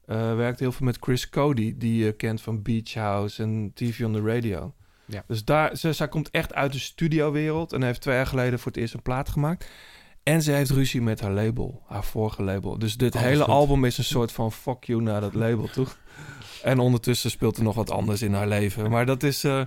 Eh 0.05 0.35
werkt 0.35 0.59
heel 0.59 0.71
veel 0.71 0.85
met 0.85 0.97
Chris 0.99 1.29
Cody, 1.29 1.75
die 1.77 2.05
je 2.05 2.11
kent 2.11 2.41
van 2.41 2.61
Beach 2.61 2.93
House 2.93 3.43
en 3.43 3.71
TV 3.73 4.03
on 4.05 4.13
the 4.13 4.21
Radio. 4.21 4.73
Ja. 5.05 5.23
Dus 5.27 5.45
daar, 5.45 5.75
ze, 5.77 5.93
zij 5.93 6.07
komt 6.07 6.29
echt 6.29 6.53
uit 6.53 6.73
de 6.73 6.79
studiowereld 6.79 7.73
en 7.73 7.83
heeft 7.83 8.01
twee 8.01 8.15
jaar 8.15 8.27
geleden 8.27 8.59
voor 8.59 8.71
het 8.71 8.81
eerst 8.81 8.93
een 8.93 9.01
plaat 9.01 9.29
gemaakt. 9.29 9.69
En 10.23 10.41
ze 10.41 10.51
heeft 10.51 10.69
ruzie 10.69 11.01
met 11.01 11.19
haar 11.19 11.31
label, 11.31 11.81
haar 11.87 12.03
vorige 12.03 12.43
label. 12.43 12.79
Dus 12.79 12.97
dit 12.97 13.17
hele 13.17 13.45
album 13.45 13.85
is 13.85 13.97
een 13.97 14.03
soort 14.03 14.31
van 14.31 14.51
fuck 14.51 14.83
you 14.83 15.01
naar 15.01 15.21
dat 15.21 15.33
label 15.33 15.67
toe. 15.67 15.87
En 16.63 16.79
ondertussen 16.79 17.29
speelt 17.29 17.57
er 17.57 17.63
nog 17.63 17.75
wat 17.75 17.91
anders 17.91 18.21
in 18.21 18.33
haar 18.33 18.47
leven. 18.47 18.89
Maar 18.89 19.05
dat 19.05 19.23
is, 19.23 19.43
eh, 19.43 19.61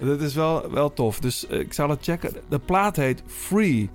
dat 0.00 0.20
is 0.20 0.34
wel, 0.34 0.70
wel 0.70 0.92
tof. 0.92 1.20
Dus 1.20 1.46
eh, 1.46 1.58
ik 1.58 1.72
zal 1.72 1.88
het 1.88 2.04
checken. 2.04 2.32
De 2.48 2.58
plaat 2.58 2.96
heet 2.96 3.22
Free 3.26 3.90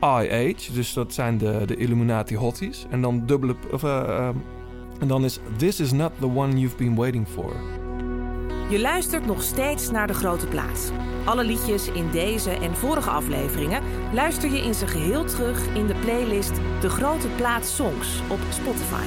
IH. 0.00 0.72
Dus 0.72 0.92
dat 0.92 1.14
zijn 1.14 1.38
de, 1.38 1.62
de 1.66 1.76
Illuminati 1.76 2.36
Hotties. 2.36 2.86
En 2.90 3.02
dan 3.02 3.26
dubbele... 3.26 3.56
Of, 3.72 3.82
eh, 3.82 4.00
ehm, 4.00 4.36
en 5.00 5.08
dan 5.08 5.24
is 5.24 5.38
This 5.56 5.80
is 5.80 5.92
not 5.92 6.12
the 6.18 6.28
one 6.28 6.58
you've 6.58 6.76
been 6.76 6.94
waiting 6.94 7.28
for. 7.28 7.56
Je 8.68 8.80
luistert 8.80 9.26
nog 9.26 9.42
steeds 9.42 9.90
naar 9.90 10.06
De 10.06 10.14
Grote 10.14 10.46
Plaats. 10.46 10.88
Alle 11.24 11.44
liedjes 11.44 11.88
in 11.90 12.10
deze 12.10 12.50
en 12.50 12.74
vorige 12.76 13.10
afleveringen 13.10 13.82
luister 14.12 14.50
je 14.50 14.58
in 14.62 14.74
zijn 14.74 14.90
geheel 14.90 15.24
terug 15.24 15.66
in 15.74 15.86
de 15.86 15.94
playlist 15.94 16.52
De 16.80 16.88
Grote 16.88 17.28
Plaats 17.28 17.74
Songs 17.76 18.20
op 18.28 18.38
Spotify. 18.50 19.04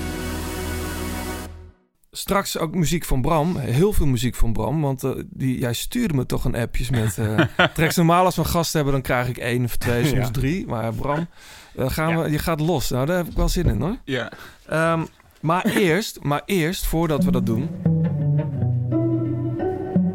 Straks 2.12 2.58
ook 2.58 2.76
muziek 2.76 3.06
van 3.06 3.21
Bram. 3.21 3.58
Heel 3.58 3.94
veel 3.94 4.06
muziek 4.06 4.35
van 4.35 4.54
Bram. 4.54 4.81
Want 4.81 5.04
eh, 5.04 5.12
die, 5.29 5.60
jij 5.60 5.73
stuurde 5.73 6.13
me 6.13 6.25
toch 6.25 6.46
een 6.46 6.56
appjes 6.56 6.90
met... 6.90 7.17
eh 7.17 7.40
tracks 7.73 7.96
normaal 7.96 8.25
als 8.25 8.35
we 8.35 8.42
een 8.42 8.48
gast 8.48 8.73
hebben, 8.73 8.94
dan 8.94 9.02
krijg 9.02 9.27
ik 9.29 9.38
één 9.38 9.63
of 9.63 9.75
twee, 9.75 10.06
soms 10.08 10.25
Ja. 10.25 10.31
drie. 10.31 10.67
Maar 10.67 10.94
Bram, 10.94 11.27
eh, 11.75 11.90
gaan 11.90 12.10
Ja. 12.10 12.21
we, 12.23 12.31
je 12.31 12.40
gaat 12.40 12.60
los. 12.60 12.90
Nou, 12.90 13.06
daar 13.06 13.17
heb 13.17 13.27
ik 13.27 13.35
wel 13.35 13.50
zin 13.50 13.65
in 13.65 13.81
hoor. 13.81 13.98
Ja. 14.06 14.31
Ehm, 14.67 15.02
maar, 15.42 15.65
eerst, 15.65 16.19
maar 16.21 16.42
eerst, 16.46 16.85
voordat 16.85 17.23
we 17.23 17.31
dat 17.31 17.46
doen... 17.46 17.69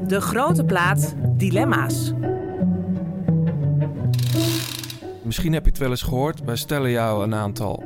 De 0.06 0.20
Grote 0.20 0.64
Plaat 0.64 1.14
Dilemma's. 1.36 2.12
Misschien 5.22 5.52
heb 5.52 5.64
je 5.64 5.70
het 5.70 5.78
wel 5.78 5.90
eens 5.90 6.02
gehoord. 6.02 6.44
Wij 6.44 6.56
stellen 6.56 6.90
jou 6.90 7.24
een 7.24 7.34
aantal 7.34 7.84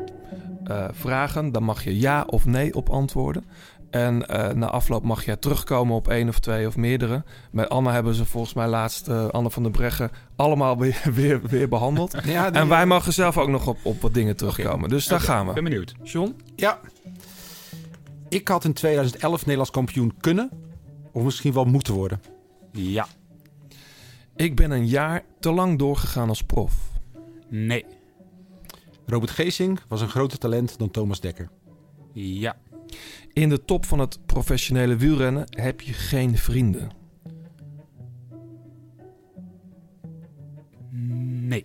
eh, 0.65 0.85
vragen. 0.93 1.53
Dan 1.53 1.63
mag 1.63 1.85
je 1.85 1.99
ja 2.01 2.25
of 2.27 2.47
nee 2.47 2.75
op 2.75 2.89
antwoorden. 2.89 3.45
En 3.91 4.27
eh, 4.29 4.55
na 4.55 4.67
afloop 4.67 5.03
mag 5.05 5.25
jij 5.25 5.37
terugkomen 5.37 5.97
op 5.97 6.09
één 6.09 6.29
of 6.29 6.39
twee 6.39 6.67
of 6.67 6.77
meerdere. 6.77 7.25
Met 7.51 7.69
Anna 7.69 7.93
hebben 7.93 8.15
ze 8.15 8.25
volgens 8.25 8.55
mij 8.55 8.67
laatst, 8.69 9.09
eh, 9.09 9.27
Anne 9.29 9.51
van 9.51 9.63
der 9.63 9.73
Breggen, 9.73 10.11
allemaal 10.37 10.79
weer, 10.79 11.03
weer, 11.15 11.41
weer 11.43 11.69
behandeld. 11.69 12.17
Ja, 12.25 12.51
die- 12.51 12.61
En 12.61 12.69
wij 12.69 12.87
mogen 12.87 13.13
zelf 13.13 13.39
ook 13.39 13.49
nog 13.49 13.67
op, 13.67 13.79
op 13.83 14.01
wat 14.01 14.15
dingen 14.15 14.37
terugkomen. 14.37 14.89
Dus 14.89 15.07
daar 15.07 15.21
gaan 15.21 15.47
ben 15.47 15.55
we. 15.55 15.63
benieuwd. 15.63 15.95
John? 16.03 16.37
Ja. 16.57 16.79
Ik 18.29 18.49
had 18.49 18.65
in 18.65 18.73
2011 18.73 19.41
Nederlands 19.41 19.71
kampioen 19.71 20.15
kunnen. 20.21 20.51
Of 21.13 21.23
misschien 21.23 21.53
wel 21.53 21.65
moeten 21.65 21.95
worden. 21.95 22.21
Ja. 22.73 23.07
Ik 24.37 24.57
ben 24.57 24.71
een 24.71 24.87
jaar 24.87 25.25
te 25.41 25.51
lang 25.51 25.79
doorgegaan 25.79 26.29
als 26.29 26.43
prof. 26.43 26.91
Nee. 27.49 27.85
Robert 29.07 29.31
Geesing 29.31 29.81
was 29.89 30.01
een 30.01 30.09
groter 30.09 30.39
talent 30.39 30.79
dan 30.79 30.91
Thomas 30.91 31.21
Dekker. 31.21 31.51
Ja. 32.13 32.57
In 33.33 33.49
de 33.49 33.65
top 33.65 33.85
van 33.85 33.99
het 33.99 34.27
professionele 34.27 34.97
wielrennen 34.97 35.45
heb 35.51 35.81
je 35.81 35.93
geen 35.93 36.39
vrienden. 36.39 36.91
Nee. 41.49 41.65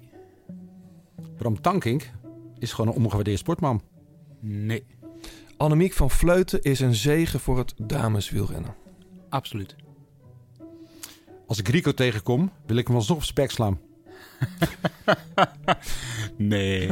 Bram 1.38 1.62
Tankink 1.62 2.12
is 2.60 2.74
gewoon 2.74 2.96
een 2.96 3.04
ongewaardeerd 3.04 3.40
sportman. 3.40 3.82
Nee. 4.40 4.86
Annemiek 5.58 5.94
van 5.94 6.10
Vleuten 6.10 6.62
is 6.62 6.80
een 6.80 6.96
zegen 6.96 7.40
voor 7.40 7.58
het 7.58 7.74
dameswielrennen. 7.78 8.76
Absoluut. 9.36 9.76
Als 11.48 11.60
ik 11.60 11.68
Rico 11.68 11.92
tegenkom, 11.92 12.52
wil 12.66 12.78
ik 12.78 12.88
hem 12.88 12.96
alsnog 12.96 13.18
op 13.18 13.24
zijn 13.24 13.36
bek 13.36 13.52
slaan. 13.52 13.80
Nee. 16.38 16.92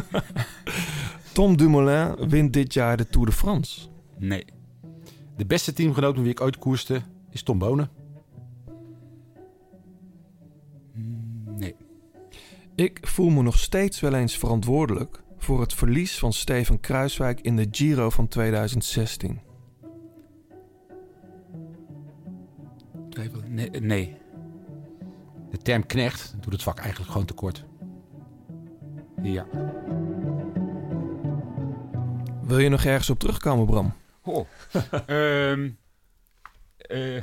Tom 1.33 1.57
Dumoulin 1.57 2.29
wint 2.29 2.53
dit 2.53 2.73
jaar 2.73 2.97
de 2.97 3.07
Tour 3.07 3.25
de 3.25 3.31
France. 3.31 3.87
Nee. 4.17 4.45
De 5.37 5.45
beste 5.45 5.73
teamgenoot 5.73 6.13
met 6.13 6.23
wie 6.23 6.31
ik 6.31 6.41
ooit 6.41 6.57
koerste 6.57 7.01
is 7.29 7.43
Tom 7.43 7.57
Bonen. 7.57 7.89
Nee. 11.57 11.75
Ik 12.75 13.07
voel 13.07 13.29
me 13.29 13.41
nog 13.41 13.59
steeds 13.59 13.99
wel 13.99 14.13
eens 14.13 14.37
verantwoordelijk 14.37 15.23
voor 15.37 15.61
het 15.61 15.73
verlies 15.73 16.19
van 16.19 16.33
Steven 16.33 16.79
Kruiswijk 16.79 17.41
in 17.41 17.55
de 17.55 17.67
Giro 17.71 18.09
van 18.09 18.27
2016. 18.27 19.52
Nee. 23.47 23.69
nee. 23.69 24.17
De 25.49 25.57
term 25.57 25.85
knecht 25.85 26.35
doet 26.39 26.53
het 26.53 26.63
vak 26.63 26.79
eigenlijk 26.79 27.11
gewoon 27.11 27.27
tekort. 27.27 27.63
Ja. 29.21 29.45
Wil 32.43 32.59
je 32.59 32.69
nog 32.69 32.83
ergens 32.83 33.09
op 33.09 33.19
terugkomen, 33.19 33.65
Bram? 33.65 33.93
Oh. 34.23 34.47
Ehm, 35.05 35.69
eh, 36.77 37.21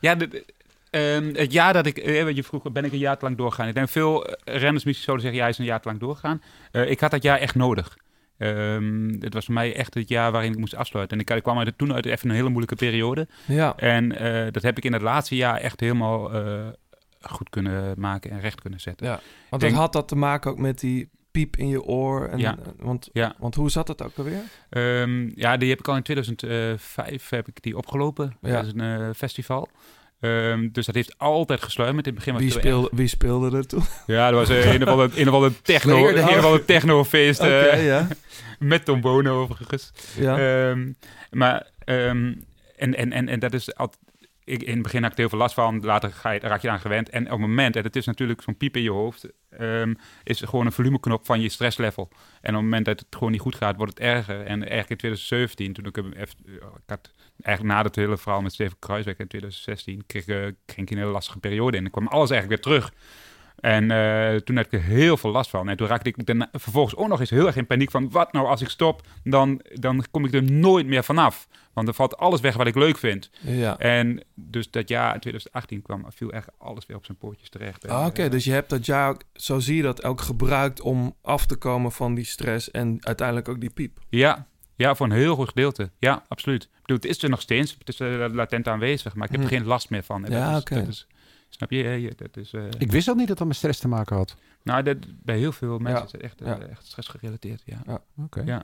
ja, 0.00 0.14
de, 0.14 0.28
de- 0.28 0.44
ehm, 0.90 1.34
het 1.34 1.52
jaar 1.52 1.72
dat 1.72 1.86
ik... 1.86 1.98
eh, 1.98 2.30
je 2.30 2.42
vroeg, 2.44 2.72
ben 2.72 2.84
ik 2.84 2.92
een 2.92 2.98
jaar 2.98 3.18
te 3.18 3.24
lang 3.24 3.36
doorgegaan? 3.36 3.68
Ik 3.68 3.74
denk 3.74 3.88
veel 3.88 4.26
eh, 4.26 4.54
renners 4.60 4.84
misschien 4.84 5.04
zouden 5.04 5.20
zeggen... 5.26 5.34
ja, 5.34 5.40
hij 5.40 5.50
is 5.50 5.58
een 5.58 5.64
jaar 5.64 5.80
te 5.80 5.88
lang 5.88 6.00
doorgegaan. 6.00 6.42
Eh, 6.72 6.90
ik 6.90 7.00
had 7.00 7.10
dat 7.10 7.22
jaar 7.22 7.38
echt 7.38 7.54
nodig. 7.54 7.96
Ehm, 8.38 9.14
het 9.20 9.34
was 9.34 9.44
voor 9.44 9.54
mij 9.54 9.74
echt 9.74 9.94
het 9.94 10.08
jaar 10.08 10.32
waarin 10.32 10.52
ik 10.52 10.58
moest 10.58 10.74
afsluiten. 10.74 11.16
En 11.16 11.22
ik, 11.22 11.30
ik 11.30 11.42
kwam 11.42 11.58
uit, 11.58 11.78
toen 11.78 11.92
uit 11.94 12.06
even 12.06 12.28
een 12.28 12.34
hele 12.34 12.48
moeilijke 12.48 12.74
periode. 12.76 13.28
Ja, 13.46 13.76
En 13.76 14.18
eh, 14.18 14.52
dat 14.52 14.62
heb 14.62 14.76
ik 14.76 14.84
in 14.84 14.92
het 14.92 15.02
laatste 15.02 15.36
jaar 15.36 15.56
echt 15.56 15.80
helemaal 15.80 16.32
eh, 16.32 16.66
goed 17.20 17.48
kunnen 17.50 17.94
maken 18.00 18.30
en 18.30 18.40
recht 18.40 18.60
kunnen 18.60 18.80
zetten. 18.80 19.06
ja. 19.06 19.20
want 19.50 19.62
Denk- 19.62 19.74
dat 19.74 19.82
had 19.82 19.92
dat 19.92 20.08
te 20.08 20.16
maken 20.16 20.50
ook 20.50 20.58
met 20.58 20.80
die 20.80 21.08
piep 21.30 21.56
in 21.56 21.68
je 21.68 21.82
oor. 21.82 22.26
En, 22.28 22.38
Ja. 22.38 22.56
want, 22.76 23.08
Ja. 23.12 23.34
want 23.38 23.54
hoe 23.54 23.70
zat 23.70 23.88
het 23.88 24.02
ook 24.02 24.16
alweer? 24.16 24.40
Ehm, 24.70 25.30
ja, 25.34 25.56
die 25.56 25.68
heb 25.70 25.78
ik 25.78 25.88
al 25.88 25.96
in 25.96 26.02
2005 26.02 27.28
heb 27.28 27.48
ik 27.48 27.62
die 27.62 27.76
opgelopen. 27.76 28.36
Ja. 28.40 28.52
Dat 28.52 28.64
is 28.66 28.72
een 28.74 28.80
eh, 29.00 29.08
festival. 29.16 29.68
Ehm, 30.20 30.68
dus 30.72 30.86
dat 30.86 30.94
heeft 30.94 31.18
altijd 31.18 31.62
gesluimerd. 31.62 32.06
In 32.06 32.14
het 32.14 32.24
begin 32.24 32.38
Wie 32.40 32.48
wel 32.52 32.58
speelde, 32.60 32.88
wie 32.92 33.06
speelde 33.08 33.56
er 33.56 33.66
toen? 33.66 33.80
echt- 33.80 34.02
Ja, 34.06 34.30
dat 34.30 34.48
was 34.48 34.64
een 34.64 34.82
of 34.82 34.88
ander, 34.88 35.10
een 35.46 35.62
techno, 35.62 36.08
een 36.08 36.22
ander 36.22 36.64
technofeest 36.64 37.40
Oké, 37.40 37.48
eh, 37.50 37.86
ja. 37.86 38.08
met 38.58 38.84
Tom 38.84 39.00
Bono 39.00 39.40
overigens. 39.42 39.92
ja. 40.16 40.38
Ehm, 40.70 40.92
maar, 41.30 41.70
ehm, 41.84 42.34
en, 42.76 42.94
en, 42.94 43.12
en, 43.12 43.28
en 43.28 43.38
dat 43.38 43.52
is 43.54 43.74
altijd... 43.74 43.98
Ik, 44.44 44.62
in 44.62 44.72
het 44.74 44.82
begin 44.82 45.02
had 45.02 45.10
ik 45.10 45.16
er 45.16 45.20
heel 45.22 45.28
veel 45.30 45.38
last 45.38 45.54
van, 45.54 45.80
later 45.80 46.12
ga 46.12 46.30
je, 46.30 46.40
raak 46.40 46.62
je 46.62 46.70
aan 46.70 46.80
gewend. 46.80 47.08
En 47.08 47.24
op 47.24 47.30
het 47.30 47.40
moment, 47.40 47.76
en 47.76 47.82
het 47.82 47.96
is 47.96 48.06
natuurlijk 48.06 48.42
zo'n 48.42 48.56
piep 48.56 48.76
in 48.76 48.82
je 48.82 48.90
hoofd, 48.90 49.26
is 50.22 50.40
gewoon 50.40 50.66
een 50.66 50.72
volumeknop 50.72 51.26
van 51.26 51.40
je 51.40 51.48
stresslevel. 51.48 52.08
En 52.12 52.48
op 52.50 52.54
het 52.54 52.62
moment 52.64 52.84
dat 52.84 52.98
het 52.98 53.08
gewoon 53.10 53.30
niet 53.32 53.40
goed 53.40 53.54
gaat, 53.54 53.76
wordt 53.76 53.92
het 53.92 54.00
erger. 54.02 54.36
En 54.36 54.46
eigenlijk 54.68 54.90
in 54.90 54.96
2017, 54.96 55.72
toen 55.72 55.84
ik 55.86 55.96
hem 55.96 56.12
even, 56.12 56.34
ik 56.54 56.62
had 56.86 57.10
eigenlijk 57.40 57.76
na 57.76 57.82
dat 57.82 57.94
hele 57.94 58.16
verhaal 58.16 58.42
met 58.42 58.52
Steven 58.52 58.76
Kruiswijk 58.78 59.18
in 59.18 59.26
2016, 59.28 60.06
kreeg, 60.06 60.26
eh, 60.26 60.36
kreeg 60.64 60.76
ik 60.84 60.90
een 60.90 60.98
hele 60.98 61.10
lastige 61.10 61.38
periode 61.38 61.76
in. 61.76 61.84
En 61.84 61.90
kwam 61.90 62.06
alles 62.06 62.30
eigenlijk 62.30 62.62
weer 62.64 62.72
terug. 62.74 62.92
En 63.58 63.90
eh, 63.90 64.36
toen 64.36 64.56
had 64.56 64.64
ik 64.66 64.72
er 64.72 64.82
heel 64.82 65.16
veel 65.16 65.30
last 65.30 65.50
van. 65.50 65.68
En 65.68 65.76
toen 65.76 65.86
raakte 65.86 66.08
ik 66.08 66.26
daarna, 66.26 66.48
vervolgens 66.52 66.96
ook 66.96 67.08
nog 67.08 67.20
eens 67.20 67.30
heel 67.30 67.46
erg 67.46 67.56
in 67.56 67.66
paniek 67.66 67.90
van... 67.90 68.10
wat 68.10 68.32
nou 68.32 68.46
als 68.46 68.60
ik 68.60 68.68
stop, 68.68 69.06
dan, 69.24 69.60
dan 69.72 70.04
kom 70.10 70.24
ik 70.24 70.32
er 70.34 70.42
nooit 70.42 70.86
meer 70.86 71.04
vanaf. 71.04 71.48
Want 71.72 71.86
dan 71.86 71.94
valt 71.94 72.16
alles 72.16 72.40
weg 72.40 72.56
wat 72.56 72.66
ik 72.66 72.74
leuk 72.74 72.98
vind. 72.98 73.30
ja. 73.40 73.78
En 73.78 74.22
dus 74.34 74.70
dat 74.70 74.88
jaar, 74.88 75.14
in 75.14 75.20
2018, 75.20 75.82
kwam, 75.82 76.04
viel 76.08 76.30
echt 76.32 76.48
alles 76.58 76.86
weer 76.86 76.96
op 76.96 77.04
zijn 77.04 77.18
pootjes 77.18 77.48
terecht. 77.48 77.88
Ah, 77.88 78.06
Oké, 78.06 78.22
eh, 78.22 78.30
dus 78.30 78.44
je 78.44 78.52
hebt 78.52 78.70
dat 78.70 78.86
jaar, 78.86 79.08
ook- 79.10 79.22
zo 79.34 79.58
zie 79.58 79.76
je 79.76 79.82
dat, 79.82 80.04
ook 80.04 80.20
gebruikt 80.20 80.80
om 80.80 81.14
af 81.22 81.46
te 81.46 81.56
komen 81.56 81.92
van 81.92 82.14
die 82.14 82.24
stress 82.24 82.70
en 82.70 82.96
uiteindelijk 83.00 83.48
ook 83.48 83.60
die 83.60 83.70
piep. 83.70 83.98
Ja, 84.08 84.46
ja, 84.78 84.94
voor 84.94 85.06
een 85.06 85.12
heel 85.12 85.34
goed 85.34 85.48
gedeelte. 85.48 85.90
Ja, 85.98 86.22
absoluut. 86.28 86.62
Ik 86.62 86.68
bedoel, 86.80 86.96
het 86.96 87.04
is 87.06 87.22
er 87.22 87.30
nog 87.30 87.40
steeds. 87.40 87.76
Het 87.78 87.88
is 87.88 88.00
eh, 88.00 88.24
latent 88.32 88.68
aanwezig, 88.68 89.14
maar 89.14 89.26
ik 89.26 89.32
heb 89.32 89.40
er 89.40 89.48
Hm. 89.48 89.54
geen 89.54 89.64
last 89.66 89.90
meer 89.90 90.02
van. 90.02 90.24
En 90.24 90.32
Ja, 90.32 90.56
oké. 90.56 90.86
snap 91.48 91.70
je? 91.70 92.12
Dat 92.16 92.36
is, 92.36 92.52
eh, 92.52 92.62
Ik 92.78 92.90
wist 92.92 93.10
ook 93.10 93.16
niet 93.16 93.28
dat 93.28 93.38
dat 93.38 93.46
met 93.46 93.56
stress 93.56 93.80
te 93.80 93.88
maken 93.88 94.16
had. 94.16 94.36
nou, 94.62 94.82
dat, 94.82 94.96
bij 95.22 95.38
heel 95.38 95.52
veel 95.52 95.78
mensen 95.78 96.00
Ja. 96.00 96.04
is 96.06 96.12
het 96.12 96.20
echt, 96.20 96.40
eh, 96.40 96.46
Ja. 96.46 96.58
echt 96.70 96.86
stressgerelateerd. 96.86 97.62
Ja. 97.64 98.00
Oké. 98.24 98.42
Ja. 98.44 98.62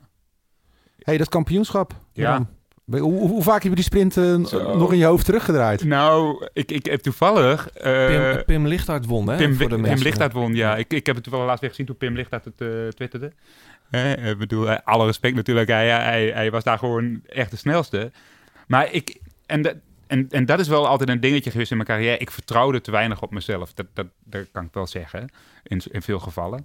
hey, 0.98 1.16
dat 1.18 1.28
kampioenschap. 1.28 1.94
Ja. 2.12 2.46
Hoe, 2.86 3.00
hoe, 3.00 3.28
hoe 3.28 3.42
vaak 3.42 3.62
heb 3.62 3.70
je 3.70 3.74
die 3.74 3.84
sprint 3.84 4.16
nog 4.16 4.92
in 4.92 4.98
je 4.98 5.04
hoofd 5.04 5.24
teruggedraaid? 5.24 5.84
Nou, 5.84 6.46
ik, 6.52 6.70
ik 6.72 6.86
heb 6.86 7.00
toevallig... 7.00 7.68
eh, 7.70 8.06
Pim, 8.34 8.44
Pim 8.44 8.66
Lichthart 8.66 9.06
won, 9.06 9.28
hè? 9.28 9.36
Pim, 9.36 9.54
voor 9.54 9.68
de 9.68 9.80
Pim. 9.80 9.98
Lichthart 9.98 10.32
won, 10.32 10.54
ja. 10.54 10.76
Ik, 10.76 10.92
ik 10.92 11.06
heb 11.06 11.14
het 11.14 11.24
toevallig 11.24 11.46
laatst 11.46 11.60
weer 11.60 11.70
gezien 11.70 11.86
toen 11.86 11.96
Pim 11.96 12.14
Lichthart 12.14 12.44
het 12.44 12.60
eh 12.60 12.68
twitterde. 12.88 13.32
Eh, 13.90 14.26
ik 14.30 14.38
bedoel, 14.38 14.70
eh, 14.70 14.78
alle 14.84 15.06
respect 15.06 15.34
natuurlijk. 15.36 15.68
Hij, 15.68 15.88
hij, 15.90 16.26
hij 16.26 16.50
was 16.50 16.64
daar 16.64 16.78
gewoon 16.78 17.20
echt 17.26 17.50
de 17.50 17.56
snelste. 17.56 18.12
Maar 18.66 18.92
ik... 18.92 19.20
En, 19.46 19.62
dat- 19.62 19.76
en, 20.06 20.26
en 20.30 20.46
dat 20.46 20.60
is 20.60 20.68
wel 20.68 20.86
altijd 20.86 21.08
een 21.08 21.20
dingetje 21.20 21.50
geweest 21.50 21.70
in 21.70 21.76
mijn 21.76 21.88
carrière. 21.88 22.18
Ik 22.18 22.30
vertrouwde 22.30 22.80
te 22.80 22.90
weinig 22.90 23.22
op 23.22 23.30
mezelf. 23.30 23.72
Dat, 23.74 23.86
dat, 23.94 24.06
dat 24.24 24.46
kan 24.52 24.64
ik 24.64 24.72
wel 24.74 24.86
zeggen, 24.86 25.28
in, 25.62 25.82
in 25.90 26.02
veel 26.02 26.18
gevallen. 26.18 26.64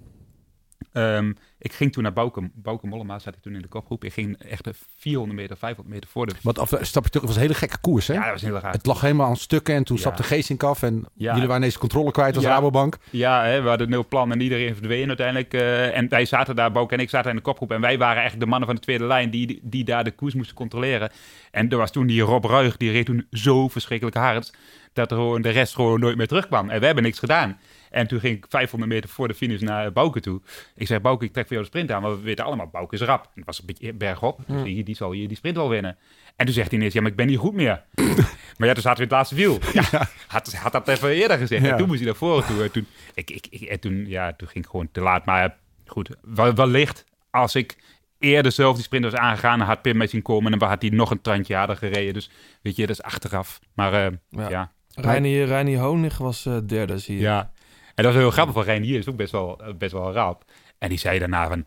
Ehm, 0.92 1.32
ik 1.58 1.72
ging 1.72 1.92
toen 1.92 2.02
naar 2.02 2.12
Bouke, 2.12 2.50
Bouke 2.54 2.86
Mollema, 2.86 3.18
zat 3.18 3.34
ik 3.34 3.42
toen 3.42 3.54
in 3.54 3.62
de 3.62 3.68
kopgroep. 3.68 4.04
Ik 4.04 4.12
ging 4.12 4.36
echt 4.38 4.68
400 4.96 5.40
meter, 5.40 5.56
500 5.56 5.94
meter 5.94 6.10
voor 6.10 6.26
de... 6.26 6.32
Want 6.42 6.58
af, 6.58 6.72
een 6.72 6.86
stapje 6.86 7.10
terug, 7.10 7.22
het 7.26 7.34
was 7.34 7.34
een 7.34 7.48
hele 7.48 7.58
gekke 7.58 7.78
koers, 7.80 8.06
hè? 8.06 8.14
Ja, 8.14 8.22
dat 8.22 8.30
was 8.32 8.42
heel 8.42 8.58
raar. 8.58 8.72
Het 8.72 8.86
lag 8.86 9.00
helemaal 9.00 9.26
aan 9.28 9.36
stukken 9.36 9.74
en 9.74 9.84
toen 9.84 9.96
Ja. 9.96 10.02
stapte 10.02 10.22
Geesink 10.22 10.62
af 10.62 10.82
en 10.82 11.04
Ja. 11.14 11.32
jullie 11.32 11.46
waren 11.46 11.62
ineens 11.62 11.78
controle 11.78 12.10
kwijt 12.10 12.34
als 12.36 12.44
Ja. 12.44 12.50
Rabobank. 12.50 12.96
Ja, 13.10 13.44
hè, 13.44 13.62
we 13.62 13.68
hadden 13.68 13.86
een 13.86 13.92
heel 13.92 14.06
plan 14.08 14.32
en 14.32 14.40
iedereen 14.40 14.74
verdween 14.74 15.08
uiteindelijk. 15.08 15.54
eh, 15.54 15.96
en 15.96 16.08
wij 16.08 16.24
zaten 16.24 16.56
daar, 16.56 16.72
Bouk 16.72 16.92
en 16.92 16.98
ik 16.98 17.10
zaten 17.10 17.30
in 17.30 17.36
de 17.36 17.42
kopgroep. 17.42 17.72
En 17.72 17.80
wij 17.80 17.98
waren 17.98 18.16
eigenlijk 18.20 18.44
de 18.44 18.50
mannen 18.50 18.66
van 18.68 18.76
de 18.76 18.82
tweede 18.82 19.04
lijn 19.04 19.30
die, 19.30 19.60
die 19.62 19.84
daar 19.84 20.04
de 20.04 20.10
koers 20.10 20.34
moesten 20.34 20.56
controleren. 20.56 21.10
En 21.50 21.68
er 21.70 21.76
was 21.76 21.90
toen 21.92 22.06
die 22.06 22.20
Rob 22.22 22.44
Ruig, 22.44 22.76
die 22.76 22.90
reed 22.90 23.06
toen 23.06 23.26
zo 23.30 23.68
verschrikkelijk 23.68 24.16
hard... 24.16 24.52
dat 24.92 25.10
er 25.10 25.16
gewoon 25.16 25.42
de 25.42 25.48
rest 25.50 25.74
gewoon 25.74 26.00
nooit 26.00 26.16
meer 26.16 26.26
terugkwam. 26.26 26.70
En 26.70 26.80
we 26.80 26.86
hebben 26.86 27.04
niks 27.04 27.18
gedaan. 27.18 27.58
En 27.90 28.06
toen 28.06 28.20
ging 28.20 28.36
ik 28.36 28.46
500 28.48 28.92
meter 28.92 29.10
voor 29.10 29.28
de 29.28 29.34
finish 29.34 29.60
naar 29.60 29.92
Bouke 29.92 30.20
toe. 30.20 30.40
Ik 30.74 30.86
zei, 30.86 31.00
Bouke, 31.00 31.24
ik 31.24 31.32
trek 31.32 31.46
voor 31.46 31.56
jou 31.56 31.68
de 31.70 31.76
sprint 31.76 31.90
aan. 31.92 32.02
Want 32.02 32.16
we 32.18 32.22
weten 32.24 32.44
allemaal, 32.44 32.66
Bouke 32.66 32.94
is 32.94 33.00
rap. 33.00 33.22
En 33.24 33.30
het 33.34 33.44
was 33.44 33.58
een 33.60 33.66
beetje 33.66 33.92
bergop. 33.92 34.40
Dus 34.46 34.62
die, 34.62 34.84
die 34.84 34.94
zal 34.96 35.12
hier 35.12 35.28
die 35.28 35.36
sprint 35.36 35.56
wel 35.56 35.68
winnen. 35.68 35.96
En 36.36 36.44
toen 36.46 36.54
zegt 36.54 36.68
hij 36.70 36.78
ineens, 36.78 36.94
ja, 36.94 37.00
maar 37.00 37.10
ik 37.10 37.16
ben 37.16 37.26
niet 37.26 37.38
goed 37.38 37.54
meer. 37.54 37.82
maar 38.58 38.68
ja, 38.68 38.72
toen 38.74 38.82
zaten 38.82 38.88
we 38.90 38.94
in 38.94 39.00
het 39.02 39.10
laatste 39.10 39.34
wiel. 39.34 39.58
Ja, 39.82 40.08
had, 40.26 40.52
had 40.54 40.72
dat 40.72 40.88
even 40.88 41.08
eerder 41.10 41.38
gezegd. 41.38 41.64
Ja. 41.64 41.70
En 41.70 41.76
toen 41.76 41.86
moest 41.86 41.98
hij 41.98 42.08
naar 42.08 42.16
voren 42.16 42.46
toe. 42.46 42.62
En 42.62 42.70
toen, 42.70 42.86
ik, 43.14 43.30
ik, 43.30 43.46
ik, 43.50 43.60
en 43.60 43.80
toen, 43.80 44.04
ja, 44.08 44.32
toen 44.32 44.48
ging 44.48 44.64
ik 44.64 44.70
gewoon 44.70 44.88
te 44.92 45.00
laat. 45.00 45.24
Maar 45.24 45.56
goed, 45.86 46.10
wel- 46.22 46.54
wellicht 46.54 47.04
als 47.30 47.54
ik 47.54 47.76
eerder 48.18 48.52
zelf 48.52 48.74
die 48.74 48.84
sprint 48.84 49.04
was 49.04 49.14
aangegaan, 49.14 49.58
dan 49.58 49.66
had 49.66 49.82
Pim 49.82 49.96
mij 49.96 50.06
zien 50.06 50.22
komen 50.22 50.52
en 50.52 50.58
dan 50.58 50.68
had 50.68 50.82
hij 50.82 50.90
nog 50.90 51.10
een 51.10 51.20
tandje 51.20 51.54
harder 51.54 51.76
gereden. 51.76 52.14
Dus 52.14 52.30
weet 52.62 52.76
je, 52.76 52.86
dat 52.86 52.96
is 52.98 53.02
achteraf. 53.02 53.60
Maar 53.74 53.92
eh, 53.92 54.12
Ja. 54.28 54.48
ja. 54.48 54.72
Reinier, 54.94 55.46
Reinier 55.46 55.78
Honig 55.78 56.18
was 56.18 56.46
eh, 56.46 56.56
derde, 56.66 56.98
zie 56.98 57.14
je. 57.16 57.20
Ja. 57.20 57.52
En 58.00 58.06
dat 58.06 58.14
was 58.14 58.22
heel 58.22 58.30
grappig 58.32 58.54
van 58.54 58.64
Reinier, 58.64 58.98
is 58.98 59.08
ook 59.08 59.16
best 59.16 59.32
wel, 59.32 59.60
best 59.78 59.92
wel 59.92 60.12
rap. 60.12 60.44
En 60.78 60.88
die 60.88 60.98
zei 60.98 61.18
daarna 61.18 61.48
van, 61.48 61.64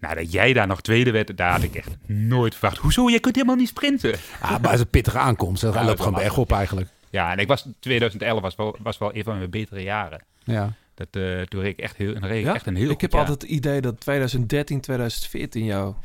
nou 0.00 0.14
dat 0.14 0.32
jij 0.32 0.52
daar 0.52 0.66
nog 0.66 0.80
tweede 0.80 1.10
werd, 1.10 1.36
daar 1.36 1.50
had 1.52 1.62
ik 1.62 1.74
echt 1.74 1.96
nooit 2.06 2.54
verwacht. 2.54 2.78
Hoezo, 2.78 3.08
je 3.10 3.20
kunt 3.20 3.34
helemaal 3.34 3.56
niet 3.56 3.68
sprinten. 3.68 4.14
Ah, 4.40 4.50
maar 4.50 4.60
het 4.62 4.72
is 4.72 4.80
een 4.80 4.88
pittige 4.90 5.18
aankomst. 5.18 5.62
Dat 5.62 5.74
Ja, 5.74 5.84
loopt 5.84 5.98
gewoon 5.98 6.12
wel 6.14 6.22
bergop 6.22 6.52
eigenlijk. 6.52 6.88
Ja, 7.10 7.32
en 7.32 7.38
ik 7.38 7.48
was 7.48 7.66
2011 7.80 8.40
was 8.40 8.54
wel, 8.56 8.76
was 8.82 8.98
wel 8.98 9.14
een 9.14 9.24
van 9.24 9.38
mijn 9.38 9.50
betere 9.50 9.82
jaren. 9.82 10.22
Ja. 10.44 10.72
Dat, 10.94 11.08
eh, 11.10 11.40
toen 11.40 11.60
reed 11.60 11.72
ik 11.72 11.78
echt, 11.78 11.96
heel, 11.96 12.12
reed 12.12 12.38
ik 12.38 12.44
Ja? 12.44 12.54
echt 12.54 12.66
een 12.66 12.76
heel 12.76 12.90
ik 12.90 13.00
heb 13.00 13.12
jaar. 13.12 13.20
altijd 13.20 13.42
het 13.42 13.50
idee 13.50 13.80
dat 13.80 14.00
2013, 14.00 14.80
2014 14.80 15.64
jouw, 15.64 15.96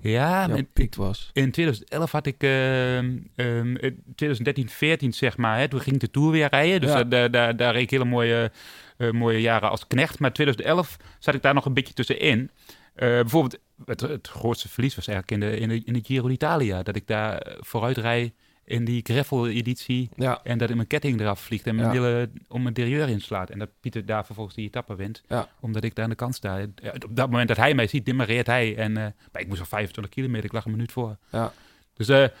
Ja, 0.00 0.46
jouw 0.46 0.56
en- 0.56 0.68
piek 0.72 0.94
was. 0.94 1.30
In 1.32 1.50
2011 1.50 2.10
had 2.12 2.26
ik, 2.26 2.42
ehm 2.42 3.16
ehm, 3.36 3.76
in 3.76 4.02
2013, 4.14 4.68
14 4.68 5.12
zeg 5.12 5.36
maar, 5.36 5.58
hè, 5.58 5.68
toen 5.68 5.80
ging 5.80 5.94
ik 5.94 6.00
de 6.00 6.10
Tour 6.10 6.30
weer 6.30 6.48
rijden. 6.50 6.80
Dus 6.80 6.90
Ja. 6.90 7.04
daar, 7.04 7.30
daar, 7.30 7.56
daar, 7.56 7.72
reed 7.72 7.82
ik 7.82 7.90
hele 7.90 8.04
mooie, 8.04 8.50
mooie 8.98 9.40
jaren 9.40 9.70
als 9.70 9.86
knecht. 9.86 10.18
Maar 10.18 10.32
2011 10.32 10.96
zat 11.18 11.34
ik 11.34 11.42
daar 11.42 11.54
nog 11.54 11.64
een 11.64 11.74
beetje 11.74 11.94
tussenin. 11.94 12.50
Eh, 12.94 13.08
bijvoorbeeld, 13.08 13.58
het, 13.84 14.00
het 14.00 14.28
grootste 14.28 14.68
verlies 14.68 14.94
was 14.96 15.06
eigenlijk 15.06 15.42
in 15.42 15.50
de, 15.50 15.58
in 15.60 15.68
de, 15.68 15.82
in 15.84 15.92
de 15.92 16.00
Giro 16.04 16.28
d'Italia. 16.28 16.82
Dat 16.82 16.96
ik 16.96 17.06
daar 17.06 17.38
eh, 17.38 17.56
vooruit 17.60 17.96
rijd 17.96 18.32
in 18.64 18.84
die 18.84 19.00
gravel-editie. 19.04 20.08
Ja, 20.16 20.40
En 20.42 20.58
dat 20.58 20.70
in 20.70 20.76
mijn 20.76 20.88
ketting 20.88 21.20
eraf 21.20 21.40
vliegt 21.40 21.66
en 21.66 21.74
mijn 21.74 21.86
Ja. 21.86 21.92
wielen 21.92 22.32
om 22.48 22.62
mijn 22.62 22.74
derieur 22.74 23.08
inslaat. 23.08 23.50
En 23.50 23.58
dat 23.58 23.68
Pieter 23.80 24.06
daar 24.06 24.24
vervolgens 24.26 24.56
die 24.56 24.66
etappe 24.66 24.94
wint. 24.94 25.22
Ja. 25.28 25.48
Omdat 25.60 25.84
ik 25.84 25.94
daar 25.94 26.04
aan 26.04 26.10
de 26.10 26.16
kant 26.16 26.34
sta. 26.34 26.62
Op 27.04 27.16
dat 27.16 27.30
moment 27.30 27.48
dat 27.48 27.56
hij 27.56 27.74
mij 27.74 27.86
ziet, 27.86 28.04
demareert 28.06 28.46
hij. 28.46 28.76
En, 28.76 28.96
eh, 28.96 29.02
maar 29.32 29.42
ik 29.42 29.48
moest 29.48 29.60
al 29.60 29.66
25 29.66 30.12
kilometer, 30.14 30.44
ik 30.44 30.52
lag 30.52 30.64
een 30.64 30.70
minuut 30.70 30.92
voor. 30.92 31.16
Ja. 31.30 31.52
Dus 31.94 32.08
eh, 32.08 32.16
dat- 32.20 32.32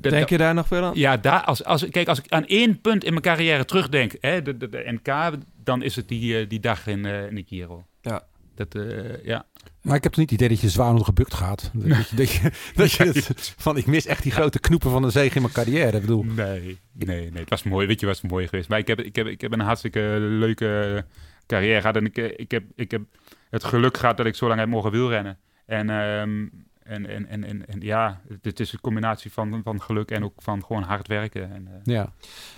denk 0.00 0.28
je 0.28 0.38
daar 0.38 0.54
nog 0.54 0.66
veel 0.66 0.84
aan? 0.84 0.92
ja, 0.94 1.16
daar, 1.16 1.44
als, 1.44 1.64
als, 1.64 1.88
kijk, 1.88 2.08
als 2.08 2.18
ik 2.18 2.28
aan 2.32 2.46
één 2.46 2.80
punt 2.80 3.04
in 3.04 3.10
mijn 3.10 3.22
carrière 3.22 3.64
terugdenk, 3.64 4.12
hè, 4.20 4.42
de, 4.42 4.56
de, 4.56 4.68
de 4.68 4.98
NK, 5.02 5.38
dan 5.64 5.82
is 5.82 5.96
het 5.96 6.08
die, 6.08 6.38
eh, 6.38 6.48
die 6.48 6.60
dag 6.60 6.86
in, 6.86 7.06
eh, 7.06 7.26
in 7.26 7.34
de 7.34 7.44
Giro. 7.46 7.84
Ja. 8.00 8.22
Dat, 8.54 8.74
eh, 8.74 9.24
ja. 9.24 9.46
Maar 9.82 9.96
ik 9.96 10.02
heb 10.02 10.12
toch 10.12 10.20
niet 10.20 10.30
het 10.30 10.40
idee 10.40 10.48
dat 10.48 10.60
je 10.60 10.68
zwaar 10.68 10.90
onder 10.90 11.04
gebukt 11.04 11.34
gaat. 11.34 11.70
Dat 11.74 12.08
je, 12.08 12.14
dat 12.16 12.30
je, 12.32 12.50
dat 12.74 12.92
je 12.92 13.04
het- 13.04 13.54
van, 13.58 13.76
ik 13.76 13.86
mis 13.86 14.06
echt 14.06 14.22
die 14.22 14.32
grote 14.32 14.58
knoepen 14.60 14.90
van 14.90 15.02
de 15.02 15.10
zege 15.10 15.34
in 15.36 15.42
mijn 15.42 15.54
carrière. 15.54 15.96
Ik 15.96 16.00
bedoel, 16.00 16.22
Nee, 16.24 16.78
nee, 16.92 17.30
nee. 17.30 17.40
Het 17.40 17.50
was 17.50 17.62
mooi. 17.62 17.86
Weet 17.86 18.00
je, 18.00 18.06
het 18.06 18.20
was 18.20 18.30
mooi 18.30 18.48
geweest. 18.48 18.68
Maar 18.68 18.78
ik 18.78 18.86
heb, 18.86 19.00
ik 19.00 19.16
heb, 19.16 19.26
ik 19.26 19.40
heb 19.40 19.52
een 19.52 19.60
hartstikke 19.60 20.16
leuke 20.20 21.04
carrière 21.46 21.80
gehad. 21.80 21.96
En 21.96 22.04
ik, 22.06 22.16
ik, 22.16 22.50
heb, 22.50 22.62
ik 22.74 22.90
heb 22.90 23.02
het 23.50 23.64
geluk 23.64 23.96
gehad 23.96 24.16
dat 24.16 24.26
ik 24.26 24.34
zo 24.34 24.48
lang 24.48 24.60
heb 24.60 24.68
mogen 24.68 24.90
wielrennen. 24.90 25.38
En, 25.66 25.90
ehm, 25.90 26.46
en, 26.88 27.06
en, 27.08 27.26
en, 27.28 27.44
en, 27.44 27.66
en 27.66 27.80
ja, 27.80 28.20
het, 28.42 28.60
is 28.60 28.72
een 28.72 28.80
combinatie 28.80 29.32
van, 29.32 29.60
van 29.64 29.82
geluk 29.82 30.10
en 30.10 30.24
ook 30.24 30.32
van 30.36 30.64
gewoon 30.64 30.82
hard 30.82 31.06
werken. 31.08 31.52
En, 31.52 31.66
eh, 31.66 31.94
ja. 31.94 32.12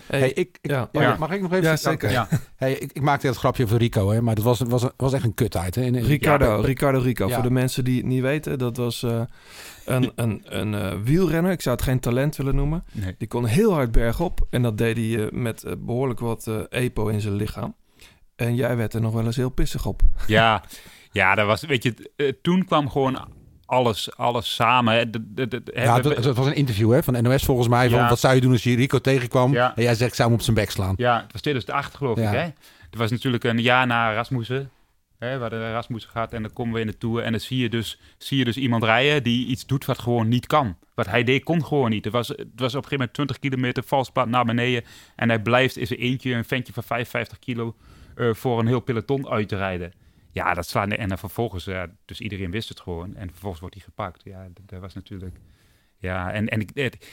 Hey, 0.07 0.19
Hey, 0.19 0.29
ik, 0.29 0.59
ik, 0.61 0.71
ja. 0.71 0.89
Ja. 0.93 1.17
Mag 1.19 1.31
ik 1.31 1.41
nog 1.41 1.53
even? 1.53 1.65
Ja, 1.65 1.77
zeker. 1.77 2.11
ja. 2.11 2.29
Hey, 2.57 2.73
ik, 2.73 2.93
ik 2.93 3.03
maakte 3.03 3.27
het 3.27 3.37
grapje 3.37 3.65
over 3.65 3.79
Rico, 3.79 4.11
hè, 4.11 4.23
maar 4.23 4.35
dat 4.35 4.45
was, 4.45 4.61
was, 4.61 4.85
was 4.97 5.13
echt 5.13 5.25
een 5.25 5.35
kutheid. 5.35 5.75
Hè. 5.75 5.83
In- 5.83 5.95
in- 5.95 6.05
Ricardo, 6.05 6.57
Ja, 6.61 6.67
Ricardo 6.67 6.99
Rico. 6.99 7.27
Ja. 7.29 7.35
Voor 7.35 7.43
de 7.43 7.51
mensen 7.51 7.85
die 7.85 7.97
het 7.97 8.07
niet 8.07 8.23
weten, 8.23 8.59
dat 8.59 8.77
was 8.77 9.03
eh, 9.03 9.23
een, 9.85 10.13
een, 10.15 10.43
een 10.45 10.75
eh, 10.75 10.93
wielrenner. 11.05 11.53
Ik 11.53 11.61
zou 11.61 11.77
het 11.77 11.85
geen 11.85 12.01
talent 12.01 12.37
willen 12.37 12.55
noemen. 12.55 12.85
Nee. 12.93 13.15
Die 13.19 13.29
kon 13.29 13.45
heel 13.47 13.73
hard 13.73 13.93
bergop. 13.93 14.47
En 14.51 14.63
dat 14.63 14.79
deed 14.79 14.97
hij 14.97 15.29
met 15.33 15.65
eh, 15.65 15.73
behoorlijk 15.79 16.21
wat 16.21 16.47
EPO 16.69 17.09
in 17.09 17.21
zijn 17.21 17.35
lichaam. 17.35 17.75
En 18.37 18.55
jij 18.55 18.77
werd 18.77 18.95
er 18.95 19.01
nog 19.01 19.13
wel 19.13 19.25
eens 19.25 19.37
heel 19.37 19.51
pissig 19.51 19.87
op. 19.87 20.03
Ja, 20.27 20.65
ja, 21.13 21.35
dat 21.35 21.47
was, 21.47 21.63
weet 21.63 21.83
je, 21.83 22.39
toen 22.43 22.65
kwam 22.65 22.91
gewoon 22.91 23.29
alles, 23.71 24.17
alles 24.17 24.55
samen. 24.55 25.11
De- 25.11 25.35
de- 25.35 25.49
de- 25.49 25.63
hè, 25.75 25.83
Ja, 25.83 25.97
het, 25.97 26.05
het 26.25 26.37
was 26.37 26.47
een 26.47 26.55
interview 26.55 26.93
hè, 26.93 27.03
van 27.03 27.23
NOS 27.23 27.45
volgens 27.45 27.69
mij. 27.69 27.91
Van. 27.91 28.09
Wat 28.09 28.21
zou 28.21 28.35
je 28.35 28.41
doen 28.41 28.53
als 28.53 28.63
je 28.63 28.75
Rico 28.77 28.99
tegenkwam? 28.99 29.53
Ja. 29.53 29.77
En 29.77 29.83
jij 29.83 29.95
zegt, 29.95 30.11
ik 30.11 30.17
zou 30.17 30.29
hem 30.29 30.39
op 30.39 30.45
zijn 30.45 30.57
bek 30.57 30.71
slaan. 30.71 30.95
Ja, 30.97 31.21
het 31.23 31.33
was 31.33 31.41
2008 31.41 31.95
geloof 31.95 32.19
Ja. 32.19 32.29
ik. 32.31 32.37
Hè? 32.37 32.43
Het 32.91 32.99
was 32.99 33.11
natuurlijk 33.11 33.45
een 33.45 33.61
jaar 33.61 33.87
na 33.87 34.15
Rasmussen. 34.15 34.71
Hè, 35.19 35.39
waar 35.39 35.51
de 35.51 35.73
Rasmussen 35.73 36.11
gaat 36.11 36.33
en 36.33 36.43
dan 36.43 36.53
komen 36.53 36.75
we 36.75 36.81
in 36.81 36.87
de 36.87 36.99
Tour. 36.99 37.23
En 37.23 37.31
dan 37.31 37.41
zie 37.41 37.59
je, 37.59 37.69
dus, 37.69 37.99
zie 38.19 38.39
je 38.39 38.45
dus 38.45 38.57
iemand 38.57 38.85
rijden 38.85 39.23
die 39.23 39.47
iets 39.47 39.67
doet 39.67 39.85
wat 39.85 39.99
gewoon 39.99 40.29
niet 40.29 40.47
kan. 40.47 40.77
Wat 40.95 41.07
hij 41.07 41.25
deed, 41.25 41.45
kon 41.45 41.65
gewoon 41.65 41.91
niet. 41.91 42.05
Het 42.05 42.13
was, 42.13 42.29
het 42.29 42.39
was 42.39 42.47
op 42.47 42.57
een 42.57 42.71
gegeven 42.71 42.91
moment 42.97 43.13
20 43.13 43.39
kilometer 43.39 43.83
valspad 43.87 44.29
naar 44.29 44.45
beneden. 44.45 44.85
En 45.17 45.29
hij 45.29 45.39
blijft 45.43 45.77
in 45.77 45.87
zijn 45.87 45.99
eentje 45.99 46.35
een 46.35 46.45
ventje 46.45 46.73
van 46.73 46.83
55 46.83 47.39
kilo 47.39 47.75
eh, 48.17 48.29
voor 48.35 48.59
een 48.59 48.67
heel 48.67 48.81
peloton 48.81 49.29
uit 49.29 49.49
te 49.49 49.57
rijden. 49.57 49.93
Ja, 50.33 50.55
dat 50.55 50.69
slaat 50.69 50.89
En 50.91 51.09
dan 51.09 51.19
vervolgens, 51.19 51.69
dus 52.05 52.21
iedereen 52.21 52.51
wist 52.51 52.69
het 52.69 52.81
gewoon. 52.81 53.17
En 53.17 53.29
vervolgens 53.31 53.61
wordt 53.61 53.75
hij 53.75 53.85
gepakt. 53.85 54.21
Ja, 54.25 54.49
dat, 54.67 54.81
was 54.81 54.95
natuurlijk... 54.95 55.37
Ja, 55.99 56.33
en, 56.33 56.49
en, 56.49 56.61
ik, 56.61 56.71
het- 56.75 57.07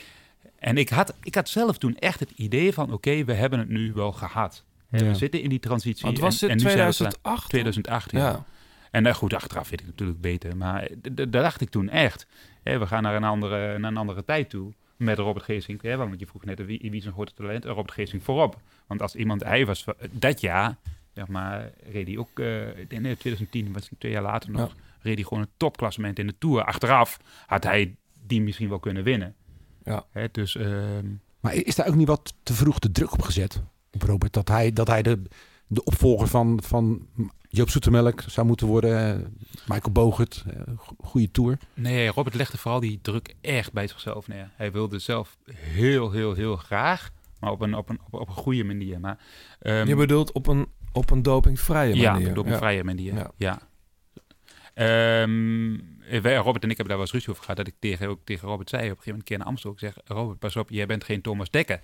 en 0.59 0.77
ik, 0.77 0.89
had, 0.89 1.13
ik 1.23 1.35
had 1.35 1.49
zelf 1.49 1.77
toen 1.77 1.95
echt 1.97 2.19
het 2.19 2.31
idee 2.31 2.73
van... 2.73 2.93
Oké, 2.93 3.23
we 3.23 3.33
hebben 3.33 3.59
het 3.59 3.69
nu 3.69 3.93
wel 3.93 4.11
gehad. 4.11 4.63
Ja. 4.89 4.97
We 5.03 5.15
zitten 5.15 5.41
in 5.41 5.49
die 5.49 5.59
transitie. 5.59 6.05
Want 6.05 6.19
was 6.19 6.41
en, 6.41 6.47
dit 6.47 6.49
en 6.49 6.55
nu 6.63 6.71
zijn 6.71 6.89
we 6.89 6.95
klaar. 6.95 7.11
2008? 7.11 7.49
2008, 7.49 8.11
ja. 8.11 8.19
Ja. 8.19 8.45
En 8.91 9.05
eh, 9.05 9.13
goed, 9.13 9.33
achteraf 9.33 9.69
weet 9.69 9.79
ik 9.79 9.85
natuurlijk 9.85 10.21
beter. 10.21 10.57
Maar 10.57 10.87
d- 10.87 11.03
d- 11.03 11.15
dat 11.17 11.31
dacht 11.31 11.61
ik 11.61 11.69
toen 11.69 11.89
echt. 11.89 12.27
Hè, 12.63 12.79
we 12.79 12.87
gaan 12.87 13.03
naar 13.03 13.15
een 13.15 13.23
andere, 13.23 13.77
naar 13.77 13.91
een 13.91 13.97
andere 13.97 14.23
tijd 14.23 14.49
toe. 14.49 14.73
Met 14.97 15.17
Robert 15.17 15.45
Geesink. 15.45 15.81
Hè, 15.81 15.97
want 15.97 16.19
je 16.19 16.25
vroeg 16.27 16.45
net 16.45 16.65
wie, 16.65 16.79
wie 16.91 17.05
een 17.05 17.11
grote 17.11 17.33
talent. 17.33 17.65
En 17.65 17.71
Robert 17.71 17.91
Geesink 17.91 18.23
voorop. 18.23 18.61
Want 18.87 19.01
als 19.01 19.15
iemand, 19.15 19.43
hij 19.43 19.65
was 19.65 19.85
dat 20.11 20.41
jaar, 20.41 20.77
zeg 21.17 21.27
maar, 21.27 21.71
reed 21.91 22.07
hij 22.07 22.17
ook, 22.17 22.39
eh, 22.39 22.45
nee, 22.99 23.17
2010, 23.17 23.73
was 23.73 23.89
het 23.89 23.99
twee 23.99 24.11
jaar 24.11 24.21
later 24.21 24.51
nog, 24.51 24.75
reed 25.01 25.15
hij 25.15 25.23
gewoon 25.23 25.43
een 25.43 25.49
topklassement 25.57 26.19
in 26.19 26.27
de 26.27 26.35
Tour. 26.37 26.63
Achteraf 26.63 27.17
had 27.45 27.63
hij 27.63 27.95
die 28.27 28.41
misschien 28.41 28.69
wel 28.69 28.79
kunnen 28.79 29.03
winnen. 29.03 29.35
Ja. 29.83 30.05
Hè, 30.11 30.27
dus, 30.31 30.55
ehm, 30.55 31.05
Maar 31.39 31.53
is 31.53 31.75
daar 31.75 31.87
ook 31.87 31.95
niet 31.95 32.07
wat 32.07 32.33
te 32.43 32.53
vroeg 32.53 32.79
de 32.79 32.91
druk 32.91 33.11
op 33.13 33.21
gezet? 33.21 33.63
Op 33.91 34.01
Robert, 34.01 34.33
dat 34.33 34.47
hij, 34.47 34.73
dat 34.73 34.87
hij 34.87 35.01
de, 35.01 35.21
de 35.67 35.83
opvolger 35.83 36.27
van, 36.27 36.59
van 36.63 37.07
Joop 37.49 37.69
Zoetemelk 37.69 38.21
zou 38.27 38.47
moeten 38.47 38.67
worden. 38.67 39.19
eh, 39.21 39.27
Michael 39.67 39.91
Bogert, 39.91 40.43
eh, 40.47 40.61
go- 40.77 40.95
goede 40.99 41.31
tour. 41.31 41.57
Nee, 41.73 42.07
Robert 42.07 42.35
legde 42.35 42.57
vooral 42.57 42.79
die 42.79 42.99
druk 43.01 43.35
echt 43.41 43.73
bij 43.73 43.87
zichzelf 43.87 44.27
neer. 44.27 44.49
Hij 44.55 44.71
wilde 44.71 44.99
zelf 44.99 45.37
heel, 45.51 46.11
heel, 46.11 46.33
heel 46.33 46.55
graag, 46.55 47.09
maar 47.39 47.51
op 47.51 47.61
een, 47.61 47.75
op 47.75 47.89
een, 47.89 47.99
op, 48.11 48.19
op 48.21 48.27
een 48.27 48.33
goede 48.33 48.63
manier. 48.63 48.99
Maar, 48.99 49.17
ehm, 49.59 49.87
Je 49.87 49.95
bedoelt 49.95 50.31
op 50.31 50.47
een, 50.47 50.67
op 50.97 51.11
een 51.11 51.21
dopingvrije 51.21 51.95
ja, 51.95 52.11
manier. 52.11 52.37
op 52.39 52.45
een 52.45 52.57
vrije 52.57 52.83
manier. 52.83 53.13
Ja. 53.13 53.31
Ja. 53.37 53.59
Ehm, 54.73 55.77
wij, 56.21 56.35
Robert 56.35 56.63
en 56.63 56.69
ik 56.69 56.77
hebben 56.77 56.87
daar 56.87 56.87
wel 56.87 56.99
eens 56.99 57.11
ruzie 57.11 57.29
over 57.29 57.41
gehad. 57.41 57.57
Dat 57.57 57.67
ik 57.67 57.75
tegen, 57.79 58.07
ook 58.07 58.19
tegen 58.23 58.47
Robert 58.47 58.69
zei 58.69 58.81
op 58.81 58.89
een 58.89 58.95
gegeven 58.97 59.11
moment 59.11 59.29
een 59.29 59.35
keer 59.35 59.37
naar 59.37 59.47
Amstel. 59.47 59.71
Ik 59.71 59.79
zeg, 59.79 59.97
Robert, 60.05 60.39
pas 60.39 60.55
op, 60.55 60.69
jij 60.69 60.85
bent 60.85 61.03
geen 61.03 61.21
Thomas 61.21 61.49
Dekker. 61.49 61.79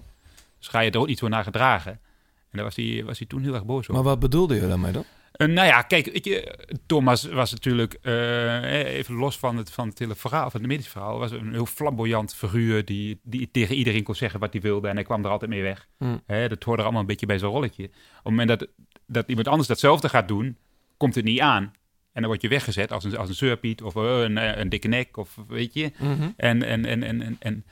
Dus 0.58 0.68
ga 0.68 0.80
je 0.80 0.92
er 0.92 1.00
ook 1.00 1.08
niet 1.08 1.18
zo 1.18 1.28
naar 1.28 1.44
gedragen. 1.44 1.92
En 1.92 2.60
daar 2.60 2.64
was 2.64 2.76
hij, 2.76 3.04
was 3.06 3.18
hij 3.18 3.28
toen 3.28 3.42
heel 3.42 3.54
erg 3.54 3.66
boos 3.66 3.80
over. 3.80 3.94
Maar 3.94 4.04
wat 4.04 4.20
bedoelde 4.20 4.56
je 4.56 4.68
daarmee 4.68 4.92
dan? 4.92 5.06
Eh, 5.34 5.48
nou 5.48 5.68
ja, 5.68 5.82
kijk, 5.82 6.26
je, 6.26 6.58
Thomas 6.86 7.26
was 7.26 7.52
natuurlijk, 7.52 7.98
eh, 8.02 8.96
even 8.96 9.16
los 9.16 9.38
van 9.38 9.58
het, 9.58 9.72
van 9.72 9.88
het 9.88 10.00
hele 10.00 10.16
verhaal, 10.16 10.50
van 10.50 10.60
het 10.60 10.70
medische 10.70 10.92
verhaal, 10.92 11.20
was 11.20 11.32
een 11.32 11.52
heel 11.52 11.66
flamboyant 11.66 12.36
figuur 12.36 12.86
die, 12.86 13.20
die 13.24 13.52
tegen 13.52 13.76
iedereen 13.76 14.04
kon 14.04 14.16
zeggen 14.16 14.40
wat 14.40 14.54
hij 14.54 14.62
wilde 14.62 14.88
en 14.88 14.96
hij 14.96 15.04
kwam 15.04 15.24
er 15.24 15.30
altijd 15.30 15.52
mee 15.52 15.62
weg. 15.62 15.88
Hmm. 15.98 16.22
Hè, 16.26 16.48
dat 16.50 16.64
hoorde 16.64 16.78
er 16.78 16.84
allemaal 16.84 17.02
een 17.02 17.08
beetje 17.08 17.26
bij 17.26 17.38
zijn 17.38 17.52
rolletje. 17.52 17.84
Op 17.84 17.92
het 18.14 18.24
moment 18.24 18.48
dat, 18.48 18.68
dat 19.06 19.28
iemand 19.28 19.48
anders 19.48 19.68
datzelfde 19.68 20.10
gaat 20.10 20.28
doen, 20.28 20.58
komt 20.98 21.16
het 21.16 21.26
niet 21.26 21.40
aan. 21.40 21.64
En 22.12 22.22
dan 22.22 22.26
word 22.26 22.42
je 22.42 22.48
weggezet 22.48 22.92
als 22.92 23.04
een, 23.04 23.18
als 23.18 23.30
een 23.30 23.36
zeurpiet 23.36 23.82
of 23.82 23.96
eh, 23.96 24.22
een, 24.22 24.38
eh, 24.38 24.58
een 24.58 24.70
dikke 24.70 24.88
nek 24.88 25.18
of 25.18 25.38
weet 25.48 25.74
je. 25.74 25.92
En, 26.38 26.64
en, 26.64 26.86
en, 26.86 27.04
en, 27.04 27.22
en, 27.22 27.38
en, 27.40 27.66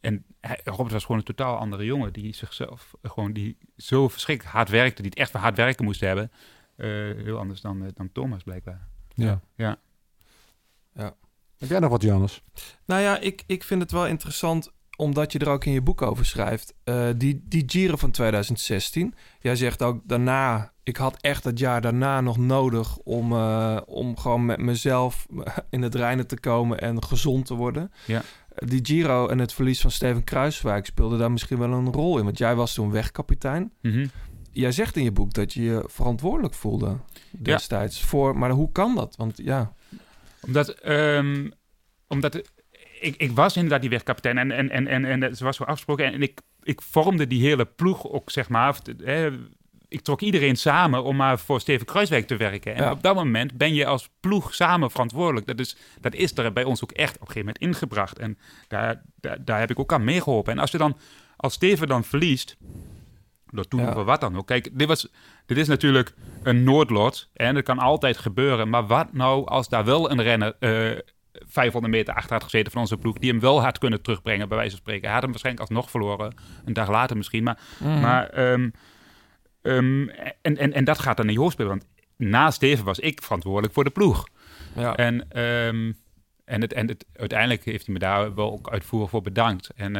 en 0.00 0.24
Robert 0.64 0.92
was 0.92 1.02
gewoon 1.02 1.18
een 1.18 1.24
totaal 1.24 1.56
andere 1.56 1.84
jongen 1.84 2.12
die 2.12 2.34
zichzelf 2.34 2.94
gewoon 3.02 3.32
die 3.32 3.56
zo 3.76 4.08
verschrikkelijk 4.08 4.54
hard 4.54 4.68
werkte, 4.68 5.02
die 5.02 5.10
het 5.10 5.20
echt 5.20 5.30
voor 5.30 5.40
hard 5.40 5.56
werken 5.56 5.84
moest 5.84 6.00
hebben. 6.00 6.30
Eh, 6.76 6.88
heel 7.24 7.38
anders 7.38 7.60
dan, 7.60 7.90
dan 7.94 8.12
Thomas 8.12 8.42
blijkbaar. 8.42 8.88
Ja. 9.14 9.40
Ja. 9.56 9.78
Heb 11.58 11.68
jij 11.68 11.78
nog 11.78 11.90
wat, 11.90 12.02
Janus? 12.02 12.42
Nou 12.84 13.00
ja, 13.00 13.18
ik, 13.18 13.42
ik 13.46 13.64
vind 13.64 13.82
het 13.82 13.90
wel 13.90 14.06
interessant, 14.06 14.72
omdat 15.00 15.32
je 15.32 15.38
er 15.38 15.48
ook 15.48 15.64
in 15.64 15.72
je 15.72 15.82
boek 15.82 16.02
over 16.02 16.26
schrijft. 16.26 16.74
Eh, 16.84 17.08
die, 17.16 17.42
die 17.44 17.62
Giro 17.66 17.96
van 17.96 18.10
2016. 18.10 19.14
Jij 19.40 19.56
zegt 19.56 19.82
ook 19.82 20.00
daarna, 20.04 20.72
ik 20.82 20.96
had 20.96 21.16
echt 21.20 21.44
het 21.44 21.58
jaar 21.58 21.80
daarna 21.80 22.20
nog 22.20 22.36
nodig 22.36 22.96
om, 22.96 23.32
eh, 23.32 23.80
om 23.86 24.16
gewoon 24.16 24.44
met 24.46 24.58
mezelf 24.58 25.26
in 25.70 25.82
het 25.82 25.94
reinen 25.94 26.26
te 26.26 26.40
komen 26.40 26.80
en 26.80 27.04
gezond 27.04 27.46
te 27.46 27.54
worden. 27.54 27.92
Ja. 28.06 28.22
Die 28.54 28.80
Giro 28.82 29.28
en 29.28 29.38
het 29.38 29.52
verlies 29.52 29.80
van 29.80 29.90
Steven 29.90 30.24
Kruiswijk 30.24 30.86
speelde 30.86 31.18
daar 31.18 31.30
misschien 31.30 31.58
wel 31.58 31.72
een 31.72 31.92
rol 31.92 32.18
in. 32.18 32.24
Want 32.24 32.38
jij 32.38 32.54
was 32.54 32.74
toen 32.74 32.90
wegkapitein. 32.90 33.72
Mhm. 33.82 34.06
jij 34.52 34.72
zegt 34.72 34.96
in 34.96 35.04
je 35.04 35.12
boek 35.12 35.32
dat 35.32 35.52
je 35.52 35.62
je 35.62 35.84
verantwoordelijk 35.86 36.54
voelde 36.54 36.96
destijds 37.30 38.04
voor... 38.04 38.38
Maar 38.38 38.50
hoe 38.50 38.72
kan 38.72 38.94
dat? 38.94 39.16
Want 39.16 39.36
ja, 39.36 39.72
Omdat, 40.40 40.68
ehm, 40.68 41.50
omdat 42.06 42.42
ik, 43.00 43.16
ik 43.16 43.30
was 43.32 43.54
inderdaad 43.56 43.80
die 43.80 43.90
wegkapitein 43.90 44.38
en, 44.38 44.50
en, 44.50 44.70
en, 44.70 44.86
en, 45.04 45.22
en 45.22 45.36
ze 45.36 45.44
was 45.44 45.56
zo 45.56 45.62
afgesproken. 45.64 46.12
En 46.12 46.22
ik, 46.22 46.40
ik 46.62 46.82
vormde 46.82 47.26
die 47.26 47.42
hele 47.42 47.64
ploeg 47.64 48.08
ook, 48.08 48.30
zeg 48.30 48.48
maar. 48.48 48.76
eh, 49.04 49.26
ik 49.88 50.00
trok 50.00 50.20
iedereen 50.20 50.56
samen 50.56 51.04
om 51.04 51.16
maar 51.16 51.38
voor 51.38 51.60
Steven 51.60 51.86
Kruiswijk 51.86 52.26
te 52.26 52.36
werken. 52.36 52.74
En 52.74 52.82
Ja. 52.82 52.90
op 52.90 53.02
dat 53.02 53.14
moment 53.14 53.56
ben 53.56 53.74
je 53.74 53.86
als 53.86 54.08
ploeg 54.20 54.54
samen 54.54 54.90
verantwoordelijk. 54.90 55.46
Dat 55.46 55.58
is, 55.60 55.76
dat 56.00 56.14
is 56.14 56.36
er 56.38 56.52
bij 56.52 56.64
ons 56.64 56.82
ook 56.82 56.92
echt 56.92 57.14
op 57.14 57.20
een 57.20 57.26
gegeven 57.26 57.46
moment 57.54 57.64
ingebracht. 57.78 58.18
En 58.18 58.38
daar, 58.68 59.02
daar, 59.20 59.44
daar 59.44 59.58
heb 59.58 59.70
ik 59.70 59.78
ook 59.78 59.92
aan 59.92 60.04
meegeholpen. 60.04 60.52
En 60.52 60.58
als 60.58 60.70
je 60.70 60.78
dan, 60.78 60.96
als 61.36 61.52
Steven 61.52 61.88
dan 61.88 62.04
verliest, 62.04 62.56
door 63.50 63.68
toen 63.68 63.80
Ja. 63.80 63.94
of 63.94 64.04
wat 64.04 64.20
dan 64.20 64.36
ook. 64.36 64.46
Kijk, 64.46 64.68
dit, 64.78 64.88
was, 64.88 65.08
dit 65.46 65.56
is 65.56 65.68
natuurlijk 65.68 66.14
een 66.42 66.64
noodlot. 66.64 67.28
En 67.32 67.54
dat 67.54 67.64
kan 67.64 67.78
altijd 67.78 68.18
gebeuren. 68.18 68.68
Maar 68.68 68.86
wat 68.86 69.12
nou 69.12 69.46
als 69.46 69.68
daar 69.68 69.84
wel 69.84 70.10
een 70.10 70.22
renner 70.22 70.56
eh 70.58 70.98
500 71.46 71.92
meter 71.94 72.14
achter 72.14 72.32
had 72.32 72.42
gezeten 72.44 72.72
van 72.72 72.80
onze 72.80 72.96
ploeg... 72.96 73.18
die 73.18 73.30
hem 73.30 73.40
wel 73.40 73.62
had 73.62 73.78
kunnen 73.78 74.02
terugbrengen, 74.02 74.48
bij 74.48 74.56
wijze 74.56 74.70
van 74.72 74.80
spreken. 74.80 75.02
Hij 75.04 75.12
had 75.12 75.22
hem 75.22 75.30
waarschijnlijk 75.30 75.68
alsnog 75.68 75.90
verloren. 75.90 76.34
Een 76.64 76.72
dag 76.72 76.88
later 76.88 77.16
misschien. 77.16 77.42
Maar, 77.42 77.58
maar 77.80 78.28
ehm, 78.28 78.70
ehm, 79.62 80.08
en, 80.42 80.56
en, 80.56 80.72
en 80.72 80.84
dat 80.84 80.98
gaat 80.98 81.16
dan 81.16 81.26
in 81.26 81.32
je 81.32 81.38
hoofd 81.38 81.52
spelen. 81.52 81.70
Want 81.70 81.86
na 82.16 82.50
Steven 82.50 82.84
was 82.84 82.98
ik 82.98 83.22
verantwoordelijk 83.22 83.72
voor 83.74 83.84
de 83.84 83.90
ploeg. 83.90 84.26
ja. 84.76 84.96
En, 84.96 85.30
ehm, 85.30 85.92
en, 86.44 86.60
het, 86.60 86.72
en 86.72 86.88
het, 86.88 87.04
uiteindelijk 87.16 87.64
heeft 87.64 87.84
hij 87.84 87.94
me 87.94 88.00
daar 88.00 88.34
wel 88.34 88.52
ook 88.52 88.70
uitvoerig 88.70 89.10
voor 89.10 89.22
bedankt. 89.22 89.70
En 89.76 89.92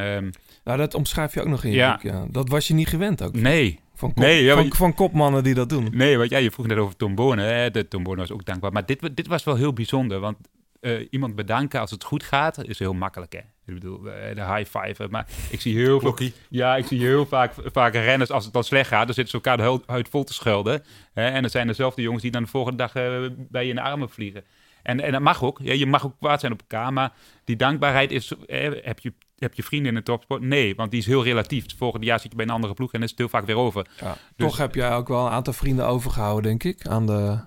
nou, 0.65 0.79
dat 0.79 0.95
omschrijf 0.95 1.35
je 1.35 1.41
ook 1.41 1.47
nog 1.49 1.65
in 1.65 1.71
je 1.71 1.77
Ja. 1.77 1.93
boek. 1.93 2.03
Ja. 2.03 2.27
Dat 2.31 2.49
was 2.49 2.69
je 2.69 2.75
niet 2.75 2.89
gewend 2.89 3.23
ook. 3.23 3.35
nee, 3.35 3.81
Van, 3.95 4.09
kop, 4.13 4.19
Nee, 4.25 4.43
ja, 4.43 4.55
van, 4.55 4.73
van 4.73 4.95
kopmannen 4.95 5.43
die 5.45 5.55
dat 5.55 5.69
doen. 5.69 5.89
Nee, 5.93 6.19
want 6.19 6.31
ja, 6.31 6.39
je 6.39 6.51
vroeg 6.51 6.67
net 6.67 6.79
over 6.79 6.97
Tom 6.97 7.15
Bonen. 7.15 7.55
Hè? 7.55 7.71
De 7.71 7.89
Tom 7.89 8.03
Bonen 8.03 8.19
was 8.19 8.31
ook 8.33 8.45
dankbaar. 8.45 8.73
Maar 8.73 8.87
dit, 8.87 9.17
dit 9.17 9.27
was 9.27 9.45
wel 9.45 9.57
heel 9.57 9.73
bijzonder. 9.73 10.21
Want 10.21 10.37
eh, 10.81 11.07
iemand 11.11 11.35
bedanken 11.35 11.81
als 11.81 11.91
het 11.91 12.05
goed 12.05 12.23
gaat, 12.23 12.65
is 12.65 12.79
heel 12.79 12.95
makkelijk. 12.95 13.33
Hè? 13.33 13.39
Ik 13.39 13.75
bedoel, 13.75 14.07
eh, 14.11 14.35
de 14.35 14.55
high 14.55 14.79
five. 14.79 15.07
Maar 15.11 15.27
ik 15.51 15.61
zie 15.61 15.77
heel 15.77 16.01
veel... 16.01 16.09
Ja, 16.49 16.77
ik 16.77 16.87
zie 16.87 17.01
heel 17.01 17.27
vaak, 17.27 17.53
vaak 17.65 17.93
renners, 17.93 18.31
als 18.31 18.45
het 18.45 18.53
dan 18.53 18.65
slecht 18.65 18.89
gaat, 18.89 19.05
dan 19.07 19.15
zitten 19.15 19.41
ze 19.41 19.49
elkaar 19.49 19.57
de 19.57 19.83
huid- 19.87 20.09
vol 20.09 20.25
te 20.25 20.35
schelden. 20.35 20.83
Hè? 21.13 21.29
En 21.29 21.43
dat 21.43 21.51
zijn 21.51 21.67
dezelfde 21.67 22.03
jongens 22.03 22.23
die 22.23 22.31
dan 22.31 22.43
de 22.43 22.49
volgende 22.49 22.79
dag 22.79 22.95
eh, 22.95 23.27
bij 23.37 23.63
je 23.63 23.69
in 23.71 23.75
de 23.75 23.83
armen 23.83 24.11
vliegen. 24.11 24.45
En, 24.83 25.01
en 25.01 25.13
dat 25.13 25.21
mag 25.21 25.43
ook. 25.43 25.59
Ja, 25.63 25.73
je 25.73 25.87
mag 25.87 26.05
ook 26.05 26.17
kwaad 26.19 26.41
zijn 26.41 26.53
op 26.53 26.61
elkaar. 26.61 26.93
Maar 26.93 27.13
die 27.45 27.57
dankbaarheid 27.57 28.11
is... 28.11 28.33
eh, 28.47 28.71
heb, 28.83 28.99
je, 28.99 29.13
heb 29.39 29.55
je 29.55 29.63
vrienden 29.63 29.89
in 29.89 29.95
de 29.99 30.03
topsport? 30.03 30.43
Nee, 30.43 30.75
want 30.75 30.91
die 30.91 31.01
is 31.01 31.07
heel 31.07 31.25
relatief. 31.25 31.63
Het 31.63 31.75
volgende 31.75 32.07
jaar 32.07 32.21
zit 32.21 32.31
je 32.31 32.37
bij 32.37 32.47
een 32.47 32.53
andere 32.53 32.75
ploeg 32.75 32.93
en 32.93 33.03
is 33.03 33.11
het 33.11 33.19
heel 33.19 33.29
vaak 33.29 33.47
weer 33.47 33.57
over. 33.57 33.87
Ja. 34.01 34.17
Dus- 34.37 34.47
Toch 34.47 34.57
heb 34.57 34.75
jij 34.75 34.93
ook 34.95 35.09
wel 35.09 35.27
een 35.27 35.33
aantal 35.33 35.53
vrienden 35.53 35.87
overgehouden, 35.87 36.43
denk 36.59 36.65
ik. 36.65 36.87
Aan 36.87 37.07
de... 37.07 37.39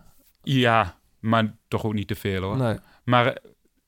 Ja, 0.44 0.98
maar 1.20 1.56
toch 1.68 1.84
ook 1.86 1.94
niet 1.94 2.08
te 2.08 2.16
veel 2.16 2.42
hoor. 2.42 2.58
Nee. 2.58 2.78
Maar 3.04 3.28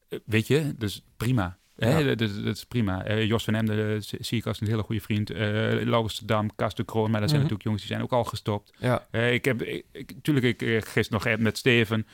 eh, 0.10 0.20
weet 0.26 0.48
je, 0.48 0.74
dus 0.78 1.04
prima. 1.18 1.58
Hè? 1.76 2.16
Dat, 2.16 2.22
is- 2.30 2.36
dat 2.44 2.56
is 2.56 2.66
prima. 2.66 3.04
Eh, 3.06 3.26
Jos 3.26 3.44
van 3.44 3.56
Emden 3.56 4.04
zie 4.04 4.38
ik 4.38 4.46
als 4.46 4.62
een 4.62 4.68
hele 4.68 4.84
goede 4.84 5.02
vriend. 5.02 5.30
Eh 5.30 5.40
Laurens 5.84 6.20
de 6.20 6.26
Dam, 6.26 6.56
Kas 6.56 6.76
de 6.76 6.84
Kroon. 6.84 7.12
Maar 7.12 7.20
dat 7.22 7.30
zijn 7.30 7.42
Mhm. 7.42 7.52
natuurlijk 7.52 7.64
jongens 7.64 7.82
die 7.82 7.92
zijn 7.92 8.02
ook 8.04 8.12
al 8.12 8.24
gestopt. 8.24 8.74
Ja. 8.80 9.08
Ik 9.12 9.46
heb, 9.46 9.62
ik, 9.62 9.86
ik- 9.92 10.14
tuurlijk, 10.22 10.62
ik 10.62 10.86
gisteren 10.86 11.24
nog 11.30 11.40
met 11.40 11.58
Steven, 11.58 12.08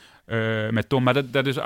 met 0.74 0.88
Tom. 0.88 1.02
Maar 1.02 1.14
dat, 1.14 1.32
dat, 1.32 1.46
is, 1.46 1.56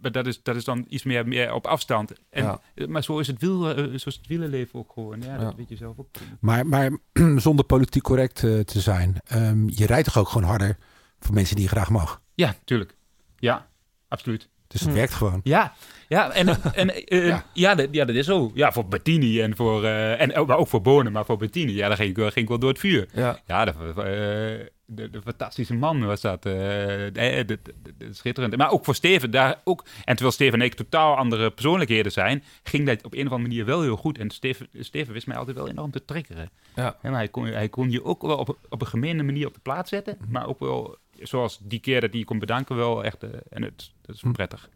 maar 0.00 0.12
dat, 0.12 0.26
is, 0.26 0.42
dat 0.42 0.56
is 0.56 0.64
dan 0.64 0.84
iets 0.88 1.02
meer, 1.02 1.28
meer 1.28 1.52
op 1.52 1.66
afstand. 1.66 2.12
En, 2.30 2.42
Ja. 2.44 2.60
Maar 2.88 3.02
zo 3.02 3.18
is, 3.18 3.26
het 3.26 3.40
wiel, 3.40 3.62
zo 3.74 3.84
is 3.92 4.04
het 4.04 4.26
wielenleven 4.26 4.78
ook 4.78 4.92
gewoon. 4.92 5.22
Ja, 5.22 5.38
dat 5.38 5.54
weet 5.56 5.68
je 5.68 5.76
zelf 5.76 5.98
ook. 5.98 6.08
Maar, 6.40 6.66
maar 6.66 6.98
zonder 7.36 7.64
politiek 7.64 8.02
correct 8.02 8.36
te 8.36 8.80
zijn. 8.80 9.16
ehm, 9.24 9.68
je 9.68 9.86
rijdt 9.86 10.04
toch 10.04 10.18
ook 10.18 10.28
gewoon 10.28 10.48
harder 10.48 10.76
voor 11.20 11.34
mensen 11.34 11.54
die 11.54 11.64
je 11.64 11.70
graag 11.70 11.90
mag. 11.90 12.22
Ja, 12.34 12.54
tuurlijk. 12.64 12.96
Ja, 13.38 13.68
absoluut. 14.08 14.48
Dus 14.68 14.80
het 14.80 14.90
Hm. 14.90 14.96
werkt 14.96 15.12
gewoon. 15.14 15.40
Ja, 15.44 15.72
ja 16.08 16.32
en, 16.32 16.48
en 16.74 17.06
eh, 17.06 17.26
Ja. 17.26 17.44
ja. 17.52 17.74
dat, 17.74 17.88
ja, 17.90 18.04
dat 18.04 18.16
is 18.16 18.26
zo. 18.26 18.50
Ja, 18.54 18.72
voor 18.72 18.86
Bettini 18.88 19.40
en 19.42 19.56
voor. 19.56 19.84
eh, 19.84 20.20
en, 20.20 20.46
maar 20.46 20.56
ook 20.58 20.68
voor 20.68 20.82
Bonen, 20.82 21.12
maar 21.12 21.24
voor 21.24 21.36
Bettini. 21.36 21.72
Ja, 21.74 21.88
daar 21.88 21.96
ging 21.96 22.10
ik, 22.10 22.16
wel- 22.16 22.26
ging 22.30 22.42
ik 22.44 22.48
wel 22.48 22.58
door 22.58 22.68
het 22.70 22.78
vuur. 22.78 23.08
Ja. 23.12 23.40
Ja, 23.46 23.64
de, 23.64 23.70
eh, 23.70 24.66
de, 24.90 25.10
de 25.10 25.22
fantastische 25.22 25.74
man 25.74 26.04
was 26.06 26.20
dat. 26.20 26.42
de- 26.42 27.10
de- 27.12 27.44
de- 27.46 27.58
de- 27.98 28.08
schitterend. 28.14 28.56
Maar 28.56 28.70
ook 28.70 28.84
voor 28.84 28.94
Steven 28.94 29.30
daar 29.30 29.60
ook. 29.64 29.84
En 30.04 30.04
terwijl 30.14 30.32
Steven 30.32 30.60
en 30.60 30.66
ik 30.66 30.74
totaal 30.74 31.16
andere 31.16 31.50
persoonlijkheden 31.50 32.12
zijn, 32.12 32.44
ging 32.62 32.86
dat 32.86 33.04
op 33.04 33.12
een 33.12 33.26
of 33.26 33.32
andere 33.32 33.48
manier 33.48 33.64
wel 33.64 33.82
heel 33.82 33.96
goed. 33.96 34.18
En 34.18 34.30
Steven, 34.30 34.68
Steven 34.78 35.12
wist 35.12 35.26
mij 35.26 35.36
altijd 35.36 35.56
wel 35.56 35.68
enorm 35.68 35.90
te 35.90 36.04
triggeren. 36.04 36.50
Ja. 36.74 36.96
En 37.02 37.12
hij, 37.12 37.28
kon, 37.28 37.44
hij 37.46 37.68
kon 37.68 37.90
je 37.90 38.04
ook 38.04 38.22
wel 38.22 38.36
op, 38.36 38.58
op 38.68 38.80
een 38.80 38.86
gemene 38.86 39.22
manier 39.22 39.46
op 39.46 39.54
de 39.54 39.60
plaats 39.60 39.90
zetten, 39.90 40.18
maar 40.28 40.46
ook 40.46 40.58
wel. 40.58 40.96
Zoals 41.22 41.58
die 41.62 41.78
keer 41.80 42.00
dat 42.00 42.10
hij 42.10 42.18
je 42.18 42.24
kon 42.24 42.38
bedanken, 42.38 42.76
wel 42.76 43.04
echt. 43.04 43.22
eh, 43.22 43.30
en 43.50 43.62
het, 43.62 43.92
dat 44.02 44.14
is 44.16 44.22
prettig. 44.32 44.68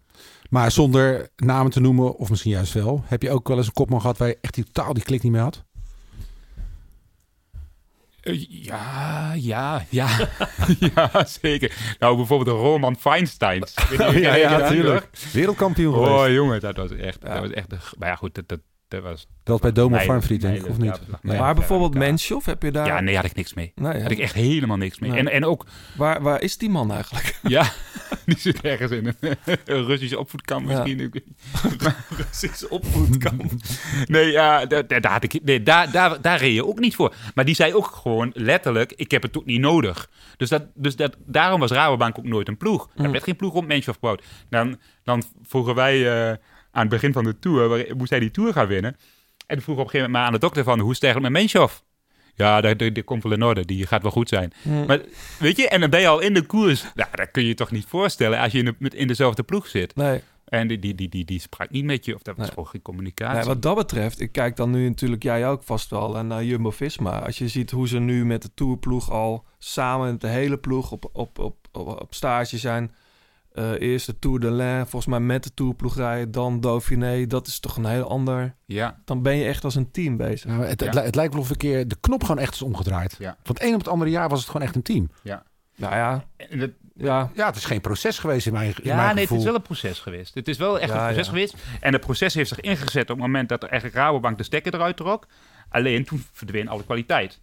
Maar 0.50 0.70
zonder 0.70 1.28
namen 1.36 1.72
te 1.72 1.80
noemen, 1.80 2.16
of 2.16 2.30
misschien 2.30 2.52
juist 2.52 2.72
wel. 2.72 3.02
Heb 3.04 3.22
je 3.22 3.30
ook 3.30 3.48
wel 3.48 3.56
eens 3.56 3.66
een 3.66 3.72
kopman 3.72 4.00
gehad 4.00 4.18
waar 4.18 4.28
je 4.28 4.38
echt 4.40 4.54
die 4.54 4.64
totaal 4.64 4.92
die 4.94 5.02
klik 5.02 5.22
niet 5.22 5.32
meer 5.32 5.40
had? 5.40 5.64
Eh, 8.20 8.44
Ja, 8.48 9.32
ja, 9.32 9.84
ja. 9.88 10.28
ja, 10.94 11.24
zeker. 11.24 11.96
Nou, 11.98 12.16
bijvoorbeeld 12.16 12.56
de 12.56 12.62
Roman 12.62 12.96
Feinstein. 12.96 13.64
Wereldkampioen 15.32 15.94
Oh, 15.94 16.04
geweest. 16.16 16.34
jongen, 16.34 16.60
dat 16.60 16.76
was 16.76 16.90
echt... 16.90 17.18
Ja. 17.22 17.32
Dat 17.32 17.40
was 17.42 17.50
echt 17.50 17.70
de, 17.70 17.76
maar 17.98 18.08
ja, 18.08 18.14
goed, 18.16 18.34
dat, 18.34 18.48
dat, 18.48 18.60
dat 18.92 19.02
was... 19.02 19.26
Dat 19.42 19.60
bij 19.60 19.72
Domo 19.72 19.98
Farmfried, 19.98 20.40
denk 20.40 20.56
ik, 20.56 20.68
of 20.68 20.78
niet? 20.78 21.00
Nee. 21.22 21.38
Maar 21.38 21.54
bijvoorbeeld. 21.54 21.94
Menshoff, 21.94 22.46
heb 22.46 22.62
je 22.62 22.70
daar... 22.70 22.86
Ja, 22.86 23.00
nee, 23.00 23.16
had 23.16 23.24
ik 23.24 23.34
niks 23.34 23.54
mee. 23.54 23.72
Nee? 23.74 24.02
Had 24.02 24.10
ik 24.10 24.18
echt 24.18 24.34
helemaal 24.34 24.76
niks 24.76 24.98
mee. 24.98 25.10
Nee. 25.10 25.18
En, 25.18 25.28
en 25.28 25.44
ook, 25.44 25.66
waar, 25.96 26.22
waar 26.22 26.42
is 26.42 26.56
die 26.58 26.70
man 26.70 26.92
eigenlijk? 26.92 27.38
ja, 27.56 27.72
die 28.26 28.38
zit 28.38 28.60
ergens 28.60 28.90
in 28.90 29.06
een, 29.20 29.36
een 29.64 29.84
Russische 29.90 30.18
opvoedkamp 30.18 30.68
Ja. 30.70 30.82
misschien. 30.84 31.24
Maar- 31.82 32.04
Precies, 32.08 32.68
opvoedkamp. 32.68 33.42
Nee, 34.06 34.30
ja, 34.30 34.66
daar, 34.66 34.86
daar, 34.86 35.00
daar 35.00 35.12
had 35.12 35.22
ik, 35.24 35.44
nee 35.44 35.62
daar, 35.62 35.90
daar, 35.92 36.20
daar 36.20 36.38
reed 36.38 36.54
je 36.54 36.66
ook 36.66 36.78
niet 36.78 36.94
voor. 36.94 37.14
Maar 37.34 37.44
die 37.44 37.54
zei 37.54 37.74
ook 37.74 37.86
gewoon 37.86 38.30
letterlijk, 38.34 38.92
ik 38.96 39.10
heb 39.10 39.22
het 39.22 39.38
ook 39.38 39.44
niet 39.44 39.60
nodig. 39.60 40.08
Dus, 40.36 40.48
dat, 40.48 40.62
dus 40.74 40.96
dat, 40.96 41.16
daarom 41.26 41.60
was 41.60 41.70
Rabobank 41.70 42.18
ook 42.18 42.24
nooit 42.24 42.48
een 42.48 42.56
ploeg. 42.56 42.88
Er 42.96 43.04
Mm. 43.04 43.12
werd 43.12 43.24
geen 43.24 43.36
ploeg 43.36 43.52
op 43.54 43.66
Menshoff 43.66 43.98
gebouwd. 43.98 44.24
Dan, 44.48 44.78
dan 45.04 45.22
vroegen 45.42 45.74
wij 45.74 46.28
eh, 46.30 46.36
aan 46.72 46.80
het 46.80 46.90
begin 46.90 47.12
van 47.12 47.24
de 47.24 47.38
Tour, 47.38 47.68
waar- 47.68 47.96
moest 47.96 48.10
hij 48.10 48.20
die 48.20 48.30
Tour 48.30 48.52
gaan 48.52 48.66
winnen. 48.66 48.96
En 49.46 49.62
vroeg 49.62 49.76
op 49.76 49.84
een 49.84 49.90
gegeven 49.90 50.10
moment 50.10 50.12
maar 50.12 50.26
aan 50.26 50.32
de 50.32 50.38
dokter 50.46 50.64
van, 50.64 50.78
hoe 50.80 50.90
is 50.92 51.00
het 51.00 51.20
met 51.20 51.30
Menshoff? 51.30 51.82
Ja, 52.34 52.60
dat, 52.60 52.78
dat, 52.78 52.94
dat 52.94 53.04
komt 53.04 53.22
wel 53.22 53.32
in 53.32 53.42
orde. 53.42 53.64
Die 53.64 53.86
gaat 53.86 54.02
wel 54.02 54.10
goed 54.10 54.28
zijn. 54.28 54.52
Mm. 54.62 54.86
Maar 54.86 55.00
weet 55.38 55.56
je, 55.56 55.68
en 55.68 55.80
dan 55.80 55.90
ben 55.90 56.00
je 56.00 56.08
al 56.08 56.20
in 56.20 56.34
de 56.34 56.42
koers. 56.42 56.84
Nou, 56.94 57.08
dat 57.14 57.30
kun 57.30 57.42
je 57.42 57.48
je 57.48 57.54
toch 57.54 57.70
niet 57.70 57.84
voorstellen 57.88 58.38
als 58.38 58.52
je 58.52 58.58
in, 58.58 58.64
de, 58.64 58.74
met- 58.78 58.94
in 58.94 59.06
dezelfde 59.06 59.42
ploeg 59.42 59.66
zit. 59.66 59.96
Nee. 59.96 60.20
En 60.44 60.68
die, 60.68 60.78
die, 60.78 60.94
die, 60.94 61.08
die, 61.08 61.24
die 61.24 61.40
sprak 61.40 61.70
niet 61.70 61.84
met 61.84 62.04
je, 62.04 62.14
of 62.14 62.22
dat 62.22 62.36
was 62.36 62.44
Nee. 62.44 62.54
gewoon 62.54 62.68
geen 62.68 62.82
communicatie. 62.82 63.36
Nee, 63.36 63.44
wat 63.44 63.62
dat 63.62 63.76
betreft, 63.76 64.20
ik 64.20 64.32
kijk 64.32 64.56
dan 64.56 64.70
nu 64.70 64.88
natuurlijk 64.88 65.22
jij 65.22 65.48
ook 65.48 65.62
vast 65.62 65.90
wel 65.90 66.16
en 66.18 66.26
naar 66.26 66.44
Jumbo-Visma. 66.44 67.18
Als 67.18 67.38
je 67.38 67.48
ziet 67.48 67.70
hoe 67.70 67.88
ze 67.88 67.98
nu 67.98 68.24
met 68.24 68.42
de 68.42 68.50
Tourploeg 68.54 69.10
al 69.10 69.44
samen 69.58 70.10
met 70.10 70.20
de 70.20 70.28
hele 70.28 70.58
ploeg 70.58 70.90
op, 70.92 71.10
op, 71.12 71.38
op, 71.38 71.56
op, 71.72 71.86
op 72.00 72.14
stage 72.14 72.58
zijn. 72.58 72.94
Eh 73.52 73.70
eerst 73.80 74.06
de 74.06 74.18
Tour 74.18 74.40
de 74.40 74.50
l'Ain, 74.50 74.80
volgens 74.86 75.06
mij 75.06 75.20
met 75.20 75.42
de 75.44 75.54
Tourploeg 75.54 75.96
rijden, 75.96 76.30
dan 76.30 76.60
Dauphiné. 76.60 77.26
Dat 77.26 77.46
is 77.46 77.60
toch 77.60 77.76
een 77.76 77.84
heel 77.86 78.08
ander... 78.08 78.54
Ja, 78.66 79.00
Dan 79.04 79.22
ben 79.22 79.36
je 79.36 79.44
echt 79.44 79.64
als 79.64 79.74
een 79.74 79.90
team 79.90 80.16
bezig. 80.16 80.50
Nou, 80.50 80.64
het, 80.64 80.80
het, 80.80 80.94
Ja. 80.94 81.00
li- 81.00 81.06
het 81.06 81.14
lijkt 81.14 81.32
wel 81.32 81.42
of 81.42 81.50
een 81.50 81.56
keer 81.56 81.88
de 81.88 81.96
knop 82.00 82.22
gewoon 82.22 82.38
echt 82.38 82.54
is 82.54 82.62
omgedraaid. 82.62 83.16
Ja. 83.18 83.36
Van 83.42 83.54
het 83.54 83.64
een 83.64 83.72
op 83.72 83.78
het 83.78 83.88
andere 83.88 84.10
jaar 84.10 84.28
was 84.28 84.40
het 84.40 84.48
gewoon 84.50 84.66
echt 84.66 84.74
een 84.76 84.82
team. 84.82 85.10
Nou 85.76 85.94
ja, 85.94 86.24
En 86.36 86.58
dat, 86.58 86.70
ja, 86.94 87.30
Ja, 87.34 87.46
het 87.46 87.56
is 87.56 87.64
geen 87.64 87.80
proces 87.80 88.18
geweest 88.18 88.46
in 88.46 88.52
mijn, 88.52 88.66
in 88.68 88.74
Ja, 88.82 88.96
mijn 88.96 89.14
nee, 89.14 89.24
het 89.26 89.36
is 89.38 89.44
wel 89.44 89.54
een 89.54 89.62
proces 89.62 89.98
geweest. 89.98 90.34
Het 90.34 90.48
is 90.48 90.56
wel 90.58 90.80
echt 90.80 90.92
Ja, 90.92 90.98
een 90.98 91.04
proces 91.06 91.24
ja. 91.26 91.32
geweest. 91.32 91.54
En 91.80 91.92
het 91.92 92.00
proces 92.00 92.34
heeft 92.34 92.48
zich 92.48 92.60
ingezet 92.60 93.02
op 93.02 93.08
het 93.08 93.18
moment 93.26 93.48
dat 93.48 93.62
er 93.62 93.68
eigenlijk 93.68 94.00
Rabobank 94.00 94.38
de 94.38 94.44
stekker 94.44 94.74
eruit 94.74 94.96
trok. 94.96 95.26
Alleen 95.68 96.04
toen 96.04 96.24
verdween 96.32 96.68
alle 96.68 96.84
kwaliteit. 96.84 97.40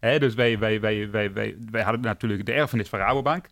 Hè, 0.00 0.18
dus 0.18 0.34
wij, 0.34 0.58
wij, 0.58 0.80
wij, 0.80 1.10
wij, 1.10 1.32
wij, 1.32 1.56
wij 1.70 1.82
hadden 1.82 2.00
natuurlijk 2.00 2.46
de 2.46 2.52
erfenis 2.52 2.88
van 2.88 2.98
Rabobank. 2.98 3.46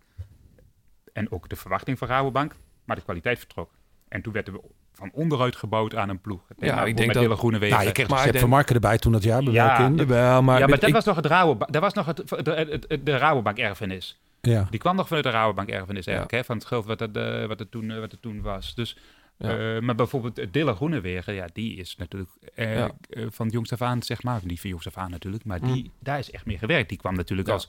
En 1.13 1.33
ook 1.33 1.49
de 1.49 1.57
verwachting 1.57 1.99
van 1.99 2.09
Rabobank. 2.09 2.55
Maar 2.85 2.97
de 2.97 3.03
kwaliteit 3.03 3.39
vertrok. 3.39 3.71
En 4.09 4.23
toen 4.23 4.33
werden 4.33 4.55
we 4.55 4.61
van 4.93 5.11
onderuit 5.13 5.57
gebouwd 5.57 5.95
aan 5.95 6.09
een 6.09 6.21
ploeg. 6.21 6.41
Ja, 6.59 6.79
ik 6.85 6.85
denk 6.97 7.07
met 7.07 7.15
dat- 7.15 7.23
Hele 7.25 7.37
Groene 7.37 7.59
Wegen. 7.59 7.75
Nou, 7.77 7.87
je 7.89 7.93
kreeg 7.93 8.09
Maar 8.09 8.19
Sepp 8.19 8.39
van 8.39 8.49
Marken 8.49 8.75
erbij 8.75 8.99
toen 8.99 9.13
dat 9.13 9.23
jaar 9.23 9.43
bij 9.45 9.53
Ja, 9.53 9.79
in? 9.79 9.97
jawel, 9.97 10.43
maar, 10.43 10.59
ja, 10.59 10.67
maar 10.67 10.79
dat 10.79 10.89
ik- 10.89 10.95
was 10.95 11.05
nog 11.05 11.17
het 11.17 11.27
Rabobank, 11.27 11.73
dat 11.73 11.83
was 11.83 11.93
nog 11.95 12.07
het, 12.07 12.17
de, 12.29 12.79
de, 12.89 13.03
de 13.03 13.17
Rabobank 13.17 13.59
erfenis. 13.59 14.21
Ja. 14.41 14.67
Die 14.71 14.81
kwam 14.81 14.97
nog 14.97 15.07
vanuit 15.07 15.25
de 15.25 15.31
Rabobank 15.31 15.69
erfenis 15.69 16.07
eigenlijk, 16.07 16.37
hè, 16.37 16.45
van 16.45 16.57
het 16.57 16.67
geld 16.67 16.87
wat 16.87 17.01
het, 17.01 17.17
eh, 17.17 17.47
wat 17.47 17.59
het, 17.59 17.71
toen, 17.71 17.91
eh, 17.91 17.99
wat 17.99 18.11
het 18.13 18.23
toen 18.23 18.41
was. 18.43 18.75
Dus, 18.75 18.97
Ja. 19.37 19.75
eh, 19.75 19.81
maar 19.81 19.95
bijvoorbeeld 19.95 20.53
Dilla 20.53 20.75
Groenewegen, 20.75 21.35
ja, 21.35 21.47
die 21.53 21.77
is 21.77 21.97
natuurlijk 21.97 22.31
Ja. 22.57 22.91
van 23.31 23.49
jongs 23.49 23.73
af 23.73 23.83
aan, 23.83 24.03
zeg 24.03 24.23
maar, 24.23 24.41
niet 24.45 24.61
van 24.61 24.71
jongs 24.71 24.87
af 24.87 24.97
aan 24.97 25.11
natuurlijk, 25.11 25.45
maar 25.45 25.61
die, 25.61 25.91
daar 25.99 26.19
is 26.19 26.31
echt 26.31 26.47
mee 26.47 26.59
gewerkt. 26.59 26.89
Die 26.89 26.99
kwam 26.99 27.15
natuurlijk 27.15 27.49
Ja. 27.49 27.55
als, 27.55 27.69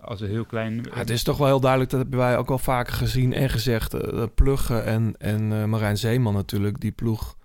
als 0.00 0.20
een 0.20 0.28
heel 0.28 0.44
klein... 0.44 0.74
Ja, 0.74 0.96
het 0.96 1.10
is 1.10 1.22
toch 1.22 1.36
wel 1.38 1.46
heel 1.46 1.60
duidelijk, 1.60 1.90
dat 1.90 2.00
hebben 2.00 2.18
wij 2.18 2.36
ook 2.38 2.48
wel 2.48 2.58
vaker 2.58 2.92
gezien 2.92 3.32
en 3.32 3.48
gezegd. 3.50 3.94
eh, 3.94 4.24
Plugge 4.34 4.78
en, 4.78 5.14
en 5.18 5.52
eh, 5.52 5.64
Marijn 5.64 5.96
Zeeman 5.98 6.34
natuurlijk, 6.34 6.80
die 6.80 6.92
ploeg. 6.92 7.36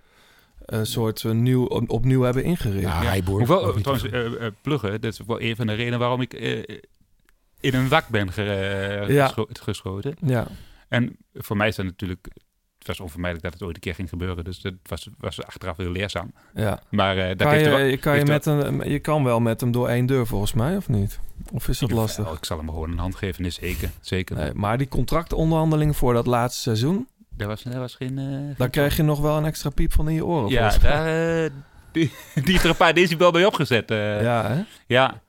een 0.65 0.85
soort 0.85 1.23
eh, 1.23 1.31
nieuw, 1.31 1.65
op- 1.65 1.89
opnieuw 1.89 2.21
hebben 2.21 2.43
ingericht. 2.43 2.81
Ja, 2.81 3.01
Ja. 3.01 3.07
Heiboer. 3.09 3.37
Hoewel, 3.37 3.73
eh, 3.75 3.81
trouwens, 3.81 4.09
eh, 4.09 4.45
eh, 4.45 4.51
pluggen, 4.61 4.91
dat 5.01 5.11
is 5.13 5.19
wel 5.27 5.41
een 5.41 5.55
van 5.55 5.67
de 5.67 5.73
redenen 5.73 5.99
waarom 5.99 6.21
ik 6.21 6.33
eh, 6.33 6.57
in 7.59 7.73
een 7.73 7.87
wak 7.87 8.07
ben 8.07 8.31
ge- 8.31 9.05
Ja. 9.07 9.25
gescho- 9.25 9.47
geschoten. 9.51 10.15
Ja, 10.25 10.47
En 10.87 11.17
voor 11.33 11.57
mij 11.57 11.67
is 11.67 11.75
dat 11.75 11.85
natuurlijk, 11.85 12.27
het 12.87 12.97
was 12.97 12.99
onvermijdelijk 12.99 13.43
dat 13.49 13.53
het 13.59 13.67
ooit 13.67 13.75
een 13.75 13.81
keer 13.81 13.95
ging 13.95 14.09
gebeuren. 14.09 14.43
Dus 14.43 14.59
dat 14.61 14.73
was, 14.83 15.07
was 15.17 15.43
achteraf 15.43 15.77
heel 15.77 15.89
leerzaam. 15.91 16.31
ja. 16.53 16.79
Maar 16.89 17.17
eh 17.17 17.27
dat 17.27 17.37
Kan 17.37 17.49
heeft 17.51 17.63
je, 17.63 17.69
wel- 17.69 17.79
je, 17.79 17.97
kan 17.97 18.17
je, 18.17 18.25
met 18.25 18.45
een, 18.45 18.89
je 18.89 18.99
kan 18.99 19.23
wel 19.23 19.39
met 19.39 19.61
hem 19.61 19.71
door 19.71 19.87
één 19.87 20.05
deur 20.05 20.27
volgens 20.27 20.53
mij, 20.53 20.75
of 20.77 20.89
niet? 20.89 21.19
Of 21.53 21.67
is 21.67 21.79
dat 21.79 21.91
lastig? 21.91 22.31
Ik 22.31 22.45
zal 22.45 22.57
hem 22.57 22.69
gewoon 22.69 22.91
een 22.91 22.97
hand 22.97 23.15
geven, 23.15 23.45
is 23.45 23.55
zeker. 23.55 23.89
zeker. 24.01 24.35
Nee, 24.35 24.53
maar 24.53 24.77
die 24.77 24.87
contractonderhandelingen 24.87 25.93
voor 25.93 26.13
dat 26.13 26.25
laatste 26.25 26.61
seizoen, 26.61 27.07
Daar 27.37 27.47
was, 27.47 27.63
daar 27.63 27.79
was 27.79 27.95
geen... 27.95 28.17
eh, 28.17 28.57
daar 28.57 28.69
kreeg 28.69 28.95
je 28.97 29.03
nog 29.03 29.19
wel 29.19 29.37
een 29.37 29.45
extra 29.45 29.69
piep 29.69 29.93
van 29.93 30.07
in 30.07 30.13
je 30.15 30.25
oren. 30.25 30.49
ja, 30.49 30.59
volgens 30.61 30.83
mij. 30.83 30.91
daar, 30.91 31.43
eh, 31.45 31.51
die, 31.91 32.11
die 32.45 32.53
is 32.55 32.63
er 32.63 32.69
een 32.69 32.75
paar 32.75 32.93
decibel 32.93 33.31
bij 33.31 33.45
opgezet. 33.45 33.91
eh, 33.91 34.21
ja. 34.21 34.41
ja, 34.87 35.07
hè? 35.07 35.21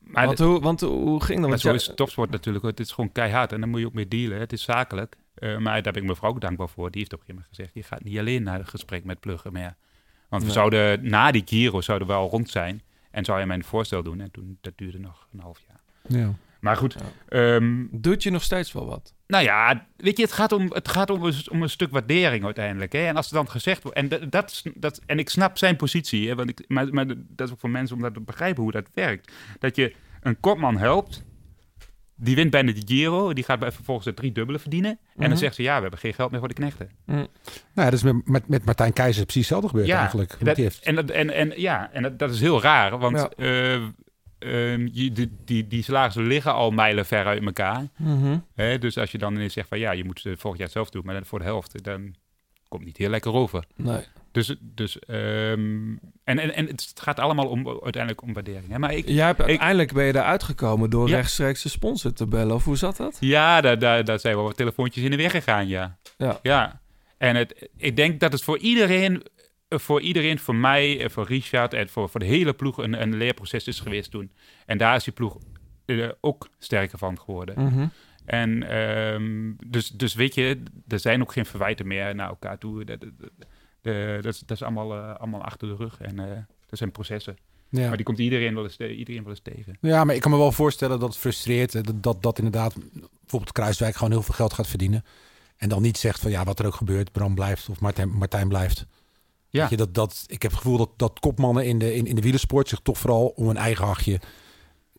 Maar, 0.00 0.26
want, 0.26 0.38
de- 0.38 0.44
hoe, 0.44 0.60
want 0.60 0.80
hoe 0.80 1.22
ging 1.22 1.40
dat? 1.40 1.48
maar 1.48 1.58
zo 1.58 1.72
is 1.72 1.92
topsport 1.94 2.30
natuurlijk. 2.30 2.64
Het 2.64 2.80
is 2.80 2.92
gewoon 2.92 3.12
keihard 3.12 3.52
en 3.52 3.60
daar 3.60 3.68
moet 3.68 3.80
je 3.80 3.86
ook 3.86 3.92
mee 3.92 4.08
dealen. 4.08 4.38
Het 4.38 4.52
is 4.52 4.62
zakelijk. 4.62 5.16
Eh, 5.40 5.56
maar 5.58 5.82
daar 5.82 5.92
ben 5.92 6.02
ik 6.02 6.08
mevrouw 6.08 6.30
ook 6.30 6.40
dankbaar 6.40 6.68
voor. 6.68 6.90
Die 6.90 7.00
heeft 7.00 7.12
op 7.12 7.18
een 7.20 7.24
gegeven 7.26 7.44
moment 7.50 7.56
gezegd... 7.72 7.74
je 7.88 7.94
gaat 7.94 8.04
niet 8.04 8.18
alleen 8.18 8.42
naar 8.42 8.58
het 8.58 8.68
gesprek 8.68 9.04
met 9.04 9.20
pluggen 9.20 9.52
meer. 9.52 9.74
Want 10.28 10.42
we 10.42 10.48
Nee. 10.48 10.56
zouden 10.58 11.08
na 11.10 11.30
die 11.30 11.42
Giro 11.44 11.80
zouden 11.80 12.08
we 12.08 12.14
al 12.14 12.28
rond 12.28 12.50
zijn. 12.50 12.82
En 13.10 13.24
zou 13.24 13.40
je 13.40 13.46
mij 13.46 13.56
een 13.56 13.64
voorstel 13.64 14.02
doen. 14.02 14.20
En 14.20 14.30
toen, 14.30 14.58
dat 14.60 14.72
duurde 14.76 14.98
nog 14.98 15.28
een 15.32 15.40
half 15.40 15.60
jaar. 15.68 15.80
Ja. 16.20 16.34
Maar 16.60 16.76
goed, 16.76 16.96
Ja. 16.98 17.36
ehm, 17.56 17.84
Doet 17.90 18.22
je 18.22 18.30
nog 18.30 18.42
steeds 18.42 18.72
wel 18.72 18.86
wat? 18.86 19.14
Nou 19.26 19.44
ja, 19.44 19.86
weet 19.96 20.16
je, 20.16 20.22
het 20.22 20.32
gaat 20.32 20.52
om, 20.52 20.66
het 20.72 20.88
gaat 20.88 21.10
om, 21.10 21.24
een, 21.24 21.34
om 21.50 21.62
een 21.62 21.70
stuk 21.70 21.90
waardering 21.90 22.44
uiteindelijk. 22.44 22.92
Hè? 22.92 23.06
En 23.06 23.16
als 23.16 23.28
er 23.28 23.34
dan 23.34 23.50
gezegd 23.50 23.82
wordt, 23.82 23.96
en, 23.98 24.08
dat, 24.08 24.30
dat, 24.30 24.50
is- 24.50 24.64
dat, 24.74 25.00
en 25.06 25.18
ik 25.18 25.28
snap 25.28 25.58
zijn 25.58 25.76
positie, 25.76 26.28
hè? 26.28 26.34
Want 26.34 26.48
ik, 26.50 26.64
maar, 26.68 26.88
maar 26.94 27.06
dat 27.06 27.46
is 27.46 27.52
ook 27.52 27.60
voor 27.60 27.70
mensen 27.70 27.96
om 27.96 28.02
dat 28.02 28.14
te 28.14 28.20
begrijpen 28.20 28.62
hoe 28.62 28.72
dat 28.72 28.88
werkt. 28.94 29.32
Dat 29.58 29.76
je 29.76 29.94
een 30.20 30.40
kopman 30.40 30.76
helpt, 30.78 31.24
die 32.20 32.34
wint 32.34 32.50
bijna 32.50 32.72
de 32.72 32.82
Giro, 32.84 33.32
die 33.32 33.44
gaat 33.44 33.58
bij 33.58 33.72
vervolgens 33.72 34.06
het 34.06 34.16
drie 34.16 34.32
dubbele 34.32 34.58
verdienen. 34.58 34.90
En 34.90 34.98
Mhm. 35.14 35.28
dan 35.28 35.38
zegt 35.38 35.54
ze, 35.54 35.62
ja, 35.62 35.74
we 35.74 35.80
hebben 35.80 35.98
geen 36.00 36.14
geld 36.14 36.30
meer 36.30 36.38
voor 36.40 36.48
de 36.48 36.54
knechten. 36.54 36.90
Nou 37.06 37.28
ja, 37.74 37.84
dat 37.84 37.92
is 37.92 38.02
met, 38.02 38.28
met, 38.28 38.48
met 38.48 38.64
Martijn 38.64 38.92
Keizer 38.92 39.22
precies 39.24 39.40
hetzelfde 39.42 39.68
gebeurd 39.68 39.86
ja, 39.88 39.98
eigenlijk. 39.98 40.36
Dat, 40.44 40.56
heeft, 40.56 40.82
en, 40.84 40.94
dat, 40.94 41.10
en, 41.10 41.30
en, 41.30 41.52
ja, 41.56 41.90
en 41.92 42.02
dat, 42.02 42.18
dat 42.18 42.30
is 42.30 42.40
heel 42.40 42.62
raar, 42.62 42.98
want 42.98 43.16
Ja. 43.16 43.30
eh, 43.36 43.74
ehm, 44.38 44.88
je, 44.92 45.12
die, 45.12 45.32
die, 45.44 45.66
die 45.66 45.82
salarissen 45.82 46.26
liggen 46.26 46.54
al 46.54 46.70
mijlen 46.70 47.06
ver 47.06 47.24
uit 47.26 47.44
elkaar. 47.44 47.86
Mhm. 47.96 48.38
Hè, 48.54 48.78
dus 48.78 48.98
als 48.98 49.10
je 49.12 49.18
dan 49.18 49.34
ineens 49.34 49.52
zegt 49.52 49.68
van 49.68 49.78
ja, 49.78 49.90
je 49.92 50.04
moet 50.04 50.22
het 50.22 50.40
volgend 50.40 50.62
jaar 50.62 50.70
zelf 50.70 50.90
doen, 50.90 51.02
maar 51.04 51.14
dan 51.14 51.26
voor 51.26 51.38
de 51.38 51.44
helft, 51.44 51.84
dan 51.84 52.14
komt 52.68 52.84
niet 52.84 52.96
heel 52.96 53.10
lekker 53.10 53.32
over. 53.32 53.64
Nee. 53.76 54.04
Dus, 54.32 54.56
dus 54.60 54.98
ehm, 54.98 55.96
en, 56.24 56.38
en, 56.38 56.54
en 56.54 56.66
het 56.66 56.92
gaat 56.94 57.18
allemaal 57.18 57.46
om, 57.48 57.68
uiteindelijk 57.68 58.22
om 58.22 58.32
waardering. 58.32 58.68
Hè? 58.68 58.78
Maar 58.78 58.94
ik, 58.94 59.08
Jij 59.08 59.26
hebt, 59.26 59.42
uiteindelijk 59.42 59.92
ben 59.92 60.04
je 60.04 60.14
eruit 60.14 60.42
gekomen 60.42 60.90
door 60.90 61.08
Ja. 61.08 61.16
rechtstreeks 61.16 61.62
de 61.62 61.68
sponsor 61.68 62.12
te 62.12 62.26
bellen. 62.26 62.54
Of 62.54 62.64
hoe 62.64 62.76
zat 62.76 62.96
dat? 62.96 63.16
ja, 63.20 63.60
daar, 63.60 63.78
daar, 63.78 64.04
daar 64.04 64.18
zijn 64.20 64.34
wel 64.34 64.44
wat 64.44 64.56
telefoontjes 64.56 65.04
in 65.04 65.10
de 65.10 65.16
weg 65.16 65.30
gegaan, 65.30 65.68
ja. 65.68 65.98
Ja. 66.16 66.38
ja. 66.42 66.80
En 67.18 67.36
het, 67.36 67.68
ik 67.76 67.96
denk 67.96 68.20
dat 68.20 68.32
het 68.32 68.42
voor 68.42 68.58
iedereen, 68.58 69.22
eh, 69.68 69.78
voor 69.78 70.00
iedereen, 70.00 70.38
voor 70.38 70.54
mij, 70.54 71.00
en 71.02 71.10
voor 71.10 71.26
Richard 71.26 71.74
en 71.74 71.88
voor, 71.88 72.08
voor 72.08 72.20
de 72.20 72.26
hele 72.26 72.52
ploeg 72.52 72.78
een, 72.78 73.02
een 73.02 73.16
leerproces 73.16 73.66
is 73.66 73.80
geweest 73.80 74.10
toen. 74.10 74.32
En 74.66 74.78
daar 74.78 74.96
is 74.96 75.04
die 75.04 75.12
ploeg 75.12 75.38
eh, 75.86 76.08
ook 76.20 76.48
sterker 76.58 76.98
van 76.98 77.18
geworden. 77.20 77.64
Mhm. 77.64 77.86
En 78.24 78.62
ehm, 78.68 79.52
dus, 79.66 79.88
dus 79.88 80.14
weet 80.14 80.34
je, 80.34 80.62
er 80.88 80.98
zijn 80.98 81.20
ook 81.20 81.32
geen 81.32 81.46
verwijten 81.46 81.86
meer 81.86 82.14
naar 82.14 82.28
elkaar 82.28 82.58
toe. 82.58 82.84
Dat, 82.84 83.00
dat, 83.00 83.30
dat, 83.82 84.22
dat, 84.22 84.32
is, 84.34 84.38
dat 84.40 84.56
is 84.56 84.62
allemaal, 84.62 84.92
eh, 84.94 85.14
allemaal 85.14 85.42
achter 85.42 85.68
de 85.68 85.74
rug. 85.74 86.00
En 86.00 86.18
eh, 86.18 86.36
dat 86.66 86.78
zijn 86.78 86.92
processen. 86.92 87.36
ja. 87.68 87.86
Maar 87.88 87.96
die 87.96 88.06
komt 88.06 88.18
iedereen 88.18 88.54
wel 88.54 88.64
eens, 88.64 88.76
iedereen 88.78 89.22
wel 89.22 89.30
eens 89.30 89.40
tegen. 89.42 89.76
ja, 89.80 90.04
maar 90.04 90.14
ik 90.14 90.20
kan 90.20 90.30
me 90.30 90.36
wel 90.36 90.52
voorstellen 90.52 90.98
dat 90.98 91.08
het 91.08 91.18
frustreert. 91.18 91.74
eh, 91.74 91.82
Dat, 91.82 92.02
dat, 92.02 92.22
dat 92.22 92.38
inderdaad 92.38 92.74
bijvoorbeeld 93.20 93.52
Kruiswijk 93.52 93.94
gewoon 93.96 94.12
heel 94.12 94.22
veel 94.22 94.34
geld 94.34 94.52
gaat 94.52 94.66
verdienen. 94.66 95.04
En 95.56 95.68
dan 95.68 95.82
niet 95.82 95.98
zegt 95.98 96.20
van 96.20 96.30
ja, 96.30 96.44
wat 96.44 96.58
er 96.58 96.66
ook 96.66 96.74
gebeurt, 96.74 97.12
Bram 97.12 97.34
blijft 97.34 97.68
of 97.68 97.80
Martijn, 97.80 98.10
Martijn 98.10 98.48
blijft. 98.48 98.86
Ja. 99.48 99.66
Je, 99.70 99.76
dat, 99.76 99.94
dat, 99.94 100.24
ik 100.26 100.42
heb 100.42 100.50
het 100.50 100.60
gevoel 100.60 100.78
dat, 100.78 100.90
dat 100.96 101.18
kopmannen 101.20 101.66
in 101.66 101.78
de, 101.78 101.94
in, 101.94 102.06
in 102.06 102.14
de 102.14 102.20
wielersport 102.22 102.68
zich 102.68 102.80
toch 102.82 102.98
vooral 102.98 103.26
om 103.26 103.46
hun 103.46 103.56
eigen 103.56 103.84
hachje 103.84 104.20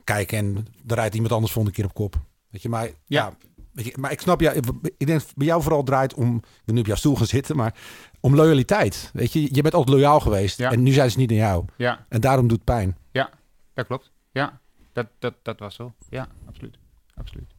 kijken. 0.03 0.37
En 0.37 0.67
daar 0.83 0.97
rijdt 0.97 1.13
iemand 1.15 1.33
anders 1.33 1.51
volgende 1.51 1.77
keer 1.77 1.85
op 1.89 1.93
kop. 1.93 2.15
Weet 2.49 2.61
je, 2.61 2.69
maar 2.69 2.89
ja. 3.05 3.33
weet 3.71 3.85
je, 3.85 3.93
maar 3.99 4.11
ik 4.11 4.21
snap, 4.21 4.41
ja, 4.41 4.51
ik 4.97 5.07
denk 5.07 5.21
bij 5.35 5.47
jou 5.47 5.61
vooral 5.61 5.83
draait 5.83 6.13
om, 6.13 6.35
ik 6.35 6.61
ben 6.65 6.75
nu 6.75 6.81
op 6.81 6.87
jouw 6.87 6.95
stoel 6.95 7.15
gaan 7.15 7.25
zitten, 7.25 7.55
maar 7.55 7.75
om 8.21 8.35
loyaliteit. 8.35 9.09
Weet 9.13 9.33
je, 9.33 9.55
je 9.55 9.61
bent 9.61 9.73
altijd 9.73 9.95
loyaal 9.95 10.19
geweest 10.19 10.57
Ja. 10.57 10.71
en 10.71 10.83
nu 10.83 10.91
zijn 10.91 11.11
ze 11.11 11.17
niet 11.17 11.29
naar 11.29 11.39
jou. 11.39 11.65
Ja, 11.77 12.05
En 12.09 12.21
daarom 12.21 12.47
doet 12.47 12.57
het 12.57 12.65
pijn. 12.65 12.97
dat 13.73 13.85
klopt. 13.87 14.11
Ja, 14.31 14.59
dat, 14.93 15.07
dat, 15.19 15.33
dat 15.41 15.59
was 15.59 15.75
zo. 15.75 15.93
Ja, 16.09 16.27
absoluut. 16.47 16.77
absoluut. 17.15 17.53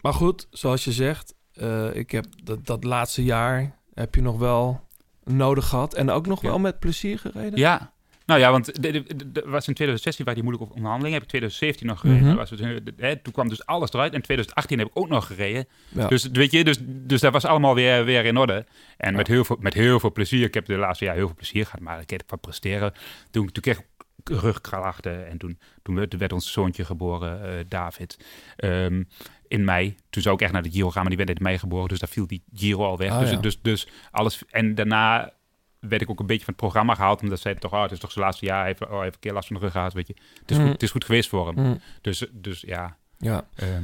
Maar 0.00 0.14
goed, 0.14 0.46
zoals 0.50 0.84
je 0.84 0.92
zegt, 0.92 1.34
eh, 1.52 1.94
ik 1.96 2.10
heb 2.10 2.24
dat, 2.44 2.66
dat 2.66 2.84
laatste 2.84 3.24
jaar 3.24 3.78
heb 3.94 4.14
je 4.14 4.22
nog 4.22 4.38
wel 4.38 4.80
nodig 5.24 5.66
gehad. 5.68 5.94
En 5.94 6.10
ook 6.10 6.26
nog 6.26 6.42
Ja. 6.42 6.48
wel 6.48 6.58
met 6.58 6.78
plezier 6.78 7.18
gereden. 7.18 7.58
Ja, 7.58 7.92
nou 8.30 8.42
ja, 8.42 8.50
want 8.50 8.82
de- 8.82 9.42
was 9.44 9.68
in 9.68 9.74
2016 9.74 10.24
waar 10.24 10.34
die 10.34 10.42
moeilijke 10.42 10.74
onderhandeling. 10.74 11.14
Heb 11.14 11.22
ik 11.22 11.28
2017 11.28 11.86
nog 11.86 12.00
gereden. 12.00 12.26
Mhm. 12.26 12.36
was 12.36 12.52
eh, 12.52 12.76
hè, 12.96 13.16
toen 13.16 13.32
kwam 13.32 13.48
dus 13.48 13.66
alles 13.66 13.92
eruit. 13.92 14.12
En 14.14 14.22
2018 14.22 14.78
heb 14.78 14.86
ik 14.88 14.98
ook 14.98 15.08
nog 15.08 15.26
gereden. 15.26 15.66
Ja. 15.88 16.06
Dus 16.06 16.28
weet 16.32 16.50
je, 16.52 16.64
dus, 16.64 16.78
dus 16.82 17.20
dat 17.20 17.32
was 17.32 17.44
allemaal 17.44 17.74
weer, 17.74 18.04
weer 18.04 18.24
in 18.24 18.36
orde. 18.36 18.66
En 18.96 19.14
met, 19.14 19.26
heel 19.26 19.44
veel, 19.44 19.56
met 19.60 19.74
heel 19.74 20.00
veel 20.00 20.12
plezier. 20.12 20.46
Ik 20.46 20.54
heb 20.54 20.66
de 20.66 20.76
laatste 20.76 21.04
jaar 21.04 21.14
heel 21.14 21.26
veel 21.26 21.36
plezier 21.36 21.64
gehad, 21.64 21.80
maar 21.80 22.00
ik 22.00 22.10
heb 22.10 22.22
van 22.26 22.40
presteren. 22.40 22.92
Toen, 23.30 23.52
toen 23.52 23.62
kreeg 23.62 23.78
ik 23.78 23.86
rugklachten 24.24 25.28
en 25.28 25.38
toen, 25.38 25.58
toen 25.82 25.94
werd, 25.94 26.16
werd 26.16 26.32
ons 26.32 26.52
zoontje 26.52 26.84
geboren, 26.84 27.44
eh, 27.44 27.64
David. 27.68 28.18
Ehm, 28.56 29.02
in 29.48 29.64
mei. 29.64 29.96
Toen 30.10 30.22
zou 30.22 30.34
ik 30.34 30.40
echt 30.40 30.52
naar 30.52 30.62
de 30.62 30.70
Giro 30.70 30.90
gaan, 30.90 31.00
maar 31.00 31.16
die 31.16 31.24
werd 31.26 31.38
in 31.38 31.44
mei 31.44 31.58
geboren. 31.58 31.88
Dus 31.88 31.98
daar 31.98 32.08
viel 32.08 32.26
die 32.26 32.42
Giro 32.54 32.84
al 32.84 32.98
weg. 32.98 33.10
Ah, 33.10 33.20
dus, 33.20 33.30
ja. 33.30 33.36
dus, 33.36 33.62
dus 33.62 33.88
alles. 34.10 34.42
En 34.50 34.74
daarna 34.74 35.32
werd 35.80 36.02
ik 36.02 36.10
ook 36.10 36.20
een 36.20 36.26
beetje 36.26 36.44
van 36.44 36.52
het 36.52 36.62
programma 36.62 36.94
gehaald. 36.94 37.22
Omdat 37.22 37.40
zij 37.40 37.54
toch, 37.54 37.72
oh, 37.72 37.82
het 37.82 37.90
is 37.92 37.98
toch 37.98 38.12
zijn 38.12 38.24
laatste 38.24 38.44
jaar. 38.46 38.58
Hij 38.58 38.66
heeft, 38.66 38.82
oh, 38.82 38.90
hij 38.90 39.00
heeft 39.02 39.14
een 39.14 39.20
keer 39.20 39.32
last 39.32 39.46
van 39.46 39.56
de 39.56 39.62
rug 39.62 39.72
gehad, 39.72 39.92
weet 39.92 40.06
je. 40.06 40.14
Het 40.40 40.50
is, 40.50 40.56
Mhm. 40.56 40.64
goed, 40.64 40.72
het 40.74 40.82
is 40.82 40.90
goed 40.90 41.04
geweest 41.04 41.28
voor 41.28 41.46
hem. 41.46 41.54
Mhm. 41.64 41.76
Dus, 42.00 42.26
dus 42.32 42.60
ja. 42.60 42.96
ja. 43.18 43.46
ehm, 43.54 43.82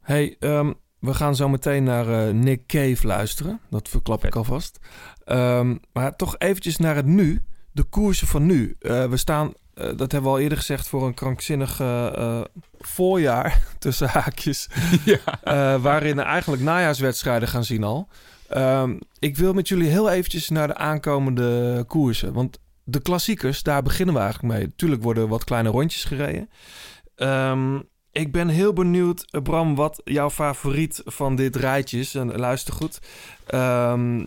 Hey, 0.00 0.36
ehm, 0.38 0.72
we 0.98 1.14
gaan 1.14 1.36
zo 1.36 1.48
meteen 1.48 1.84
naar 1.84 2.08
eh, 2.28 2.34
Nick 2.34 2.66
Cave 2.66 3.06
luisteren. 3.06 3.60
Dat 3.70 3.88
verklap 3.88 4.24
ik 4.24 4.34
alvast. 4.36 4.78
Ehm, 5.24 5.76
maar 5.92 6.16
toch 6.16 6.38
eventjes 6.38 6.76
naar 6.76 6.96
het 6.96 7.06
nu. 7.06 7.42
De 7.72 7.82
koersen 7.84 8.26
van 8.26 8.46
nu. 8.46 8.76
Eh, 8.80 9.04
we 9.06 9.16
staan, 9.16 9.52
dat 9.78 10.12
hebben 10.12 10.22
we 10.22 10.36
al 10.36 10.38
eerder 10.38 10.58
gezegd, 10.58 10.88
voor 10.88 11.06
een 11.06 11.14
krankzinnig 11.14 11.80
eh, 11.80 12.06
eh, 12.06 12.44
voorjaar. 12.78 13.62
Tussen 13.78 14.08
haakjes. 14.08 14.68
ja. 15.04 15.42
eh, 15.42 15.82
waarin 15.82 16.20
eigenlijk 16.20 16.62
najaarswedstrijden 16.62 17.48
gaan 17.48 17.64
zien 17.64 17.84
al. 17.84 18.08
Ehm, 18.48 18.96
ik 19.18 19.36
wil 19.36 19.52
met 19.52 19.68
jullie 19.68 19.88
heel 19.88 20.10
eventjes 20.10 20.48
naar 20.48 20.66
de 20.66 20.76
aankomende 20.76 21.84
koersen. 21.86 22.32
Want 22.32 22.58
de 22.84 23.00
klassiekers, 23.00 23.62
daar 23.62 23.82
beginnen 23.82 24.14
we 24.14 24.20
eigenlijk 24.20 24.54
mee. 24.54 24.72
Tuurlijk 24.76 25.02
worden 25.02 25.28
wat 25.28 25.44
kleine 25.44 25.68
rondjes 25.68 26.04
gereden. 26.04 26.50
Ehm, 27.16 27.78
ik 28.12 28.32
ben 28.32 28.48
heel 28.48 28.72
benieuwd, 28.72 29.24
eh, 29.30 29.42
Bram, 29.42 29.74
wat 29.74 30.00
jouw 30.04 30.30
favoriet 30.30 31.02
van 31.04 31.36
dit 31.36 31.56
rijtje 31.56 31.98
is. 31.98 32.14
En 32.14 32.36
luister 32.36 32.74
goed. 32.74 32.98
Ehm, 33.46 34.18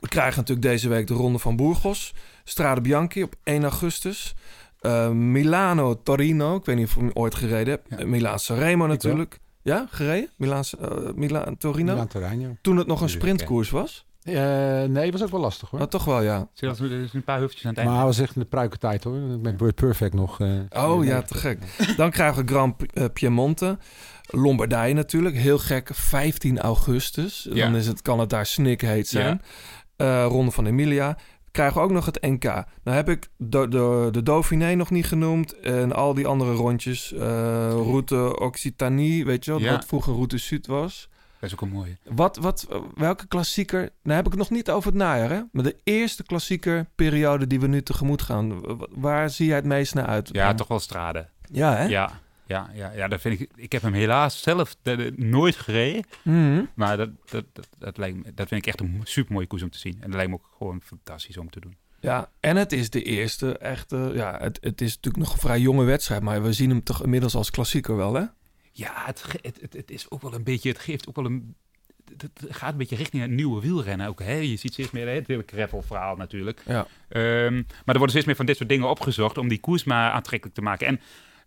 we 0.00 0.08
krijgen 0.08 0.38
natuurlijk 0.38 0.66
deze 0.66 0.88
week 0.88 1.06
de 1.06 1.14
Ronde 1.14 1.38
van 1.38 1.56
Burgos. 1.56 2.14
Strade 2.50 2.80
Bianchi 2.80 3.22
op 3.22 3.34
1 3.44 3.62
augustus. 3.62 4.34
Eh, 4.80 5.10
Milano, 5.10 6.02
Torino. 6.02 6.56
Ik 6.56 6.64
weet 6.64 6.76
niet 6.76 6.86
of 6.86 6.94
je 6.94 7.10
ooit 7.14 7.34
gereden 7.34 7.68
hebt. 7.68 7.86
Ja. 7.90 7.96
Eh, 7.98 8.04
Milaan 8.06 8.38
Sanremo 8.38 8.86
natuurlijk. 8.86 9.38
Ja, 9.62 9.86
gereden? 9.90 10.30
Milaan, 10.36 10.64
eh 10.80 10.88
Milaan 11.14 11.56
Torino? 11.58 12.06
Milaan 12.14 12.40
ja. 12.40 12.48
Toen 12.62 12.76
het 12.76 12.86
nog 12.86 13.00
een 13.00 13.08
sprintkoers 13.08 13.70
was? 13.70 14.06
Eh, 14.22 14.34
nee, 14.84 15.12
was 15.12 15.22
ook 15.22 15.30
wel 15.30 15.40
lastig 15.40 15.70
hoor. 15.70 15.78
Maar 15.78 15.88
toch 15.88 16.04
wel, 16.04 16.22
ja. 16.22 16.48
Zie 16.52 16.68
je 16.68 16.74
dat? 16.74 16.90
Er 16.90 17.02
is 17.02 17.12
een 17.12 17.24
paar 17.24 17.36
heuveltjes 17.38 17.64
aan 17.64 17.70
het 17.70 17.78
einde. 17.78 17.92
Maar 17.94 18.02
hij 18.02 18.10
was 18.10 18.20
echt 18.20 18.34
in 18.34 18.40
de 18.40 18.46
pruikentijd 18.48 19.04
hoor. 19.04 19.14
Met 19.16 19.56
Bird 19.56 19.74
Perfect 19.74 20.14
nog. 20.14 20.40
eh, 20.40 20.84
Oh 20.86 21.04
ja, 21.04 21.22
te 21.22 21.34
gek. 21.34 21.58
Dan 21.96 22.10
krijgen 22.10 22.44
we 22.46 22.52
Grand 22.52 22.74
Piemonte. 23.12 23.78
Lombardije 24.26 24.94
natuurlijk. 24.94 25.36
Heel 25.36 25.58
gek. 25.58 25.90
15 25.92 26.58
augustus. 26.60 27.46
Ja. 27.52 27.64
Dan 27.66 27.76
is 27.76 27.86
het, 27.86 28.02
kan 28.02 28.18
het 28.20 28.30
daar 28.30 28.46
snikheet 28.46 29.08
zijn. 29.08 29.42
Eh, 29.96 30.24
Ronde 30.28 30.50
van 30.50 30.66
Emilia. 30.66 31.16
Krijgen 31.50 31.76
we 31.76 31.82
ook 31.82 31.90
nog 31.90 32.06
het 32.06 32.22
NK. 32.22 32.44
Nou 32.44 32.96
heb 32.96 33.08
ik 33.08 33.28
de, 33.36 33.68
de, 33.68 34.08
de 34.10 34.22
Dauphiné 34.22 34.74
nog 34.74 34.90
niet 34.90 35.06
genoemd. 35.06 35.58
En 35.60 35.92
al 35.92 36.14
die 36.14 36.26
andere 36.26 36.52
rondjes. 36.52 37.12
Eh, 37.12 37.20
route 37.70 38.38
Occitanie, 38.38 39.24
weet 39.24 39.44
je 39.44 39.50
wel. 39.50 39.60
Ja. 39.60 39.72
Wat 39.72 39.84
vroeger 39.84 40.12
Route 40.12 40.38
Sud 40.38 40.66
was. 40.66 41.08
Dat 41.40 41.48
is 41.48 41.54
ook 41.54 41.60
een 41.60 41.68
mooie. 41.68 41.96
Wat, 42.04 42.36
wat, 42.36 42.68
welke 42.94 43.26
klassieker... 43.26 43.80
Nou 44.02 44.16
heb 44.16 44.24
ik 44.24 44.30
het 44.30 44.40
nog 44.40 44.50
niet 44.50 44.70
over 44.70 44.90
het 44.90 44.98
najaar, 44.98 45.30
hè? 45.30 45.40
Maar 45.52 45.64
de 45.64 45.76
eerste 45.84 46.22
klassieker 46.22 46.86
periode 46.94 47.46
die 47.46 47.60
we 47.60 47.66
nu 47.66 47.82
tegemoet 47.82 48.22
gaan. 48.22 48.60
Waar 48.90 49.30
zie 49.30 49.46
jij 49.46 49.56
het 49.56 49.64
meest 49.64 49.94
naar 49.94 50.06
uit? 50.06 50.28
Ja, 50.32 50.54
toch 50.54 50.68
wel 50.68 50.78
straden. 50.78 51.28
Ja, 51.42 51.76
hè? 51.76 51.84
Ja, 51.84 52.10
Ja, 52.50 52.70
ja, 52.74 52.92
ja, 52.92 53.08
dat 53.08 53.20
vind 53.20 53.40
ik. 53.40 53.50
Ik 53.54 53.72
heb 53.72 53.82
hem 53.82 53.92
helaas 53.92 54.42
zelf 54.42 54.76
nooit 55.16 55.56
gereden. 55.56 56.04
Mhm. 56.22 56.64
Maar 56.74 56.96
dat, 56.96 57.10
dat, 57.24 57.44
dat, 57.52 57.68
dat, 57.78 57.96
lijkt 57.96 58.36
dat 58.36 58.48
vind 58.48 58.62
ik 58.62 58.66
echt 58.66 58.80
een 58.80 59.00
super 59.04 59.32
mooie 59.32 59.46
koers 59.46 59.62
om 59.62 59.70
te 59.70 59.78
zien. 59.78 59.94
En 59.94 60.06
dat 60.06 60.14
lijkt 60.14 60.30
me 60.30 60.36
ook 60.36 60.50
gewoon 60.58 60.80
fantastisch 60.84 61.36
om 61.36 61.50
te 61.50 61.60
doen. 61.60 61.76
Ja, 62.00 62.30
en 62.40 62.56
het 62.56 62.72
is 62.72 62.90
de 62.90 63.02
eerste 63.02 63.58
echte... 63.58 64.10
Ja, 64.14 64.38
het, 64.40 64.58
het 64.60 64.80
is 64.80 64.94
natuurlijk 64.94 65.24
nog 65.24 65.32
een 65.32 65.40
vrij 65.40 65.60
jonge 65.60 65.84
wedstrijd... 65.84 66.22
maar 66.22 66.42
we 66.42 66.52
zien 66.52 66.70
hem 66.70 66.82
toch 66.82 67.02
inmiddels 67.02 67.34
als 67.34 67.50
klassieker 67.50 67.96
wel, 67.96 68.14
hè? 68.14 68.24
Ja, 68.72 68.92
het, 69.06 69.24
het, 69.42 69.60
het, 69.60 69.72
het 69.72 69.90
is 69.90 70.10
ook 70.10 70.22
wel 70.22 70.34
een 70.34 70.44
beetje. 70.44 70.68
Het 70.68 70.78
geeft 70.78 71.08
ook 71.08 71.16
wel 71.16 71.24
een. 71.24 71.54
Het 72.16 72.46
gaat 72.48 72.72
een 72.72 72.78
beetje 72.78 72.96
richting 72.96 73.22
het 73.22 73.30
nieuwe 73.30 73.60
wielrennen 73.60 74.08
ook. 74.08 74.22
Hè? 74.22 74.32
Je 74.32 74.56
ziet 74.56 74.72
steeds 74.72 74.90
meer 74.90 75.06
hè, 75.06 75.14
het 75.14 75.26
hele 75.26 75.42
gravel-verhaal 75.46 76.16
natuurlijk. 76.16 76.62
Ja. 76.66 76.86
Ehm, 77.08 77.54
maar 77.54 77.94
er 77.94 77.98
worden 77.98 78.10
steeds 78.10 78.26
meer 78.26 78.36
van 78.36 78.46
dit 78.46 78.56
soort 78.56 78.68
dingen 78.68 78.88
opgezocht 78.88 79.38
om 79.38 79.48
die 79.48 79.60
koers 79.60 79.84
maar 79.84 80.10
aantrekkelijk 80.10 80.56
te 80.56 80.62
maken. 80.62 80.86
En 80.86 81.00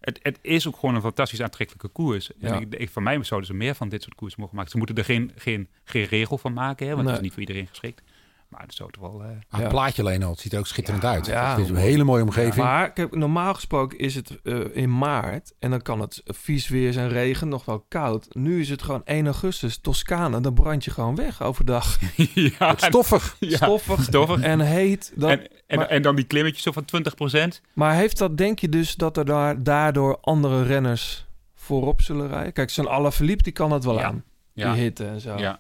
het, 0.04 0.20
het 0.22 0.40
is 0.42 0.68
ook 0.68 0.76
gewoon 0.80 0.96
een 0.96 1.02
fantastisch 1.02 1.42
aantrekkelijke 1.42 1.88
koers. 1.88 2.32
Ja. 2.38 2.48
En 2.54 2.62
ik, 2.62 2.76
ik, 2.76 2.90
van 2.90 3.04
mij 3.04 3.24
zouden 3.24 3.50
ze 3.50 3.56
meer 3.56 3.76
van 3.76 3.90
dit 3.90 4.04
soort 4.04 4.16
koers 4.16 4.36
mogen 4.36 4.56
maken. 4.56 4.72
Ze 4.72 4.78
moeten 4.78 4.96
er 4.96 5.04
geen, 5.06 5.32
geen, 5.36 5.68
geen 5.84 6.06
regel 6.06 6.38
van 6.38 6.54
maken, 6.54 6.88
hè, 6.88 6.96
want 6.96 7.08
het 7.08 7.08
Nee. 7.08 7.16
is 7.16 7.22
niet 7.22 7.32
voor 7.32 7.42
iedereen 7.42 7.68
geschikt. 7.68 8.02
Maar 8.50 8.62
het 8.62 8.74
zou 8.74 8.92
toch 8.92 9.02
wel... 9.02 9.22
Ah, 9.22 9.28
Ja. 9.50 9.58
Het 9.60 9.68
plaatje 9.68 10.02
alleen 10.02 10.24
al, 10.24 10.32
het 10.32 10.40
ziet 10.40 10.54
er 10.54 10.60
ook 10.60 10.68
schitterend 10.68 11.06
uit. 11.06 11.26
ja. 11.26 11.50
het 11.50 11.60
is 11.64 11.70
een 11.70 11.76
hele 11.76 12.04
mooie 12.04 12.24
omgeving. 12.24 12.56
Maar 12.56 12.92
kijk, 12.92 13.16
normaal 13.16 13.54
gesproken 13.54 13.98
is 13.98 14.16
het 14.16 14.40
eh, 14.44 14.60
in 14.74 14.98
maart... 14.98 15.54
en 15.60 15.70
dan 15.70 15.82
kan 15.82 16.00
het 16.00 16.22
vies 16.26 16.68
weer 16.68 16.94
zijn 16.94 17.10
regen, 17.10 17.48
nog 17.48 17.66
wel 17.66 17.86
koud. 17.88 18.28
Nu 18.36 18.60
is 18.60 18.70
het 18.70 18.82
gewoon 18.82 19.02
1 19.06 19.26
augustus, 19.26 19.78
Toscane. 19.78 20.42
Dan 20.42 20.54
brand 20.54 20.84
je 20.84 20.92
gewoon 20.92 21.16
weg 21.16 21.42
overdag. 21.44 22.00
ja, 22.34 22.70
Het 22.70 22.82
stoffig. 22.82 23.36
ja, 23.40 23.56
Stoffig, 23.56 24.04
stoffig. 24.04 24.42
en 24.42 24.60
heet. 24.60 25.12
Dat, 25.16 25.30
en, 25.30 25.48
en, 25.74 25.80
maar- 25.80 25.88
en 25.90 26.02
dan 26.02 26.16
die 26.16 26.26
klimmetjes 26.26 26.64
zo 26.64 26.72
van 26.72 26.86
20%. 26.86 27.62
Maar 27.74 27.96
heeft 27.96 28.18
dat, 28.18 28.38
denk 28.38 28.60
je 28.60 28.70
dus, 28.70 28.96
dat 28.96 29.18
er 29.18 29.26
daar, 29.26 29.64
daardoor 29.64 30.18
andere 30.22 30.64
renners 30.64 31.26
voorop 31.56 32.02
zullen 32.02 32.28
rijden? 32.28 32.54
Kijk, 32.54 32.70
zo'n 32.70 32.88
Alaphilippe, 32.90 33.44
die 33.44 33.54
kan 33.54 33.72
het 33.72 33.84
wel 33.84 33.98
Ja. 33.98 34.04
aan. 34.04 34.24
Ja. 34.54 34.74
Die 34.74 34.82
hitte 34.82 35.06
en 35.06 35.20
zo. 35.22 35.38
Ja. 35.38 35.60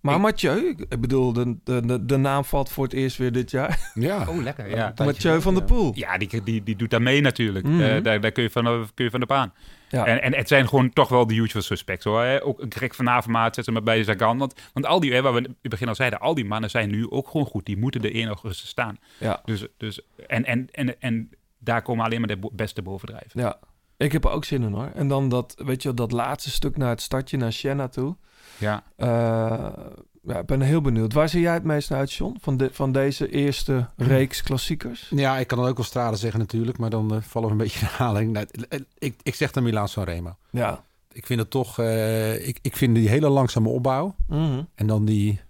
Maar 0.00 0.14
Ik- 0.14 0.20
Mathieu, 0.20 0.74
ik 0.88 1.00
bedoel, 1.00 1.32
de, 1.32 1.56
de, 1.64 2.04
de, 2.04 2.16
naam 2.16 2.44
valt 2.44 2.70
voor 2.70 2.84
het 2.84 2.92
eerst 2.92 3.16
weer 3.16 3.32
dit 3.32 3.50
jaar. 3.50 3.90
Ja. 3.94 4.24
Oh, 4.28 4.42
lekker. 4.42 4.68
Ja. 4.68 4.92
Mathieu 4.96 5.40
van 5.40 5.54
der 5.54 5.64
Poel. 5.64 5.92
Ja, 5.94 6.18
die, 6.18 6.42
die, 6.44 6.62
die 6.62 6.76
doet 6.76 6.90
daar 6.90 7.02
mee 7.02 7.20
natuurlijk. 7.20 7.66
Mhm. 7.66 7.80
Eh, 7.80 8.02
daar, 8.02 8.20
daar 8.20 8.32
kun, 8.32 8.42
je 8.42 8.50
van, 8.50 8.64
de- 8.64 8.86
kun 8.94 9.04
je 9.04 9.10
van 9.10 9.20
de 9.20 9.26
baan. 9.26 9.52
Ja. 9.90 10.06
En, 10.06 10.22
en 10.22 10.34
het 10.34 10.48
zijn 10.48 10.68
gewoon 10.68 10.92
toch 10.92 11.08
wel 11.08 11.26
de 11.26 11.34
usual 11.34 11.62
suspects 11.62 12.04
hoor. 12.04 12.22
Hè? 12.22 12.44
Ook 12.44 12.60
een 12.60 12.72
Greg 12.72 12.94
van 12.94 13.08
Avermaat 13.08 13.54
zet 13.54 13.64
ze 13.64 13.72
maar 13.72 13.82
bij 13.82 14.04
Zagan. 14.04 14.38
Want, 14.38 14.54
want 14.72 14.86
al 14.86 15.00
die, 15.00 15.12
hè, 15.12 15.22
waar 15.22 15.32
we 15.32 15.38
in 15.38 15.56
het 15.62 15.70
begin 15.70 15.88
al 15.88 15.94
zeiden, 15.94 16.20
al 16.20 16.34
die 16.34 16.44
mannen 16.44 16.70
zijn 16.70 16.90
nu 16.90 17.10
ook 17.10 17.28
gewoon 17.28 17.46
goed. 17.46 17.66
Die 17.66 17.78
moeten 17.78 18.00
de 18.00 18.10
1 18.10 18.26
augustus 18.26 18.68
staan. 18.68 18.98
Ja. 19.18 19.40
Dus, 19.44 19.66
dus, 19.76 20.00
en, 20.26 20.44
en, 20.44 20.68
en, 20.70 21.00
en 21.00 21.30
daar 21.58 21.82
komen 21.82 22.04
alleen 22.04 22.20
maar 22.20 22.40
de 22.40 22.50
beste 22.52 22.82
bovendrijven. 22.82 23.40
Ja, 23.40 23.58
ik 23.96 24.12
heb 24.12 24.24
er 24.24 24.30
ook 24.30 24.44
zin 24.44 24.62
in 24.62 24.72
hoor. 24.72 24.90
En 24.94 25.08
dan 25.08 25.28
dat, 25.28 25.54
weet 25.64 25.82
je, 25.82 25.88
wel, 25.88 25.96
dat 25.96 26.12
laatste 26.12 26.50
stuk 26.50 26.76
naar 26.76 26.88
het 26.88 27.00
stadje, 27.00 27.36
naar 27.36 27.52
Siena 27.52 27.88
toe. 27.88 28.16
Ja. 28.58 28.82
Eh, 28.96 29.86
ja, 30.22 30.38
ik 30.38 30.46
ben 30.46 30.60
heel 30.60 30.80
benieuwd. 30.80 31.12
Waar 31.12 31.28
zie 31.28 31.40
jij 31.40 31.54
het 31.54 31.64
meest 31.64 31.90
uit, 31.92 32.12
John? 32.12 32.36
Van, 32.40 32.56
de, 32.56 32.68
van 32.72 32.92
deze 32.92 33.30
eerste 33.30 33.88
reeks 33.96 34.42
klassiekers? 34.42 35.06
Ja, 35.14 35.38
ik 35.38 35.46
kan 35.46 35.58
dan 35.58 35.66
ook 35.68 35.76
wel 35.76 35.84
straden 35.86 36.18
zeggen 36.18 36.40
natuurlijk, 36.40 36.78
maar 36.78 36.90
dan 36.90 37.14
eh, 37.14 37.20
vallen 37.20 37.48
we 37.48 37.54
een 37.54 37.60
beetje 37.64 37.80
in 37.80 37.86
herhaling. 37.86 38.32
Nou, 38.32 38.46
eh, 38.68 38.80
ik, 38.98 39.14
ik 39.22 39.34
zeg 39.34 39.50
dan 39.50 39.62
Milaan 39.62 39.88
San 39.88 40.04
Remo. 40.04 40.36
Ja. 40.50 40.84
Ik 41.12 41.26
vind 41.26 41.40
het 41.40 41.50
toch, 41.50 41.78
eh, 41.78 42.48
ik, 42.48 42.58
ik 42.62 42.76
vind 42.76 42.94
die 42.94 43.08
hele 43.08 43.28
langzame 43.28 43.68
opbouw 43.68 44.14
Mhm. 44.28 44.62
en 44.74 44.86
dan 44.86 45.04
die 45.04 45.40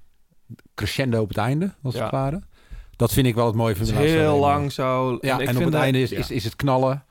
crescendo 0.74 1.20
op 1.20 1.28
het 1.28 1.36
einde, 1.38 1.74
als 1.82 1.94
Ja. 1.94 2.02
het 2.02 2.10
ware. 2.10 2.42
Dat 2.96 3.12
vind 3.12 3.26
ik 3.26 3.34
wel 3.34 3.46
het 3.46 3.54
mooie 3.54 3.76
van 3.76 3.86
Milaan 3.86 4.02
heel 4.02 4.38
lang 4.38 4.72
zo. 4.72 5.18
Ja, 5.20 5.40
en 5.40 5.56
op 5.56 5.64
het 5.64 5.74
einde 5.74 6.00
is, 6.00 6.10
ja. 6.10 6.18
is, 6.18 6.30
is 6.30 6.44
het 6.44 6.56
knallen. 6.56 7.04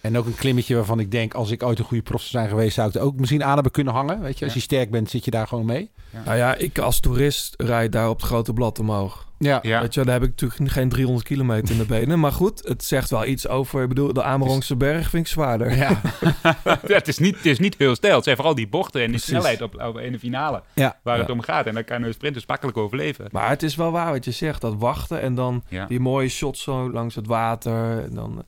En 0.00 0.18
ook 0.18 0.26
een 0.26 0.34
klimmetje 0.34 0.74
waarvan 0.74 1.00
ik 1.00 1.10
denk, 1.10 1.34
als 1.34 1.50
ik 1.50 1.62
ooit 1.62 1.78
een 1.78 1.84
goede 1.84 2.02
prof 2.02 2.20
zou 2.20 2.30
zijn 2.30 2.48
geweest, 2.48 2.74
zou 2.74 2.88
ik 2.88 2.94
het 2.94 3.02
ook 3.02 3.16
misschien 3.16 3.44
aan 3.44 3.54
hebben 3.54 3.72
kunnen 3.72 3.92
hangen. 3.94 4.20
Weet 4.20 4.38
je, 4.38 4.44
als 4.44 4.54
Ja. 4.54 4.58
je 4.60 4.64
sterk 4.64 4.90
bent, 4.90 5.10
zit 5.10 5.24
je 5.24 5.30
daar 5.30 5.46
gewoon 5.46 5.64
mee. 5.66 5.90
Nou 6.24 6.36
ja, 6.36 6.54
ik 6.54 6.78
als 6.78 7.00
toerist 7.00 7.54
rijd 7.56 7.92
daar 7.92 8.08
op 8.08 8.16
het 8.16 8.26
grote 8.26 8.52
blad 8.52 8.78
omhoog. 8.78 9.26
Ja, 9.38 9.58
Ja. 9.62 9.80
Weet 9.80 9.94
je, 9.94 10.04
daar 10.04 10.14
heb 10.20 10.22
ik 10.22 10.28
natuurlijk 10.40 10.70
geen 10.72 10.88
300 10.88 11.26
kilometer 11.26 11.70
in 11.72 11.78
de 11.78 11.84
benen. 11.86 12.20
Maar 12.20 12.32
goed, 12.32 12.60
het 12.68 12.84
zegt 12.84 13.10
wel 13.10 13.24
iets 13.26 13.48
over... 13.48 13.82
Ik 13.82 13.88
bedoel, 13.88 14.12
de 14.12 14.22
Amerongse 14.22 14.76
berg 14.76 15.10
vind 15.10 15.26
ik 15.26 15.32
zwaarder. 15.32 15.76
ja. 15.76 16.00
Ja, 16.42 16.56
het, 16.86 17.08
is 17.08 17.18
niet, 17.18 17.36
het 17.36 17.46
is 17.46 17.58
niet 17.58 17.74
heel 17.78 17.94
stijl. 17.94 18.14
Het 18.14 18.24
zijn 18.24 18.36
vooral 18.36 18.54
die 18.54 18.68
bochten 18.68 19.00
en 19.00 19.06
die 19.10 19.16
Precies. 19.16 19.28
snelheid 19.34 19.62
op, 19.62 19.82
op, 19.82 19.98
in 19.98 20.12
de 20.12 20.18
finale 20.18 20.62
ja. 20.74 20.98
waar 21.02 21.14
Ja. 21.14 21.20
het 21.22 21.30
om 21.30 21.40
gaat. 21.40 21.66
En 21.66 21.74
dan 21.74 21.84
kan 21.84 22.02
een 22.02 22.12
sprinters 22.12 22.46
makkelijk 22.46 22.76
overleven. 22.76 23.28
Maar 23.30 23.48
het 23.48 23.62
is 23.62 23.74
wel 23.76 23.90
waar 23.90 24.12
wat 24.12 24.24
je 24.24 24.30
zegt. 24.30 24.60
Dat 24.60 24.74
wachten 24.78 25.20
en 25.20 25.34
dan 25.34 25.62
Ja. 25.68 25.86
die 25.86 26.00
mooie 26.00 26.28
shots 26.28 26.62
zo 26.62 26.90
langs 26.92 27.14
het 27.14 27.26
water. 27.26 28.02
En 28.04 28.14
dan, 28.14 28.32
eh, 28.38 28.44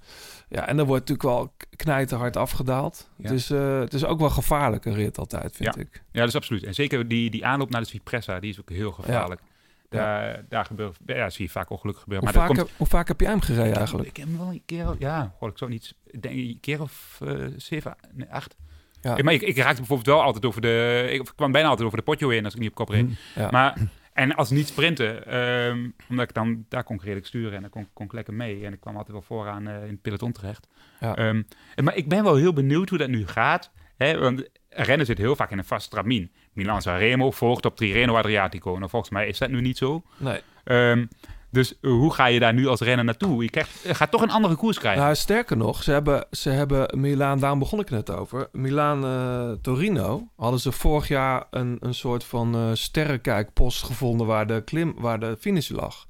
ja, 0.51 0.67
en 0.69 0.77
dan 0.77 0.87
wordt 0.87 1.09
natuurlijk 1.09 1.37
wel 1.37 1.53
knijterhard 1.77 2.37
afgedaald. 2.37 3.09
Ja. 3.17 3.29
Dus 3.29 3.51
eh, 3.51 3.79
het 3.79 3.95
is 3.95 4.05
ook 4.05 4.19
wel 4.19 4.31
gevaarlijk 4.31 4.85
een 4.85 4.95
rit 4.95 5.19
altijd, 5.19 5.57
vind 5.57 5.75
Ja. 5.75 5.81
ik. 5.81 6.03
Ja, 6.13 6.21
dat 6.21 6.29
is 6.29 6.35
absoluut. 6.37 6.65
En 6.65 6.75
zeker 6.75 7.09
die, 7.09 7.31
die 7.31 7.47
aanloop 7.47 7.71
naar 7.71 7.81
de 7.81 7.87
Cipressa, 7.87 8.41
die 8.41 8.51
is 8.51 8.61
ook 8.61 8.71
heel 8.71 8.93
gevaarlijk. 8.93 9.41
Daar, 9.89 10.45
daar 10.49 10.65
gebeurt, 10.65 10.97
ja, 11.07 11.31
zie 11.31 11.45
je 11.45 11.51
vaak 11.51 11.71
ongelukken 11.71 12.03
gebeuren. 12.03 12.29
Hoe 12.29 12.37
maar 12.39 12.47
vaak, 12.49 12.57
dat 12.57 12.67
heb, 12.69 12.77
hoe 12.79 12.87
vaak 12.87 13.09
heb 13.09 13.21
jij 13.21 13.31
hem 13.31 13.41
gereden 13.41 13.77
eigenlijk? 13.77 14.09
Ik 14.09 14.17
heb 14.17 14.27
hem 14.27 14.39
wel 14.39 14.49
een 14.49 14.63
keer, 14.67 14.97
ja, 14.99 15.35
hoor 15.39 15.49
ik 15.49 15.59
zo 15.59 15.69
niet, 15.69 15.95
ik 16.07 16.23
denk 16.23 16.35
een 16.35 16.59
keer 16.61 16.81
of 16.81 17.19
eh, 17.25 17.47
zeven, 17.57 17.97
nee, 18.13 18.29
acht. 18.31 18.57
Ja. 19.01 19.17
Ja, 19.17 19.23
maar 19.23 19.33
ik, 19.33 19.43
ik 19.43 19.57
raakte 19.57 19.77
bijvoorbeeld 19.77 20.09
wel 20.09 20.23
altijd 20.23 20.45
over 20.45 20.61
de, 20.61 21.07
ik 21.11 21.33
kwam 21.37 21.53
bijna 21.53 21.69
altijd 21.69 21.87
over 21.87 21.99
de 21.99 22.05
potjo 22.05 22.29
in 22.29 22.45
als 22.45 22.55
ik 22.55 22.61
niet 22.61 22.69
op 22.71 22.75
kop 22.75 22.89
reed. 22.89 23.07
Mm. 23.07 23.17
Ja. 23.35 23.51
Maar, 23.51 23.77
en 24.21 24.35
als 24.35 24.51
niet 24.51 24.69
sprinten, 24.69 25.27
ehm, 25.27 25.89
omdat 26.09 26.29
ik 26.29 26.35
dan, 26.35 26.65
daar 26.69 26.85
kon 26.85 26.97
ik 26.97 27.03
redelijk 27.03 27.27
sturen 27.27 27.53
en 27.53 27.61
dan 27.61 27.71
kon, 27.71 27.89
kon 27.93 28.07
ik 28.07 28.13
lekker 28.13 28.35
mee. 28.35 28.65
En 28.65 28.73
ik 28.73 28.81
kwam 28.81 28.95
altijd 28.95 29.13
wel 29.13 29.23
vooraan 29.23 29.69
eh, 29.69 29.83
in 29.83 29.91
het 29.91 30.03
peloton 30.03 30.33
terecht. 30.33 30.69
Ja. 31.01 31.17
Ehm, 31.17 31.43
maar 31.83 31.97
ik 31.97 32.09
ben 32.09 32.25
wel 32.25 32.37
heel 32.37 32.53
benieuwd 32.53 32.89
hoe 32.89 32.99
dat 32.99 33.09
nu 33.09 33.27
gaat. 33.27 33.71
Hè? 33.97 34.19
Want 34.19 34.49
rennen 34.69 35.07
zit 35.07 35.19
heel 35.19 35.37
vaak 35.37 35.51
in 35.51 35.59
een 35.59 35.65
vast 35.65 35.87
stramien. 35.87 36.33
Milan 36.53 36.83
Sanremo 36.83 37.31
volgt 37.31 37.65
op 37.65 37.77
Tirreno 37.77 38.17
Adriatico. 38.17 38.77
Nou, 38.77 38.91
volgens 38.91 39.11
mij 39.11 39.29
is 39.29 39.39
dat 39.39 39.51
nu 39.51 39.61
niet 39.61 39.79
zo. 39.79 40.03
Nee. 40.17 40.41
Ehm, 40.65 41.07
dus 41.51 41.75
hoe 41.81 42.13
ga 42.13 42.27
je 42.27 42.41
daar 42.41 42.55
nu 42.55 42.67
als 42.67 42.81
renner 42.81 43.05
naartoe? 43.05 43.43
Je, 43.43 43.51
krijgt, 43.51 43.71
gaat 43.87 44.11
toch 44.11 44.23
een 44.23 44.31
andere 44.31 44.55
koers 44.55 44.79
krijgen. 44.79 45.03
Nou, 45.03 45.15
sterker 45.15 45.57
nog, 45.57 45.83
ze 45.83 45.91
hebben, 45.91 46.27
ze 46.31 46.51
hebben 46.51 47.01
Milaan, 47.01 47.39
daarom 47.39 47.59
begon 47.59 47.81
ik 47.81 47.91
net 47.91 48.11
over. 48.11 48.49
Milaan-Torino 48.53 50.29
hadden 50.37 50.61
ze 50.61 50.73
vorig 50.73 51.09
jaar 51.09 51.47
een, 51.51 51.77
een 51.81 51.95
soort 51.95 52.25
van 52.25 52.55
eh 52.55 52.71
sterrenkijkpost 52.73 53.83
gevonden 53.83 54.27
waar 54.27 54.47
de, 54.47 54.63
klim, 54.65 54.95
waar 54.99 55.21
de 55.21 55.37
finish 55.41 55.69
lag. 55.69 56.07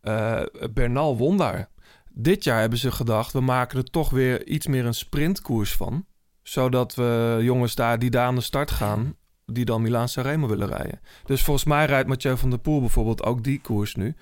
Eh, 0.00 0.42
Bernal 0.70 1.16
won 1.16 1.36
daar. 1.36 1.70
Dit 2.14 2.44
jaar 2.44 2.60
hebben 2.60 2.78
ze 2.78 2.92
gedacht, 2.92 3.32
we 3.32 3.40
maken 3.40 3.78
er 3.78 3.90
toch 3.90 4.10
weer 4.10 4.46
iets 4.46 4.66
meer 4.66 4.86
een 4.86 4.94
sprintkoers 4.94 5.72
van. 5.72 6.06
Zodat 6.42 6.94
we 6.94 7.38
jongens 7.40 7.74
daar 7.74 7.98
die 7.98 8.10
daar 8.10 8.26
aan 8.26 8.34
de 8.34 8.40
start 8.40 8.70
gaan, 8.70 9.16
die 9.46 9.64
dan 9.64 9.82
Milaan 9.82 10.08
Sanremo 10.08 10.48
willen 10.48 10.68
rijden. 10.68 11.00
Dus 11.24 11.42
volgens 11.42 11.66
mij 11.66 11.86
rijdt 11.86 12.08
Mathieu 12.08 12.36
van 12.36 12.50
der 12.50 12.58
Poel 12.58 12.80
bijvoorbeeld 12.80 13.22
ook 13.22 13.44
die 13.44 13.60
koers 13.60 13.94
nu. 13.94 14.14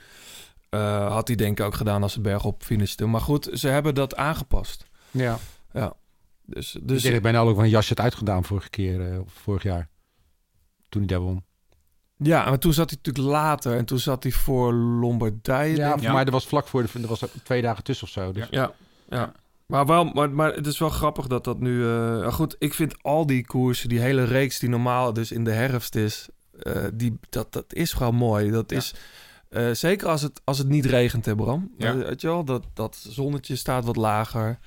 Eh, 0.71 1.12
had 1.12 1.27
hij 1.27 1.37
denk 1.37 1.59
ik 1.59 1.64
ook 1.66 1.75
gedaan 1.75 2.03
als 2.03 2.12
ze 2.12 2.21
bergop 2.21 2.62
finishte. 2.62 3.07
Maar 3.07 3.21
goed, 3.21 3.49
ze 3.53 3.68
hebben 3.68 3.95
dat 3.95 4.16
aangepast. 4.16 4.87
ja. 5.11 5.39
Dus, 5.73 6.73
Dus 6.73 6.83
dus 6.83 7.05
ik 7.05 7.11
denk, 7.11 7.23
bijna 7.23 7.39
ook 7.41 7.55
van 7.55 7.64
een 7.64 7.71
jasje 7.71 7.91
het 7.91 8.01
uitgedaan 8.01 8.45
vorige 8.45 8.71
keer, 8.71 9.21
of 9.21 9.33
vorig 9.33 9.62
jaar. 9.62 9.89
Toen 10.89 11.01
hij 11.03 11.11
daar 11.11 11.21
won. 11.21 11.45
ja, 12.16 12.49
maar 12.49 12.59
toen 12.59 12.73
zat 12.73 12.91
hij 12.91 12.99
natuurlijk 13.03 13.35
later. 13.35 13.77
En 13.77 13.85
toen 13.85 13.99
zat 13.99 14.23
hij 14.23 14.33
voor 14.33 14.73
Lombardije. 14.75 15.77
Ja, 15.77 15.91
voor 15.93 16.03
ik. 16.07 16.12
mij 16.12 16.25
er 16.25 16.31
was 16.31 16.47
vlak 16.47 16.66
voor, 16.66 16.83
de, 16.83 16.89
er 17.03 17.07
was 17.09 17.25
twee 17.45 17.62
dagen 17.62 17.85
tussen 17.85 18.07
of 18.07 18.12
zo. 18.12 18.33
Dus. 18.33 18.47
ja, 18.51 18.73
ja. 19.09 19.33
Maar, 19.66 19.87
wel, 19.87 20.05
maar, 20.05 20.31
maar 20.31 20.53
het 20.55 20.66
is 20.66 20.79
wel 20.79 20.89
grappig 20.89 21.27
dat 21.27 21.45
dat 21.45 21.59
nu... 21.61 21.85
eh, 21.85 22.21
maar 22.21 22.33
goed, 22.33 22.57
ik 22.59 22.75
vind 22.75 23.03
al 23.03 23.27
die 23.27 23.47
koersen, 23.47 23.89
die 23.89 24.01
hele 24.01 24.25
reeks 24.25 24.59
die 24.59 24.68
normaal 24.68 25.12
dus 25.12 25.33
in 25.33 25.45
de 25.45 25.53
herfst 25.53 25.95
is... 25.95 26.29
die, 26.95 27.18
dat, 27.29 27.53
dat 27.53 27.75
is 27.75 27.93
gewoon 27.93 28.14
mooi. 28.14 28.51
Dat 28.51 28.71
Ja. 28.71 28.77
is... 28.77 28.95
eh, 29.51 29.71
zeker 29.71 30.09
als 30.09 30.23
het, 30.23 30.41
als 30.45 30.59
het 30.59 30.69
niet 30.69 30.85
regent, 30.87 31.25
hè 31.27 31.35
Bram? 31.35 31.75
Ja. 31.79 31.91
Eh, 31.93 31.99
weet 31.99 32.21
je 32.21 32.27
wel, 32.27 32.45
dat, 32.45 32.65
dat 32.75 32.97
zonnetje 33.09 33.57
staat 33.57 33.85
wat 33.85 33.97
lager. 33.97 34.59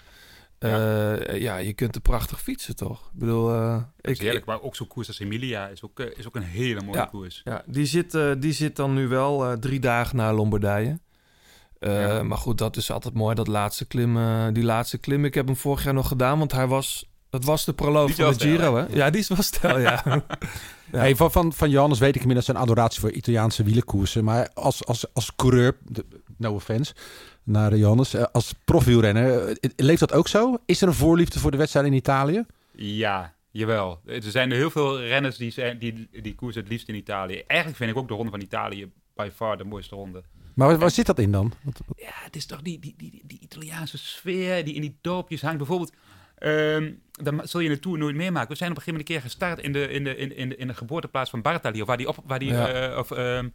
Ja. 0.59 1.33
ja, 1.35 1.57
je 1.57 1.73
kunt 1.73 1.95
er 1.95 2.01
prachtig 2.01 2.41
fietsen, 2.41 2.75
toch? 2.75 2.99
Ik 3.13 3.19
bedoel, 3.19 3.53
eh, 3.53 3.81
ik, 4.01 4.19
heerlijk, 4.19 4.45
maar 4.45 4.61
ook 4.61 4.75
zo'n 4.75 4.87
koers 4.87 5.07
als 5.07 5.19
Emilia 5.19 5.67
is 5.67 5.83
ook, 5.83 5.99
eh, 5.99 6.17
is 6.17 6.27
ook 6.27 6.35
een 6.35 6.41
hele 6.43 6.81
mooie 6.81 6.97
Ja. 6.97 7.05
koers. 7.05 7.41
Ja, 7.43 7.63
die 7.65 7.85
zit, 7.85 8.13
eh, 8.15 8.31
die 8.39 8.51
zit 8.53 8.75
dan 8.75 8.93
nu 8.93 9.07
wel 9.07 9.45
eh, 9.45 9.53
drie 9.57 9.79
dagen 9.79 10.17
na 10.17 10.33
Lombardije. 10.33 10.99
Eh. 11.79 12.21
Maar 12.21 12.37
goed, 12.37 12.57
dat 12.57 12.77
is 12.77 12.91
altijd 12.91 13.13
mooi, 13.13 13.35
dat 13.35 13.47
laatste 13.47 13.85
klim, 13.85 14.17
eh, 14.17 14.47
die 14.51 14.63
laatste 14.63 14.97
klim. 14.97 15.25
Ik 15.25 15.33
heb 15.33 15.45
hem 15.45 15.55
vorig 15.55 15.83
jaar 15.83 15.93
nog 15.93 16.07
gedaan, 16.07 16.37
want 16.39 16.51
hij 16.51 16.67
was... 16.67 17.11
Het 17.33 17.45
was 17.45 17.65
de 17.65 17.73
proloog 17.73 18.07
Die 18.07 18.15
van 18.25 18.33
de 18.33 18.39
Giro, 18.39 18.75
hè? 18.75 18.85
Ja, 18.89 19.09
die 19.09 19.19
is 19.21 19.27
wel 19.27 19.41
stijl, 19.41 19.79
ja. 19.79 20.01
Ja. 20.05 20.23
Hey, 20.91 21.15
van, 21.15 21.31
van, 21.31 21.53
van 21.53 21.69
Johannes 21.69 21.99
weet 21.99 22.09
ik 22.15 22.19
inmiddels 22.21 22.45
zijn 22.45 22.57
adoratie 22.57 22.99
voor 22.99 23.11
Italiaanse 23.11 23.63
wielerkoersen. 23.63 24.23
Maar 24.23 24.49
als, 24.53 24.85
als, 24.85 25.13
als 25.13 25.35
coureur, 25.35 25.77
de- 25.87 26.05
no 26.37 26.53
offense, 26.53 26.93
naar 27.43 27.75
Johannes, 27.77 28.13
eh, 28.13 28.23
als 28.31 28.53
profwielrenner, 28.65 29.47
eh, 29.47 29.69
leeft 29.75 29.99
dat 29.99 30.13
ook 30.13 30.27
zo? 30.27 30.57
Is 30.65 30.81
er 30.81 30.87
een 30.87 30.93
voorliefde 30.93 31.39
voor 31.39 31.51
de 31.51 31.57
wedstrijd 31.57 31.85
in 31.85 31.93
Italië? 31.93 32.45
Ja, 32.71 33.33
jawel. 33.51 33.99
Er 34.05 34.21
zijn 34.23 34.51
er 34.51 34.57
heel 34.57 34.69
veel 34.71 35.01
renners 35.01 35.37
die, 35.37 35.51
zijn, 35.51 35.77
die 35.79 36.07
die 36.21 36.35
koers 36.35 36.55
het 36.55 36.67
liefst 36.69 36.87
in 36.87 36.95
Italië. 36.95 37.43
Eigenlijk 37.47 37.77
vind 37.79 37.91
ik 37.91 37.97
ook 37.97 38.07
de 38.07 38.13
ronde 38.13 38.31
van 38.31 38.41
Italië 38.41 38.91
by 39.15 39.29
far 39.35 39.57
de 39.57 39.63
mooiste 39.63 39.95
ronde. 39.95 40.23
Maar 40.53 40.67
waar, 40.67 40.77
waar 40.77 40.91
zit 40.91 41.05
dat 41.05 41.19
in 41.19 41.31
dan? 41.31 41.53
Ja, 41.95 42.11
het 42.13 42.35
is 42.35 42.45
toch 42.45 42.61
die, 42.61 42.79
die, 42.79 42.93
die, 42.97 43.21
die 43.25 43.39
Italiaanse 43.41 43.97
sfeer 43.97 44.65
die 44.65 44.73
in 44.73 44.81
die 44.81 44.97
dorpjes 45.01 45.41
hangt. 45.41 45.57
Bijvoorbeeld, 45.57 45.91
ehm, 46.43 46.91
dan 47.11 47.41
zul 47.43 47.59
je 47.59 47.69
de 47.69 47.79
Tour 47.79 47.97
nooit 47.97 48.15
meemaken. 48.15 48.49
We 48.49 48.55
zijn 48.55 48.71
op 48.71 48.77
een 48.77 48.83
gegeven 48.83 49.05
moment 49.05 49.09
een 49.09 49.15
keer 49.15 49.21
gestart 49.21 49.59
in 49.59 49.73
de, 49.73 49.87
in 49.93 50.03
de, 50.03 50.15
in, 50.17 50.35
in 50.37 50.49
de, 50.49 50.55
in 50.55 50.67
de 50.67 50.73
geboorteplaats 50.73 51.29
van 51.29 51.41
Bartali. 51.41 51.81
Of 51.81 51.87
waar 51.87 51.97
die 51.97 52.07
op... 52.07 52.17
Waar 52.25 52.39
die, 52.39 52.51
Ja. 52.51 52.67
eh, 52.67 52.97
of, 52.97 53.11
ehm, 53.11 53.47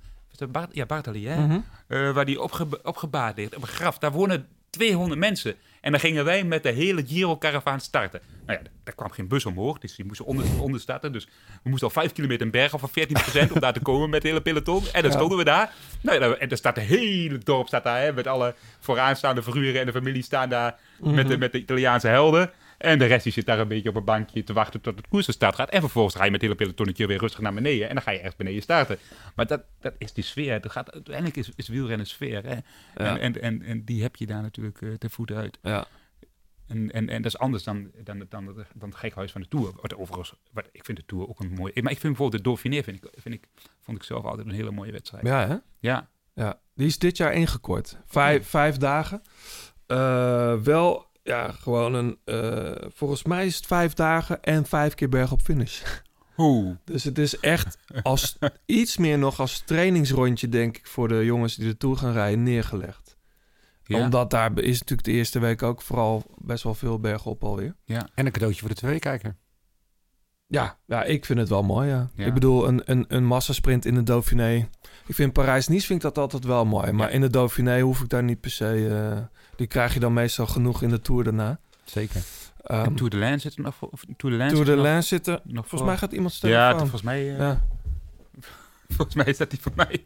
Bart, 0.51 0.70
ja, 0.74 0.86
Bartali, 0.86 1.26
hè? 1.26 1.47
Mhm. 1.47 1.59
Eh, 1.89 2.11
waar 2.11 2.24
die 2.24 2.41
opge, 2.43 2.66
opgebaard 2.82 3.36
ligt, 3.36 3.57
op 3.57 3.62
een 3.62 3.68
graf. 3.68 3.99
Daar 3.99 4.12
wonen 4.12 4.47
200 4.70 5.20
mensen. 5.20 5.55
En 5.80 5.91
dan 5.91 6.01
gingen 6.01 6.24
wij 6.24 6.45
met 6.45 6.62
de 6.62 6.70
hele 6.70 7.05
Giro-karavaan 7.07 7.80
starten. 7.80 8.20
Nou 8.47 8.59
ja, 8.62 8.70
daar 8.84 8.95
kwam 8.95 9.11
geen 9.11 9.28
bus 9.28 9.47
omhoog, 9.47 9.78
dus 9.78 9.95
die 9.97 10.05
moesten 10.05 10.26
onder, 10.26 10.45
onder 10.61 10.80
starten. 10.80 11.12
Dus 11.12 11.24
we 11.62 11.68
moesten 11.70 11.89
al 11.89 11.95
5 11.95 12.12
kilometer 12.12 12.47
een 12.47 12.53
berg 12.53 12.74
af 12.74 12.80
van 12.80 12.91
14% 12.91 13.53
om 13.53 13.61
daar 13.61 13.72
te 13.72 13.80
komen 13.80 14.11
met 14.11 14.22
het 14.22 14.28
hele 14.30 14.43
peloton. 14.43 14.82
En 14.93 15.03
dan 15.03 15.12
stonden 15.12 15.39
we 15.39 15.45
daar. 15.45 15.72
Nou 16.01 16.20
ja, 16.20 16.34
en 16.34 16.49
dan 16.49 16.59
staat 16.59 16.74
de 16.74 16.80
hele 16.80 17.39
dorp 17.39 17.66
staat 17.66 17.84
daar, 17.84 18.01
hè, 18.01 18.12
met 18.12 18.26
alle 18.26 18.55
vooraanstaande 18.80 19.43
figuren 19.43 19.80
en 19.80 19.86
de 19.86 19.93
familie 19.93 20.22
staan 20.22 20.49
daar 20.49 20.76
met, 20.99 21.28
de, 21.28 21.39
met 21.39 21.53
de 21.53 21.59
Italiaanse 21.59 22.09
helden. 22.09 22.51
En 22.79 22.99
de 22.99 23.05
rest 23.05 23.22
die 23.24 23.33
zit 23.33 23.47
daar 23.47 23.59
een 23.59 23.68
beetje 23.68 23.89
op 23.89 23.95
een 23.95 24.05
bankje 24.05 24.45
te 24.45 24.53
wachten 24.53 24.81
tot 24.81 24.97
het 24.97 25.09
koers 25.09 25.24
van 25.24 25.35
start 25.35 25.55
gaat. 25.55 25.70
En 25.70 25.81
vervolgens 25.81 26.14
ga 26.14 26.24
je 26.24 26.31
met 26.31 26.41
het 26.41 26.51
hele 26.51 26.62
pelotonnetje 26.62 27.07
weer 27.07 27.18
rustig 27.18 27.41
naar 27.41 27.55
beneden. 27.55 27.89
En 27.89 27.95
dan 27.95 28.03
ga 28.03 28.11
je 28.11 28.18
echt 28.18 28.37
beneden 28.37 28.62
starten. 28.62 28.99
Maar 29.35 29.47
dat, 29.47 29.62
dat 29.81 29.95
is 29.99 30.12
die 30.12 30.24
sfeer. 30.24 30.61
Dat 30.61 30.72
gaat, 30.72 30.93
uiteindelijk 30.93 31.37
is, 31.37 31.51
is 31.57 31.68
wielrennen 31.68 32.07
sfeer. 32.07 32.45
Hè? 32.45 32.57
En, 32.95 33.20
en, 33.20 33.43
en, 33.43 33.62
en 33.62 33.85
die 33.85 34.03
heb 34.03 34.16
je 34.16 34.26
daar 34.26 34.43
natuurlijk 34.43 34.83
eh 34.83 34.93
te 34.93 35.11
voeten 35.11 35.37
uit. 35.37 35.59
Ja. 35.62 35.87
En, 36.66 36.91
en, 36.91 37.09
en 37.09 37.22
dat 37.22 37.33
is 37.33 37.39
anders 37.39 37.62
dan, 37.64 37.91
dan, 38.05 38.18
dan, 38.29 38.45
dan, 38.45 38.64
dan 38.74 38.89
het 38.89 38.99
gekhuis 38.99 39.33
van 39.33 39.41
de 39.41 39.49
Tour. 39.49 39.72
Wat 39.81 39.97
overigens, 39.97 40.35
wat, 40.53 40.68
ik 40.72 40.85
vind 40.85 40.99
de 40.99 41.05
Tour 41.07 41.29
ook 41.29 41.41
een 41.41 41.53
mooie... 41.53 41.83
Maar 41.83 41.93
ik 41.93 41.99
vind 41.99 42.12
bijvoorbeeld 42.12 42.45
de 42.45 42.49
Dauphiné, 42.49 42.83
vind 42.83 42.97
ik, 42.97 43.11
vind 43.16 43.35
ik, 43.35 43.49
vond 43.81 43.97
ik 43.97 44.03
zelf 44.03 44.24
altijd 44.24 44.47
een 44.47 44.55
hele 44.55 44.70
mooie 44.70 44.93
wedstrijd. 44.93 45.26
Ja, 45.26 45.47
hè? 45.47 45.57
Ja, 45.79 46.09
Ja, 46.35 46.61
die 46.74 46.87
is 46.87 46.99
dit 46.99 47.16
jaar 47.16 47.33
ingekort. 47.33 47.99
Vijf, 48.07 48.49
vijf 48.49 48.76
dagen. 48.76 49.22
Eh, 49.87 50.55
wel, 50.55 51.07
ja, 51.29 51.53
gewoon 51.53 51.95
een... 51.95 52.18
eh, 52.24 52.89
volgens 52.95 53.22
mij 53.24 53.47
is 53.47 53.57
het 53.57 53.66
vijf 53.66 53.93
dagen 53.95 54.43
en 54.43 54.64
vijf 54.66 54.95
keer 54.95 55.09
berg 55.09 55.33
op 55.33 55.41
finish. 55.41 55.83
Hoe? 56.35 56.76
Dus 56.85 57.05
het 57.05 57.18
is 57.18 57.39
echt 57.41 57.79
als, 58.03 58.39
iets 58.66 58.97
meer 58.97 59.18
nog 59.18 59.41
als 59.41 59.59
trainingsrondje, 59.61 60.49
denk 60.49 60.76
ik, 60.76 60.87
voor 60.87 61.09
de 61.09 61.24
jongens 61.24 61.55
die 61.57 61.66
de 61.68 61.76
Tour 61.76 61.97
gaan 61.97 62.12
rijden, 62.12 62.43
neergelegd. 62.43 63.16
Ja? 63.85 63.99
Omdat 64.01 64.31
daar 64.31 64.59
is 64.59 64.79
natuurlijk 64.79 65.09
de 65.09 65.12
eerste 65.14 65.39
week 65.39 65.62
ook 65.62 65.83
vooral 65.83 66.22
best 66.39 66.62
wel 66.62 66.74
veel 66.74 66.99
bergop 67.01 67.45
alweer. 67.45 67.76
Ja. 67.85 68.09
En 68.14 68.26
een 68.26 68.33
cadeautje 68.33 68.61
voor 68.61 68.68
de 68.68 68.74
twee-kijker. 68.74 69.37
Ja, 70.47 70.79
ja, 70.87 71.05
ik 71.05 71.24
vind 71.24 71.39
het 71.39 71.49
wel 71.49 71.62
mooi, 71.62 71.89
ja. 71.89 72.11
Ja. 72.14 72.26
Ik 72.26 72.35
bedoel, 72.35 72.68
een, 72.68 72.83
een, 72.85 73.05
een 73.09 73.24
massasprint 73.26 73.85
in 73.85 73.95
de 73.95 74.03
Dauphiné. 74.03 74.68
Ik 75.07 75.14
vind 75.14 75.33
Parijs-Nice 75.33 75.87
vind 75.87 75.99
ik 75.99 76.05
dat 76.14 76.18
altijd 76.18 76.45
wel 76.45 76.64
mooi. 76.64 76.93
Maar 76.93 77.09
Ja. 77.09 77.14
in 77.14 77.20
de 77.20 77.31
Dauphiné 77.31 77.81
hoef 77.81 78.01
ik 78.01 78.09
daar 78.09 78.22
niet 78.22 78.41
per 78.41 78.51
se... 78.51 78.89
eh, 79.18 79.39
die 79.59 79.66
krijg 79.66 79.94
je 79.94 80.00
dan 80.00 80.12
meestal 80.12 80.46
genoeg 80.46 80.82
in 80.82 80.88
de 80.88 81.00
Tour 81.00 81.24
daarna. 81.24 81.59
Zeker. 81.84 82.22
Ehm, 82.62 82.84
En 82.84 82.94
Tour 82.94 83.11
de 83.11 83.16
Lens 83.16 83.42
zit 83.42 83.56
er 83.56 83.62
nog 83.62 83.74
voor? 83.74 83.88
Of 83.88 84.04
Tour 84.16 84.34
de 84.34 84.40
Lens 84.40 84.52
Tour 84.52 84.64
de 84.66 84.74
nog- 84.74 84.82
Lens 84.82 85.09
zitten... 85.09 85.32
nog 85.44 85.44
Volgens 85.52 85.72
voor? 85.80 85.84
mij 85.84 85.96
gaat 85.96 86.12
iemand 86.12 86.32
Ja, 86.32 86.36
sterren 86.38 86.66
het- 86.68 86.78
volgens 86.78 87.02
mij, 87.02 87.30
eh, 87.32 87.38
ja. 87.38 87.62
volgens 88.96 89.14
mij 89.16 89.24
is 89.26 89.36
dat 89.36 89.50
die 89.50 89.61
voor 89.61 89.72
mij. 89.76 90.04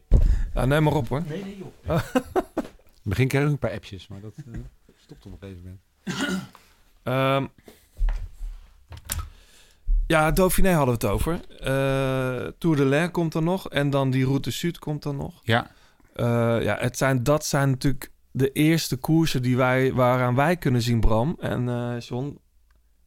ja, 0.55 0.65
neem 0.65 0.83
maar 0.83 0.93
op 0.95 1.09
hoor. 1.09 1.23
Nee, 1.29 1.43
nee 1.45 1.57
joh. 1.59 1.99
In 2.15 2.21
het 2.55 3.03
begin 3.03 3.29
kreeg 3.29 3.43
ik 3.43 3.49
een 3.49 3.59
paar 3.59 3.73
appjes, 3.73 4.09
maar 4.09 4.21
dat 4.21 4.33
eh, 4.37 4.45
stopt 5.05 5.27
op 5.27 5.33
een 5.33 5.39
gegeven 5.41 5.81
moment. 6.05 6.41
Ehm, 7.03 7.47
ja, 10.07 10.31
Dauphiné 10.31 10.71
hadden 10.73 10.99
we 10.99 11.07
het 11.07 11.15
over. 11.15 11.41
Eh, 11.61 12.47
Tour 12.59 12.77
de 12.77 12.85
Lens 12.85 13.11
komt 13.11 13.35
er 13.35 13.43
nog. 13.43 13.69
En 13.69 13.91
dan 13.91 14.11
die 14.11 14.25
Route 14.25 14.51
Sud 14.51 14.79
komt 14.79 15.05
er 15.05 15.15
nog. 15.15 15.41
Ja, 15.45 15.71
Eh, 16.13 16.63
ja, 16.63 16.77
het 16.81 16.97
zijn, 16.97 17.23
dat 17.23 17.45
zijn 17.47 17.71
natuurlijk 17.71 18.11
de 18.33 18.53
eerste 18.53 18.97
koersen 18.97 19.43
die 19.43 19.57
wij, 19.57 19.93
waaraan 19.93 20.35
wij 20.35 20.57
kunnen 20.57 20.83
zien, 20.83 21.01
Bram. 21.01 21.37
En 21.41 21.69
eh 21.69 22.01
John, 22.01 22.39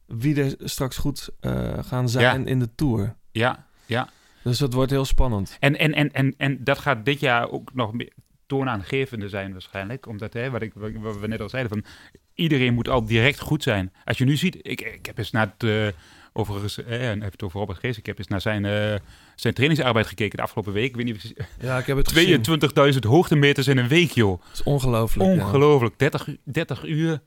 wie 0.06 0.42
er 0.42 0.54
straks 0.58 0.96
goed 0.96 1.28
eh, 1.40 1.84
gaan 1.84 2.08
zijn 2.08 2.46
in 2.46 2.58
de 2.58 2.74
Tour. 2.74 3.16
ja, 3.32 3.66
ja. 3.86 4.08
Dus 4.42 4.58
dat 4.58 4.72
wordt 4.72 4.90
heel 4.90 5.04
spannend. 5.04 5.56
En, 5.60 5.78
en, 5.78 5.94
en, 5.94 6.12
en, 6.12 6.34
en 6.36 6.64
dat 6.64 6.78
gaat 6.78 7.04
dit 7.04 7.20
jaar 7.20 7.50
ook 7.50 7.74
nog 7.74 7.92
meer 7.92 8.12
toonaangevende 8.46 9.28
zijn 9.28 9.52
waarschijnlijk. 9.52 10.06
Omdat, 10.06 10.32
hè, 10.32 10.50
wat, 10.50 10.62
ik, 10.62 10.72
wat 10.74 11.18
we 11.18 11.26
net 11.26 11.40
al 11.40 11.48
zeiden, 11.48 11.72
van 11.72 11.84
iedereen 12.34 12.74
moet 12.74 12.88
al 12.88 13.04
direct 13.04 13.40
goed 13.40 13.62
zijn. 13.62 13.92
Als 14.04 14.18
je 14.18 14.24
nu 14.24 14.36
ziet, 14.36 14.56
ik, 14.62 14.80
ik 14.80 15.06
heb 15.06 15.18
eens 15.18 15.30
naar 15.30 15.52
het, 15.56 15.62
eh, 15.62 16.00
overigens, 16.36 16.84
eh, 16.84 17.08
en 17.10 17.16
even 17.16 17.32
het 17.32 17.42
over 17.42 17.58
Robert 17.60 17.78
Gees, 17.78 17.98
ik 17.98 18.06
heb 18.06 18.18
eens 18.18 18.26
naar 18.28 18.40
zijn, 18.40 18.64
eh, 18.64 18.94
zijn 19.34 19.54
trainingsarbeid 19.54 20.06
gekeken 20.06 20.36
de 20.36 20.42
afgelopen 20.42 20.72
week. 20.72 20.88
Ik 20.88 20.96
weet 20.96 21.04
niet 21.04 21.16
of 21.16 21.46
Ja, 21.60 21.78
ik 21.78 21.86
heb 21.86 21.96
het 21.96 22.12
gezien. 22.12 22.42
22.000 22.42 23.04
hoogtemeters 23.04 23.66
in 23.66 23.78
een 23.78 23.88
week, 23.88 24.10
joh. 24.10 24.40
Dat 24.40 24.50
is 24.52 24.62
ongelooflijk. 24.62 25.34
ja. 25.34 25.44
Ongelooflijk. 25.44 25.98
30, 25.98 26.26
u- 26.26 26.38
30 26.44 26.84
uur 26.84 27.20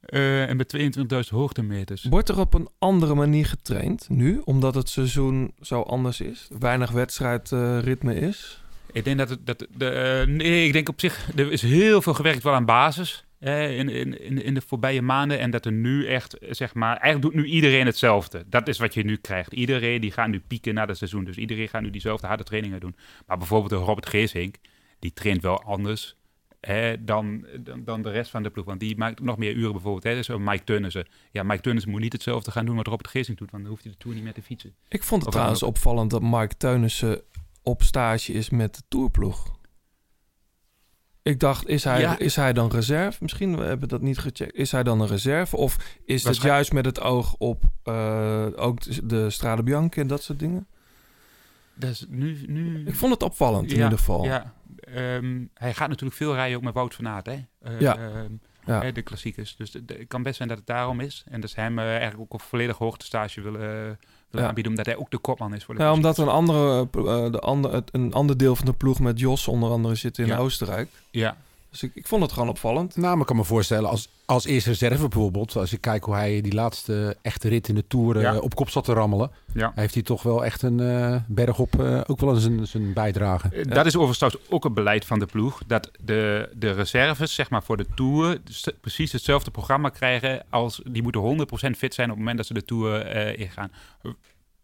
eh, 0.00 0.48
en 0.48 0.56
met 0.56 0.68
22.000 0.68 1.34
hoogtemeters. 1.36 2.04
Wordt 2.04 2.28
er 2.28 2.38
op 2.38 2.54
een 2.54 2.68
andere 2.78 3.14
manier 3.14 3.46
getraind 3.46 4.06
nu, 4.08 4.40
omdat 4.44 4.74
het 4.74 4.88
seizoen 4.88 5.52
zo 5.60 5.80
anders 5.82 6.20
is? 6.20 6.48
Weinig 6.58 6.90
wedstrijdritme 6.90 8.14
is? 8.14 8.60
Ik 8.92 9.04
denk 9.04 9.18
dat 9.18 9.28
het, 9.28 9.46
dat 9.46 9.66
de, 9.76 9.88
eh, 9.88 10.26
nee, 10.26 10.66
ik 10.66 10.72
denk 10.72 10.88
op 10.88 11.00
zich, 11.00 11.28
er 11.36 11.52
is 11.52 11.62
heel 11.62 12.02
veel 12.02 12.14
gewerkt 12.14 12.42
wel 12.42 12.54
aan 12.54 12.64
basis 12.64 13.20
eh, 13.20 13.25
in, 13.38 13.88
in, 13.88 14.20
in, 14.20 14.42
in 14.42 14.54
de 14.54 14.60
voorbije 14.60 15.02
maanden. 15.02 15.38
En 15.38 15.50
dat 15.50 15.64
er 15.64 15.72
nu 15.72 16.06
echt, 16.06 16.38
eh, 16.38 16.52
zeg 16.52 16.74
maar, 16.74 16.96
eigenlijk 16.96 17.22
doet 17.22 17.44
nu 17.44 17.50
iedereen 17.50 17.86
hetzelfde. 17.86 18.44
Dat 18.48 18.68
is 18.68 18.78
wat 18.78 18.94
je 18.94 19.04
nu 19.04 19.16
krijgt. 19.16 19.52
Iedereen 19.52 20.00
die 20.00 20.12
gaat 20.12 20.28
nu 20.28 20.40
pieken 20.40 20.74
na 20.74 20.86
het 20.86 20.96
seizoen. 20.96 21.24
Dus 21.24 21.36
iedereen 21.36 21.68
gaat 21.68 21.82
nu 21.82 21.90
diezelfde 21.90 22.26
harde 22.26 22.44
trainingen 22.44 22.80
doen. 22.80 22.96
Maar 23.26 23.38
bijvoorbeeld 23.38 23.70
de 23.70 23.86
Robert 23.86 24.08
Geesink, 24.08 24.56
die 24.98 25.12
traint 25.12 25.42
wel 25.42 25.62
anders 25.62 26.16
hè, 26.60 27.04
dan, 27.04 27.46
dan, 27.60 27.84
dan 27.84 28.02
de 28.02 28.10
rest 28.10 28.30
van 28.30 28.42
de 28.42 28.50
ploeg. 28.50 28.64
Want 28.64 28.80
die 28.80 28.96
maakt 28.96 29.20
nog 29.20 29.36
meer 29.36 29.52
uren 29.52 29.72
bijvoorbeeld. 29.72 30.04
Hè. 30.04 30.14
Dus 30.14 30.28
een 30.28 30.44
Mike 30.44 30.64
Tunnissen. 30.64 31.06
Ja, 31.30 31.42
Mike 31.42 31.62
Tunnissen 31.62 31.90
moet 31.90 32.00
niet 32.00 32.12
hetzelfde 32.12 32.50
gaan 32.50 32.66
doen 32.66 32.76
wat 32.76 32.86
Robert 32.86 33.08
Geesink 33.08 33.38
doet. 33.38 33.50
Want 33.50 33.62
dan 33.62 33.72
hoeft 33.72 33.84
hij 33.84 33.92
de 33.92 33.98
Tour 33.98 34.14
niet 34.14 34.24
meer 34.24 34.34
te 34.34 34.42
fietsen. 34.42 34.74
Ik 34.88 35.02
vond 35.02 35.20
het 35.20 35.28
Of 35.28 35.34
trouwens 35.34 35.62
opvallend 35.62 36.10
dat 36.10 36.22
Mark 36.22 36.52
Teunissen 36.52 37.22
op 37.62 37.82
stage 37.82 38.32
is 38.32 38.50
met 38.50 38.74
de 38.74 38.82
tourploeg. 38.88 39.55
Ik 41.26 41.40
dacht, 41.40 41.68
is 41.68 41.84
hij, 41.84 42.00
Ja. 42.00 42.18
is 42.18 42.36
hij 42.36 42.52
dan 42.52 42.70
reserve? 42.70 43.18
Misschien 43.20 43.56
we 43.56 43.64
hebben 43.64 43.88
dat 43.88 44.00
niet 44.00 44.18
gecheckt. 44.18 44.54
Is 44.54 44.72
hij 44.72 44.82
dan 44.82 45.00
een 45.00 45.06
reserve? 45.06 45.56
Of 45.56 45.98
is 46.04 46.24
het 46.24 46.36
juist 46.42 46.72
met 46.72 46.84
het 46.84 47.00
oog 47.00 47.34
op 47.38 47.62
eh, 47.82 48.46
ook 48.56 49.08
de 49.08 49.30
Strade 49.30 49.62
Bianca 49.62 50.00
en 50.00 50.06
dat 50.06 50.22
soort 50.22 50.38
dingen? 50.38 50.66
Dus 51.74 52.06
nu, 52.08 52.44
nu... 52.46 52.86
Ik 52.86 52.94
vond 52.94 53.12
het 53.12 53.22
opvallend 53.22 53.68
in 53.72 53.74
ieder 53.82 53.98
geval. 53.98 54.24
Ja, 54.24 54.54
Ehm, 54.80 55.44
hij 55.54 55.74
gaat 55.74 55.88
natuurlijk 55.88 56.16
veel 56.16 56.34
rijden 56.34 56.56
ook 56.56 56.62
met 56.62 56.74
Wout 56.74 56.94
van 56.94 57.08
Aert, 57.08 57.26
hè? 57.26 57.44
Eh, 57.60 57.80
Ja. 57.80 57.96
ehm, 57.96 58.32
Ja. 58.66 58.90
de 58.90 59.02
klassiekers. 59.02 59.56
Dus 59.56 59.72
het 59.72 59.94
kan 60.08 60.22
best 60.22 60.36
zijn 60.36 60.48
dat 60.48 60.58
het 60.58 60.66
daarom 60.66 61.00
is. 61.00 61.24
En 61.28 61.40
dat 61.40 61.50
ze 61.50 61.60
hem 61.60 61.78
eh, 61.78 61.84
eigenlijk 61.88 62.20
ook 62.20 62.32
op 62.34 62.42
volledig 62.42 62.76
hoogtestage 62.78 63.40
willen, 63.40 63.98
eh, 64.36 64.42
willen 64.42 64.42
Ja. 64.42 64.48
aanbieden, 64.48 64.72
omdat 64.72 64.86
hij 64.86 64.96
ook 64.96 65.10
de 65.10 65.18
kopman 65.18 65.54
is 65.54 65.64
voor 65.64 65.74
de 65.74 65.82
Ja, 65.82 65.92
omdat 65.92 66.18
een, 66.18 66.28
andere, 66.28 66.88
eh, 66.92 67.32
de 67.32 67.40
ander, 67.40 67.82
een 67.92 68.12
ander 68.12 68.36
deel 68.36 68.56
van 68.56 68.66
de 68.66 68.72
ploeg 68.72 69.00
met 69.00 69.18
Jos 69.20 69.48
onder 69.48 69.70
andere 69.70 69.94
zit 69.94 70.18
in 70.18 70.26
Ja. 70.26 70.36
Oostenrijk. 70.36 70.88
Ja, 71.10 71.36
Dus 71.80 71.88
ik, 71.90 71.94
ik 71.94 72.06
vond 72.06 72.22
het 72.22 72.32
gewoon 72.32 72.48
opvallend. 72.48 72.96
Nou, 72.96 73.10
maar 73.12 73.20
ik 73.20 73.26
kan 73.26 73.36
me 73.36 73.44
voorstellen, 73.44 73.90
als, 73.90 74.08
als 74.24 74.44
eerste 74.44 74.70
reserve 74.70 75.08
bijvoorbeeld, 75.08 75.56
als 75.56 75.72
ik 75.72 75.80
kijk 75.80 76.04
hoe 76.04 76.14
hij 76.14 76.40
die 76.40 76.54
laatste 76.54 77.16
echte 77.22 77.48
rit 77.48 77.68
in 77.68 77.74
de 77.74 77.86
Tour 77.86 78.16
eh, 78.16 78.22
Ja. 78.22 78.38
op 78.38 78.54
kop 78.54 78.70
zat 78.70 78.84
te 78.84 78.92
rammelen, 78.92 79.30
ja. 79.54 79.72
heeft 79.74 79.94
hij 79.94 80.02
toch 80.02 80.22
wel 80.22 80.44
echt 80.44 80.62
een 80.62 80.80
eh, 80.80 81.16
berg 81.26 81.58
op 81.58 81.80
eh, 81.80 82.00
ook 82.06 82.20
wel 82.20 82.34
eens 82.34 82.42
zijn, 82.42 82.66
zijn 82.66 82.92
bijdrage. 82.92 83.64
Dat 83.68 83.86
is 83.86 83.96
overigens 83.96 84.36
ook 84.48 84.64
het 84.64 84.74
beleid 84.74 85.04
van 85.04 85.18
de 85.18 85.26
ploeg. 85.26 85.62
Dat 85.66 85.90
de, 86.04 86.48
de 86.54 86.70
reserves, 86.70 87.34
zeg 87.34 87.50
maar 87.50 87.62
voor 87.62 87.76
de 87.76 87.86
Tour, 87.94 88.38
s- 88.44 88.70
precies 88.80 89.12
hetzelfde 89.12 89.50
programma 89.50 89.88
krijgen 89.88 90.44
als... 90.50 90.80
Die 90.84 91.02
moeten 91.02 91.46
100% 91.74 91.76
fit 91.76 91.94
zijn 91.94 92.10
op 92.10 92.16
het 92.16 92.18
moment 92.18 92.36
dat 92.36 92.46
ze 92.46 92.54
de 92.54 92.64
Tour 92.64 93.00
eh, 93.06 93.38
ingaan. 93.38 93.70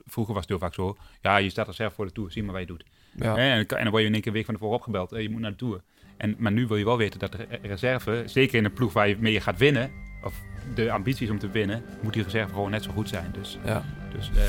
Vroeger 0.05 0.35
was 0.35 0.43
het 0.43 0.51
heel 0.51 0.61
vaak 0.61 0.75
zo. 0.75 0.97
Ja, 1.23 1.37
je 1.37 1.51
staat 1.51 1.67
reserve 1.67 1.95
voor 1.95 2.07
de 2.07 2.13
Tour, 2.13 2.31
zie 2.33 2.43
maar 2.43 2.53
wat 2.53 2.61
je 2.61 2.67
doet. 2.67 2.85
Ja. 3.17 3.37
En, 3.37 3.67
en 3.67 3.83
dan 3.83 3.91
word 3.91 4.03
je 4.03 4.09
in 4.09 4.13
één 4.13 4.21
keer 4.23 4.31
een 4.31 4.37
week 4.37 4.45
van 4.47 4.55
tevoren 4.55 4.77
opgebeld. 4.77 5.11
Je 5.11 5.31
moet 5.31 5.41
naar 5.41 5.51
de 5.51 5.57
Tour. 5.57 5.81
En, 6.23 6.35
maar 6.39 6.53
nu 6.53 6.67
wil 6.67 6.77
je 6.77 6.85
wel 6.85 6.97
weten 6.97 7.19
dat 7.19 7.33
de 7.33 7.39
re- 7.49 7.69
reserve, 7.69 8.23
zeker 8.27 8.59
in 8.59 8.65
een 8.65 8.73
ploeg 8.73 8.93
waar 8.93 9.09
je 9.09 9.17
mee 9.19 9.41
gaat 9.41 9.59
winnen... 9.59 9.91
of 10.25 10.33
de 10.75 10.91
ambities 10.93 11.31
om 11.31 11.39
te 11.39 11.51
winnen, 11.51 11.83
moet 12.01 12.13
die 12.13 12.23
reserve 12.23 12.53
gewoon 12.53 12.71
net 12.71 12.83
zo 12.83 12.91
goed 12.95 13.09
zijn. 13.09 13.31
Dus, 13.33 13.59
Ja. 13.65 13.83
dus 14.15 14.31
eh, 14.35 14.43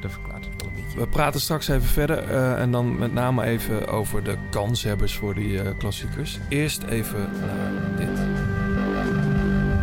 dat 0.00 0.10
verklaart 0.12 0.44
het 0.44 0.62
wel 0.62 0.70
een 0.70 0.82
beetje. 0.84 0.98
We 0.98 1.06
praten 1.06 1.40
straks 1.40 1.68
even 1.68 1.82
verder 1.88 2.18
eh, 2.18 2.60
en 2.60 2.70
dan 2.70 2.98
met 2.98 3.12
name 3.12 3.42
even 3.44 3.88
over 3.88 4.22
de 4.24 4.36
kanshebbers 4.50 5.14
voor 5.14 5.34
die 5.34 5.62
eh, 5.62 5.78
klassiekers. 5.78 6.38
Eerst 6.48 6.82
even 6.82 7.28
naar 7.46 7.96
dit. 7.96 8.16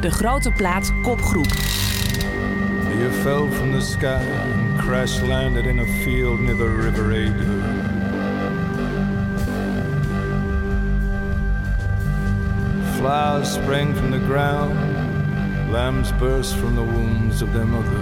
De 0.02 0.12
grote 0.12 0.52
plaat 0.52 0.94
kopgroep. 1.02 1.48
You 3.00 3.12
fell 3.12 3.48
from 3.58 3.72
the 3.72 3.82
sky 3.82 4.06
and 4.44 4.78
crash 4.78 5.22
landed 5.22 5.66
in 5.66 5.80
a 5.80 5.86
field 5.86 6.40
near 6.40 6.56
the 6.56 6.76
River 6.76 7.04
Adur. 7.06 7.79
Flowers 13.00 13.50
sprang 13.50 13.96
from 13.96 14.12
the 14.12 14.20
ground, 14.20 15.72
lambs 15.72 16.12
burst 16.12 16.58
from 16.58 16.76
the 16.76 16.84
wombs 16.84 17.42
of 17.42 17.54
their 17.54 17.64
mothers. 17.64 17.94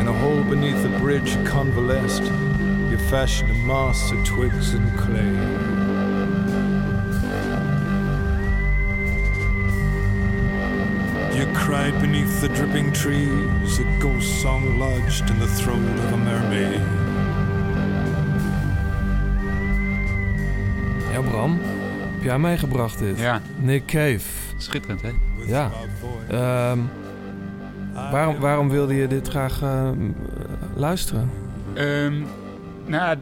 In 0.00 0.08
a 0.08 0.12
hole 0.12 0.42
beneath 0.42 0.82
the 0.82 0.98
bridge 0.98 1.34
you 1.34 1.44
convalesced, 1.44 2.22
you 2.90 2.96
fashioned 3.10 3.50
a 3.50 3.54
mast 3.54 4.10
of 4.10 4.24
twigs 4.24 4.72
and 4.72 4.98
clay. 4.98 5.36
You 11.38 11.46
cried 11.54 12.00
beneath 12.00 12.40
the 12.40 12.48
dripping 12.48 12.94
trees, 12.94 13.80
a 13.80 13.84
ghost 14.00 14.40
song 14.40 14.78
lodged 14.78 15.28
in 15.28 15.38
the 15.38 15.46
throat 15.46 15.76
of 15.76 16.12
a 16.14 16.16
mermaid. 16.16 17.07
Ja, 21.18 21.24
Bram, 21.30 21.58
heb 22.14 22.22
jij 22.22 22.38
meegebracht 22.38 22.98
dit? 22.98 23.18
Ja, 23.20 23.42
Nick 23.60 23.84
Cave. 23.86 24.20
schitterend 24.56 25.02
hè. 25.02 25.10
Ja. 25.46 25.70
Ehm, 26.30 26.78
waarom, 28.10 28.38
waarom 28.38 28.68
wilde 28.68 28.94
je 28.94 29.06
dit 29.06 29.28
graag 29.28 29.62
eh, 29.62 29.90
m, 29.90 30.02
eh, 30.04 30.10
luisteren? 30.76 31.30
Ehm, 31.74 32.14
nou, 32.86 33.18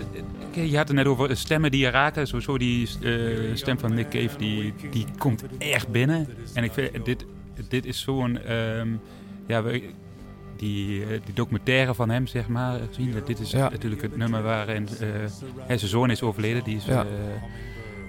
je 0.52 0.76
had 0.76 0.88
het 0.88 0.96
net 0.96 1.06
over 1.06 1.36
stemmen 1.36 1.70
die 1.70 1.80
je 1.80 1.88
raken. 1.90 2.26
Sowieso 2.26 2.58
die 2.58 2.88
eh, 3.02 3.10
stem 3.54 3.78
van 3.78 3.94
Nick 3.94 4.08
Cave, 4.08 4.36
die, 4.38 4.74
die 4.90 5.06
komt 5.18 5.44
echt 5.58 5.88
binnen. 5.88 6.26
En 6.54 6.64
ik 6.64 6.72
vind, 6.72 7.04
dit, 7.04 7.24
dit 7.68 7.86
is 7.86 8.00
zo'n... 8.00 8.38
ehm, 8.42 8.88
ja, 9.46 9.62
we- 9.62 9.90
die, 10.56 11.02
eh, 11.02 11.08
die 11.08 11.34
documentaire 11.34 11.94
van 11.94 12.10
hem, 12.10 12.26
zeg 12.26 12.48
maar, 12.48 12.78
zien. 12.90 13.12
dat 13.12 13.26
Dit 13.26 13.40
is 13.40 13.50
Ja. 13.50 13.68
natuurlijk 13.70 14.02
het 14.02 14.16
nummer 14.16 14.42
waarin 14.42 14.88
eh, 15.00 15.08
hè, 15.66 15.76
zijn 15.78 15.90
zoon 15.90 16.10
is 16.10 16.22
overleden. 16.22 16.64
Die 16.64 16.76
is, 16.76 16.84
Ja. 16.84 17.00
eh, 17.00 17.06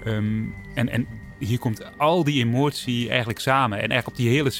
ehm, 0.04 0.42
en, 0.74 0.88
en 0.88 1.06
hier 1.38 1.58
komt 1.58 1.82
al 1.98 2.24
die 2.24 2.44
emotie 2.44 3.08
eigenlijk 3.08 3.38
samen. 3.40 3.78
En 3.78 3.88
eigenlijk 3.90 4.08
op 4.08 4.16
die 4.16 4.28
hele 4.28 4.50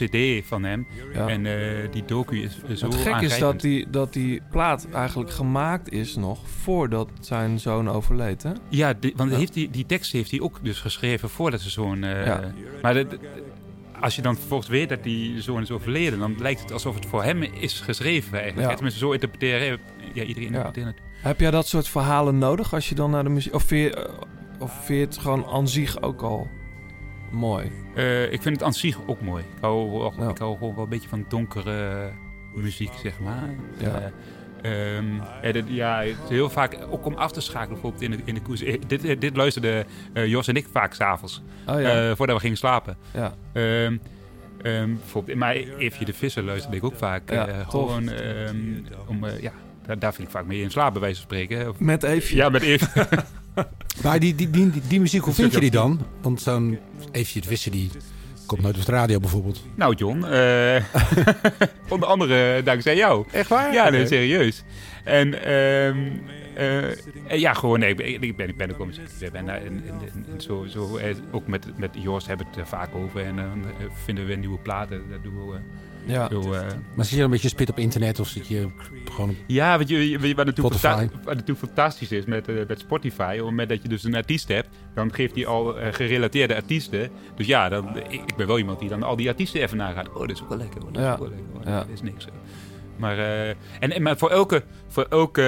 cd 0.41 0.47
van 0.47 0.63
hem. 0.65 0.87
Ja. 1.15 1.29
En 1.29 1.47
eh, 1.47 1.93
die 1.93 2.05
docu 2.05 2.43
is 2.43 2.61
eh, 2.69 2.75
zo 2.77 2.87
Het 2.87 2.95
gek 2.97 3.21
is 3.21 3.39
dat 3.39 3.61
die, 3.61 3.91
dat 3.91 4.13
die 4.13 4.41
plaat 4.51 4.89
eigenlijk 4.93 5.31
gemaakt 5.31 5.93
is 5.93 6.17
nog 6.17 6.49
voordat 6.49 7.11
zijn 7.21 7.61
zoon 7.61 7.89
overleed, 7.91 8.43
hè? 8.43 8.53
Ja, 8.69 8.95
want 9.17 9.31
Ja. 9.31 9.37
Heeft 9.37 9.55
die, 9.55 9.71
die 9.71 9.87
tekst 9.87 10.13
heeft 10.13 10.31
hij 10.31 10.41
ook 10.41 10.59
dus 10.63 10.81
geschreven 10.81 11.29
voordat 11.29 11.61
zijn 11.61 11.73
zoon... 11.73 12.05
eh, 12.05 12.27
Ja. 12.27 12.53
Maar 12.83 12.95
de- 12.95 13.07
de- 13.07 13.19
als 14.01 14.17
je 14.17 14.23
dan 14.23 14.37
vervolgens 14.37 14.69
weet 14.69 14.89
dat 14.89 15.03
die 15.03 15.41
zoon 15.43 15.63
is 15.63 15.71
overleden... 15.71 16.19
dan 16.19 16.35
lijkt 16.39 16.61
het 16.61 16.73
alsof 16.73 16.95
het 16.95 17.07
voor 17.07 17.23
hem 17.23 17.43
is 17.43 17.81
geschreven 17.81 18.39
eigenlijk. 18.39 18.69
Ja. 18.69 18.75
Tenminste, 18.75 19.01
zo 19.01 19.13
interpreteren... 19.13 19.79
Ja, 20.15 20.23
iedereen 20.23 20.49
interpreteert 20.49 20.87
het. 20.87 20.97
Heb 21.23 21.41
jij 21.41 21.51
dat 21.51 21.67
soort 21.67 21.89
verhalen 21.89 22.39
nodig 22.39 22.75
als 22.75 22.89
je 22.89 22.95
dan 22.95 23.11
naar 23.11 23.23
de 23.25 23.31
muziek... 23.31 23.55
Of 23.55 23.63
vind 23.63 23.93
je, 23.95 24.11
of 24.59 24.85
vind 24.85 24.99
je 24.99 25.05
het 25.05 25.19
gewoon 25.19 25.47
aan 25.47 25.69
zich 25.69 26.03
ook 26.03 26.23
al 26.23 26.49
mooi? 27.31 27.71
Eh, 27.95 28.33
ik 28.33 28.43
vind 28.43 28.55
het 28.55 28.63
aan 28.65 28.73
zich 28.75 28.99
ook 29.07 29.21
mooi. 29.21 29.43
Ik 29.55 29.61
hou, 29.61 30.13
Ja. 30.19 30.29
ik 30.29 30.39
hou 30.39 30.57
gewoon 30.59 30.75
wel 30.75 30.85
een 30.85 30.91
beetje 30.91 31.09
van 31.09 31.25
donkere 31.29 32.11
muziek, 32.55 32.93
zeg 33.03 33.21
maar. 33.21 33.49
Ja. 33.79 34.13
Eh, 34.63 34.97
ehm, 34.97 35.07
ja, 35.67 36.03
dit- 36.03 36.17
heel 36.29 36.51
vaak 36.51 36.79
ook 36.91 37.05
om 37.07 37.15
af 37.15 37.33
te 37.33 37.41
schakelen 37.41 37.73
bijvoorbeeld 37.73 38.03
in 38.03 38.11
de, 38.11 38.19
in 38.25 38.35
de 38.35 38.41
koers. 38.43 38.63
Eh, 38.63 38.81
Dit, 38.87 39.21
dit 39.21 39.37
luisterden 39.37 39.85
Jos 40.13 40.49
en 40.49 40.57
ik 40.57 40.67
vaak 40.73 40.95
s'avonds, 40.95 41.43
Oh 41.69 41.81
ja. 41.81 42.17
voordat 42.17 42.37
we 42.37 42.43
gingen 42.43 42.57
slapen. 42.57 42.97
ja. 43.15 43.35
Ehm, 43.53 43.97
ehm, 44.63 44.95
bijvoorbeeld, 44.95 45.39
maar 45.39 45.55
Eefje 45.55 46.05
de 46.05 46.13
Visser 46.13 46.43
luisterde 46.43 46.77
ik 46.77 46.85
ook 46.85 46.97
vaak. 46.97 47.31
Ja, 47.31 47.65
gewoon 47.69 48.11
om, 49.07 49.27
ja, 49.41 49.53
daar, 49.89 49.99
daar 49.99 50.15
viel 50.15 50.25
ik 50.25 50.31
vaak 50.31 50.47
mee 50.47 50.61
in 50.63 50.71
slaap, 50.71 50.93
bij 50.93 51.01
wijze 51.01 51.17
van 51.17 51.25
spreken. 51.25 51.69
Of- 51.69 51.79
Met 51.81 52.03
Eefje. 52.03 52.37
ja, 52.37 52.49
met 52.49 52.63
Eefje. 52.63 53.07
Maar 54.03 54.19
die, 54.21 54.35
die, 54.35 54.51
die, 54.51 54.71
die, 54.71 54.83
die 54.89 55.01
muziek, 55.01 55.23
hoe 55.25 55.35
vind 55.35 55.53
je 55.53 55.61
die 55.61 55.71
dan? 55.71 56.01
Want 56.23 56.41
zo'n 56.41 56.79
Eefje 57.13 57.39
het 57.39 57.49
Wissen, 57.49 57.73
die 57.73 57.91
komt 58.47 58.63
nooit 58.63 58.77
op 58.77 58.85
de 58.85 58.93
radio 58.93 59.19
bijvoorbeeld. 59.21 59.63
nou, 59.75 59.95
John, 59.95 60.25
eh, 60.25 60.83
onder 61.95 62.09
andere 62.09 62.63
dankzij 62.63 62.97
jou. 62.97 63.27
Echt 63.33 63.49
waar? 63.49 63.73
Ja, 63.73 63.89
nee, 63.91 64.07
serieus. 64.07 64.63
En 65.05 65.45
ehm, 65.45 65.99
eh, 66.59 66.91
eh, 66.91 67.39
ja, 67.41 67.55
gewoon, 67.55 67.79
nee, 67.79 67.91
ik 67.95 67.97
ben, 67.97 68.49
ik 68.49 68.57
ben, 68.57 68.79
ook. 68.81 68.89
Ik 69.21 69.33
ben 69.33 69.49
in 69.65 70.41
zo, 70.41 70.65
zo, 70.69 70.97
eh, 70.97 71.15
ook 71.31 71.47
met, 71.47 71.79
met 71.79 71.91
Joost 71.99 72.27
hebben 72.27 72.47
we 72.47 72.53
het 72.53 72.61
er 72.61 72.67
vaak 72.67 72.95
over. 72.95 73.25
En 73.25 73.37
dan 73.37 73.65
vinden 74.05 74.27
we 74.27 74.35
nieuwe 74.35 74.59
platen. 74.59 75.03
Dat 75.11 75.23
doen 75.23 75.51
we. 75.51 75.59
Ja. 76.07 76.29
zo, 76.31 76.41
Maar 76.95 77.05
zit 77.05 77.19
je 77.19 77.23
een 77.25 77.31
beetje 77.31 77.49
spit 77.49 77.71
op 77.71 77.79
internet 77.79 78.21
of 78.21 78.29
zit 78.29 78.47
je 78.49 78.69
gewoon... 79.11 79.37
Ja, 79.47 79.79
weet 79.79 79.89
je, 79.89 80.19
wat, 80.37 80.47
natuurlijk 80.47 80.77
fanta- 80.77 81.09
wat 81.25 81.35
natuurlijk 81.35 81.59
fantastisch 81.59 82.13
is 82.13 82.25
met, 82.25 82.69
met 82.69 82.79
Spotify. 82.79 83.23
Op 83.31 83.37
het 83.37 83.45
moment 83.45 83.69
dat 83.69 83.83
je 83.83 83.89
dus 83.89 84.05
een 84.05 84.15
artiest 84.15 84.49
hebt, 84.49 84.69
dan 84.95 85.15
geeft 85.15 85.35
hij 85.35 85.47
al 85.47 85.75
gerelateerde 85.91 86.55
artiesten. 86.55 87.11
Dus 87.37 87.47
ja, 87.47 87.69
dan, 87.69 87.97
ik, 87.97 88.13
ik 88.27 88.37
ben 88.37 88.47
wel 88.47 88.59
iemand 88.59 88.79
die 88.81 88.89
dan 88.89 89.03
al 89.03 89.17
die 89.17 89.29
artiesten 89.29 89.61
even 89.61 89.77
nagaat. 89.77 90.09
Oh, 90.09 90.21
dat 90.21 90.31
is 90.31 90.43
ook 90.43 90.49
wel 90.49 90.59
lekker. 90.59 90.85
Oh, 90.87 90.93
dat 90.93 91.03
Ja. 91.03 91.09
is 91.15 91.21
ook 91.21 91.29
wel 91.29 91.29
lekker. 91.37 91.57
Oh, 91.61 91.65
Ja. 91.65 91.79
Dat 91.79 91.89
is 91.93 92.03
niks. 92.03 92.27
Maar, 92.97 93.19
en, 93.19 93.91
en, 93.93 94.03
maar 94.03 94.17
voor 94.19 94.31
elke, 94.31 94.63
voor 94.89 95.07
elke 95.11 95.43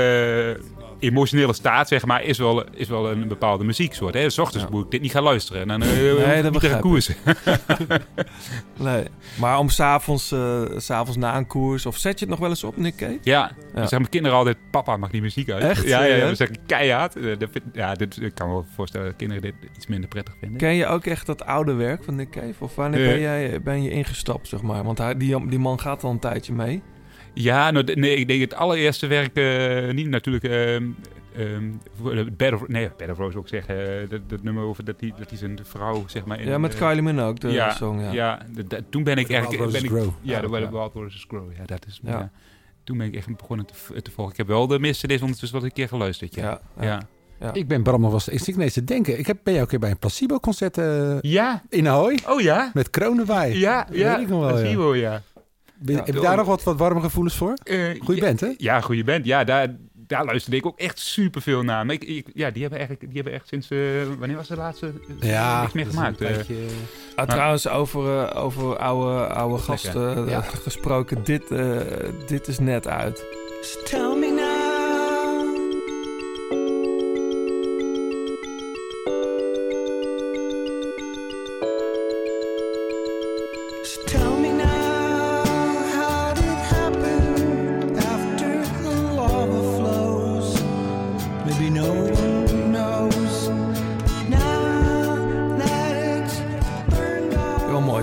emotionele 1.01 1.53
staat, 1.53 1.89
zeg 1.89 2.07
maar, 2.07 2.23
is 2.23 2.39
wel, 2.39 2.65
is 2.75 2.89
wel 2.89 3.11
een 3.11 3.29
bepaalde 3.29 3.65
muzieksoort. 3.65 4.15
Hè? 4.15 4.31
S 4.31 4.39
ochtends 4.39 4.65
Ja. 4.65 4.71
moet 4.73 4.85
ik 4.85 4.91
dit 4.91 5.01
niet 5.01 5.11
gaan 5.11 5.23
luisteren. 5.23 5.61
En 5.63 5.69
dan 5.69 5.83
eh 5.83 5.89
Nee, 6.27 6.43
dat 6.43 6.83
niet. 6.83 7.17
Nee. 8.79 9.05
Maar 9.41 9.59
om 9.59 9.69
s'avonds 9.69 10.33
eh, 10.33 10.63
s 10.77 10.91
avonds 10.91 11.17
na 11.17 11.37
een 11.37 11.47
koers... 11.47 11.87
Of 11.87 11.97
zet 11.97 12.13
je 12.19 12.25
het 12.25 12.29
nog 12.29 12.39
wel 12.39 12.49
eens 12.49 12.65
op, 12.65 12.77
Nick 12.77 12.97
Cave? 12.97 13.19
Ja, 13.23 13.41
Ja. 13.41 13.49
dan 13.49 13.59
zeggen 13.75 13.99
mijn 13.99 14.09
kinderen 14.11 14.37
altijd, 14.39 14.57
papa 14.71 14.97
mag 14.97 15.11
die 15.11 15.21
muziek 15.21 15.51
uit. 15.51 15.63
Echt? 15.63 15.83
Ja, 15.83 15.89
ja, 15.89 15.97
ja 15.99 16.07
Serieus? 16.07 16.27
dan 16.27 16.37
zeg 16.37 16.49
ik 16.49 16.59
keihard. 16.67 17.17
Eh, 17.17 17.33
Ja, 17.73 17.95
dit, 17.95 18.21
ik 18.23 18.35
kan 18.35 18.47
me 18.49 18.53
wel 18.53 18.67
voorstellen 18.75 19.07
dat 19.07 19.17
kinderen 19.17 19.43
dit 19.43 19.55
iets 19.77 19.87
minder 19.87 20.09
prettig 20.09 20.35
vinden. 20.41 20.59
Ken 20.59 20.75
je 20.75 20.87
ook 20.87 21.05
echt 21.07 21.27
dat 21.27 21.45
oude 21.45 21.73
werk 21.73 22.05
van 22.05 22.15
Nick 22.15 22.31
Cave? 22.31 22.55
Of 22.59 22.75
wanneer 22.75 23.09
ben, 23.09 23.21
jij, 23.21 23.61
ben 23.63 23.83
je 23.83 23.91
ingestapt, 23.91 24.49
zeg 24.49 24.63
maar? 24.63 24.85
Want 24.85 24.99
hij, 24.99 25.17
die, 25.17 25.49
die 25.49 25.59
man 25.59 25.81
gaat 25.81 26.05
al 26.05 26.11
een 26.11 26.19
tijdje 26.19 26.53
mee. 26.53 26.83
Ja, 27.35 27.71
nou, 27.71 27.95
nee, 27.95 28.17
ik 28.17 28.29
denk 28.29 28.41
het 28.41 28.55
allereerste 28.55 29.07
werk, 29.07 29.37
eh, 29.37 29.95
niet 29.95 30.09
natuurlijk... 30.09 30.45
ehm 30.45 30.85
ehm, 31.37 31.71
voor 32.01 32.15
de 32.15 32.31
Bed 32.31 32.53
of, 32.53 32.69
nee, 32.69 32.91
Bed 32.97 33.11
of 33.11 33.19
Rose 33.19 33.39
ook 33.39 33.49
zeggen. 33.49 34.03
eh, 34.03 34.09
dat, 34.09 34.21
dat 34.27 34.43
nummer 34.43 34.65
over 34.65 34.85
dat 34.85 35.01
hij 35.01 35.13
dat 35.19 35.29
die 35.29 35.39
zijn 35.39 35.59
vrouw, 35.63 36.05
zeg 36.07 36.25
maar... 36.25 36.41
In, 36.41 36.49
ja, 36.49 36.59
met 36.59 36.75
Kylie 36.75 37.03
Minogue, 37.03 37.35
de 37.35 37.49
ja, 37.49 37.71
song, 37.71 38.01
ja. 38.01 38.13
ja. 38.13 38.41
toen 38.91 39.05
ben 39.05 39.17
ik 39.17 39.31
eigenlijk... 39.31 39.73
Ben 39.73 39.85
ik, 39.85 39.91
Grow. 39.91 40.09
Ja, 40.21 40.41
de 40.41 40.49
Wild 40.49 40.73
ja. 40.73 40.89
Roses 40.95 41.25
Grow. 41.29 41.53
Ja, 41.57 41.65
dat 41.65 41.87
is... 41.87 42.01
Ja. 42.03 42.31
Toen 42.85 42.99
ben 42.99 43.07
ik 43.07 43.15
echt 43.15 43.37
begonnen 43.37 43.67
te, 43.67 44.03
te 44.03 44.11
volgen. 44.11 44.33
Ik 44.33 44.39
heb 44.39 44.47
wel 44.47 44.67
de 44.67 44.79
meeste 44.79 45.07
cd's 45.07 45.21
ondertussen 45.21 45.59
wel 45.59 45.67
een 45.67 45.75
keer 45.75 45.89
geluisterd, 45.89 46.35
ja. 46.35 46.43
Ja, 46.43 46.61
Ja. 46.81 46.87
ja. 46.87 47.01
ja. 47.41 47.53
Ik 47.55 47.69
ben 47.69 47.83
Bram 47.83 48.05
eens... 48.05 48.29
Ik 48.29 48.39
zit 48.39 48.55
ineens 48.55 48.73
te 48.73 48.85
denken. 48.85 49.19
Ik 49.19 49.27
heb, 49.27 49.39
ben 49.43 49.53
jou 49.53 49.65
een 49.65 49.71
keer 49.71 49.79
bij 49.79 49.91
een 49.91 49.99
placebo-concert 49.99 50.79
eh, 50.79 51.21
Ja? 51.21 51.63
in 51.69 51.89
Ahoy. 51.89 52.19
Oh 52.29 52.41
ja? 52.41 52.71
Met 52.75 52.91
kroon 52.91 53.19
erbij. 53.19 53.53
Ja, 53.53 53.85
Dat 53.85 53.97
ja. 53.97 54.13
weet 54.13 54.23
ik 54.23 54.29
nog 54.29 54.41
wel, 54.41 54.49
dat 54.49 54.95
ja. 54.95 54.95
ja. 54.95 55.23
Ben- 55.83 55.95
Ja. 55.97 56.03
heb 56.05 56.15
je 56.15 56.21
daar 56.21 56.37
nog 56.37 56.47
wat, 56.47 56.63
wat 56.63 56.77
warme 56.79 57.01
gevoelens 57.01 57.37
voor? 57.37 57.55
Eh, 57.63 57.77
Goeie 58.05 58.21
ja, 58.21 58.27
band, 58.27 58.41
hè? 58.41 58.55
Ja, 58.57 58.81
goede 58.81 59.05
band. 59.05 59.25
Ja, 59.25 59.45
daar, 59.45 59.77
daar 59.93 60.25
luisterde 60.25 60.57
ik 60.57 60.67
ook 60.67 60.79
echt 60.79 60.99
superveel 60.99 61.63
naar. 61.63 61.87
Maar 61.87 61.95
ik, 61.95 62.05
ik- 62.05 62.27
ja, 62.35 62.51
die 62.51 62.61
hebben 62.61 62.79
eigenlijk, 62.79 63.13
die 63.13 63.23
hebben 63.23 63.33
echt 63.41 63.49
sinds... 63.49 63.71
eh, 63.71 63.79
wanneer 64.19 64.37
was 64.37 64.49
de 64.49 64.57
laatste? 64.57 64.93
Ja, 65.21 65.61
Niks 65.61 65.73
meer 65.73 65.87
gemaakt. 65.87 66.21
een 66.21 66.27
eh. 66.27 66.37
Ah, 67.15 67.29
trouwens, 67.29 67.69
over, 67.69 68.25
eh, 68.29 68.45
over 68.45 68.77
oude, 68.79 69.27
oude 69.27 69.59
gasten 69.63 70.29
Ja. 70.29 70.41
gesproken. 70.41 71.25
Dit, 71.25 71.51
eh, 71.51 71.77
dit 72.27 72.49
is 72.49 72.59
net 72.59 72.87
uit. 72.87 73.25
Tell 73.85 74.17
me 74.19 74.33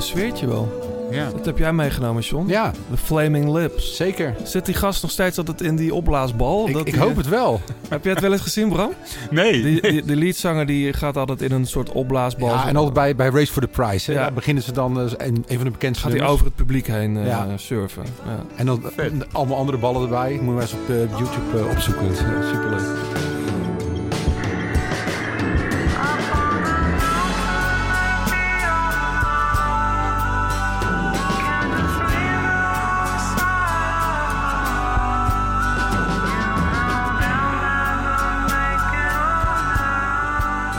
sfeertje 0.07 0.47
wel. 0.47 0.95
Ja. 1.11 1.29
Dat 1.35 1.45
heb 1.45 1.57
jij 1.57 1.73
meegenomen, 1.73 2.21
John. 2.23 2.47
Ja, 2.49 2.71
De 2.91 2.97
Flaming 2.97 3.51
Lips. 3.51 3.95
zeker. 3.95 4.35
Zit 4.43 4.65
die 4.65 4.75
gast 4.75 5.01
nog 5.01 5.11
steeds 5.11 5.37
altijd 5.37 5.61
in 5.61 5.75
die 5.75 5.93
opblaasbal? 5.93 6.67
Ik, 6.67 6.73
Dat 6.73 6.87
ik 6.87 6.93
die- 6.93 7.01
hoop 7.01 7.15
het 7.15 7.27
wel. 7.27 7.61
Heb 7.89 8.03
jij 8.03 8.13
het 8.13 8.21
wel 8.21 8.31
eens 8.31 8.41
gezien, 8.41 8.69
Bram? 8.69 8.91
Nee. 9.31 9.61
Die, 9.63 9.81
die, 9.81 10.05
de 10.05 10.15
leadzanger 10.15 10.65
die 10.65 10.93
gaat 10.93 11.17
altijd 11.17 11.41
in 11.41 11.51
een 11.51 11.65
soort 11.65 11.91
opblaasbal. 11.91 12.49
Ja, 12.49 12.67
en 12.67 12.75
altijd 12.75 12.93
bij, 12.93 13.15
bij 13.15 13.29
Race 13.29 13.51
for 13.51 13.61
the 13.61 13.67
Prize. 13.67 14.11
Ja. 14.11 14.19
Daar 14.19 14.33
beginnen 14.33 14.63
ze 14.63 14.71
dan, 14.71 14.99
eh, 14.99 15.05
een, 15.27 15.43
een 15.47 15.55
van 15.55 15.65
de 15.65 15.71
bekendste 15.71 16.07
Gaat 16.09 16.17
hij 16.17 16.27
over 16.27 16.45
het 16.45 16.55
publiek 16.55 16.87
heen 16.87 17.17
eh, 17.17 17.25
Ja. 17.25 17.47
surfen. 17.55 18.03
Ja. 18.25 18.43
En 18.55 18.65
dan 18.65 18.81
eh, 18.95 19.05
allemaal 19.31 19.57
andere 19.57 19.77
ballen 19.77 20.01
erbij. 20.01 20.31
Moet 20.31 20.39
je 20.45 20.51
maar 20.51 20.61
eens 20.61 20.73
op 20.73 20.89
eh, 20.89 20.95
YouTube 21.17 21.57
eh, 21.59 21.69
opzoeken. 21.71 22.07
Eh, 22.09 22.47
superleuk. 22.51 23.16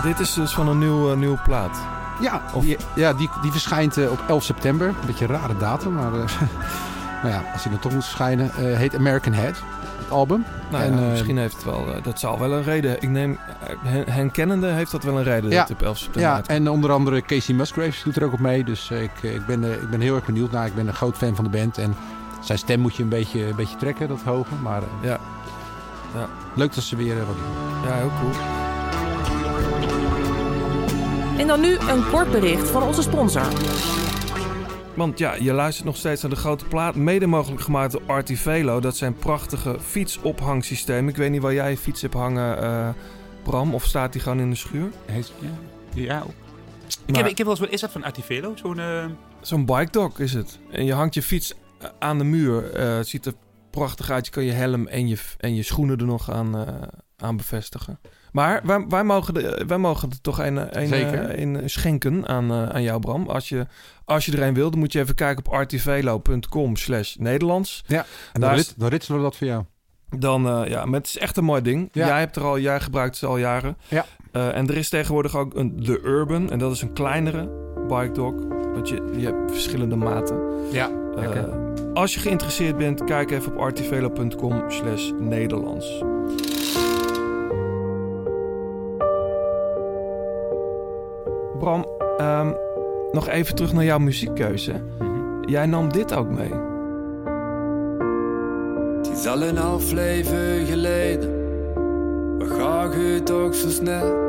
Dit 0.08 0.20
is 0.20 0.34
dus 0.34 0.52
van 0.54 0.68
een 0.68 0.78
nieuw, 0.78 1.10
eh, 1.10 1.16
nieuwe 1.16 1.38
plaat. 1.44 1.78
Ja, 2.20 2.42
Of- 2.52 2.62
die, 2.64 2.76
ja 2.94 3.12
die, 3.12 3.30
die 3.42 3.50
verschijnt 3.50 3.96
eh, 3.96 4.10
op 4.10 4.20
11 4.28 4.42
september. 4.44 4.88
Een 4.88 4.94
beetje 5.06 5.24
een 5.24 5.30
rare 5.30 5.56
datum, 5.56 5.92
maar... 5.94 6.12
eh, 6.14 6.20
Nou 7.22 7.34
ja, 7.34 7.42
als 7.52 7.62
hij 7.62 7.72
dan 7.72 7.80
toch 7.80 7.92
moet 7.92 8.04
verschijnen, 8.04 8.50
heet 8.76 8.94
American 8.96 9.32
Head, 9.32 9.62
het 9.98 10.10
album. 10.10 10.44
Nou 10.70 10.84
En, 10.84 11.00
ja, 11.00 11.08
misschien 11.10 11.38
heeft 11.38 11.54
het 11.54 11.64
wel... 11.64 11.86
dat 12.02 12.18
zal 12.20 12.38
wel 12.38 12.52
een 12.52 12.62
reden... 12.62 13.02
Ik 13.02 13.08
neem... 13.08 13.38
hen, 13.84 14.04
hen 14.12 14.30
kennende 14.30 14.66
heeft 14.66 14.90
dat 14.90 15.02
wel 15.04 15.16
een 15.18 15.24
reden 15.24 15.50
Ja. 15.50 15.60
dat 15.60 15.70
op 15.70 15.82
11 15.82 15.96
september 15.98 16.22
Ja, 16.30 16.34
uitkomt. 16.34 16.58
en 16.58 16.68
onder 16.70 16.92
andere 16.92 17.22
Casey 17.22 17.54
Musgraves 17.54 18.02
doet 18.02 18.16
er 18.16 18.24
ook 18.24 18.32
op 18.32 18.38
mee. 18.38 18.64
Dus 18.64 18.90
ik, 18.90 19.10
ik, 19.22 19.46
ben, 19.46 19.64
ik 19.82 19.90
ben 19.90 20.00
heel 20.00 20.14
erg 20.14 20.24
benieuwd 20.24 20.50
naar. 20.50 20.66
Ik 20.66 20.74
ben 20.74 20.88
een 20.88 20.94
groot 20.94 21.16
fan 21.16 21.34
van 21.34 21.44
de 21.44 21.50
band. 21.50 21.78
En 21.78 21.94
zijn 22.40 22.58
stem 22.58 22.80
moet 22.80 22.96
je 22.96 23.02
een 23.02 23.08
beetje, 23.08 23.46
een 23.46 23.56
beetje 23.56 23.76
trekken, 23.76 24.08
dat 24.08 24.20
hoge. 24.24 24.54
Maar 24.62 24.82
Ja. 25.00 25.18
Ja. 26.14 26.26
leuk 26.54 26.74
dat 26.74 26.84
ze 26.84 26.96
weer 26.96 27.16
wat 27.16 27.26
doen. 27.36 27.90
Ja, 27.90 27.96
heel 27.96 28.10
cool. 28.20 28.32
En 31.38 31.46
dan 31.46 31.60
nu 31.60 31.76
een 31.78 32.08
kort 32.10 32.30
bericht 32.30 32.68
van 32.70 32.82
onze 32.82 33.02
sponsor. 33.02 33.42
Want 34.96 35.18
ja, 35.18 35.34
je 35.34 35.52
luistert 35.52 35.86
nog 35.86 35.96
steeds 35.96 36.22
naar 36.22 36.30
de 36.30 36.36
grote 36.36 36.64
plaat. 36.64 36.94
Mede 36.94 37.26
mogelijk 37.26 37.60
gemaakt 37.62 37.92
door 37.92 38.02
Artivelo. 38.06 38.80
Dat 38.80 38.96
zijn 38.96 39.14
prachtige 39.14 39.76
fietsophangsystemen. 39.80 41.08
Ik 41.10 41.16
weet 41.16 41.30
niet 41.30 41.42
waar 41.42 41.54
jij 41.54 41.70
je 41.70 41.76
fiets 41.76 42.02
hebt 42.02 42.14
hangen, 42.14 42.62
eh, 42.62 42.88
Bram. 43.42 43.74
Of 43.74 43.84
staat 43.84 44.12
die 44.12 44.20
gewoon 44.22 44.40
in 44.40 44.50
de 44.50 44.56
schuur? 44.56 44.90
Hij 45.06 45.18
is- 45.18 45.32
ja, 45.38 45.48
ja. 46.04 46.22
Ik, 47.06 47.16
heb, 47.16 47.26
ik 47.26 47.36
heb 47.38 47.46
wel 47.46 47.50
eens... 47.56 47.60
wat- 47.64 47.70
Is 47.72 47.80
dat 47.80 47.90
van 47.92 48.04
Artivelo? 48.04 48.52
Zo'n... 48.56 48.78
eh, 48.78 49.04
Zo'n 49.40 49.64
bike 49.66 49.90
dog 49.90 50.18
is 50.18 50.32
het. 50.32 50.58
En 50.70 50.84
je 50.84 50.92
hangt 50.92 51.14
je 51.14 51.22
fiets 51.22 51.54
eh, 51.78 51.88
aan 51.98 52.18
de 52.18 52.24
muur. 52.24 52.72
Eh, 52.72 52.96
het 52.96 53.08
ziet 53.08 53.26
er 53.26 53.32
prachtig 53.70 54.10
uit. 54.10 54.26
Je 54.26 54.32
kan 54.32 54.44
je 54.44 54.52
helm 54.52 54.86
en 54.86 55.08
je, 55.08 55.18
en 55.38 55.54
je 55.54 55.62
schoenen 55.62 55.98
er 55.98 56.04
nog 56.06 56.30
aan, 56.30 56.56
eh, 56.66 56.74
aan 57.16 57.36
bevestigen. 57.36 58.00
Maar 58.32 58.60
wij, 58.64 58.84
wij, 58.88 59.04
mogen, 59.04 59.34
de, 59.34 59.64
wij 59.66 59.78
mogen 59.78 60.10
er 60.10 60.20
toch 60.20 60.38
een, 60.38 60.80
een, 60.80 60.88
Zeker. 60.88 61.30
eh, 61.30 61.40
een 61.40 61.70
schenken 61.70 62.26
aan, 62.28 62.50
eh, 62.50 62.68
aan 62.68 62.82
jou, 62.82 63.00
Bram. 63.00 63.28
Als 63.28 63.48
je, 63.48 63.66
als 64.04 64.26
je 64.26 64.32
er 64.32 64.42
een 64.42 64.54
wil, 64.54 64.70
dan 64.70 64.78
moet 64.78 64.92
je 64.92 65.00
even 65.00 65.14
kijken 65.14 65.46
op 65.46 65.52
artivelo.com 65.52 66.76
slash 66.76 67.14
Nederlands. 67.14 67.84
En 68.32 68.40
dan, 68.40 68.54
rit, 68.54 68.74
dan 68.76 68.88
ritselen 68.88 69.18
we 69.18 69.24
dat 69.24 69.36
voor 69.36 69.46
jou. 69.46 69.64
Dan, 70.18 70.48
eh, 70.48 70.70
ja, 70.70 70.84
maar 70.84 70.98
het 70.98 71.08
is 71.08 71.18
echt 71.18 71.36
een 71.36 71.44
mooi 71.44 71.62
ding. 71.62 71.88
Ja. 71.92 72.06
Jij 72.06 72.18
hebt 72.18 72.36
er 72.36 72.42
al, 72.42 72.58
jij 72.58 72.80
gebruikt 72.80 73.20
het 73.20 73.30
al 73.30 73.38
jaren. 73.38 73.76
Ja. 73.88 74.04
En 74.32 74.68
er 74.68 74.76
is 74.76 74.88
tegenwoordig 74.88 75.36
ook 75.36 75.54
een 75.54 75.82
The 75.82 76.00
Urban. 76.04 76.50
En 76.50 76.58
dat 76.58 76.72
is 76.72 76.82
een 76.82 76.92
kleinere 76.92 77.48
bike 77.88 78.12
dog. 78.12 78.34
Want 78.74 78.88
je, 78.88 79.10
je 79.16 79.26
hebt 79.26 79.50
verschillende 79.50 79.96
maten. 79.96 80.40
ja, 80.72 80.90
als 81.94 82.14
je 82.14 82.20
geïnteresseerd 82.20 82.76
bent, 82.76 83.04
kijk 83.04 83.30
even 83.30 83.52
op 83.52 83.58
artivelo.com 83.58 84.62
slash 84.70 85.10
Nederlands. 85.18 86.02
Bram, 91.58 91.86
ehm, 92.18 92.52
nog 93.12 93.28
even 93.28 93.54
terug 93.54 93.72
naar 93.72 93.84
jouw 93.84 93.98
muziekkeuze. 93.98 94.72
Mhm. 94.98 95.50
Jij 95.50 95.66
nam 95.66 95.92
dit 95.92 96.14
ook 96.14 96.28
mee. 96.28 96.52
Het 98.96 99.18
is 99.18 99.26
al 99.26 99.42
een 99.42 99.56
half 99.56 99.92
leven 99.92 100.66
geleden. 100.66 101.36
Wat 102.38 102.50
gaat 102.50 102.92
je 102.92 103.20
toch 103.24 103.54
zo 103.54 103.68
snel? 103.68 104.26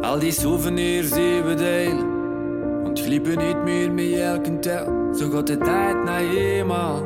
Al 0.00 0.18
die 0.18 0.32
souvenirs 0.32 1.10
die 1.10 1.42
we 1.42 1.54
delen. 1.54 2.12
Ontgliepen 2.84 3.38
niet 3.38 3.62
meer 3.62 3.92
met 3.92 4.12
elke 4.12 4.58
tel. 4.58 5.14
Zo 5.14 5.30
gaat 5.30 5.46
de 5.46 5.58
tijd 5.58 6.04
naar 6.04 6.20
eenmaal. 6.20 7.02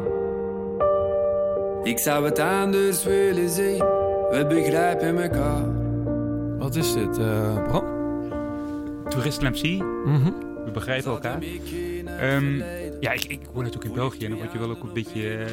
Ik 1.82 1.98
zou 1.98 2.24
het 2.24 2.38
anders 2.38 3.04
willen 3.04 3.48
zien. 3.48 3.84
We 4.30 4.46
begrijpen 4.48 5.22
elkaar. 5.22 5.64
Wat 6.58 6.74
is 6.74 6.92
dit, 6.92 7.18
eh, 7.18 7.62
Bram? 7.64 7.97
Toerist 9.08 9.40
MC. 9.42 9.62
Mhm. 10.04 10.30
We 10.64 10.70
begrijpen 10.72 11.10
elkaar. 11.10 11.42
Ehm, 12.18 12.56
ja, 13.00 13.12
ik, 13.12 13.24
ik 13.24 13.40
woon 13.52 13.62
natuurlijk 13.62 13.84
in 13.90 13.92
België. 13.96 14.24
En 14.24 14.30
dan 14.30 14.38
word 14.38 14.52
je 14.52 14.58
wel 14.58 14.70
ook 14.70 14.82
een 14.82 14.92
beetje... 14.92 15.44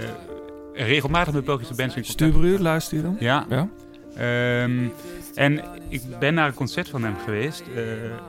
eh, 0.73 0.87
regelmatig 0.87 1.33
met 1.33 1.45
Belgische 1.45 1.75
bands 1.75 1.95
in 1.95 2.05
contact. 2.17 2.59
Luister 2.59 2.97
je 2.97 3.03
dan? 3.03 3.17
Ja. 3.19 3.45
Ja. 3.49 3.69
Ehm, 4.15 4.87
en 5.35 5.61
ik 5.89 6.01
ben 6.19 6.33
naar 6.33 6.47
een 6.47 6.53
concert 6.53 6.89
van 6.89 7.03
hem 7.03 7.15
geweest. 7.25 7.63
eh, 7.75 7.83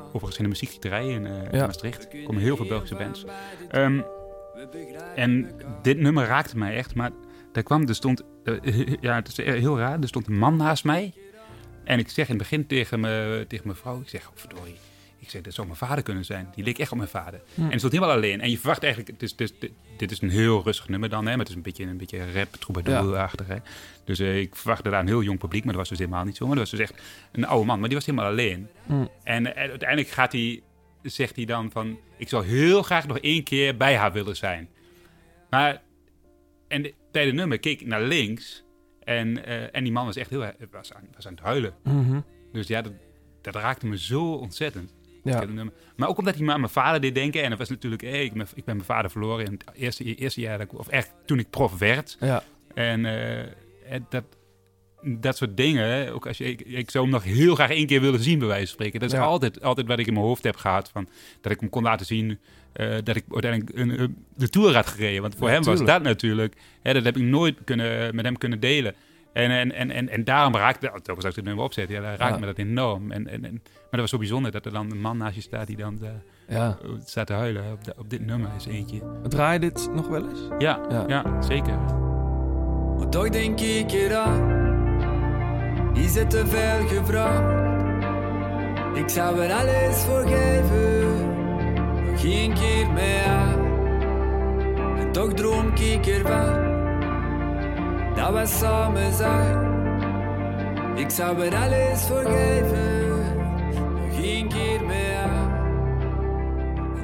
overigens 0.06 0.36
in 0.36 0.42
de 0.42 0.48
muziekgieterij 0.50 1.06
in, 1.08 1.26
eh, 1.26 1.32
in 1.52 1.58
Ja. 1.58 1.66
Maastricht. 1.66 2.12
Er 2.12 2.22
komen 2.24 2.42
heel 2.42 2.56
veel 2.56 2.66
Belgische 2.66 2.94
bands. 2.94 3.24
Ehm, 3.70 4.00
en 5.14 5.50
dit 5.82 5.98
nummer 5.98 6.26
raakte 6.26 6.58
mij 6.58 6.74
echt. 6.76 6.94
Maar 6.94 7.10
daar 7.52 7.62
kwam, 7.62 7.88
er 7.88 7.94
stond... 7.94 8.22
ja, 9.00 9.14
het 9.14 9.28
is 9.28 9.36
heel 9.36 9.78
raar. 9.78 10.00
Er 10.00 10.08
stond 10.08 10.26
een 10.26 10.38
man 10.38 10.56
naast 10.56 10.84
mij. 10.84 11.12
En 11.84 11.98
ik 11.98 12.08
zeg 12.08 12.24
in 12.28 12.34
het 12.34 12.42
begin 12.42 12.66
tegen, 12.66 13.00
me, 13.00 13.44
tegen 13.48 13.66
mijn 13.66 13.78
vrouw... 13.78 14.00
Ik 14.00 14.08
zeg, 14.08 14.26
oh 14.28 14.32
verdorie. 14.34 14.74
Ik 15.26 15.32
zeg, 15.32 15.42
dat 15.42 15.54
zou 15.54 15.66
mijn 15.66 15.78
vader 15.78 16.04
kunnen 16.04 16.24
zijn. 16.24 16.48
Die 16.54 16.64
leek 16.64 16.78
echt 16.78 16.90
op 16.90 16.96
mijn 16.96 17.08
vader. 17.10 17.40
En 17.56 17.68
hij 17.68 17.78
stond 17.78 17.92
helemaal 17.92 18.14
alleen. 18.14 18.40
En 18.40 18.50
je 18.50 18.58
verwacht 18.58 18.82
eigenlijk... 18.82 19.12
Het 19.12 19.22
is, 19.22 19.30
het 19.30 19.40
is- 19.40 19.70
dit, 19.96 20.10
is 20.10 20.20
een 20.22 20.30
heel 20.30 20.62
rustig 20.64 20.88
nummer 20.88 21.08
dan, 21.08 21.24
hè. 21.24 21.30
Maar 21.30 21.38
het 21.38 21.48
is 21.48 21.54
een 21.54 21.62
beetje 21.62 21.84
een 21.84 21.96
beetje 21.96 22.32
rap, 22.32 22.52
troubadour-achtig, 22.52 23.46
hè. 23.46 23.56
Dus 24.04 24.18
eh, 24.18 24.38
ik 24.40 24.56
verwachtte 24.56 24.90
daar 24.90 25.00
een 25.00 25.06
heel 25.06 25.22
jong 25.22 25.38
publiek. 25.38 25.64
Maar 25.64 25.72
dat 25.72 25.80
was 25.80 25.88
dus 25.90 25.98
helemaal 25.98 26.24
niet 26.24 26.36
zo. 26.36 26.46
Maar 26.46 26.56
dat 26.56 26.70
was 26.70 26.78
dus 26.78 26.88
echt 26.90 27.02
een 27.32 27.46
oude 27.46 27.66
man. 27.66 27.78
Maar 27.78 27.88
die 27.88 27.96
was 27.96 28.06
helemaal 28.06 28.30
alleen. 28.30 28.68
En 29.22 29.54
eh, 29.54 29.68
uiteindelijk 29.70 30.08
gaat 30.08 30.32
hij, 30.32 30.62
zegt 31.02 31.36
hij 31.36 31.44
dan 31.44 31.70
van... 31.70 31.98
Ik 32.16 32.28
zou 32.28 32.46
heel 32.46 32.82
graag 32.82 33.06
nog 33.06 33.18
één 33.18 33.42
keer 33.42 33.76
bij 33.76 33.96
haar 33.96 34.12
willen 34.12 34.36
zijn. 34.36 34.68
Maar... 35.50 35.82
En 36.68 36.82
de- 36.82 36.94
tijdens 37.10 37.32
het 37.32 37.40
nummer 37.40 37.58
keek 37.58 37.80
ik 37.80 37.86
naar 37.86 38.02
links. 38.02 38.64
En, 39.04 39.44
eh, 39.44 39.74
en 39.76 39.82
die 39.84 39.92
man 39.92 40.04
was 40.06 40.16
echt 40.16 40.30
heel. 40.30 40.44
Was 40.70 40.92
aan, 40.92 41.08
was 41.14 41.26
aan 41.26 41.32
het 41.34 41.42
huilen. 41.42 41.74
Mhm. 41.84 42.20
Dus 42.52 42.66
ja, 42.66 42.82
dat, 42.82 42.92
dat 43.42 43.54
raakte 43.54 43.86
me 43.86 43.98
zo 43.98 44.32
ontzettend. 44.32 44.94
Ja. 45.26 45.44
Maar 45.96 46.08
ook 46.08 46.18
omdat 46.18 46.34
hij 46.34 46.44
me 46.44 46.52
aan 46.52 46.60
mijn 46.60 46.72
vader 46.72 47.00
deed 47.00 47.14
denken. 47.14 47.42
En 47.42 47.50
dat 47.50 47.58
was 47.58 47.68
natuurlijk... 47.68 48.02
Hey, 48.02 48.24
ik, 48.24 48.32
ben, 48.32 48.46
ik 48.54 48.64
ben 48.64 48.74
mijn 48.74 48.86
vader 48.88 49.10
verloren 49.10 49.44
in 49.46 49.52
het 49.52 49.64
eerste, 49.76 50.14
eerste 50.14 50.40
jaar... 50.40 50.58
Dat 50.58 50.72
ik, 50.72 50.78
of 50.78 50.88
echt 50.88 51.12
toen 51.24 51.38
ik 51.38 51.50
prof 51.50 51.78
werd. 51.78 52.16
Ja. 52.20 52.42
En 52.74 53.04
eh, 53.06 54.00
dat, 54.08 54.24
dat 55.02 55.36
soort 55.36 55.56
dingen, 55.56 56.12
ook 56.12 56.26
als 56.26 56.38
je, 56.38 56.44
ik, 56.44 56.60
ik 56.60 56.90
zou 56.90 57.04
hem 57.04 57.12
nog 57.12 57.24
heel 57.24 57.54
graag 57.54 57.70
één 57.70 57.86
keer 57.86 58.00
willen 58.00 58.22
zien, 58.22 58.38
bij 58.38 58.48
wijze 58.48 58.64
van 58.66 58.74
spreken. 58.74 59.00
Dat 59.00 59.12
is 59.12 59.18
Ja. 59.18 59.24
altijd, 59.24 59.62
altijd 59.62 59.86
wat 59.86 59.98
ik 59.98 60.06
in 60.06 60.12
mijn 60.12 60.24
hoofd 60.24 60.42
heb 60.44 60.56
gehad. 60.56 60.90
Van, 60.92 61.08
dat 61.40 61.52
ik 61.52 61.60
hem 61.60 61.68
kon 61.68 61.82
laten 61.82 62.06
zien 62.06 62.38
eh, 62.72 62.94
dat 63.04 63.16
ik 63.16 63.24
uiteindelijk 63.30 63.78
een, 63.78 64.00
een- 64.00 64.24
de 64.36 64.48
Tour 64.48 64.74
had 64.74 64.86
gereden. 64.86 65.22
Want 65.22 65.34
voor 65.34 65.48
Ja, 65.48 65.54
hem 65.54 65.62
was 65.64 65.84
dat 65.84 66.02
natuurlijk, 66.02 66.54
hè, 66.82 66.92
dat 66.92 67.04
heb 67.04 67.16
ik 67.16 67.22
nooit 67.22 67.56
kunnen, 67.64 68.14
met 68.14 68.24
hem 68.24 68.38
kunnen 68.38 68.60
delen. 68.60 68.94
En, 69.36 69.50
en, 69.50 69.72
en, 69.72 69.90
en, 69.90 70.08
en 70.08 70.24
daarom 70.24 70.54
raakte, 70.54 70.80
telkens 71.02 71.08
als 71.16 71.24
ik 71.24 71.34
het 71.36 71.44
nummer 71.44 71.64
opzet, 71.64 71.88
ja, 71.88 72.00
dan 72.00 72.14
raakt 72.14 72.34
Ja. 72.34 72.38
me 72.38 72.46
dat 72.46 72.58
enorm. 72.58 73.10
En, 73.10 73.28
en, 73.28 73.44
en, 73.44 73.52
maar 73.62 73.90
dat 73.90 74.00
was 74.00 74.10
zo 74.10 74.18
bijzonder 74.18 74.50
dat 74.52 74.64
er 74.66 74.72
dan 74.72 74.90
een 74.90 75.00
man 75.00 75.16
naast 75.16 75.34
je 75.34 75.40
staat 75.40 75.66
die 75.66 75.76
dan 75.76 75.98
eh, 76.02 76.08
Ja. 76.56 76.78
staat 77.04 77.26
te 77.26 77.32
huilen. 77.32 77.72
Op, 77.72 77.84
de- 77.84 77.94
op 77.98 78.10
dit 78.10 78.26
nummer 78.26 78.50
is 78.56 78.66
eentje. 78.66 79.00
Draai 79.28 79.52
je 79.52 79.58
dit 79.58 79.90
nog 79.94 80.08
wel 80.08 80.28
eens? 80.28 80.40
Ja, 80.58 80.80
Ja. 80.88 81.04
ja. 81.06 81.42
zeker. 81.42 81.78
Maar 82.98 83.08
toch 83.08 83.28
denk 83.28 83.60
ik 83.60 83.92
eraan. 83.92 84.54
Is 85.94 86.14
het 86.14 86.30
te 86.30 86.46
veel 86.46 86.86
gevraagd? 86.88 87.64
Ik 88.94 89.08
zou 89.08 89.40
er 89.40 89.52
alles 89.52 89.96
voor 89.96 90.26
geven. 90.26 91.34
Nog 92.10 92.24
één 92.24 92.54
keer 92.54 92.90
met 92.92 93.24
haar. 93.24 93.58
En 94.98 95.12
toch 95.12 95.32
droom 95.32 95.72
ik 95.74 96.06
ervan. 96.06 96.75
Dat 98.16 98.32
we 98.32 98.46
samen 98.46 99.12
zijn. 99.12 99.74
Ik 100.96 101.10
zou 101.10 101.40
er 101.40 101.56
alles 101.56 102.02
voor 102.02 102.24
geven. 102.24 103.36
Nog 103.94 104.22
één 104.22 104.48
keer. 104.48 104.76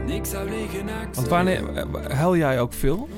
En 0.02 0.08
ik 0.08 0.24
zou 0.24 0.50
liggen 0.50 0.84
naakt. 0.84 1.16
Want 1.16 1.28
wanneer 1.28 1.76
eh, 1.76 2.16
huil 2.16 2.36
jij 2.36 2.60
ook 2.60 2.72
veel? 2.72 3.08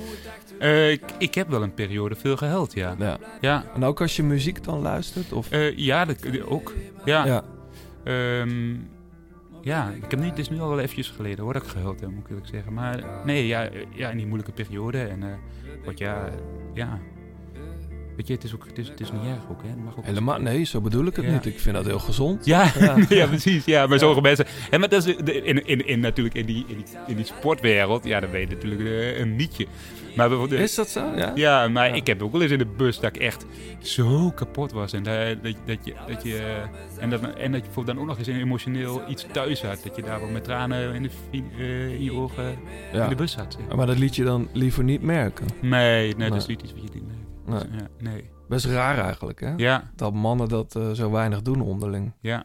Eh, 0.59 0.91
ik, 0.91 1.03
ik 1.19 1.35
heb 1.35 1.49
wel 1.49 1.63
een 1.63 1.75
periode 1.75 2.15
veel 2.15 2.37
gehuild, 2.37 2.75
ja. 2.75 2.95
Ja. 2.99 3.19
Ja, 3.41 3.65
En 3.75 3.85
ook 3.85 4.01
als 4.01 4.17
je 4.17 4.23
muziek 4.23 4.65
dan 4.65 4.81
luistert? 4.81 5.33
Of? 5.33 5.51
Eh, 5.51 5.77
ja 5.77 6.05
dat, 6.05 6.47
ook. 6.47 6.73
Ja. 7.05 7.27
ja. 7.27 7.45
Ehm, 8.05 8.75
ja, 9.61 9.91
ik 9.91 10.11
heb 10.11 10.21
nu, 10.21 10.27
het 10.27 10.39
is 10.39 10.51
nu 10.51 10.61
al 10.61 10.69
wel 10.69 10.81
eventjes 10.81 11.09
geleden 11.09 11.45
hoor 11.45 11.53
dat 11.53 11.63
ik 11.63 11.69
gehuild 11.69 12.01
heb, 12.01 12.11
moet 12.11 12.25
ik 12.25 12.29
eerlijk 12.29 12.49
zeggen. 12.49 12.73
Maar 12.73 13.05
nee, 13.25 13.47
ja, 13.47 13.65
eh, 13.69 13.81
ja 13.91 14.11
in 14.11 14.17
die 14.17 14.27
moeilijke 14.27 14.53
periode. 14.53 14.99
En 14.99 15.23
eh 15.23 15.29
wat 15.85 15.99
ja, 15.99 16.29
ja. 16.75 16.99
Weet 18.17 18.27
je, 18.27 18.33
het 18.35 18.45
is, 18.45 18.55
ook, 18.55 18.65
het 18.67 18.79
is, 18.79 18.89
het 18.89 19.01
is 19.01 19.13
niet 19.13 19.21
erg 19.23 19.51
ook, 19.51 19.63
hè. 19.63 19.69
Het 19.69 19.85
mag 19.85 19.99
ook 19.99 20.05
Helemaal, 20.05 20.41
nee, 20.41 20.65
zo 20.65 20.81
bedoel 20.81 21.07
ik 21.07 21.17
het 21.17 21.25
Ja. 21.25 21.31
niet. 21.33 21.47
Ik 21.47 21.59
vind 21.61 21.75
dat 21.77 21.85
heel 21.87 21.99
gezond. 21.99 22.45
Ja, 22.45 22.71
Ja. 22.79 22.97
ja. 23.09 23.27
precies. 23.27 23.65
Ja, 23.65 23.87
maar 23.87 23.99
sommige 23.99 24.21
mensen. 24.21 24.47
En 24.71 24.81
maar 24.81 24.89
dat 24.89 25.07
is 25.07 25.17
de- 25.17 25.43
in, 25.43 25.67
in, 25.67 25.87
in, 25.87 26.01
natuurlijk 26.01 26.35
in 26.35 26.47
die, 26.47 26.65
in, 26.69 26.77
die, 26.77 26.85
in 27.07 27.17
die 27.17 27.25
sportwereld, 27.25 28.05
ja, 28.05 28.21
dan 28.21 28.31
weet 28.31 28.49
je 28.49 28.55
natuurlijk 28.55 28.81
eh, 28.83 29.19
een 29.19 29.37
mietje. 29.37 29.67
Maar 30.17 30.29
bijvoorbeeld, 30.29 30.61
Is 30.61 30.75
dat 30.75 30.89
zo? 30.89 31.13
Ja. 31.17 31.33
Ja, 31.35 31.69
maar 31.69 31.97
ik 31.97 32.07
heb 32.07 32.23
ook 32.23 32.33
wel 32.33 32.43
eens 32.43 32.51
in 32.51 32.59
de 32.59 32.67
bus 32.77 33.01
dat 33.01 33.17
ik 33.17 33.23
echt 33.23 33.47
zo 33.79 34.31
kapot 34.31 34.73
was. 34.73 34.93
En 34.93 35.03
dat, 35.03 35.43
dat, 35.43 35.55
dat 35.67 35.79
je, 35.85 35.95
dat 36.07 36.23
je, 36.23 36.37
eh, 36.37 37.03
en 37.03 37.11
dat, 37.11 37.21
en 37.23 37.53
dat 37.53 37.61
je 37.61 37.67
bijvoorbeeld 37.67 37.87
dan 37.87 37.99
ook 37.99 38.07
nog 38.07 38.19
eens 38.19 38.27
een 38.27 38.41
emotioneel 38.41 39.03
iets 39.09 39.27
thuis 39.33 39.63
had. 39.63 39.81
Dat 39.85 39.97
je 39.97 40.03
daar 40.03 40.21
wel 40.21 40.29
met 40.29 40.45
tranen 40.45 40.95
in, 40.95 41.03
de, 41.03 41.11
eh, 41.59 41.93
in 41.95 42.03
je 42.05 42.13
ogen 42.13 42.45
in 42.93 43.09
de 43.09 43.15
bus 43.15 43.33
zat. 43.33 43.57
zeg. 43.69 43.77
Maar 43.77 43.87
dat 43.87 43.99
liet 43.99 44.17
je 44.17 44.25
dan 44.25 44.49
liever 44.53 44.85
niet 44.85 45.03
merken. 45.03 45.47
Nee, 45.61 45.71
nee, 46.03 46.15
Nee. 46.17 46.29
dat 46.29 46.39
is 46.39 46.47
niet 46.47 46.63
iets 46.63 46.73
wat 46.73 46.83
je 46.83 46.89
niet 46.95 47.07
merkt. 47.07 47.23
Nee. 47.47 47.61
Ja, 47.79 47.89
nee. 47.99 48.31
Best 48.49 48.65
raar 48.65 48.99
eigenlijk, 48.99 49.41
hè? 49.41 49.53
Ja, 49.57 49.91
Dat 49.97 50.13
mannen 50.13 50.49
dat 50.49 50.77
eh, 50.77 50.91
zo 50.91 51.11
weinig 51.11 51.43
doen 51.43 51.61
onderling. 51.61 52.13
ja. 52.21 52.45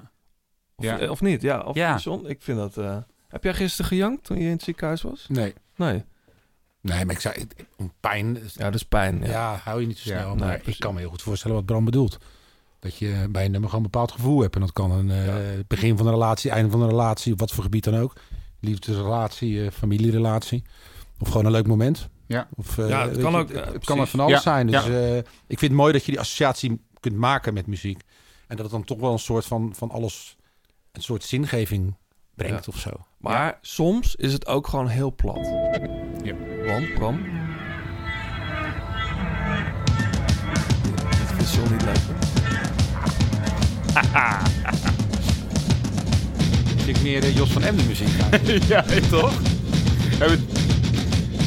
Of, 0.75 0.85
Ja. 0.85 0.99
eh, 0.99 1.09
of 1.11 1.21
niet? 1.21 1.41
Ja, 1.41 1.59
of 1.61 1.75
Ja. 1.75 1.97
John, 1.97 2.25
ik 2.27 2.41
vind 2.41 2.57
dat... 2.57 2.77
eh, 2.77 2.97
Heb 3.27 3.43
jij 3.43 3.53
gisteren 3.53 3.85
gejankt 3.85 4.23
toen 4.23 4.37
je 4.37 4.43
in 4.45 4.51
het 4.51 4.63
ziekenhuis 4.63 5.01
was? 5.01 5.25
Nee. 5.27 5.53
Nee. 5.75 6.03
Nee, 6.81 7.05
maar 7.05 7.15
ik 7.15 7.21
zei, 7.21 7.47
om 7.77 7.91
pijn... 7.99 8.33
Ja, 8.53 8.63
dat 8.63 8.75
is 8.75 8.83
pijn. 8.83 9.19
Ja, 9.21 9.27
Ja. 9.27 9.59
hou 9.63 9.81
je 9.81 9.87
niet 9.87 9.97
zo 9.97 10.09
Ja, 10.13 10.19
snel. 10.19 10.35
nee, 10.35 10.45
maar 10.47 10.61
ik 10.65 10.79
kan 10.79 10.93
me 10.93 10.99
heel 10.99 11.09
goed 11.09 11.21
voorstellen 11.21 11.55
wat 11.55 11.65
Bram 11.65 11.85
bedoelt. 11.85 12.17
Dat 12.79 12.95
je 12.97 13.27
bij 13.29 13.45
een 13.45 13.51
nummer 13.51 13.69
gewoon 13.69 13.85
een 13.85 13.91
bepaald 13.91 14.11
gevoel 14.11 14.41
hebt. 14.41 14.55
En 14.55 14.61
dat 14.61 14.73
kan 14.73 14.91
een 14.91 15.11
eh, 15.11 15.35
begin 15.67 15.97
van 15.97 16.05
een 16.05 16.13
relatie, 16.13 16.51
einde 16.51 16.71
van 16.71 16.81
een 16.81 16.89
relatie, 16.89 17.33
op 17.33 17.39
wat 17.39 17.51
voor 17.51 17.63
gebied 17.63 17.83
dan 17.83 17.95
ook. 17.97 18.13
Liefdesrelatie, 18.59 19.71
familierelatie. 19.71 20.63
Of 21.19 21.27
gewoon 21.27 21.45
een 21.45 21.51
leuk 21.51 21.67
moment. 21.67 22.09
Ja. 22.29 22.47
Of, 22.55 22.77
eh, 22.77 22.89
Ja, 22.89 23.07
het 23.09 23.17
kan 23.17 23.31
je, 23.31 23.37
ook, 23.37 23.49
Het, 23.49 23.57
eh, 23.57 23.73
het 23.73 23.85
kan 23.85 23.99
er 23.99 24.07
van 24.07 24.19
alles 24.19 24.31
Ja, 24.33 24.39
zijn. 24.39 24.67
Dus 24.67 24.85
ja. 24.85 24.91
eh, 24.91 25.17
ik 25.47 25.59
vind 25.59 25.61
het 25.61 25.71
mooi 25.71 25.93
dat 25.93 26.05
je 26.05 26.11
die 26.11 26.19
associatie 26.19 26.81
kunt 26.99 27.15
maken 27.15 27.53
met 27.53 27.67
muziek. 27.67 28.01
En 28.47 28.55
dat 28.55 28.59
het 28.65 28.71
dan 28.71 28.83
toch 28.83 28.99
wel 28.99 29.11
een 29.11 29.19
soort 29.19 29.45
van, 29.45 29.73
van 29.75 29.91
alles, 29.91 30.37
een 30.91 31.01
soort 31.01 31.23
zingeving 31.23 31.95
brengt 32.35 32.67
of 32.67 32.77
zo. 32.77 32.89
Maar 33.17 33.57
soms 33.61 34.15
is 34.15 34.33
het 34.33 34.47
ook 34.47 34.67
gewoon 34.67 34.87
heel 34.87 35.15
plat. 35.15 35.45
Ja. 36.23 36.35
Want, 36.65 36.93
Bram? 36.93 37.23
Dit 41.37 41.47
is 41.47 41.55
John 41.55 41.71
niet 41.71 41.83
leuk. 41.83 41.97
Ik 46.87 47.01
meer 47.01 47.23
eh, 47.23 47.35
Jos 47.35 47.51
van 47.51 47.61
Emden 47.63 47.87
muziek 47.87 48.21
aan. 48.21 48.39
ja, 48.67 48.81
toch? 49.09 49.33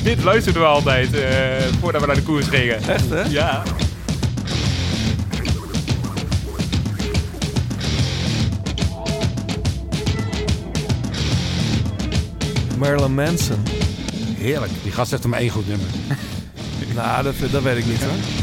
Dit 0.02 0.22
luisterden 0.22 0.62
we 0.62 0.68
altijd 0.68 1.14
eh, 1.14 1.30
voordat 1.80 2.00
we 2.00 2.06
naar 2.06 2.16
de 2.16 2.22
koers 2.22 2.46
gingen. 2.46 2.88
Echt, 2.88 3.10
hè? 3.10 3.22
Ja. 3.22 3.62
Marilyn 12.78 13.14
Manson. 13.14 13.62
Heerlijk. 14.36 14.72
Die 14.82 14.92
gast 14.92 15.10
heeft 15.10 15.26
maar 15.26 15.40
één 15.40 15.50
goed 15.50 15.68
nummer. 15.68 15.86
Nou, 16.94 17.22
dat, 17.22 17.34
dat 17.50 17.62
weet 17.62 17.76
ik 17.76 17.86
niet 17.86 18.02
hoor. 18.02 18.41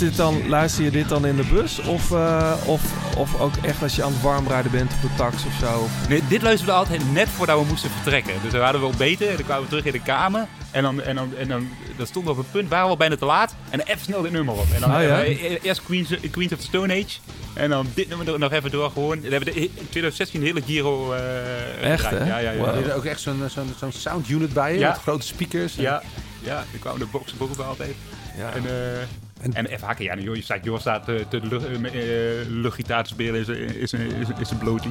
Dit 0.00 0.16
dan, 0.16 0.48
luister 0.48 0.84
je 0.84 0.90
dit 0.90 1.08
dan 1.08 1.26
in 1.26 1.36
de 1.36 1.44
bus? 1.52 1.78
Of, 1.78 2.10
eh, 2.12 2.52
of, 2.66 2.82
of 3.16 3.40
ook 3.40 3.52
echt 3.62 3.82
als 3.82 3.96
je 3.96 4.02
aan 4.02 4.12
het 4.12 4.22
warmrijden 4.22 4.70
bent 4.70 4.92
op 4.92 5.02
de 5.10 5.16
tax 5.16 5.44
of 5.44 5.52
zo? 5.60 5.86
Nee, 6.08 6.22
dit 6.28 6.42
luisterden 6.42 6.74
we 6.74 6.80
altijd 6.80 7.12
net 7.12 7.28
voordat 7.28 7.60
we 7.60 7.66
moesten 7.66 7.90
vertrekken. 7.90 8.34
Dus 8.42 8.52
dan 8.52 8.60
hadden 8.62 8.80
we 8.80 8.86
ontbeten 8.86 9.28
en 9.30 9.34
dan 9.36 9.44
kwamen 9.44 9.62
we 9.62 9.68
terug 9.68 9.84
in 9.84 9.92
de 9.92 10.02
kamer. 10.02 10.46
En 10.70 10.82
dan, 10.82 11.02
en 11.02 11.14
dan, 11.16 11.36
en 11.36 11.48
dan, 11.48 11.68
dan 11.96 12.06
stonden 12.06 12.34
we 12.34 12.38
op 12.40 12.44
een 12.46 12.50
punt, 12.52 12.68
waren 12.68 12.84
we 12.84 12.90
al 12.90 12.96
bijna 12.96 13.16
te 13.16 13.24
laat. 13.24 13.54
En 13.70 13.78
dan 13.78 13.86
even 13.86 14.00
snel 14.02 14.22
dit 14.22 14.32
nummer 14.32 14.54
op. 14.54 14.66
En 14.74 14.80
dan 14.80 14.90
Oh, 14.90 15.02
ja? 15.02 15.08
hebben 15.08 15.24
we 15.24 15.48
e- 15.52 15.58
eerst 15.62 15.82
Queens, 15.82 16.08
Queens 16.30 16.52
of 16.52 16.58
the 16.58 16.64
Stone 16.64 16.92
Age. 16.92 17.18
En 17.54 17.70
dan 17.70 17.86
dit 17.94 18.08
nummer 18.08 18.32
er 18.32 18.38
nog 18.38 18.52
even 18.52 18.70
door 18.70 18.90
gewoon. 18.90 19.20
Dan 19.20 19.30
hebben 19.30 19.48
we 19.48 19.54
de, 19.54 19.60
in 19.60 19.70
2016 19.74 20.40
de 20.40 20.46
hele 20.46 20.62
Giro 20.66 21.12
eh 21.12 21.92
Echt, 21.92 22.02
gedraaid. 22.04 22.28
hè? 22.28 22.28
Ja, 22.28 22.38
ja, 22.38 22.50
ja. 22.50 22.58
Wow. 22.58 22.68
Er 22.68 22.86
is 22.86 22.92
ook 22.92 23.04
echt 23.04 23.20
zo'n 23.20 23.42
zo'n 23.48 23.72
zo'n 23.78 23.92
sound 23.92 24.28
unit 24.28 24.52
bij 24.52 24.72
je. 24.72 24.78
Ja. 24.78 24.88
Met 24.88 24.98
grote 24.98 25.26
speakers. 25.26 25.76
En- 25.76 25.82
Ja, 25.82 26.02
ja, 26.42 26.54
dan 26.70 26.80
kwamen 26.80 27.00
de 27.00 27.06
boxen 27.06 27.38
boven 27.38 27.66
altijd. 27.66 27.94
Ja. 28.38 28.50
En, 28.52 28.64
eh, 28.66 28.98
En- 29.40 29.70
en, 29.70 29.80
hakken, 29.80 30.04
ja, 30.04 30.16
joh, 30.16 30.36
je 30.36 30.42
staat, 30.42 30.64
Jor 30.64 30.80
staat 30.80 31.04
te, 31.04 31.24
te 31.28 31.40
lucht, 31.42 31.64
eh, 31.66 32.40
eh, 32.40 32.46
luchtgitaar 32.48 33.02
te 33.02 33.08
spelen, 33.08 33.40
is, 33.40 33.48
is, 33.48 33.92
is, 34.38 34.50
een 34.50 34.58
blotie. 34.58 34.90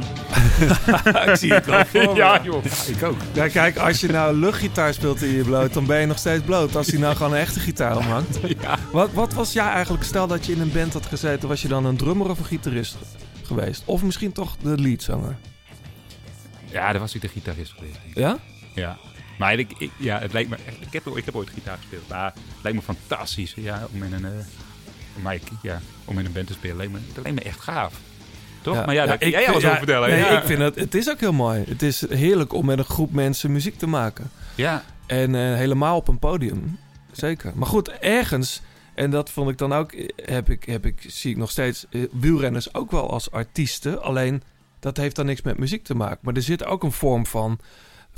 ik 1.26 1.36
zie 1.36 1.54
het 1.54 1.66
wel 1.66 1.86
voor 1.86 2.16
ja, 2.24 2.42
joh. 2.44 2.66
Ik 2.88 3.04
ook. 3.04 3.18
Ja, 3.34 3.48
kijk, 3.48 3.78
als 3.78 4.00
je 4.00 4.08
nou 4.08 4.36
luchtgitaar 4.36 4.94
speelt 4.94 5.22
in 5.22 5.32
je 5.32 5.44
bloot, 5.44 5.74
dan 5.74 5.86
ben 5.86 6.00
je 6.00 6.06
nog 6.06 6.18
steeds 6.18 6.44
bloot. 6.44 6.76
Als 6.76 6.88
hij 6.88 7.00
nou 7.00 7.16
gewoon 7.16 7.32
een 7.32 7.38
echte 7.40 7.60
gitaar 7.60 7.98
omhangt. 7.98 8.40
Ja. 8.62 8.78
Wat, 8.92 9.12
wat 9.14 9.34
was 9.34 9.54
jij 9.54 9.68
eigenlijk, 9.68 10.04
stel 10.04 10.28
dat 10.28 10.46
je 10.46 10.52
in 10.54 10.62
een 10.62 10.72
band 10.72 10.94
had 10.94 11.06
gezeten, 11.06 11.48
was 11.48 11.62
je 11.62 11.68
dan 11.68 11.86
een 11.86 11.98
drummer 11.98 12.30
of 12.30 12.40
een 12.40 12.46
gitarist 12.46 12.98
geweest? 13.44 13.82
Of 13.86 14.04
misschien 14.04 14.32
toch 14.32 14.56
de 14.62 14.78
leadzanger? 14.82 15.36
ja, 16.72 16.92
dat 16.92 17.02
was 17.02 17.16
ik 17.16 17.22
de 17.22 17.28
gitarist 17.28 17.74
geweest. 17.78 17.98
Ja? 18.14 18.38
Ja. 18.76 18.98
Maar 19.40 19.60
ik, 19.60 19.72
ik- 19.78 19.92
ja, 19.98 20.20
het 20.20 20.34
lijkt 20.34 20.50
me 20.50 20.56
echt, 20.66 20.76
ik, 20.82 20.94
heb, 20.94 21.08
ik 21.08 21.26
heb 21.26 21.36
ooit 21.36 21.50
gitaar 21.50 21.78
gespeeld, 21.78 22.08
maar 22.08 22.26
het 22.34 22.64
lijkt 22.64 22.78
me 22.78 22.84
fantastisch 22.96 23.54
ja, 23.56 23.88
om, 23.94 24.04
in 24.04 24.14
een, 24.14 24.26
eh, 24.26 24.32
maar 25.24 25.34
ik, 25.36 25.42
ja, 25.62 25.82
om 26.06 26.20
in 26.20 26.26
een 26.26 26.32
band 26.32 26.48
te 26.48 26.54
spelen. 26.54 26.78
Lijkt 26.78 26.92
me, 26.92 27.00
dat 27.14 27.24
lijkt 27.24 27.40
me 27.40 27.46
echt 27.50 27.60
gaaf. 27.60 27.94
Toch? 28.62 28.86
Maar 28.86 28.94
ja, 28.96 29.06
dat 29.06 29.18
kun 29.18 29.30
jij 29.30 29.48
alles 29.48 29.66
over 29.66 29.78
vertellen. 29.78 30.10
Nee, 30.10 30.20
ja. 30.20 30.40
ik 30.42 30.46
vind 30.46 30.60
het, 30.60 30.76
het 30.76 30.96
is 30.96 31.10
ook 31.10 31.20
heel 31.20 31.34
mooi. 31.34 31.64
Het 31.68 31.82
is 31.82 32.10
heerlijk 32.10 32.54
om 32.54 32.66
met 32.66 32.78
een 32.78 32.84
groep 32.86 33.12
mensen 33.12 33.52
muziek 33.52 33.78
te 33.78 33.88
maken. 33.88 34.32
ja. 34.56 34.84
En 35.06 35.36
eh, 35.36 35.42
helemaal 35.56 35.96
op 35.96 36.08
een 36.08 36.20
podium. 36.20 36.78
Zeker. 37.12 37.52
Maar 37.56 37.68
goed, 37.68 37.90
ergens, 37.90 38.62
en 38.94 39.10
dat 39.12 39.30
vond 39.30 39.50
ik 39.50 39.58
dan 39.58 39.74
ook, 39.74 39.94
heb 40.16 40.50
ik, 40.50 40.64
heb 40.64 40.86
ik, 40.86 41.06
zie 41.08 41.32
ik 41.32 41.38
nog 41.38 41.52
steeds 41.52 41.86
eh, 41.90 42.02
wielrenners 42.12 42.74
ook 42.74 42.92
wel 42.92 43.12
als 43.12 43.32
artiesten. 43.32 44.02
Alleen 44.02 44.44
dat 44.80 44.98
heeft 44.98 45.16
dan 45.16 45.26
niks 45.26 45.42
met 45.42 45.58
muziek 45.58 45.84
te 45.84 45.96
maken. 45.96 46.18
Maar 46.22 46.34
er 46.36 46.42
zit 46.42 46.66
ook 46.66 46.84
een 46.84 46.92
vorm 46.92 47.26
van, 47.26 47.60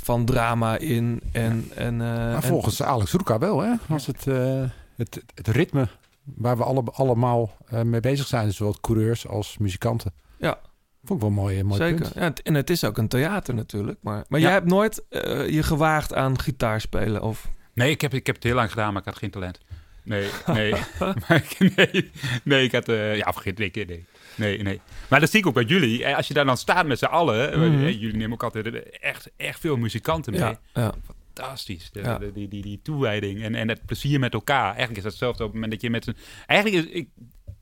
van 0.02 0.24
drama 0.24 0.78
in. 0.78 1.20
En, 1.32 1.70
en, 1.74 1.92
eh, 2.00 2.06
Maar 2.06 2.34
en- 2.34 2.42
volgens 2.42 2.82
Alex 2.82 3.12
Roeka 3.12 3.38
wel, 3.38 3.60
hè? 3.60 3.72
Als 3.88 4.06
het, 4.06 4.26
eh, 4.26 4.62
het, 4.96 5.22
het 5.34 5.48
ritme 5.48 5.88
waar 6.24 6.56
we 6.56 6.64
alle, 6.64 6.82
allemaal 6.92 7.56
eh, 7.68 7.82
mee 7.82 8.00
bezig 8.00 8.26
zijn, 8.26 8.52
zowel 8.52 8.76
coureurs 8.80 9.26
als 9.28 9.58
muzikanten. 9.58 10.12
Ja. 10.38 10.58
Vond 11.04 11.22
ik 11.22 11.28
wel 11.28 11.28
een 11.28 11.42
mooi, 11.42 11.62
mooi 11.62 11.80
Zeker. 11.80 12.00
punt. 12.00 12.14
Ja, 12.14 12.32
en 12.42 12.54
het 12.54 12.70
is 12.70 12.84
ook 12.84 12.98
een 12.98 13.08
theater 13.08 13.54
natuurlijk. 13.54 13.98
Maar, 14.02 14.24
maar 14.28 14.40
Ja. 14.40 14.44
jij 14.46 14.54
hebt 14.54 14.66
nooit 14.68 15.02
je 15.48 15.62
gewaagd 15.62 16.14
aan 16.14 16.38
gitaar 16.38 16.80
spelen? 16.80 17.22
Of... 17.22 17.48
Nee, 17.74 17.90
ik 17.90 18.00
heb, 18.00 18.14
ik 18.14 18.26
heb 18.26 18.34
het 18.34 18.44
heel 18.44 18.54
lang 18.54 18.70
gedaan, 18.70 18.92
maar 18.92 19.02
ik 19.02 19.08
had 19.08 19.16
geen 19.18 19.30
talent. 19.30 19.58
Nee, 20.02 20.28
nee. 20.46 20.74
maar 21.28 21.44
nee, 21.76 22.10
nee, 22.44 22.64
ik 22.64 22.72
had... 22.72 22.88
eh, 22.88 23.16
ja, 23.16 23.32
vergeet 23.32 23.70
keer, 23.70 23.86
nee. 23.86 24.04
Nee, 24.34 24.62
nee. 24.62 24.80
Maar 25.08 25.20
dat 25.20 25.30
zie 25.30 25.40
ik 25.40 25.46
ook 25.46 25.54
bij 25.54 25.64
jullie. 25.64 26.04
Eh, 26.04 26.16
Als 26.16 26.28
je 26.28 26.34
daar 26.34 26.44
dan 26.44 26.56
staat 26.56 26.86
met 26.86 26.98
z'n 26.98 27.04
allen... 27.04 27.52
eh, 27.52 27.58
Mhm. 27.58 27.84
eh, 27.84 27.92
jullie 28.00 28.16
nemen 28.16 28.32
ook 28.32 28.42
altijd 28.42 28.90
echt, 28.98 29.30
echt 29.36 29.60
veel 29.60 29.76
muzikanten 29.76 30.32
mee. 30.32 30.40
Ja, 30.40 30.60
ja. 30.74 30.94
Fantastisch. 31.34 31.90
De, 31.92 32.00
Ja. 32.00 32.18
de- 32.18 32.32
die, 32.32 32.48
die, 32.48 32.62
die 32.62 32.80
toewijding 32.82 33.42
en, 33.42 33.54
en 33.54 33.68
het 33.68 33.86
plezier 33.86 34.18
met 34.20 34.32
elkaar. 34.34 34.64
Eigenlijk 34.66 34.96
is 34.96 35.02
dat 35.02 35.12
hetzelfde 35.12 35.42
op 35.44 35.52
het 35.52 35.54
moment 35.54 35.72
dat 35.72 35.82
je 35.82 35.90
met 35.90 36.04
z'n... 36.04 36.16
Eigenlijk 36.46 36.84
is... 36.86 36.92
Ik, 36.92 37.08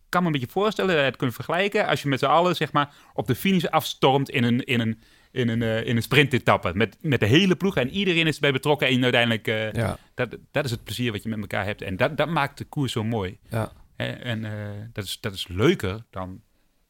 kan 0.09 0.21
me 0.21 0.27
een 0.27 0.33
beetje 0.33 0.49
voorstellen, 0.53 1.05
het 1.05 1.17
kunnen 1.17 1.35
vergelijken... 1.35 1.87
als 1.87 2.03
je 2.03 2.09
met 2.09 2.19
z'n 2.19 2.25
allen, 2.27 2.57
zeg 2.57 2.73
maar, 2.73 2.95
op 3.15 3.27
de 3.27 3.35
finish 3.35 3.65
afstormt 3.65 4.31
in 4.31 4.45
een... 4.45 4.65
In 4.65 4.81
een 4.81 5.01
in 5.33 5.49
een, 5.49 5.63
in 5.63 5.97
een 5.97 6.03
sprintetappe 6.03 6.71
met, 6.75 6.97
met 7.01 7.21
de 7.21 7.27
hele 7.27 7.57
ploeg 7.57 7.77
en 7.77 7.91
iedereen 7.91 8.27
is 8.27 8.35
erbij 8.35 8.53
betrokken 8.53 8.89
en 8.89 9.03
uiteindelijk 9.03 9.47
Ja, 9.77 9.99
dat, 10.15 10.37
dat 10.51 10.65
is 10.65 10.71
het 10.71 10.85
plezier 10.85 11.13
wat 11.13 11.23
je 11.23 11.29
met 11.29 11.39
elkaar 11.41 11.65
hebt. 11.65 11.83
En 11.83 11.97
dat, 11.97 12.17
dat 12.17 12.29
maakt 12.29 12.59
de 12.59 12.65
koers 12.65 12.93
zo 12.93 13.05
mooi. 13.05 13.39
ja. 13.51 13.73
En 13.97 14.47
dat, 14.93 15.05
is, 15.05 15.19
dat 15.21 15.35
is 15.35 15.49
leuker 15.49 16.05
dan 16.11 16.41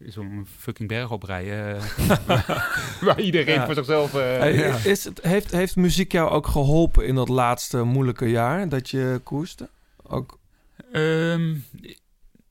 zo'n 0.07 0.47
fucking 0.59 0.89
berg 0.89 1.11
oprijden. 1.11 1.77
eh, 2.27 2.61
waar 3.01 3.21
iedereen 3.21 3.55
Ja. 3.55 3.65
voor 3.67 3.75
zichzelf... 3.75 4.15
eh, 4.15 4.21
Hey, 4.21 4.55
ja. 4.55 4.77
is 4.85 5.05
het, 5.05 5.23
heeft, 5.23 5.51
heeft 5.51 5.77
muziek 5.77 6.13
jou 6.13 6.31
ook 6.31 6.47
geholpen 6.47 7.07
in 7.07 7.15
dat 7.15 7.29
laatste 7.29 7.83
moeilijke 7.83 8.31
jaar 8.31 8.69
dat 8.69 8.91
je 8.91 9.21
koerste? 9.25 9.69
Ook, 10.03 10.39
Ehm, 10.93 11.55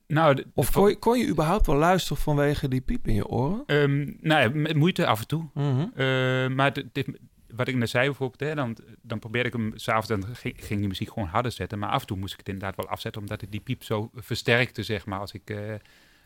nou, 0.06 0.34
de- 0.34 0.46
of 0.54 0.70
kon 0.72 0.88
je, 0.88 0.96
kon 0.96 1.18
je 1.18 1.26
überhaupt 1.28 1.66
wel 1.66 1.76
luisteren 1.76 2.22
vanwege 2.22 2.68
die 2.68 2.80
piep 2.80 3.06
in 3.06 3.14
je 3.14 3.26
oren? 3.26 3.62
ehm, 3.66 4.12
nou 4.20 4.54
met 4.54 4.76
moeite 4.76 5.06
af 5.06 5.20
en 5.20 5.26
toe. 5.26 5.44
Mhm. 5.54 5.80
Eh, 5.94 6.48
maar 6.48 6.72
dit, 6.72 6.84
dit- 6.92 7.18
wat 7.54 7.68
ik 7.68 7.74
net 7.74 7.90
zei 7.90 8.04
bijvoorbeeld, 8.06 8.40
hè, 8.40 8.54
dan, 8.54 8.76
dan 9.02 9.18
probeerde 9.18 9.48
ik 9.48 9.54
hem 9.54 9.72
s'avonds, 9.74 10.08
dan 10.08 10.24
ging, 10.36 10.54
ging 10.58 10.78
die 10.80 10.88
muziek 10.88 11.08
gewoon 11.12 11.28
harder 11.28 11.52
zetten. 11.52 11.78
Maar 11.78 11.88
af 11.90 12.00
en 12.00 12.06
toe 12.06 12.16
moest 12.16 12.32
ik 12.32 12.38
het 12.38 12.48
inderdaad 12.48 12.76
wel 12.76 12.88
afzetten, 12.88 13.20
omdat 13.20 13.40
het 13.40 13.50
die 13.50 13.60
piep 13.60 13.82
zo 13.82 14.10
versterkte, 14.14 14.82
zeg 14.82 15.06
maar. 15.06 15.18
Als 15.20 15.32
ik, 15.32 15.50
eh, 15.50 15.56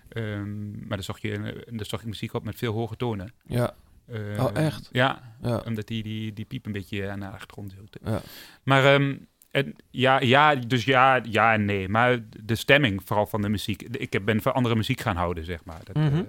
ehm, 0.08 0.70
maar 0.70 0.96
dan 0.96 1.02
zocht, 1.02 1.22
je, 1.22 1.64
dan 1.70 1.86
zocht 1.86 2.02
ik 2.02 2.08
muziek 2.08 2.34
op 2.34 2.44
met 2.44 2.58
veel 2.58 2.72
hoge 2.72 2.96
tonen. 2.96 3.32
Ja, 3.46 3.74
Eh, 4.06 4.44
Oh, 4.44 4.50
echt? 4.56 4.88
Ja, 4.92 5.36
ja, 5.42 5.58
omdat 5.66 5.86
die, 5.86 6.02
die, 6.02 6.32
die 6.32 6.44
piep 6.44 6.66
een 6.66 6.72
beetje 6.72 7.10
aan 7.10 7.20
de 7.20 7.26
achtergrond 7.28 7.72
hield. 7.74 7.96
ja. 8.04 8.20
Maar 8.62 8.84
ehm, 8.94 9.16
en, 9.50 9.74
ja, 9.90 10.20
ja, 10.20 10.54
dus 10.54 10.84
ja, 10.84 11.20
ja 11.28 11.52
en 11.52 11.64
nee. 11.64 11.88
Maar 11.88 12.18
de 12.44 12.54
stemming 12.54 13.02
vooral 13.04 13.26
van 13.26 13.42
de 13.42 13.48
muziek. 13.48 13.82
Ik 13.82 14.12
heb- 14.12 14.24
ben 14.24 14.42
van 14.42 14.54
andere 14.54 14.74
muziek 14.76 15.00
gaan 15.00 15.16
houden, 15.16 15.44
zeg 15.44 15.64
maar. 15.64 15.80
Dat, 15.84 15.96
Mhm. 15.96 16.06
eh, 16.16 16.22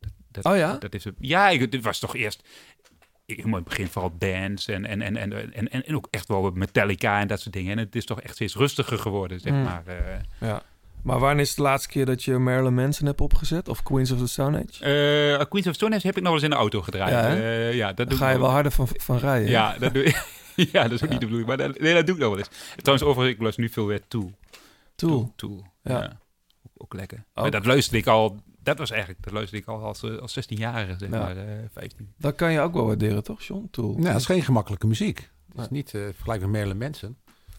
dat, 0.00 0.10
dat, 0.30 0.44
Oh 0.44 0.56
ja? 0.56 0.76
Dat 0.78 0.94
is, 0.94 1.06
ja, 1.18 1.48
ik, 1.48 1.70
dit 1.72 1.82
was 1.84 1.98
toch 1.98 2.16
eerst... 2.16 2.48
Ik, 3.26 3.36
helemaal 3.36 3.58
in 3.58 3.64
het 3.64 3.74
begin 3.74 3.86
vooral 3.88 4.10
bands 4.18 4.68
en, 4.68 4.86
en, 4.86 5.02
en, 5.02 5.16
en, 5.16 5.52
en, 5.52 5.68
en 5.84 5.94
ook 5.96 6.08
echt 6.10 6.28
wel 6.28 6.50
Metallica 6.50 7.20
en 7.20 7.26
dat 7.26 7.40
soort 7.40 7.54
dingen. 7.54 7.72
En 7.72 7.78
het 7.84 7.96
is 7.96 8.04
toch 8.04 8.20
echt 8.20 8.34
steeds 8.34 8.54
rustiger 8.54 8.98
geworden, 8.98 9.40
zeg 9.40 9.52
Mm. 9.52 9.62
maar. 9.62 9.86
eh. 9.86 10.20
ja. 10.40 10.62
Maar 11.02 11.18
wanneer 11.18 11.40
is 11.44 11.54
de 11.54 11.62
laatste 11.62 11.88
keer 11.88 12.06
dat 12.06 12.22
je 12.24 12.38
Marilyn 12.38 12.74
Manson 12.74 13.06
hebt 13.06 13.20
opgezet? 13.20 13.68
Of 13.68 13.82
Queens 13.82 14.10
of 14.10 14.18
the 14.18 14.26
Stone 14.26 14.58
Age? 14.68 14.84
Eh, 15.40 15.44
Queens 15.48 15.66
of 15.66 15.74
Stone 15.74 15.94
Age 15.96 16.06
heb 16.06 16.16
ik 16.16 16.22
nog 16.22 16.32
wel 16.32 16.40
eens 16.42 16.50
in 16.50 16.50
de 16.50 16.56
auto 16.56 16.82
gedraaid. 16.82 17.10
Ja, 17.12 17.28
Ja, 17.28 17.34
hè? 17.36 17.68
ja 17.68 17.92
dat 17.92 18.08
doe 18.08 18.18
ga 18.18 18.26
ik 18.28 18.34
je 18.34 18.40
wel 18.40 18.50
harder 18.50 18.72
van, 18.72 18.88
van 18.92 19.18
rijden. 19.18 19.50
Ja, 19.50 19.76
dat 19.78 19.94
doe 19.94 20.02
ik. 20.04 20.26
ja, 20.72 20.82
dat 20.82 20.92
is 20.92 21.02
ook 21.04 21.08
niet 21.10 21.20
de 21.20 21.26
bedoeling. 21.26 21.46
Maar 21.48 21.56
dat, 21.56 21.78
nee, 21.80 21.94
dat 21.94 22.06
doe 22.06 22.14
ik 22.14 22.20
nog 22.20 22.30
wel 22.30 22.38
eens. 22.38 22.48
Trouwens, 22.76 23.08
overigens, 23.08 23.34
ik 23.36 23.40
luister 23.42 23.62
nu 23.62 23.68
veel 23.70 23.86
weer 23.86 24.00
Tool. 24.08 24.32
Tool. 24.94 25.32
Tool. 25.36 25.64
Ja. 25.82 26.00
Ja. 26.02 26.18
ook 26.76 26.94
lekker. 26.94 27.18
Ook. 27.18 27.42
Maar 27.42 27.50
dat 27.50 27.66
luisterde 27.66 27.98
ik 27.98 28.06
al, 28.06 28.36
dat 28.62 28.78
was 28.78 28.90
eigenlijk, 28.90 29.22
dat 29.22 29.32
luisterde 29.32 29.62
ik 29.62 29.68
al 29.68 29.82
als, 29.84 30.02
eh, 30.02 30.16
als 30.16 30.32
16-jarige, 30.38 30.94
zeg 30.98 31.10
Ja. 31.10 31.18
maar, 31.18 31.36
eh 31.36 31.44
15. 31.72 32.12
Dat 32.18 32.34
kan 32.34 32.52
je 32.52 32.60
ook 32.60 32.72
wel 32.74 32.86
waarderen, 32.86 33.22
toch, 33.22 33.42
John? 33.42 33.68
Tool. 33.70 33.92
Nou, 33.92 34.02
dat 34.04 34.16
is 34.16 34.26
geen 34.26 34.42
gemakkelijke 34.42 34.86
muziek. 34.86 35.18
Het 35.18 35.56
Nee. 35.56 35.64
is 35.64 35.70
niet 35.70 35.92
uh, 35.92 36.02
vergelijkbaar 36.14 36.48
met 36.50 36.60
Marilyn 36.60 36.78
Manson. 36.78 37.16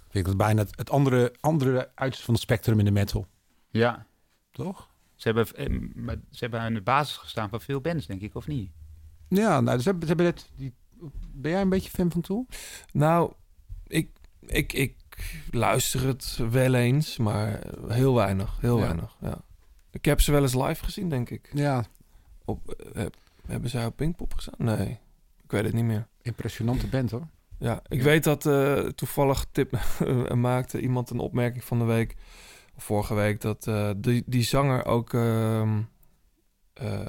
Ik 0.09 0.15
vind 0.15 0.25
dat 0.25 0.37
bijna 0.37 0.61
het, 0.61 0.77
het 0.77 0.89
andere, 0.89 1.33
andere 1.39 1.91
uiterste 1.95 2.25
van 2.25 2.33
het 2.33 2.43
spectrum 2.43 2.79
in 2.79 2.85
de 2.85 2.91
metal. 2.91 3.27
Ja. 3.69 4.05
Toch? 4.51 4.89
Ze 5.15 5.27
hebben, 5.31 5.55
eh, 5.55 6.17
ze 6.29 6.37
hebben 6.39 6.59
aan 6.59 6.73
de 6.73 6.81
basis 6.81 7.17
gestaan 7.17 7.49
van 7.49 7.61
veel 7.61 7.81
bands, 7.81 8.05
denk 8.05 8.21
ik, 8.21 8.35
of 8.35 8.47
niet? 8.47 8.71
Ja, 9.27 9.59
nou, 9.61 9.77
ze 9.79 9.83
hebben, 9.83 10.01
ze 10.01 10.07
hebben 10.07 10.25
net 10.25 10.49
die, 10.55 10.73
ben 11.33 11.51
jij 11.51 11.61
een 11.61 11.69
beetje 11.69 11.89
fan 11.89 12.11
van 12.11 12.21
Tool? 12.21 12.45
Nou, 12.91 13.33
ik, 13.87 14.09
ik, 14.39 14.73
ik 14.73 14.95
luister 15.51 16.07
het 16.07 16.37
wel 16.49 16.73
eens, 16.73 17.17
maar 17.17 17.63
heel 17.87 18.13
weinig. 18.15 18.57
Heel 18.59 18.77
Ja. 18.77 18.83
weinig, 18.83 19.15
ja. 19.21 19.41
Ik 19.91 20.05
heb 20.05 20.21
ze 20.21 20.31
wel 20.31 20.41
eens 20.41 20.55
live 20.55 20.83
gezien, 20.83 21.09
denk 21.09 21.29
ik. 21.29 21.49
Ja, 21.53 21.85
Op, 22.45 22.71
eh, 22.71 23.05
hebben 23.47 23.69
zij 23.69 23.85
op 23.85 23.95
Pinkpop 23.95 24.33
gestaan? 24.33 24.53
Nee, 24.57 24.99
ik 25.43 25.51
weet 25.51 25.63
het 25.63 25.73
niet 25.73 25.83
meer. 25.83 26.07
impressionante 26.21 26.87
band 26.87 27.11
hoor. 27.11 27.27
Ja, 27.59 27.81
ik 27.87 28.01
weet 28.01 28.23
dat 28.23 28.45
eh, 28.45 28.77
toevallig 28.79 29.45
tip 29.51 29.79
maakte 30.33 30.79
iemand 30.79 31.09
een 31.09 31.19
opmerking 31.19 31.63
van 31.63 31.79
de 31.79 31.85
week, 31.85 32.15
of 32.75 32.83
vorige 32.83 33.13
week, 33.13 33.41
dat 33.41 33.67
eh, 33.67 33.89
die, 33.97 34.23
die 34.25 34.43
zanger 34.43 34.85
ook 34.85 35.13
ehm, 35.13 35.81
eh, 36.73 36.99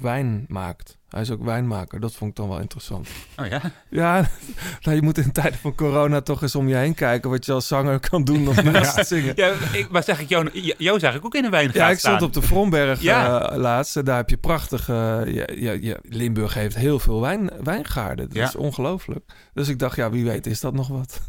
wijn 0.00 0.44
maakt. 0.48 0.98
Hij 1.14 1.22
is 1.22 1.30
ook 1.30 1.44
wijnmaker. 1.44 2.00
Dat 2.00 2.14
vond 2.14 2.30
ik 2.30 2.36
dan 2.36 2.48
wel 2.48 2.58
interessant. 2.60 3.08
Oh 3.36 3.46
ja? 3.46 3.60
Ja, 3.88 4.28
nou, 4.82 4.96
je 4.96 5.02
moet 5.02 5.18
in 5.18 5.32
tijden 5.32 5.58
van 5.58 5.74
corona 5.74 6.20
toch 6.20 6.42
eens 6.42 6.54
om 6.54 6.68
je 6.68 6.74
heen 6.74 6.94
kijken 6.94 7.30
wat 7.30 7.44
je 7.46 7.52
als 7.52 7.66
zanger 7.66 8.00
kan 8.00 8.24
doen 8.24 8.48
om 8.48 8.54
naast 8.72 8.94
te 8.94 9.04
zingen. 9.04 9.32
Ja, 9.36 9.52
ik, 9.72 9.88
maar 9.90 10.02
zeg 10.02 10.20
ik 10.20 10.28
jou, 10.28 10.48
jou 10.78 10.98
zag 10.98 11.14
ik 11.14 11.24
ook 11.24 11.34
in 11.34 11.44
een 11.44 11.50
wijngaard 11.50 11.76
Ja, 11.76 11.90
ik 11.90 11.98
staan. 11.98 12.16
stond 12.16 12.36
op 12.36 12.42
de 12.42 12.48
Vromberg 12.48 13.00
Ja. 13.00 13.50
eh, 13.50 13.56
laatst. 13.56 13.96
en 13.96 14.04
Daar 14.04 14.16
heb 14.16 14.30
je 14.30 14.36
prachtige... 14.36 15.22
ja, 15.26 15.44
ja, 15.54 15.72
ja, 15.80 15.96
Limburg 16.02 16.54
heeft 16.54 16.76
heel 16.76 16.98
veel 16.98 17.20
wijn, 17.20 17.50
wijngaarden. 17.62 18.28
Dat 18.32 18.48
is 18.48 18.56
ongelooflijk. 18.56 19.24
Dus 19.52 19.68
ik 19.68 19.78
dacht, 19.78 19.96
ja, 19.96 20.10
wie 20.10 20.24
weet 20.24 20.46
is 20.46 20.60
dat 20.60 20.74
nog 20.74 20.88
wat. 20.88 21.20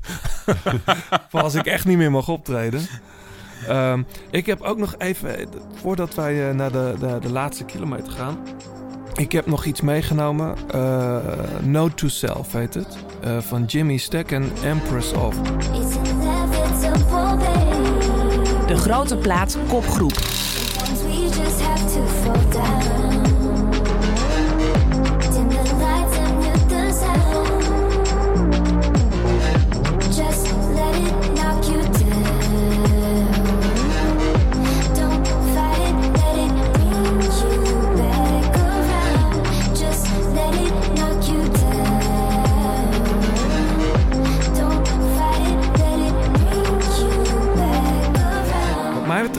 Voor 1.30 1.42
als 1.42 1.56
ik 1.56 1.66
echt 1.66 1.86
niet 1.86 1.98
meer 1.98 2.12
mag 2.12 2.28
optreden. 2.30 2.82
Ehm, 3.68 4.04
ik 4.32 4.46
heb 4.46 4.62
ook 4.62 4.78
nog 4.78 4.96
even, 4.98 5.38
eh, 5.38 5.46
voordat 5.82 6.16
wij 6.16 6.50
eh, 6.50 6.56
naar 6.56 6.72
de, 6.72 6.94
de, 7.00 7.18
de 7.22 7.32
laatste 7.32 7.64
kilometer 7.66 8.12
gaan... 8.12 8.38
Ik 9.16 9.32
heb 9.32 9.46
nog 9.46 9.66
iets 9.66 9.82
meegenomen. 9.82 10.56
eh 10.72 11.18
Note 11.62 11.94
to 11.96 12.08
Self 12.08 12.52
heet 12.52 12.74
het. 12.74 12.98
eh, 13.22 13.38
van 13.38 13.64
Jimmy 13.64 13.98
Stack 13.98 14.32
en 14.32 14.52
Empress 14.64 15.14
of. 15.14 15.36
De 18.68 18.76
grote 18.76 19.18
plaat 19.18 19.58
kopgroep. 19.68 20.14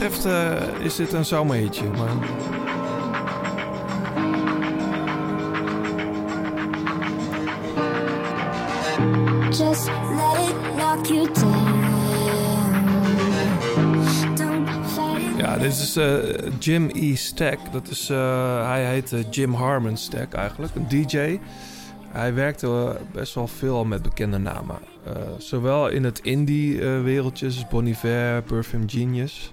Betreft 0.09 0.25
eh, 0.25 0.85
is 0.85 0.95
dit 0.95 1.13
een 1.13 1.25
zomerhitje. 1.25 1.83
Maar 1.89 2.09
Just 9.49 9.85
let 9.85 10.49
it 10.49 10.55
knock 10.75 11.05
you 11.05 11.27
down. 11.33 11.85
Ja, 15.37 15.57
dit 15.57 15.71
is 15.71 15.95
eh, 15.95 16.17
Jim 16.59 16.89
E. 16.93 17.15
Stack. 17.15 17.57
Dat 17.71 17.89
is, 17.89 18.09
eh, 18.09 18.67
hij 18.67 18.85
heet 18.85 19.15
Jim 19.29 19.53
Harmon 19.53 19.97
Stack 19.97 20.33
eigenlijk, 20.33 20.75
een 20.75 20.87
DJ. 20.87 21.39
Hij 22.07 22.33
werkte 22.33 22.97
best 23.11 23.33
wel 23.33 23.47
veel 23.47 23.85
met 23.85 24.01
bekende 24.01 24.37
namen. 24.37 24.77
Zowel 25.37 25.87
in 25.87 26.03
het 26.03 26.19
indie-wereldje, 26.19 27.45
dus 27.45 27.67
Bon 27.67 27.85
Iver, 27.85 28.41
Perfume 28.41 28.83
Genius. 28.87 29.51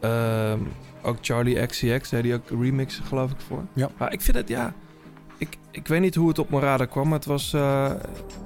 Ehm, 0.00 0.58
ook 1.02 1.16
Charlie 1.20 1.66
XCX 1.66 2.08
deed 2.08 2.24
hij 2.24 2.34
ook 2.34 2.48
remixen, 2.60 3.04
geloof 3.04 3.30
ik, 3.30 3.36
voor. 3.48 3.64
Ja. 3.72 3.88
Maar 3.96 4.12
ik 4.12 4.20
vind 4.20 4.36
het, 4.36 4.48
ja... 4.48 4.72
Ik, 5.38 5.56
ik 5.70 5.88
weet 5.88 6.00
niet 6.00 6.14
hoe 6.14 6.28
het 6.28 6.38
op 6.38 6.50
mijn 6.50 6.62
radar 6.62 6.86
kwam, 6.86 7.08
maar 7.08 7.18
het 7.18 7.26
was... 7.26 7.52
eh, 7.52 7.90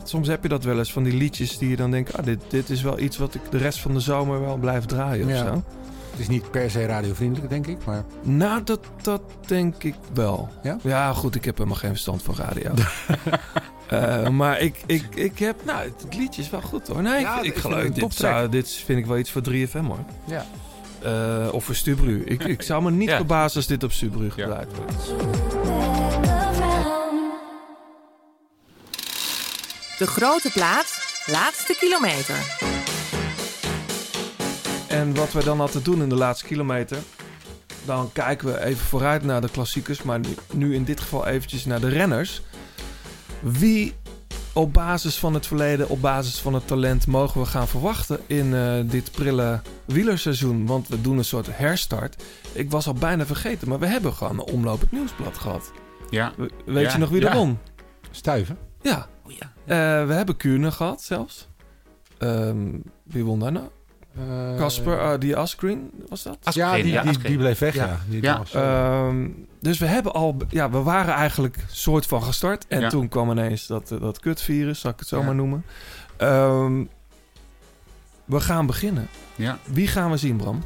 soms 0.04 0.28
heb 0.28 0.42
je 0.42 0.48
dat 0.48 0.64
wel 0.64 0.78
eens, 0.78 0.92
van 0.92 1.02
die 1.02 1.12
liedjes 1.16 1.58
die 1.58 1.68
je 1.68 1.76
dan 1.76 1.90
denkt... 1.90 2.16
Ah, 2.16 2.24
dit, 2.24 2.40
dit 2.48 2.70
is 2.70 2.82
wel 2.82 2.98
iets 2.98 3.16
wat 3.16 3.34
ik 3.34 3.40
de 3.50 3.58
rest 3.58 3.80
van 3.80 3.92
de 3.94 4.00
zomer 4.00 4.40
wel 4.40 4.56
blijf 4.56 4.84
draaien 4.84 5.24
of 5.26 5.30
Ja. 5.32 5.44
zo. 5.46 5.62
Het 6.10 6.20
is 6.22 6.28
niet 6.28 6.50
per 6.50 6.70
se 6.70 6.86
radiovriendelijk, 6.86 7.50
denk 7.50 7.66
ik, 7.66 7.84
maar 7.84 8.04
Nou, 8.22 8.62
dat, 8.64 8.80
dat 9.02 9.22
denk 9.46 9.82
ik 9.82 9.94
wel. 10.12 10.48
Ja? 10.82 11.12
goed, 11.12 11.34
ik 11.34 11.44
heb 11.44 11.56
helemaal 11.56 11.78
geen 11.78 11.90
verstand 11.90 12.22
van 12.22 12.34
radio. 12.34 12.70
Eh, 13.88 14.28
maar 14.28 14.60
ik, 14.60 14.82
ik, 14.86 15.04
ik 15.14 15.38
heb... 15.38 15.64
Nou, 15.64 15.78
het, 15.84 16.16
liedje 16.16 16.42
is 16.42 16.50
wel 16.50 16.60
goed 16.60 16.88
hoor. 16.88 17.02
Nee, 17.02 17.20
Ja, 17.20 17.38
ik, 17.38 17.44
ik 17.44 17.56
geloof... 17.56 17.82
Dit, 17.84 18.14
zou, 18.14 18.48
dit 18.48 18.70
vind 18.70 18.98
ik 18.98 19.06
wel 19.06 19.18
iets 19.18 19.30
voor 19.30 19.42
3FM 19.50 19.86
hoor. 19.86 19.98
ja. 20.24 20.44
Eh, 21.04 21.48
of 21.52 21.64
voor 21.64 21.74
Stubru. 21.74 22.22
Ik, 22.24 22.44
ik 22.44 22.62
zou 22.62 22.82
me 22.82 22.90
niet 22.90 23.08
Ja. 23.08 23.16
verbazen 23.16 23.56
als 23.56 23.66
dit 23.66 23.82
op 23.82 23.92
Stubru 23.92 24.24
Ja. 24.24 24.30
gedraaid 24.30 24.68
wordt. 24.76 25.12
De 29.98 30.06
grote 30.06 30.50
plaat, 30.52 30.98
laatste 31.26 31.76
kilometer. 31.78 32.36
En 34.88 35.14
wat 35.14 35.32
we 35.32 35.44
dan 35.44 35.60
altijd 35.60 35.84
doen 35.84 36.02
in 36.02 36.08
de 36.08 36.14
laatste 36.14 36.46
kilometer... 36.46 36.98
dan 37.84 38.10
kijken 38.12 38.46
we 38.52 38.64
even 38.64 38.84
vooruit 38.86 39.22
naar 39.22 39.40
de 39.40 39.48
klassiekers... 39.50 40.02
maar 40.02 40.18
nu, 40.18 40.28
nu 40.52 40.74
in 40.74 40.84
dit 40.84 41.00
geval 41.00 41.26
eventjes 41.26 41.64
naar 41.64 41.80
de 41.80 41.88
renners. 41.88 42.42
Wie 43.40 43.94
op 44.54 44.72
basis 44.72 45.16
van 45.18 45.34
het 45.34 45.46
verleden, 45.46 45.88
op 45.88 46.00
basis 46.00 46.38
van 46.40 46.54
het 46.54 46.66
talent... 46.66 47.06
mogen 47.06 47.40
we 47.40 47.46
gaan 47.46 47.68
verwachten 47.68 48.20
in 48.26 48.54
eh, 48.54 48.74
dit 48.84 49.10
prille 49.12 49.60
wielerseizoen? 49.84 50.66
Want 50.66 50.88
we 50.88 51.00
doen 51.00 51.18
een 51.18 51.24
soort 51.24 51.56
herstart. 51.56 52.22
Ik 52.52 52.70
was 52.70 52.86
al 52.86 52.92
bijna 52.92 53.26
vergeten, 53.26 53.68
maar 53.68 53.78
we 53.78 53.86
hebben 53.86 54.12
gewoon 54.12 54.32
een 54.32 54.52
omlopend 54.52 54.92
nieuwsblad 54.92 55.38
gehad. 55.38 55.72
Ja. 56.10 56.32
We- 56.36 56.50
Weet 56.64 56.84
Ja, 56.86 56.92
je 56.92 56.98
nog 56.98 57.08
wie 57.08 57.20
er 57.26 57.28
ja. 57.32 57.36
won? 57.36 57.58
Stuiven. 58.10 58.58
Ja, 58.82 59.06
Oh 59.26 59.32
ja. 59.32 59.52
Eh, 59.64 60.06
we 60.06 60.12
hebben 60.12 60.36
Kuurne 60.36 60.70
gehad 60.70 61.02
zelfs. 61.02 61.48
Ehm, 62.18 62.70
wie 63.04 63.24
won 63.24 63.38
daar 63.40 63.52
nou? 63.52 63.66
Eh, 64.16 64.56
Casper, 64.56 64.98
eh, 64.98 65.18
die 65.18 65.36
Asgreen, 65.36 65.90
was 66.08 66.22
dat? 66.22 66.38
Ja, 66.54 66.74
die, 66.74 66.86
ja, 66.86 67.02
die, 67.02 67.18
die 67.18 67.36
bleef 67.36 67.58
weg, 67.58 67.74
ja. 67.74 67.86
Ja. 67.86 67.98
Die 68.08 68.22
Ja. 68.22 68.38
was, 68.38 68.52
Ehm, 68.54 69.28
dus 69.60 69.78
we 69.78 69.86
hebben 69.86 70.12
al, 70.12 70.36
ja, 70.50 70.70
we 70.70 70.82
waren 70.82 71.14
eigenlijk 71.14 71.56
soort 71.70 72.06
van 72.06 72.22
gestart. 72.22 72.64
En 72.68 72.80
Ja. 72.80 72.88
toen 72.88 73.08
kwam 73.08 73.30
ineens 73.30 73.66
dat, 73.66 73.90
eh, 73.90 74.00
dat 74.00 74.20
kutvirus, 74.20 74.80
zal 74.80 74.90
ik 74.90 74.98
het 74.98 75.08
zo 75.08 75.18
Ja. 75.18 75.24
maar 75.24 75.34
noemen. 75.34 75.64
Ehm, 76.16 76.84
we 78.24 78.40
gaan 78.40 78.66
beginnen. 78.66 79.08
Ja. 79.34 79.58
Wie 79.64 79.86
gaan 79.86 80.10
we 80.10 80.16
zien, 80.16 80.36
Bram? 80.36 80.62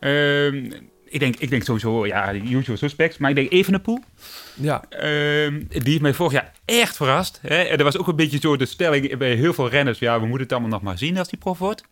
Ehm, 0.00 0.70
ik, 1.04 1.20
denk, 1.20 1.36
ik 1.36 1.50
denk 1.50 1.62
sowieso, 1.64 2.06
ja, 2.06 2.32
de 2.32 2.42
usual 2.50 2.76
suspects. 2.76 3.18
Maar 3.18 3.30
ik 3.30 3.36
denk 3.36 3.52
Evenepoel. 3.52 3.98
Ja, 4.54 4.84
Ehm, 4.88 5.62
die 5.68 5.80
heeft 5.84 6.00
mij 6.00 6.14
vorig 6.14 6.32
jaar 6.32 6.52
echt 6.64 6.96
verrast. 6.96 7.38
Hè? 7.42 7.56
En 7.62 7.78
er 7.78 7.84
was 7.84 7.98
ook 7.98 8.08
een 8.08 8.16
beetje 8.16 8.38
zo 8.40 8.56
de 8.56 8.66
stelling 8.66 9.16
bij 9.16 9.34
heel 9.34 9.54
veel 9.54 9.68
renners. 9.68 9.98
Ja, 9.98 10.14
we 10.20 10.26
moeten 10.26 10.42
het 10.42 10.52
allemaal 10.52 10.70
nog 10.70 10.82
maar 10.82 10.98
zien 10.98 11.18
als 11.18 11.28
die 11.28 11.38
prof 11.38 11.58
wordt. 11.58 11.84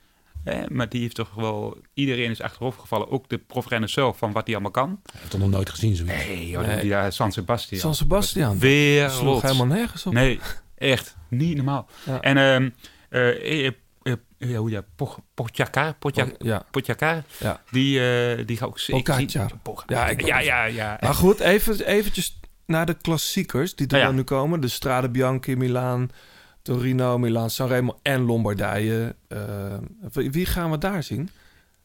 Hè? 0.45 0.63
Maar 0.69 0.89
die 0.89 1.01
heeft 1.01 1.15
toch 1.15 1.35
wel... 1.35 1.79
Iedereen 1.95 2.31
is 2.31 2.41
achterover 2.41 2.81
gevallen. 2.81 3.11
Ook 3.11 3.29
de 3.29 3.39
profrenners 3.39 3.93
zelf, 3.93 4.19
van 4.19 4.33
wat 4.33 4.45
hij 4.47 4.55
allemaal 4.55 4.71
kan. 4.73 5.01
Ik 5.05 5.11
heb 5.21 5.31
het 5.33 5.41
nog 5.41 5.51
nooit 5.51 5.71
gezien, 5.71 5.97
zoiets. 5.97 6.15
Nee, 6.27 6.49
joh, 6.49 6.67
Nee. 6.67 6.81
die 6.81 6.91
daar 6.91 7.13
San 7.13 7.33
Sebastian. 7.33 7.81
San 7.81 7.95
Sebastian. 7.95 8.59
Weer 8.59 9.11
sloeg 9.11 9.43
helemaal 9.43 9.67
nergens 9.67 10.07
op. 10.07 10.13
Nee, 10.13 10.41
echt. 10.77 11.17
Niet 11.29 11.57
normaal. 11.57 11.89
Ja. 12.05 12.21
En 12.21 12.37
ehm 12.37 12.71
eh, 13.09 13.29
eh, 13.67 13.73
eh, 14.03 14.13
eh, 14.39 14.57
hoe 14.59 14.71
ja, 14.71 14.83
Poch- 14.97 15.21
Pogacar, 15.35 15.95
Pogacar, 15.95 16.33
Ja, 16.39 17.25
Ja. 17.39 17.61
die, 17.71 18.01
eh, 18.35 18.47
die 18.47 18.57
gaat 18.57 18.69
ook 18.69 18.79
zeker. 18.79 19.21
Ja, 19.87 20.09
ik- 20.09 20.27
ja, 20.27 20.39
ja, 20.39 20.65
ja. 20.65 20.97
maar 21.01 21.15
goed, 21.15 21.41
even, 21.41 21.87
eventjes 21.87 22.41
naar 22.67 22.87
de 22.87 22.95
klassiekers 22.95 23.75
die 23.75 23.87
er 23.87 23.93
Ja, 23.95 23.99
ja. 24.01 24.07
dan 24.07 24.15
nu 24.15 24.23
komen. 24.23 24.61
De 24.61 24.69
Strade 24.69 25.09
Bianchi, 25.09 25.57
Milaan, 25.57 26.11
Torino, 26.65 27.19
Milaan, 27.19 27.51
Sanremo 27.51 27.99
en 28.03 28.21
Lombardije. 28.21 29.15
Ehm, 29.29 29.83
wie 30.13 30.47
gaan 30.47 30.71
we 30.71 30.79
daar 30.79 31.03
zien? 31.03 31.31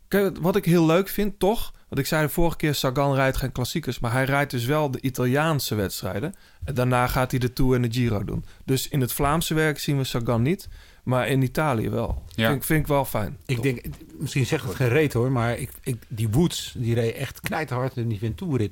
Kijk, 0.08 0.38
wat 0.38 0.56
ik 0.56 0.66
heel 0.66 0.86
leuk 0.86 1.08
vind, 1.10 1.40
toch, 1.40 1.74
Want 1.88 2.02
ik 2.02 2.08
zei 2.08 2.26
de 2.26 2.30
vorige 2.32 2.58
keer, 2.58 2.76
Sagan 2.76 3.14
rijdt 3.16 3.38
geen 3.38 3.52
klassiekers, 3.52 4.00
maar 4.00 4.12
hij 4.12 4.24
rijdt 4.24 4.52
dus 4.52 4.66
wel 4.66 4.92
de 4.92 5.02
Italiaanse 5.02 5.76
wedstrijden. 5.76 6.36
En 6.64 6.74
daarna 6.74 7.08
gaat 7.08 7.32
hij 7.32 7.40
de 7.40 7.54
Tour 7.54 7.76
en 7.76 7.82
de 7.82 7.92
Giro 7.92 8.24
doen. 8.24 8.46
Dus 8.66 8.88
in 8.88 9.02
het 9.02 9.14
Vlaamse 9.14 9.54
werk 9.54 9.80
zien 9.80 9.98
we 9.98 10.04
Sagan 10.04 10.42
niet, 10.42 10.68
maar 11.04 11.28
in 11.28 11.42
Italië 11.42 11.90
wel. 11.90 12.24
Ja. 12.28 12.50
Vind, 12.50 12.66
vind 12.66 12.80
ik 12.80 12.88
wel 12.88 13.06
fijn. 13.06 13.38
Ik 13.46 13.62
denk, 13.62 13.82
misschien 14.18 14.46
zegt 14.46 14.64
het 14.64 14.76
geen 14.76 14.90
reet 14.90 15.14
hoor, 15.14 15.32
maar 15.32 15.58
ik, 15.58 15.72
ik, 15.84 15.96
die 16.08 16.30
Woods, 16.30 16.74
die 16.78 16.94
reed 16.94 17.16
echt 17.16 17.40
knijterhard 17.40 17.98
in 17.98 18.08
die 18.08 18.20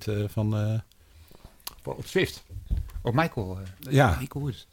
eh, 0.07 0.23
van, 0.27 0.57
eh 0.57 0.79
van 1.81 1.93
op 1.95 2.05
Zwift. 2.07 2.43
Op 3.01 3.13
Michael. 3.13 3.59
eh, 3.59 3.93
Ja. 3.93 4.17
Michael 4.19 4.43
Woods. 4.43 4.67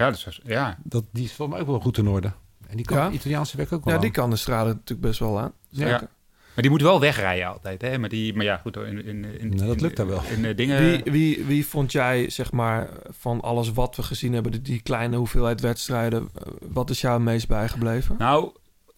Ja, 0.00 0.10
dat 0.10 0.24
is, 0.26 0.40
ja. 0.44 0.78
Dat, 0.84 1.04
die 1.12 1.24
is 1.24 1.32
volgens 1.32 1.56
mij 1.58 1.66
ook 1.66 1.72
wel 1.72 1.80
goed 1.82 1.98
in 1.98 2.08
orde. 2.08 2.32
En 2.68 2.76
die 2.76 2.84
kan 2.84 2.96
Ja. 2.96 3.04
het 3.04 3.14
Italiaanse 3.14 3.56
werk 3.56 3.72
ook 3.72 3.84
wel 3.84 3.94
Ja, 3.94 4.00
die 4.00 4.10
kan 4.10 4.30
de 4.30 4.36
strade 4.36 4.68
natuurlijk 4.68 5.00
best 5.00 5.18
wel 5.18 5.38
aan. 5.40 5.52
Ja. 5.68 5.88
Zeker. 5.88 6.08
Maar 6.54 6.62
die 6.62 6.70
moet 6.70 6.82
wel 6.82 7.00
wegrijden 7.00 7.46
altijd. 7.48 7.82
Hè? 7.82 7.98
Maar, 7.98 8.08
die, 8.08 8.34
maar 8.34 8.44
ja, 8.44 8.56
goed. 8.56 8.76
In, 8.76 9.04
in, 9.04 9.24
in, 9.40 9.48
Nou, 9.48 9.66
dat 9.66 9.80
lukt 9.80 9.96
dan 9.96 10.06
wel. 10.06 10.22
In, 10.36 10.44
eh, 10.44 10.56
dingen, 10.56 10.78
Wie, 10.84 11.12
wie, 11.12 11.44
wie 11.44 11.66
vond 11.66 11.92
jij, 11.92 12.30
zeg 12.30 12.52
maar, 12.52 12.88
van 13.08 13.40
alles 13.40 13.72
wat 13.72 13.96
we 13.96 14.02
gezien 14.02 14.32
hebben, 14.32 14.52
die, 14.52 14.60
die 14.62 14.80
kleine 14.80 15.16
hoeveelheid 15.16 15.60
wedstrijden, 15.60 16.28
eh, 16.34 16.42
wat 16.72 16.90
is 16.90 17.00
jou 17.00 17.14
het 17.14 17.22
meest 17.22 17.48
bijgebleven? 17.48 18.16
Nou, 18.18 18.50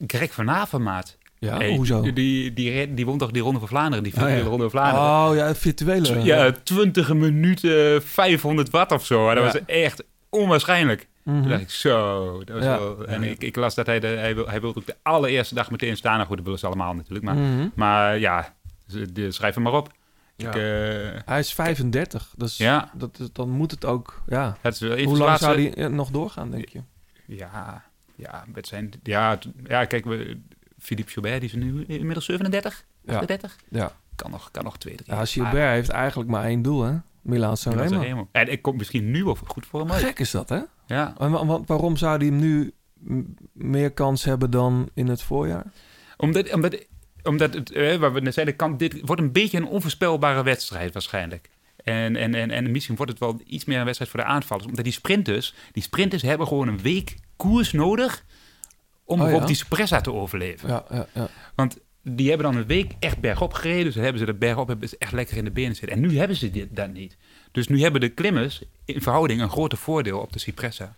Greg 0.07 0.33
van 0.35 0.51
Avermaat. 0.51 1.19
Ja, 1.39 1.57
Hey, 1.57 1.77
hoezo? 1.77 2.01
Die, 2.03 2.13
die, 2.13 2.53
die, 2.53 2.95
die 2.95 3.05
won 3.07 3.19
toch 3.19 3.31
die 3.31 3.43
Ronde 3.43 3.59
van 3.59 3.69
Vlaanderen, 3.69 4.05
die 4.05 4.13
Oh, 4.13 4.19
ja. 4.19 4.25
virtuele 4.25 4.49
Ronde 4.51 4.71
van 4.71 4.81
Vlaanderen. 4.81 5.31
Oh 5.31 5.37
ja, 5.37 5.55
virtuele. 5.55 6.23
Ja, 6.23 6.53
20 6.63 7.13
minuten, 7.15 8.03
500 8.03 8.71
watt 8.71 8.93
of 8.93 9.07
zo. 9.07 9.27
Dat 9.35 9.37
Ja. 9.37 9.43
was 9.43 9.65
echt 9.67 10.05
onwaarschijnlijk. 10.33 11.09
Mhm. 11.23 11.41
Toen 11.41 11.49
dacht 11.49 11.61
ik, 11.61 11.71
zo. 11.71 12.27
Dat 12.45 12.57
was 12.57 12.65
Ja. 12.65 12.79
wel, 12.79 13.07
en 13.07 13.23
ik, 13.23 13.43
ik 13.43 13.57
las 13.57 13.75
dat 13.75 13.87
hij, 13.87 14.01
de, 14.01 14.07
hij, 14.07 14.35
wil, 14.35 14.49
hij 14.49 14.61
wilde 14.61 14.79
ook 14.81 14.87
de 14.87 14.97
allereerste 15.03 15.55
dag 15.55 15.71
meteen 15.71 15.97
staan. 15.97 16.15
Nou 16.15 16.27
goed, 16.27 16.37
dat 16.37 16.45
willen 16.45 16.61
ze 16.61 16.67
allemaal 16.67 16.95
natuurlijk. 16.95 17.25
Maar, 17.25 17.35
Mhm. 17.35 17.69
maar 17.75 18.19
ja, 18.19 18.55
ze- 18.87 19.13
de, 19.13 19.31
schrijf 19.33 19.55
hem 19.55 19.63
maar 19.63 19.73
op. 19.73 19.93
Ja. 20.37 20.49
Ik, 20.49 20.55
eh, 20.55 21.21
Hij 21.25 21.39
is 21.39 21.53
35, 21.55 22.35
dus 22.37 22.57
Ja. 22.57 22.91
dat, 22.95 23.19
is- 23.19 23.33
dan 23.33 23.51
moet 23.51 23.71
het 23.71 23.85
ook, 23.85 24.23
ja. 24.27 24.57
het 24.61 24.75
is 24.75 24.81
wel 24.81 24.91
Hoe 24.99 25.05
lang 25.07 25.19
laatste- 25.19 25.45
zou 25.45 25.61
hij 25.61 25.75
eh, 25.75 25.87
nog 25.87 26.11
doorgaan, 26.11 26.51
denk 26.51 26.69
je? 26.69 26.81
Ja, 27.27 27.83
ja, 28.15 28.45
met 28.55 28.67
zijn, 28.67 28.91
ja, 29.03 29.39
ja, 29.65 29.85
kijk, 29.85 30.05
we, 30.05 30.39
Philippe 30.79 31.13
Joubert, 31.13 31.41
die 31.41 31.49
is 31.49 31.55
nu 31.57 31.85
inmiddels 31.87 32.25
37, 32.25 32.85
Ja. 33.05 33.13
38. 33.13 33.57
Ja. 33.69 33.93
Kan 34.17 34.31
nog, 34.31 34.51
kan 34.51 34.65
nog 34.65 34.79
twee, 34.79 34.95
drie. 34.97 35.15
Ja, 35.17 35.25
Gilbert 35.25 35.71
heeft 35.73 35.89
eigenlijk 35.89 36.31
maar 36.31 36.45
één 36.45 36.63
doel, 36.63 36.83
hè? 36.83 36.95
Milaan 37.23 37.57
San 37.57 37.75
Maar- 37.75 37.89
Remo. 37.89 38.01
Remo. 38.01 38.29
En 38.33 38.53
ik 38.53 38.63
kom 38.63 38.77
misschien 38.77 39.11
nu 39.11 39.25
wel 39.25 39.37
goed 39.47 39.67
voor 39.67 39.81
hem 39.81 39.91
uit. 39.93 40.03
Gek 40.05 40.19
is 40.19 40.31
dat, 40.31 40.49
hè? 40.49 40.61
Ja, 40.87 41.15
En 41.19 41.31
wa- 41.31 41.47
wa- 41.47 41.61
waarom 41.67 41.97
zou 41.97 42.17
hij 42.17 42.27
hem 42.27 42.37
nu 42.39 42.73
meer 43.53 43.91
kans 43.93 44.25
hebben 44.25 44.51
dan 44.51 44.89
in 44.95 45.09
het 45.09 45.23
voorjaar? 45.23 45.73
omdat, 46.17 46.53
omdat, 46.53 46.87
omdat 47.23 47.55
het, 47.55 47.73
eh, 47.73 47.97
waar 47.97 48.13
we 48.13 48.21
net 48.21 48.35
zeiden, 48.35 48.57
kan, 48.57 48.77
dit 48.77 49.01
wordt 49.05 49.23
een 49.23 49.33
beetje 49.33 49.59
een 49.59 49.67
onvoorspelbare 49.67 50.43
wedstrijd 50.43 50.93
waarschijnlijk. 50.93 51.51
En, 51.77 52.17
en, 52.17 52.35
en, 52.35 52.51
en 52.51 52.71
misschien 52.71 52.97
wordt 52.97 53.11
het 53.11 53.21
wel 53.21 53.41
iets 53.47 53.65
meer 53.65 53.79
een 53.79 53.85
wedstrijd 53.85 54.11
voor 54.11 54.21
de 54.21 54.27
aanvallers. 54.27 54.67
Omdat 54.67 54.85
die 54.85 54.93
sprinters, 54.93 55.55
die 55.73 55.83
sprinters 55.83 56.23
hebben 56.23 56.47
gewoon 56.47 56.69
een 56.69 56.83
week 56.83 57.17
koers 57.37 57.73
nodig 57.73 58.25
om 59.05 59.15
Oh, 59.15 59.23
bijvoorbeeld 59.25 59.41
ja? 59.41 59.47
die 59.47 59.57
Cipressa 59.57 60.01
te 60.01 60.13
overleven. 60.13 60.69
Ja, 60.69 60.85
ja, 60.91 61.07
ja. 61.15 61.29
Want 61.55 61.79
die 62.03 62.29
hebben 62.29 62.47
dan 62.53 62.57
een 62.57 62.67
week 62.67 62.93
echt 62.99 63.19
bergop 63.21 63.53
gereden. 63.53 63.85
Dus 63.85 63.95
dan 63.95 64.03
hebben 64.03 64.21
ze 64.21 64.27
de 64.27 64.35
bergop 64.35 64.69
hebben 64.69 64.89
ze 64.89 64.97
echt 64.99 65.13
lekker 65.13 65.37
in 65.37 65.45
de 65.45 65.51
benen 65.51 65.77
zitten. 65.77 65.97
En 65.97 66.03
nu 66.03 66.19
hebben 66.19 66.37
ze 66.37 66.51
dit, 66.51 66.77
dat 66.77 66.93
niet. 66.93 67.17
Dus 67.53 67.69
nu 67.69 67.81
hebben 67.83 68.01
de 68.01 68.09
klimmers 68.09 68.63
in 68.85 69.01
verhouding 69.03 69.41
een 69.41 69.51
groter 69.51 69.79
voordeel 69.79 70.19
op 70.21 70.33
de 70.33 70.39
Cipressa. 70.39 70.95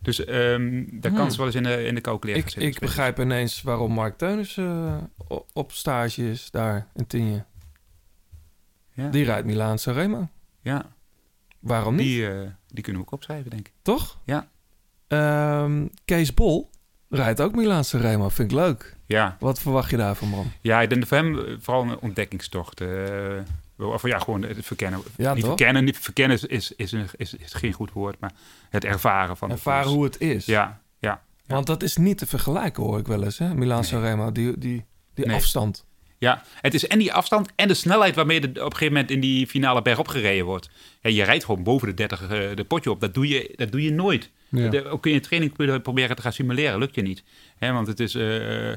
Dus 0.00 0.24
ehm 0.24 0.84
daar 0.90 1.12
kan 1.12 1.20
Hmm. 1.20 1.30
ze 1.30 1.36
wel 1.36 1.46
eens 1.46 1.54
in 1.54 1.62
de, 1.62 1.84
in 1.84 1.94
de 1.94 2.00
koude 2.00 2.20
kleren 2.22 2.40
Ik, 2.42 2.48
zitten. 2.48 2.70
ik 2.70 2.78
begrijp 2.78 3.18
ineens 3.20 3.62
waarom 3.62 3.92
Mark 3.92 4.18
Teunis 4.18 4.56
eh, 4.56 4.96
op 5.52 5.72
stage 5.72 6.30
is 6.30 6.50
daar 6.50 6.86
in 6.94 7.06
Tienje. 7.06 7.44
Ja, 8.92 9.08
Die 9.10 9.24
rijdt 9.24 9.46
Milaan 9.46 9.78
San 9.78 9.94
Remo. 9.94 10.28
ja 10.62 10.86
Waarom 11.58 11.94
niet? 11.94 12.06
die, 12.06 12.28
eh, 12.30 12.48
die 12.68 12.82
kunnen 12.82 13.02
we 13.02 13.06
ook 13.08 13.14
opschrijven, 13.14 13.50
denk 13.50 13.66
ik. 13.68 13.72
Toch? 13.82 14.18
Ja. 14.24 14.48
Ehm, 15.08 15.86
Kees 16.04 16.34
Bol 16.34 16.70
rijdt 17.08 17.40
ook 17.40 17.54
Milaan 17.54 17.84
San 17.84 18.00
Remo. 18.00 18.28
Vind 18.28 18.50
ik 18.52 18.56
leuk. 18.58 18.96
Ja, 19.06 19.36
Wat 19.40 19.60
verwacht 19.60 19.90
je 19.90 19.96
daarvan, 19.96 20.28
man? 20.28 20.52
ja 20.60 20.80
ik 20.82 20.88
denk 20.90 21.06
voor 21.06 21.16
hem 21.16 21.38
eh, 21.38 21.54
vooral 21.60 21.82
een 21.82 21.98
ontdekkingstocht. 21.98 22.80
eh, 22.80 22.88
of 23.76 24.06
ja, 24.06 24.18
gewoon 24.18 24.42
het 24.42 24.56
verkennen. 24.66 25.00
Ja, 25.16 25.30
niet 25.34 25.40
toch? 25.44 25.48
verkennen, 25.56 25.84
niet 25.84 25.98
verkennen 25.98 26.36
is, 26.36 26.44
is, 26.44 26.72
is, 26.76 26.92
een- 26.92 27.08
is, 27.16 27.34
is 27.34 27.52
geen 27.54 27.72
goed 27.72 27.92
woord, 27.92 28.16
maar 28.20 28.32
het 28.70 28.84
ervaren 28.84 29.36
van 29.36 29.50
Ervaren 29.50 29.90
hoe 29.90 30.04
het 30.04 30.20
is. 30.20 30.46
Ja, 30.46 30.80
ja. 30.98 31.22
Want 31.46 31.66
dat 31.66 31.82
is 31.82 31.96
niet 31.96 32.18
te 32.18 32.26
vergelijken, 32.26 32.82
hoor 32.82 32.98
ik 32.98 33.06
wel 33.06 33.24
eens, 33.24 33.38
hè? 33.38 33.54
Milaan 33.54 33.84
San 33.84 34.00
Remo, 34.00 34.32
die, 34.32 34.58
die, 34.58 34.84
die 35.14 35.26
Nee. 35.26 35.36
afstand. 35.36 35.86
Ja, 36.18 36.42
het 36.60 36.74
is 36.74 36.86
en 36.86 36.98
die 36.98 37.12
afstand 37.12 37.50
en 37.56 37.68
de 37.68 37.74
snelheid 37.74 38.14
waarmee 38.14 38.40
er 38.40 38.48
op 38.48 38.56
een 38.56 38.62
gegeven 38.72 38.92
moment 38.92 39.10
in 39.10 39.20
die 39.20 39.46
finale 39.46 39.82
berg 39.82 40.00
gereden 40.04 40.44
wordt. 40.44 40.70
Ja, 41.00 41.10
je 41.10 41.22
rijdt 41.22 41.44
gewoon 41.44 41.62
boven 41.62 41.88
de 41.88 41.94
30 41.94 42.22
eh, 42.22 42.28
de 42.54 42.64
potje 42.64 42.90
op. 42.90 43.00
Dat 43.00 43.14
doe 43.14 43.28
je, 43.28 43.52
dat 43.56 43.72
doe 43.72 43.82
je 43.82 43.92
nooit. 43.92 44.30
Ja. 44.48 44.68
De- 44.68 44.88
ook 44.88 45.06
in 45.06 45.12
je 45.12 45.20
training 45.20 45.52
pro- 45.52 45.78
proberen 45.80 46.16
te 46.16 46.22
gaan 46.22 46.32
simuleren, 46.32 46.78
lukt 46.78 46.94
je 46.94 47.02
niet. 47.02 47.22
Hè, 47.56 47.72
want 47.72 47.86
het 47.86 48.00
is... 48.00 48.14
eh, 48.14 48.70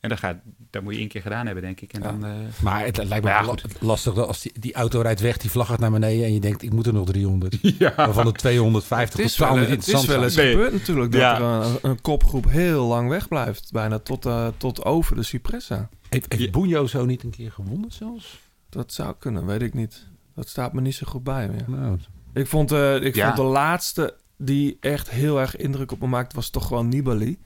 en 0.00 0.08
dat, 0.08 0.18
gaat, 0.18 0.36
dat 0.70 0.82
moet 0.82 0.92
je 0.94 0.98
één 0.98 1.08
keer 1.08 1.22
gedaan 1.22 1.44
hebben, 1.46 1.64
denk 1.64 1.80
ik. 1.80 1.92
En 1.92 2.02
Ja. 2.02 2.10
dan, 2.10 2.24
eh, 2.24 2.32
Maar 2.62 2.84
het 2.84 2.96
lijkt 3.04 3.24
me 3.24 3.30
ja, 3.30 3.54
lastig 3.80 4.14
dat 4.14 4.26
als 4.26 4.42
die, 4.42 4.52
die 4.60 4.74
auto 4.74 5.00
rijdt 5.00 5.20
weg, 5.20 5.36
die 5.36 5.50
vlag 5.50 5.66
gaat 5.66 5.78
naar 5.78 5.90
beneden 5.90 6.24
en 6.24 6.32
je 6.34 6.40
denkt, 6.40 6.62
ik 6.62 6.72
moet 6.72 6.86
er 6.86 6.92
nog 6.92 7.06
300. 7.06 7.58
ja. 7.78 7.92
Waarvan 7.96 8.24
de 8.24 8.32
250 8.32 9.18
Het 9.18 9.28
is, 9.28 9.34
totaal 9.34 9.54
wel, 9.54 9.62
niet 9.62 9.70
het 9.70 9.78
is 9.80 9.86
interessant 9.86 10.18
wel 10.18 10.24
eens. 10.28 10.36
Nee. 10.36 10.50
gebeurd 10.50 10.72
natuurlijk 10.72 11.12
dat 11.12 11.20
Ja. 11.20 11.36
er 11.36 11.42
een, 11.66 11.78
een 11.90 12.00
kopgroep 12.00 12.50
heel 12.50 12.86
lang 12.86 13.08
wegblijft. 13.08 13.72
Bijna 13.72 13.98
tot, 13.98 14.26
eh, 14.26 14.48
tot 14.56 14.84
over 14.84 15.16
de 15.16 15.22
Cipressa. 15.22 15.88
Heeft, 16.08 16.26
heeft 16.32 16.44
Ja. 16.44 16.50
Bunjo 16.50 16.86
zo 16.86 17.04
niet 17.04 17.22
een 17.22 17.30
keer 17.30 17.52
gewonnen 17.52 17.92
zelfs? 17.92 18.38
Dat 18.70 18.92
zou 18.92 19.14
kunnen, 19.18 19.46
weet 19.46 19.62
ik 19.62 19.74
niet. 19.74 20.06
Dat 20.34 20.48
staat 20.48 20.72
me 20.72 20.80
niet 20.80 20.94
zo 20.94 21.06
goed 21.06 21.24
bij 21.24 21.48
meer. 21.48 21.64
Nou, 21.66 21.98
Ik 22.34 22.46
vond, 22.46 22.72
eh, 22.72 23.02
ik 23.02 23.14
Ja. 23.14 23.24
vond 23.24 23.36
de 23.36 23.42
laatste 23.52 24.14
die 24.38 24.76
echt 24.80 25.10
heel 25.10 25.40
erg 25.40 25.56
indruk 25.56 25.92
op 25.92 26.00
me 26.00 26.06
maakte, 26.06 26.36
was 26.36 26.50
toch 26.50 26.66
gewoon 26.66 26.88
Nibali. 26.88 27.38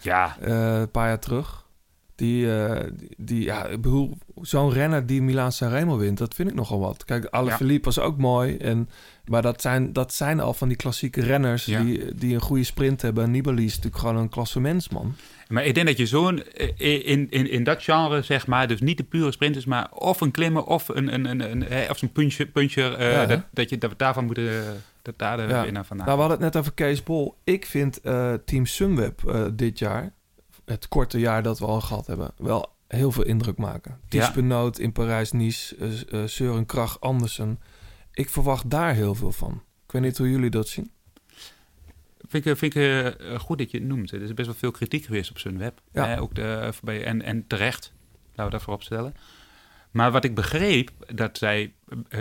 ja, 0.00 0.36
eh, 0.40 0.78
een 0.80 0.90
paar 0.90 1.08
jaar 1.08 1.18
terug. 1.18 1.62
Die, 2.16 2.54
eh, 2.58 2.90
die, 2.92 3.14
die- 3.16 3.42
ja, 3.44 3.66
ik 3.66 3.80
bedoel, 3.80 4.18
zo'n 4.40 4.70
renner 4.72 5.06
die 5.06 5.22
Milaan 5.22 5.52
Sanremo 5.52 5.96
wint, 5.96 6.18
dat 6.18 6.34
vind 6.34 6.48
ik 6.48 6.54
nogal 6.54 6.78
wat. 6.78 7.04
Kijk, 7.04 7.24
Alaphilippe 7.24 7.84
was 7.84 7.98
ook 7.98 8.18
mooi. 8.18 8.56
En, 8.56 8.88
maar 9.24 9.42
dat 9.42 9.60
zijn, 9.60 9.92
dat 9.92 10.12
zijn 10.12 10.40
al 10.40 10.54
van 10.54 10.68
die 10.68 10.76
klassieke 10.76 11.20
renners 11.20 11.64
Ja. 11.64 11.82
die, 11.82 12.14
die 12.14 12.34
een 12.34 12.40
goede 12.40 12.64
sprint 12.64 13.02
hebben. 13.02 13.24
En 13.24 13.30
Nibali 13.30 13.64
is 13.64 13.74
natuurlijk 13.76 14.02
gewoon 14.02 14.16
een 14.16 14.28
klassementsman. 14.28 15.14
maar 15.48 15.64
ik 15.64 15.74
denk 15.74 15.86
dat 15.86 15.96
je 15.96 16.06
zo'n... 16.06 16.42
eh, 16.44 17.08
In, 17.08 17.30
in, 17.30 17.50
in 17.50 17.64
dat 17.64 17.82
genre, 17.82 18.22
zeg 18.22 18.46
maar, 18.46 18.68
dus 18.68 18.80
niet 18.80 18.96
de 18.96 19.04
pure 19.04 19.32
sprinters... 19.32 19.64
maar 19.64 19.90
of 19.92 20.20
een 20.20 20.30
klimmer 20.30 20.64
of 20.64 20.88
een, 20.88 21.14
een, 21.14 21.24
een, 21.24 21.72
een, 21.72 21.90
of 21.90 21.98
zo'n 21.98 22.12
puncher, 22.12 22.46
puncher 22.46 22.90
Ja, 22.90 22.96
hè? 23.20 23.26
dat, 23.26 23.40
dat, 23.52 23.70
je, 23.70 23.78
dat 23.78 23.90
we 23.90 23.96
daarvan 23.96 24.24
moeten... 24.24 24.50
Dat 25.04 25.18
daar 25.18 25.36
de 25.36 25.42
Ja. 25.42 25.62
winnaar 25.62 25.84
vandaan 25.84 26.06
Nou, 26.06 26.18
we 26.18 26.24
hadden 26.24 26.44
het 26.44 26.54
net 26.54 26.62
over 26.62 26.74
Kees 26.74 27.02
Bol. 27.02 27.34
Ik 27.44 27.66
vind 27.66 28.00
eh, 28.00 28.34
Team 28.44 28.66
Sunweb 28.66 29.24
eh, 29.24 29.44
dit 29.52 29.78
jaar, 29.78 30.12
het 30.64 30.88
korte 30.88 31.18
jaar 31.18 31.42
dat 31.42 31.58
we 31.58 31.66
al 31.66 31.80
gehad 31.80 32.06
hebben, 32.06 32.30
wel 32.36 32.72
heel 32.88 33.12
veel 33.12 33.24
indruk 33.24 33.56
maken. 33.56 33.98
Ja. 34.08 34.08
Ties 34.08 34.32
Benoot 34.34 34.78
in 34.78 34.92
Parijs-Nice, 34.92 35.76
eh, 35.76 36.22
eh, 36.22 36.28
Søren 36.28 36.66
Krach 36.66 37.00
Andersen. 37.00 37.60
Ik 38.12 38.28
verwacht 38.30 38.70
daar 38.70 38.94
heel 38.94 39.14
veel 39.14 39.32
van. 39.32 39.62
Ik 39.86 39.92
weet 39.92 40.02
niet 40.02 40.18
hoe 40.18 40.30
jullie 40.30 40.50
dat 40.50 40.68
zien. 40.68 40.90
Vind 42.28 42.46
ik, 42.46 42.56
vind 42.56 42.74
ik 42.74 42.82
eh, 42.82 43.38
goed 43.38 43.58
dat 43.58 43.70
je 43.70 43.78
het 43.78 43.86
noemt. 43.86 44.12
Er 44.12 44.22
is 44.22 44.34
best 44.34 44.46
wel 44.48 44.56
veel 44.58 44.70
kritiek 44.70 45.04
geweest 45.04 45.30
op 45.30 45.38
Sunweb. 45.38 45.80
Ja. 45.92 46.14
Eh, 46.14 46.22
ook 46.22 46.34
de, 46.34 46.72
en, 46.84 47.22
en 47.22 47.46
terecht, 47.46 47.92
laten 48.28 48.44
we 48.44 48.50
dat 48.50 48.62
voorop 48.62 48.82
stellen. 48.82 49.14
Maar 49.90 50.12
wat 50.12 50.24
ik 50.24 50.34
begreep, 50.34 50.90
dat 51.14 51.38
zij 51.38 51.72
eh, 52.08 52.20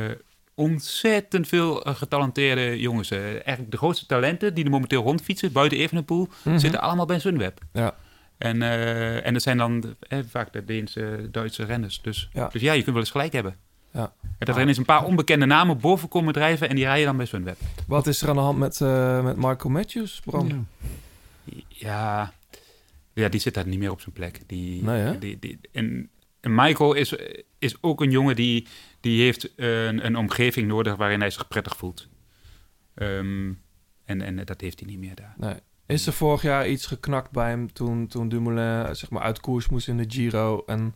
ontzettend 0.56 1.48
veel 1.48 1.84
eh, 1.86 1.96
getalenteerde 1.96 2.80
jongens... 2.80 3.12
eh, 3.12 3.24
eigenlijk 3.34 3.72
de 3.72 3.78
grootste 3.78 4.06
talenten 4.06 4.54
die 4.54 4.64
er 4.64 4.70
momenteel 4.70 5.04
rondfietsen... 5.04 5.52
buiten 5.52 5.78
Evenepoel, 5.78 6.28
Mhm. 6.44 6.58
zitten 6.58 6.82
allemaal 6.82 7.06
bij 7.06 7.20
Sunweb. 7.20 7.60
Ja. 7.74 7.96
En, 8.38 8.62
eh, 8.62 9.26
en 9.26 9.34
dat 9.34 9.42
zijn 9.42 9.58
dan 9.58 9.96
eh, 10.00 10.20
vaak 10.30 10.54
de 10.54 10.66
Deense, 10.66 11.28
Duitse 11.32 11.64
renners. 11.64 12.02
Dus 12.02 12.30
Ja. 12.34 12.48
dus 12.52 12.62
ja, 12.62 12.72
je 12.74 12.82
kunt 12.82 12.92
wel 12.96 13.04
eens 13.04 13.12
gelijk 13.12 13.34
hebben. 13.34 13.56
Ja. 13.92 14.14
En 14.22 14.46
dat 14.46 14.56
er 14.56 14.62
ineens 14.62 14.78
een 14.78 14.86
paar 14.86 15.06
onbekende 15.06 15.46
namen 15.46 15.80
boven 15.80 16.08
komen 16.10 16.34
drijven... 16.34 16.70
en 16.70 16.76
die 16.76 16.84
rijden 16.86 17.06
dan 17.06 17.18
bij 17.18 17.26
Sunweb. 17.26 17.58
Wat 17.88 18.08
is 18.08 18.22
er 18.22 18.30
aan 18.30 18.36
de 18.36 18.42
hand 18.42 18.58
met, 18.60 18.82
eh, 18.82 19.24
met 19.24 19.36
Marco 19.36 19.70
Matthews, 19.70 20.20
Bram? 20.26 20.48
Ja. 20.48 21.64
Ja, 21.68 22.34
ja, 23.14 23.30
die 23.30 23.40
zit 23.40 23.54
daar 23.54 23.68
niet 23.68 23.80
meer 23.80 23.92
op 23.92 24.02
zijn 24.02 24.16
plek. 24.16 24.40
Die, 24.48 24.84
Nee, 24.84 25.18
die, 25.20 25.40
die, 25.40 25.60
en, 25.72 26.10
en 26.40 26.56
Michael 26.56 26.94
is, 26.94 27.16
is 27.60 27.76
ook 27.82 28.02
een 28.02 28.12
jongen 28.12 28.36
die, 28.36 28.68
die 29.04 29.22
heeft 29.24 29.52
een, 29.56 30.06
een 30.06 30.16
omgeving 30.16 30.68
nodig 30.68 30.96
waarin 30.96 31.20
hij 31.20 31.30
zich 31.30 31.48
prettig 31.48 31.78
voelt. 31.78 32.08
Ehm, 32.96 33.52
en, 34.06 34.22
en 34.22 34.46
dat 34.46 34.62
heeft 34.62 34.80
hij 34.80 34.90
niet 34.90 35.00
meer 35.00 35.16
daar. 35.16 35.34
Nee. 35.38 35.56
Is 35.86 36.08
er 36.08 36.14
vorig 36.14 36.42
jaar 36.42 36.68
iets 36.68 36.86
geknakt 36.86 37.32
bij 37.32 37.50
hem 37.50 37.74
toen, 37.74 38.08
toen 38.08 38.30
Dumoulin 38.30 38.96
zeg 38.96 39.10
maar, 39.10 39.22
uit 39.22 39.40
koers 39.40 39.70
moest 39.70 39.88
in 39.88 39.98
de 39.98 40.06
Giro? 40.08 40.64
En, 40.66 40.96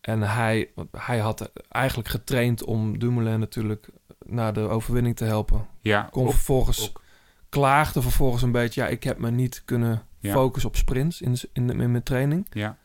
en 0.00 0.20
hij, 0.22 0.70
hij 0.92 1.18
had 1.18 1.52
eigenlijk 1.68 2.08
getraind 2.08 2.62
om 2.64 2.98
Dumoulin 2.98 3.38
natuurlijk 3.40 3.88
naar 4.26 4.52
de 4.52 4.60
overwinning 4.60 5.16
te 5.16 5.24
helpen. 5.24 5.66
Ja, 5.80 6.08
Kon 6.10 6.24
ook- 6.26 6.30
vervolgens, 6.32 6.88
ook. 6.88 7.02
klaagde 7.48 8.02
vervolgens 8.02 8.42
een 8.42 8.52
beetje... 8.52 8.80
ja, 8.82 8.86
ik 8.88 9.02
heb 9.04 9.18
me 9.18 9.30
niet 9.30 9.62
kunnen 9.64 10.02
Ja. 10.18 10.32
focussen 10.32 10.70
op 10.70 10.76
sprints 10.76 11.20
in, 11.20 11.36
in, 11.52 11.80
in 11.80 11.90
mijn 11.90 12.02
training. 12.02 12.46
Ja. 12.50 12.78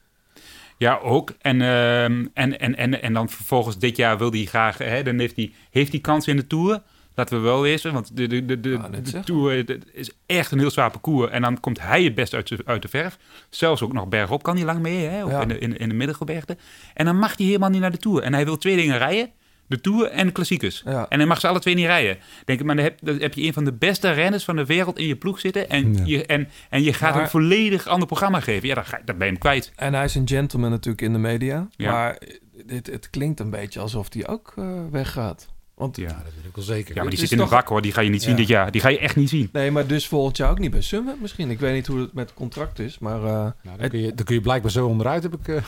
Ja, 0.78 1.00
ook. 1.04 1.34
En, 1.42 1.62
ehm, 1.62 2.26
en, 2.34 2.60
en, 2.60 2.76
en, 2.76 3.02
en 3.02 3.14
dan 3.14 3.30
vervolgens 3.30 3.78
dit 3.78 3.98
jaar 3.98 4.18
wil 4.18 4.32
hij 4.32 4.46
graag... 4.46 4.78
Hè, 4.78 5.04
dan 5.04 5.20
heeft 5.20 5.36
hij, 5.36 5.52
heeft 5.72 5.92
hij 5.92 6.02
kans 6.02 6.28
in 6.28 6.36
de 6.36 6.48
Tour. 6.48 6.82
Laten 7.16 7.38
we 7.38 7.44
wel 7.44 7.62
wezen. 7.62 7.94
Want 7.94 8.18
de, 8.18 8.28
de, 8.28 8.46
de, 8.46 8.60
de, 8.60 8.70
Ja, 8.70 8.88
net 8.88 9.06
de 9.06 9.10
zeggen. 9.12 9.26
Tour 9.36 9.70
eh, 9.70 9.76
is 9.94 10.12
echt 10.26 10.52
een 10.52 10.60
heel 10.60 10.72
zwaar 10.72 10.92
parcours. 10.92 11.32
En 11.32 11.42
dan 11.42 11.60
komt 11.60 11.82
hij 11.82 12.04
het 12.04 12.16
best 12.16 12.34
uit, 12.34 12.52
uit 12.66 12.82
de 12.82 12.88
verf. 12.88 13.18
Zelfs 13.50 13.82
ook 13.82 13.94
nog 13.94 14.08
bergop 14.08 14.44
kan 14.44 14.56
hij 14.56 14.66
lang 14.66 14.80
mee. 14.80 15.06
Hè, 15.06 15.20
Ja. 15.20 15.42
in, 15.42 15.48
de, 15.48 15.60
in, 15.60 15.70
de- 15.70 15.78
in 15.78 15.90
de 15.90 15.96
middelgebergte. 15.96 16.58
En 16.94 17.06
dan 17.06 17.18
mag 17.18 17.38
hij 17.38 17.46
helemaal 17.46 17.70
niet 17.70 17.82
naar 17.82 17.92
de 17.92 17.98
Tour. 17.98 18.22
En 18.24 18.34
hij 18.34 18.46
wil 18.46 18.58
twee 18.58 18.76
dingen 18.76 18.98
rijden. 18.98 19.30
De 19.68 19.82
Tour 19.82 20.06
en 20.10 20.26
de 20.26 20.32
klassiekers. 20.32 20.82
Ja. 20.86 21.06
En 21.10 21.18
hij 21.20 21.28
mag 21.28 21.40
ze 21.40 21.48
alle 21.48 21.60
twee 21.60 21.74
niet 21.76 21.86
rijden. 21.86 22.18
Denk 22.46 22.60
ik, 22.60 22.66
maar 22.66 22.76
dan 22.76 22.84
heb, 22.86 23.00
dan 23.02 23.18
heb 23.20 23.34
je 23.34 23.44
een 23.44 23.54
van 23.54 23.64
de 23.66 23.74
beste 23.74 24.12
renners 24.12 24.44
van 24.44 24.56
de 24.56 24.66
wereld 24.66 24.98
in 24.98 25.08
je 25.08 25.16
ploeg 25.16 25.40
zitten. 25.40 25.70
En, 25.70 25.94
Ja. 25.96 26.04
je, 26.06 26.26
en, 26.26 26.50
en 26.70 26.84
je 26.84 26.94
gaat 26.94 27.14
Maar- 27.14 27.24
een 27.24 27.30
volledig 27.30 27.88
ander 27.88 28.08
programma 28.08 28.40
geven. 28.40 28.68
Ja, 28.68 28.76
dan, 28.76 28.86
ga, 28.86 29.02
dan 29.06 29.18
ben 29.18 29.26
je 29.26 29.32
hem 29.32 29.42
kwijt. 29.42 29.72
En 29.76 29.94
hij 29.94 30.04
is 30.06 30.16
een 30.16 30.28
gentleman 30.28 30.70
natuurlijk 30.70 31.02
in 31.02 31.14
de 31.14 31.20
media. 31.20 31.68
Ja. 31.76 31.92
Maar 31.92 32.18
dit, 32.66 32.88
het 32.88 33.10
klinkt 33.10 33.40
een 33.40 33.50
beetje 33.50 33.80
alsof 33.80 34.08
hij 34.14 34.28
ook 34.28 34.54
eh, 34.56 34.66
weggaat. 34.92 35.48
Want 35.76 35.98
Ja. 35.98 36.08
dat 36.08 36.16
weet 36.36 36.46
ik 36.46 36.56
wel 36.56 36.64
zeker. 36.66 36.96
Ja, 36.96 37.02
maar 37.02 37.10
die 37.10 37.20
zit 37.20 37.32
in 37.32 37.38
de 37.38 37.44
toch- 37.44 37.52
bak 37.52 37.68
hoor. 37.68 37.82
Die 37.82 37.92
ga 37.92 38.02
je 38.02 38.10
niet 38.10 38.22
zien 38.22 38.32
Ja. 38.32 38.38
dit 38.38 38.48
jaar. 38.48 38.72
Die 38.72 38.82
ga 38.82 38.90
je 38.90 39.00
echt 39.00 39.16
niet 39.16 39.30
zien. 39.30 39.50
Nee, 39.52 39.72
maar 39.72 39.88
dus 39.88 40.08
volgend 40.08 40.38
jaar 40.38 40.50
ook 40.50 40.60
niet 40.60 40.72
bij 40.72 40.82
Summit 40.82 41.22
misschien. 41.22 41.50
Ik 41.50 41.60
weet 41.60 41.74
niet 41.74 41.88
hoe 41.88 42.00
het 42.00 42.14
met 42.14 42.26
het 42.30 42.38
contract 42.38 42.80
is, 42.80 43.00
maar... 43.00 43.18
eh, 43.18 43.24
Nou, 43.24 43.52
dan, 43.64 43.74
het- 43.78 43.90
kun 43.90 44.00
je, 44.00 44.14
dan 44.14 44.26
kun 44.26 44.36
je 44.36 44.42
blijkbaar 44.42 44.72
zo 44.72 44.88
onderuit, 44.88 45.24
heb 45.24 45.34
ik 45.34 45.48
eh, 45.48 45.64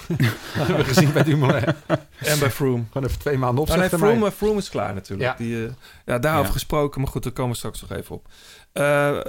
gezien 0.89 1.13
bij 1.13 1.23
Dumoulin. 1.23 1.63
en 2.31 2.39
bij 2.39 2.51
Froome. 2.51 2.83
Gewoon 2.91 3.07
even 3.07 3.19
twee 3.19 3.37
maanden 3.37 3.65
nee, 3.65 3.73
opzetten. 3.75 3.99
Froome, 3.99 4.31
Froome 4.31 4.57
is 4.57 4.69
klaar 4.69 4.93
natuurlijk. 4.93 5.29
Ja. 5.29 5.45
Die, 5.45 5.65
eh, 5.65 5.71
ja, 6.05 6.19
daarover 6.19 6.47
Ja. 6.47 6.51
gesproken, 6.53 7.01
maar 7.01 7.09
goed, 7.09 7.23
daar 7.23 7.31
komen 7.31 7.51
we 7.51 7.57
straks 7.57 7.81
nog 7.81 7.91
even 7.91 8.15
op. 8.15 8.25
Eh, 8.71 8.83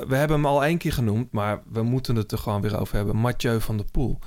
we 0.08 0.16
hebben 0.16 0.36
hem 0.36 0.46
al 0.46 0.64
één 0.64 0.78
keer 0.78 0.92
genoemd, 0.92 1.32
maar 1.32 1.60
we 1.72 1.82
moeten 1.82 2.16
het 2.16 2.32
er 2.32 2.38
gewoon 2.38 2.60
weer 2.60 2.80
over 2.80 2.96
hebben. 2.96 3.16
Mathieu 3.16 3.60
van 3.60 3.76
der 3.76 3.86
Poel. 3.92 4.18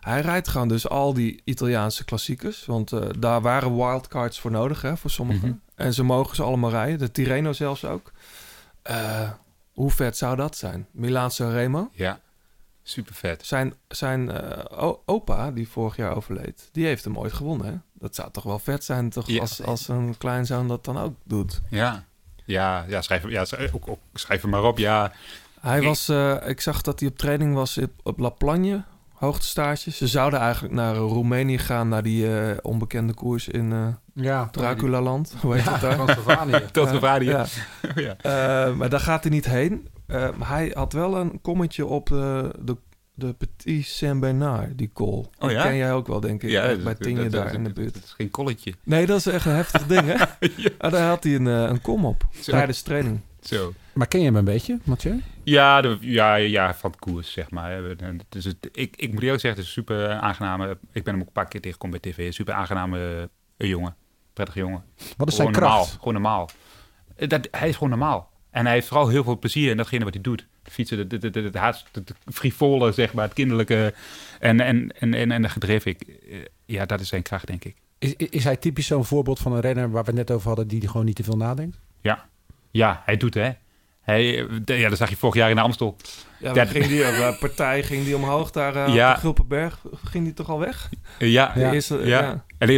Hij 0.00 0.20
rijdt 0.20 0.48
gewoon 0.48 0.68
dus 0.68 0.88
al 0.88 1.14
die 1.14 1.40
Italiaanse 1.44 2.04
klassiekers. 2.04 2.66
Want 2.66 2.92
eh, 2.92 3.00
daar 3.18 3.40
waren 3.40 3.76
wildcards 3.76 4.40
voor 4.40 4.50
nodig, 4.50 4.82
hè, 4.82 4.96
voor 4.96 5.10
sommigen. 5.10 5.48
Mhm. 5.48 5.58
En 5.80 5.94
ze 5.94 6.02
mogen 6.02 6.36
ze 6.36 6.42
allemaal 6.42 6.70
rijden. 6.70 6.98
De 6.98 7.10
Tirreno 7.10 7.52
zelfs 7.52 7.84
ook. 7.84 8.12
Eh, 8.82 9.30
hoe 9.72 9.90
vet 9.90 10.16
zou 10.16 10.36
dat 10.36 10.56
zijn? 10.56 10.86
Milaan 10.90 11.30
Sanremo. 11.30 11.90
Ja, 11.92 12.20
super 12.82 13.14
vet. 13.14 13.46
Zijn, 13.46 13.74
zijn 13.88 14.30
eh, 14.30 14.92
opa, 15.06 15.50
die 15.50 15.68
vorig 15.68 15.96
jaar 15.96 16.16
overleed, 16.16 16.68
die 16.72 16.86
heeft 16.86 17.04
hem 17.04 17.18
ooit 17.18 17.32
gewonnen. 17.32 17.66
Hè? 17.66 17.74
Dat 17.92 18.14
zou 18.14 18.30
toch 18.30 18.44
wel 18.44 18.58
vet 18.58 18.84
zijn 18.84 19.10
toch, 19.10 19.26
Ja. 19.26 19.40
als, 19.40 19.62
als 19.62 19.88
een 19.88 20.14
kleinzoon 20.18 20.68
dat 20.68 20.84
dan 20.84 20.98
ook 20.98 21.14
doet. 21.24 21.60
Ja, 21.70 22.04
ja, 22.44 22.84
ja, 22.88 23.02
schrijf, 23.02 23.28
ja 23.28 23.44
schrijf, 23.44 23.74
ook, 23.74 23.88
ook, 23.88 23.98
schrijf 24.14 24.40
hem 24.42 24.50
maar 24.50 24.64
op. 24.64 24.78
Ja, 24.78 25.12
Hij 25.60 25.82
was, 25.82 26.08
eh, 26.08 26.36
ik 26.48 26.60
zag 26.60 26.82
dat 26.82 27.00
hij 27.00 27.08
op 27.08 27.18
training 27.18 27.54
was 27.54 27.78
op, 27.78 27.90
op 28.02 28.18
La 28.18 28.28
Plagne, 28.28 28.82
hoogtestage. 29.20 29.90
Ze 29.90 30.06
zouden 30.06 30.40
eigenlijk 30.40 30.74
naar 30.74 30.94
eh, 30.94 30.98
Roemenië 31.00 31.58
gaan, 31.58 31.88
naar 31.88 32.02
die 32.02 32.38
eh, 32.38 32.56
onbekende 32.62 33.12
koers 33.14 33.48
in 33.48 33.72
eh 33.72 33.86
Ja, 34.14 34.48
Dracula-land. 34.50 35.34
Hoe 35.42 35.54
heet 35.54 35.64
Ja, 35.64 35.70
dat 35.70 35.80
daar? 35.80 36.70
Transylvanië. 36.70 37.26
ja. 37.34 37.46
ja. 37.94 38.16
Eh, 38.66 38.74
maar 38.74 38.88
daar 38.88 39.00
gaat 39.00 39.22
hij 39.22 39.32
niet 39.32 39.46
heen. 39.46 39.88
Eh, 40.06 40.28
maar 40.36 40.48
hij 40.48 40.70
had 40.74 40.92
wel 40.92 41.16
een 41.16 41.40
kommetje 41.40 41.86
op 41.86 42.06
de, 42.06 42.76
de 43.14 43.32
Petit 43.38 43.86
Saint-Bernard, 43.86 44.78
die 44.78 44.90
call. 44.94 45.08
Oh 45.08 45.28
Die 45.38 45.50
ja? 45.50 45.62
ken 45.62 45.76
jij 45.76 45.92
ook 45.92 46.06
wel, 46.06 46.20
denk 46.20 46.42
ik, 46.42 46.50
Ja, 46.50 46.76
bij 46.76 46.94
Tinje 46.94 47.28
daar 47.28 47.44
dat- 47.44 47.52
in 47.54 47.64
de 47.64 47.72
buurt. 47.72 47.94
Dat 47.94 48.02
is 48.04 48.12
geen 48.16 48.30
kolletje. 48.30 48.74
Nee, 48.84 49.06
dat 49.06 49.18
is 49.18 49.26
echt 49.26 49.46
een 49.46 49.54
heftig 49.54 49.86
ding, 49.86 50.06
hè? 50.06 50.14
Maar 50.80 50.90
daar 50.90 51.08
had 51.08 51.24
hij 51.24 51.34
een, 51.34 51.46
een 51.46 51.80
kom 51.80 52.04
op 52.04 52.26
Zo. 52.40 52.50
tijdens 52.50 52.82
training. 52.82 53.20
Zo. 53.42 53.72
Maar 53.92 54.06
ken 54.06 54.20
je 54.20 54.26
hem 54.26 54.36
een 54.36 54.44
beetje, 54.44 54.78
Mathieu? 54.84 55.20
Ja, 55.42 55.80
de, 55.80 55.96
ja, 56.00 56.34
ja, 56.34 56.74
van 56.74 56.90
het 56.90 57.00
koers, 57.00 57.32
zeg 57.32 57.50
maar. 57.50 57.82
Dus 58.28 58.44
het, 58.44 58.68
ik, 58.72 58.96
ik 58.96 59.12
moet 59.12 59.22
eerlijk 59.22 59.40
zeggen, 59.40 59.60
het 59.60 59.70
is 59.70 59.76
een 59.76 59.82
super 59.82 60.10
aangename... 60.10 60.78
Ik 60.92 61.04
ben 61.04 61.12
hem 61.12 61.22
ook 61.22 61.26
een 61.26 61.32
paar 61.32 61.48
keer 61.48 61.60
tegengekomen 61.60 62.00
bij 62.00 62.12
tv. 62.12 62.32
Super 62.32 62.54
aangename 62.54 63.30
eh, 63.56 63.68
jongen. 63.68 63.96
Prettige 64.32 64.58
jongen. 64.58 64.84
Wat 65.16 65.28
is 65.28 65.34
zijn 65.34 65.46
gewoon 65.54 65.62
normaal. 65.62 65.84
kracht? 65.84 65.98
Gewoon 65.98 66.12
normaal. 66.12 66.50
Dat, 67.16 67.48
hij 67.50 67.68
is 67.68 67.74
gewoon 67.74 67.88
normaal. 67.90 68.30
En 68.50 68.64
hij 68.64 68.74
heeft 68.74 68.86
vooral 68.86 69.08
heel 69.08 69.24
veel 69.24 69.38
plezier 69.38 69.70
in 69.70 69.76
datgene 69.76 70.04
wat 70.04 70.14
hij 70.14 70.22
doet. 70.22 70.46
Fietsen, 70.62 70.98
het, 70.98 71.12
het, 71.12 71.22
het, 71.34 71.54
het, 71.92 72.14
frivole, 72.32 72.92
zeg 72.92 73.12
maar, 73.12 73.24
het 73.24 73.32
kinderlijke 73.32 73.94
en, 74.38 74.60
en, 74.60 74.92
en, 74.98 75.14
en, 75.14 75.30
en 75.30 75.42
de 75.42 75.48
gedreven. 75.48 75.90
Ik, 75.90 76.06
Ja, 76.64 76.86
dat 76.86 77.00
is 77.00 77.08
zijn 77.08 77.22
kracht, 77.22 77.46
denk 77.46 77.64
ik. 77.64 77.76
Is, 77.98 78.14
is 78.16 78.44
hij 78.44 78.56
typisch 78.56 78.86
zo'n 78.86 79.04
voorbeeld 79.04 79.38
van 79.38 79.52
een 79.52 79.60
renner 79.60 79.90
waar 79.90 80.04
we 80.04 80.08
het 80.10 80.18
net 80.18 80.30
over 80.30 80.46
hadden, 80.46 80.68
die 80.68 80.88
gewoon 80.88 81.06
niet 81.06 81.16
te 81.16 81.22
veel 81.22 81.36
nadenkt? 81.36 81.78
Ja, 82.00 82.28
ja 82.70 83.02
hij 83.04 83.16
doet 83.16 83.34
hè. 83.34 83.52
De- 84.64 84.74
ja, 84.74 84.88
dat 84.88 84.98
zag 84.98 85.08
je 85.10 85.16
vorig 85.16 85.34
jaar 85.34 85.50
in 85.50 85.56
de 85.56 85.62
Amstel. 85.62 85.96
Ja, 86.38 86.54
waar 86.54 86.66
ging 86.66 86.86
die, 86.86 87.04
eh, 87.04 87.38
partij 87.40 87.82
ging 87.82 88.04
die 88.04 88.16
omhoog 88.16 88.50
daar 88.50 88.76
eh 88.86 88.94
Ja. 88.94 89.08
op 89.08 89.14
de 89.14 89.20
Gulpenberg. 89.20 89.80
Ging 90.04 90.24
die 90.24 90.34
toch 90.34 90.48
al 90.48 90.58
weg? 90.58 90.88
Eh, 91.18 91.32
Ja, 91.32 91.52
ja. 91.56 91.72
eerste- 91.72 92.00
ja. 92.04 92.20
ja. 92.20 92.44
En, 92.58 92.68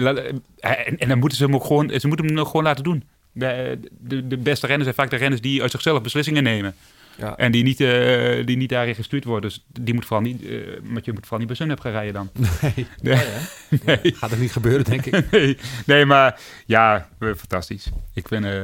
en, 0.87 0.99
en 0.99 1.09
dan 1.09 1.19
moeten 1.19 1.39
ze 1.39 1.45
hem 1.45 1.55
ook 1.55 1.65
gewoon, 1.65 2.01
ze 2.01 2.07
moeten 2.09 2.27
hem 2.27 2.35
nog 2.35 2.47
gewoon 2.47 2.63
laten 2.65 2.85
doen. 2.85 3.05
De, 3.33 3.79
de, 4.01 4.27
de 4.27 4.37
beste 4.37 4.67
renners 4.67 4.85
zijn 4.85 5.01
vaak 5.01 5.11
de 5.11 5.17
renners 5.23 5.41
die 5.43 5.63
uit 5.63 5.71
zichzelf 5.71 6.03
beslissingen 6.03 6.43
nemen. 6.43 6.75
Ja. 7.17 7.37
En 7.37 7.53
die 7.53 7.63
niet, 7.63 7.81
eh, 7.81 8.47
die 8.47 8.57
niet 8.57 8.69
daarin 8.69 8.95
gestuurd 8.95 9.25
worden. 9.25 9.51
Dus 9.51 9.65
die 9.81 9.95
moet 9.95 10.05
vooral 10.07 10.25
niet, 10.27 10.41
maar 10.83 11.01
je 11.05 11.13
moet 11.13 11.21
vooral 11.23 11.39
niet 11.39 11.47
bij 11.47 11.57
Sunweb 11.57 11.81
gaan 11.81 11.93
rijden 11.93 12.13
dan. 12.15 12.31
Nee, 12.61 12.87
Nee, 13.01 13.25
nee, 13.85 13.99
gaat 14.15 14.31
het 14.31 14.41
niet 14.41 14.53
gebeuren, 14.53 14.85
denk 14.85 15.07
ik. 15.07 15.31
nee, 15.31 15.59
nee, 15.87 16.05
maar 16.07 16.41
ja, 16.67 17.09
fantastisch. 17.19 17.89
Ik 18.15 18.29
ben, 18.29 18.45
eh, 18.45 18.61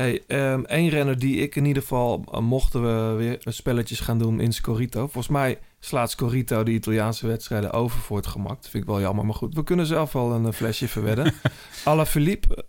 Hey, 0.00 0.22
ehm 0.26 0.64
één 0.64 0.88
renner 0.88 1.18
die 1.18 1.36
ik 1.36 1.56
in 1.56 1.64
ieder 1.64 1.82
geval... 1.82 2.24
eh, 2.32 2.40
mochten 2.40 2.82
we 2.82 3.14
weer 3.16 3.38
spelletjes 3.40 4.00
gaan 4.00 4.18
doen 4.18 4.40
in 4.40 4.52
Scorito. 4.52 5.00
Volgens 5.00 5.28
mij 5.28 5.58
slaat 5.80 6.10
Scorito 6.10 6.62
de 6.62 6.70
Italiaanse 6.70 7.26
wedstrijden 7.26 7.72
over 7.72 8.00
voor 8.00 8.16
het 8.16 8.26
gemak. 8.26 8.54
Dat 8.62 8.68
vind 8.68 8.82
ik 8.84 8.88
wel 8.90 9.00
jammer, 9.00 9.24
maar 9.24 9.34
goed. 9.34 9.54
We 9.54 9.62
kunnen 9.64 9.86
zelf 9.86 10.12
wel 10.12 10.32
een 10.32 10.46
eh, 10.46 10.52
flesje 10.52 10.88
verwedden. 10.88 11.34
Alla 11.84 12.06
Philippe. 12.06 12.66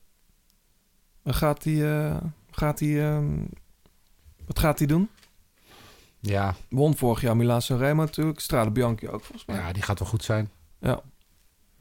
eh, 1.23 1.33
gaat 1.33 1.63
hij... 1.63 2.11
gaat 2.51 2.79
hij 2.79 3.09
ehm, 3.11 3.39
wat 4.45 4.59
gaat 4.59 4.77
hij 4.77 4.87
doen? 4.87 5.09
Ja, 6.19 6.55
Won 6.69 6.95
vorig 6.97 7.21
jaar 7.21 7.35
Milaan 7.35 7.61
Sanremo 7.61 8.01
natuurlijk. 8.03 8.39
Strade 8.39 8.71
Bianchi 8.71 9.07
ook 9.09 9.23
volgens 9.23 9.45
mij. 9.45 9.55
ja, 9.55 9.71
die 9.71 9.83
gaat 9.83 9.99
wel 9.99 10.07
goed 10.07 10.23
zijn. 10.23 10.49
Ja. 10.79 11.01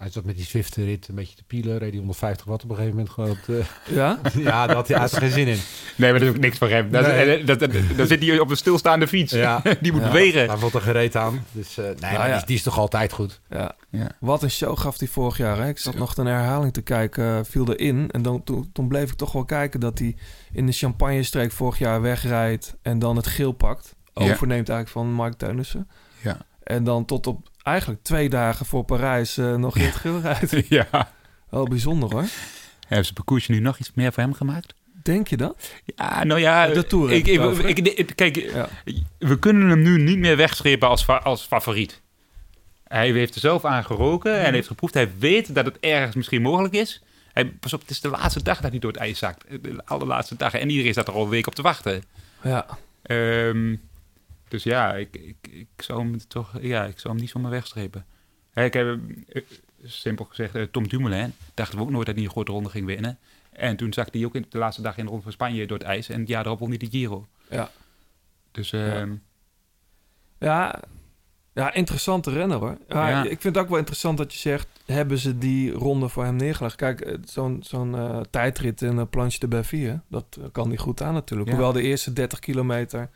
Hij 0.01 0.11
zat 0.11 0.25
met 0.25 0.37
die 0.37 0.45
Zwift-rit 0.45 1.09
een 1.09 1.15
beetje 1.15 1.37
te 1.37 1.45
pielen. 1.45 1.79
Reed 1.79 1.91
die 1.91 1.99
150 1.99 2.47
watt 2.47 2.63
op 2.65 2.71
een 2.71 2.77
gegeven 2.77 2.97
moment 2.97 3.15
gewoon 3.15 3.31
op 3.31 3.39
de... 3.47 3.63
Ja? 3.95 4.19
Ja, 4.37 4.67
daar 4.67 4.77
had 4.77 4.89
hij 4.89 4.97
uit 4.99 5.13
geen 5.17 5.31
zin 5.31 5.47
in. 5.47 5.59
nee, 5.97 6.11
maar 6.11 6.21
dat 6.21 6.29
is 6.29 6.35
ook 6.35 6.41
niks 6.41 6.59
voor 6.59 6.69
hem. 6.69 6.91
Dat, 6.91 7.07
Nee. 7.07 7.45
dat, 7.45 8.09
zit 8.09 8.23
hij 8.25 8.39
op 8.39 8.51
een 8.51 8.57
stilstaande 8.57 9.07
fiets. 9.09 9.33
Ja. 9.33 9.63
die 9.81 9.93
moet 9.93 10.01
Ja. 10.01 10.07
bewegen. 10.07 10.47
Daar 10.47 10.59
wordt 10.59 10.75
er 10.75 10.81
gereed 10.81 11.17
aan. 11.17 11.45
Dus 11.53 11.79
eh, 11.79 11.85
nee, 11.85 11.95
maar 12.01 12.13
ja. 12.13 12.25
die, 12.27 12.35
is- 12.35 12.45
die 12.45 12.57
is 12.57 12.63
toch 12.63 12.79
altijd 12.79 13.13
goed. 13.13 13.41
Ja. 13.51 13.75
Ja. 13.91 14.11
Wat 14.21 14.43
een 14.43 14.51
show 14.51 14.79
gaf 14.79 14.99
hij 14.99 15.09
vorig 15.09 15.37
jaar. 15.37 15.57
Hè? 15.59 15.69
Ik 15.69 15.79
zat 15.79 15.95
nog 15.95 16.17
een 16.17 16.27
herhaling 16.27 16.73
te 16.73 16.83
kijken, 16.83 17.25
eh, 17.37 17.41
viel 17.45 17.73
erin. 17.75 18.11
En 18.11 18.23
dan, 18.23 18.45
toen, 18.45 18.71
toen 18.73 18.89
bleef 18.89 19.11
ik 19.11 19.17
toch 19.17 19.33
wel 19.33 19.45
kijken 19.45 19.81
dat 19.81 19.99
hij 19.99 20.17
in 20.53 20.67
de 20.67 20.73
Champagne-streek 20.73 21.53
vorig 21.53 21.79
jaar 21.79 22.01
wegrijdt... 22.01 22.77
en 22.83 22.99
dan 22.99 23.17
het 23.17 23.27
geel 23.27 23.53
pakt. 23.53 23.95
Ja. 24.15 24.23
Overneemt 24.23 24.69
eigenlijk 24.69 24.89
van 24.89 25.13
Mark 25.13 25.35
Teunissen. 25.35 25.89
Ja. 26.23 26.39
En 26.63 26.85
dan 26.85 27.05
tot 27.05 27.27
op 27.27 27.49
eigenlijk 27.62 28.03
twee 28.03 28.28
dagen 28.28 28.66
voor 28.66 28.85
Parijs 28.85 29.37
eh, 29.39 29.55
nog 29.55 29.77
in 29.77 29.85
het 29.85 29.95
geel 29.97 30.20
rijdt. 30.20 30.69
ja. 30.69 31.12
Wel 31.51 31.65
bijzonder 31.69 32.11
hoor. 32.12 32.24
Hebben 32.87 33.07
ze 33.07 33.12
parcoursje 33.12 33.53
nu 33.53 33.61
nog 33.61 33.78
iets 33.78 33.91
meer 33.95 34.12
voor 34.12 34.23
hem 34.23 34.35
gemaakt? 34.35 34.74
Denk 35.03 35.28
je 35.28 35.37
dat? 35.37 35.70
Ja, 35.97 36.24
nou 36.24 36.41
ja. 36.41 36.66
De 36.66 36.87
Tour 36.87 37.11
Ik, 37.12 37.27
ik, 37.27 37.78
ik, 37.78 38.12
kijk, 38.16 38.37
Ja. 38.37 38.69
we 39.19 39.39
kunnen 39.39 39.69
hem 39.69 39.82
nu 39.82 39.99
niet 40.03 40.19
meer 40.19 40.37
wegstrepen 40.37 40.89
als, 40.89 41.07
als 41.07 41.43
favoriet. 41.43 42.01
Hij 42.85 43.11
heeft 43.11 43.35
er 43.35 43.41
zelf 43.41 43.65
aan 43.65 43.85
geroken 43.85 44.32
Mhm. 44.37 44.45
en 44.45 44.53
heeft 44.55 44.66
geproefd. 44.66 44.95
Hij 44.95 45.11
weet 45.19 45.55
dat 45.55 45.65
het 45.65 45.78
ergens 45.81 46.15
misschien 46.16 46.43
mogelijk 46.43 46.74
is. 46.74 47.03
Hij, 47.32 47.47
pas 47.47 47.73
op, 47.73 47.81
het 47.81 47.91
is 47.91 48.01
de 48.01 48.09
laatste 48.09 48.43
dag 48.43 48.61
dat 48.61 48.70
hij 48.70 48.78
door 48.81 48.91
het 48.93 49.01
ijs 49.01 49.19
zakt. 49.19 49.45
De 49.62 49.82
allerlaatste 49.85 50.37
dag. 50.37 50.55
En 50.55 50.70
iedereen 50.70 50.93
staat 50.93 51.09
er 51.09 51.15
al 51.15 51.23
een 51.23 51.28
week 51.28 51.47
op 51.47 51.55
te 51.55 51.62
wachten. 51.62 52.03
Ja. 52.43 52.66
Ehm, 53.03 53.77
dus 54.51 54.63
ja, 54.63 54.95
ik, 54.95 55.17
ik, 55.17 55.37
ik, 55.51 55.69
zou 55.77 56.01
hem 56.01 56.19
toch, 56.29 56.59
ja, 56.61 56.85
ik 56.85 56.99
zou 56.99 57.13
hem 57.13 57.23
niet 57.23 57.31
zomaar 57.31 57.51
wegstrepen. 57.51 58.07
Hè, 58.51 58.65
Ik 58.65 58.73
heb, 58.73 58.99
eh, 59.29 59.43
simpel 59.85 60.25
gezegd, 60.25 60.55
eh, 60.55 60.63
Tom 60.63 60.89
Dumoulin, 60.89 61.33
dachten 61.55 61.79
we 61.79 61.85
ook 61.85 61.91
nooit 61.91 62.07
dat 62.07 62.15
hij 62.15 62.25
een 62.25 62.31
grote 62.31 62.53
ronde 62.53 62.69
ging 62.69 62.87
winnen. 62.87 63.19
En 63.51 63.77
toen 63.77 63.93
zakte 63.93 64.19
hij 64.19 64.27
ook 64.27 64.35
in 64.35 64.47
de 64.49 64.59
laatste 64.59 64.83
dag 64.83 64.97
in 64.97 65.03
de 65.03 65.09
ronde 65.09 65.25
van 65.25 65.33
Spanje 65.33 65.67
door 65.67 65.79
het 65.79 65.87
ijs. 65.87 66.09
En 66.09 66.21
het 66.21 66.29
jaar 66.29 66.43
daarop 66.43 66.61
won 66.61 66.69
hij 66.69 66.79
de 66.79 66.89
Giro. 66.91 67.29
Ja. 67.51 67.71
Dus 68.51 68.73
ehm, 68.73 69.15
Ja, 70.39 70.83
ja 71.53 71.73
interessante 71.73 72.31
renner 72.31 72.59
hoor. 72.59 72.79
Ja, 72.89 73.09
Ja. 73.09 73.23
Ik 73.23 73.41
vind 73.41 73.55
het 73.55 73.59
ook 73.59 73.69
wel 73.69 73.79
interessant 73.79 74.19
dat 74.19 74.33
je 74.33 74.39
zegt... 74.39 74.69
hebben 74.87 75.19
ze 75.19 75.39
die 75.39 75.73
ronde 75.73 76.09
voor 76.09 76.25
hem 76.25 76.37
neergelegd? 76.37 76.77
Kijk, 76.77 77.01
eh, 77.01 77.15
zo'n 77.25 77.63
zo'n 77.63 78.27
tijdrit 78.31 78.83
in 78.83 78.97
een 78.97 79.09
planche 79.09 79.39
de 79.39 79.49
Bavie... 79.49 80.01
dat 80.09 80.39
kan 80.53 80.69
hij 80.69 80.77
goed 80.77 81.03
aan 81.03 81.15
natuurlijk. 81.15 81.49
Ja. 81.49 81.55
Hoewel 81.55 81.73
de 81.73 81.83
eerste 81.83 82.13
30 82.13 82.39
kilometer... 82.39 83.11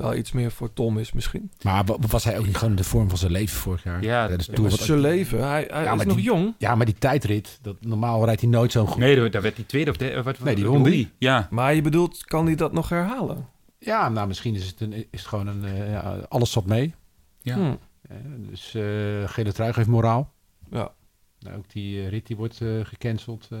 wel 0.00 0.14
iets 0.14 0.32
meer 0.32 0.50
voor 0.50 0.72
Tom 0.72 0.98
is 0.98 1.12
misschien. 1.12 1.50
Maar 1.62 1.84
wa- 1.84 1.96
was 2.08 2.24
hij 2.24 2.38
ook 2.38 2.46
niet 2.46 2.54
gewoon 2.56 2.70
in 2.70 2.76
de 2.76 2.84
vorm 2.84 3.08
van 3.08 3.18
zijn 3.18 3.32
leven 3.32 3.56
vorig 3.58 3.82
jaar? 3.84 4.02
Ja, 4.02 4.28
dat 4.28 4.40
is 4.40 4.46
ja, 4.46 4.52
toen 4.52 4.62
Maar 4.62 4.70
wat- 4.72 4.80
zijn 4.80 4.98
leven, 5.00 5.48
hij, 5.48 5.66
hij 5.70 5.82
Ja, 5.84 5.94
is 5.94 6.04
nog 6.04 6.14
die- 6.14 6.24
jong. 6.24 6.54
Ja, 6.58 6.74
maar 6.74 6.86
die 6.86 6.94
tijdrit, 6.98 7.58
dat, 7.62 7.76
normaal 7.84 8.24
rijdt 8.24 8.40
hij 8.40 8.50
nooit 8.50 8.72
zo'n 8.72 8.86
goed. 8.86 8.98
nee, 8.98 9.30
daar 9.30 9.42
werd 9.42 9.56
hij 9.56 9.64
tweede 9.64 9.90
of 9.90 9.96
derde. 9.96 10.22
Wat, 10.22 10.38
Nee, 10.38 10.54
die 10.54 10.64
wat- 10.64 10.72
won 10.74 10.82
die. 10.82 11.10
Ja, 11.18 11.46
Maar 11.50 11.74
je 11.74 11.82
bedoelt, 11.82 12.24
kan 12.24 12.46
hij 12.46 12.54
dat 12.54 12.72
nog 12.72 12.88
herhalen? 12.88 13.48
Ja, 13.78 14.08
nou 14.08 14.26
misschien 14.28 14.54
is 14.54 14.66
het, 14.66 14.80
een, 14.80 14.92
is 14.92 15.04
het 15.10 15.26
gewoon 15.26 15.46
een... 15.46 15.64
eh, 15.64 15.90
ja, 15.92 16.00
alles 16.28 16.50
zat 16.52 16.66
mee. 16.66 16.94
ja. 17.42 17.54
Hm. 17.54 17.74
Eh, 18.08 18.16
dus 18.48 18.74
eh, 18.74 18.82
gele 19.26 19.52
trui 19.52 19.72
geeft 19.72 19.88
moraal. 19.88 20.32
Ja. 20.70 20.92
Nou, 21.38 21.56
ook 21.56 21.70
die 21.72 22.00
eh, 22.02 22.08
rit 22.08 22.26
die 22.26 22.36
wordt 22.36 22.60
eh, 22.60 22.68
gecanceld. 22.82 23.48
eh. 23.50 23.58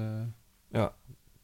Ja. 0.72 0.92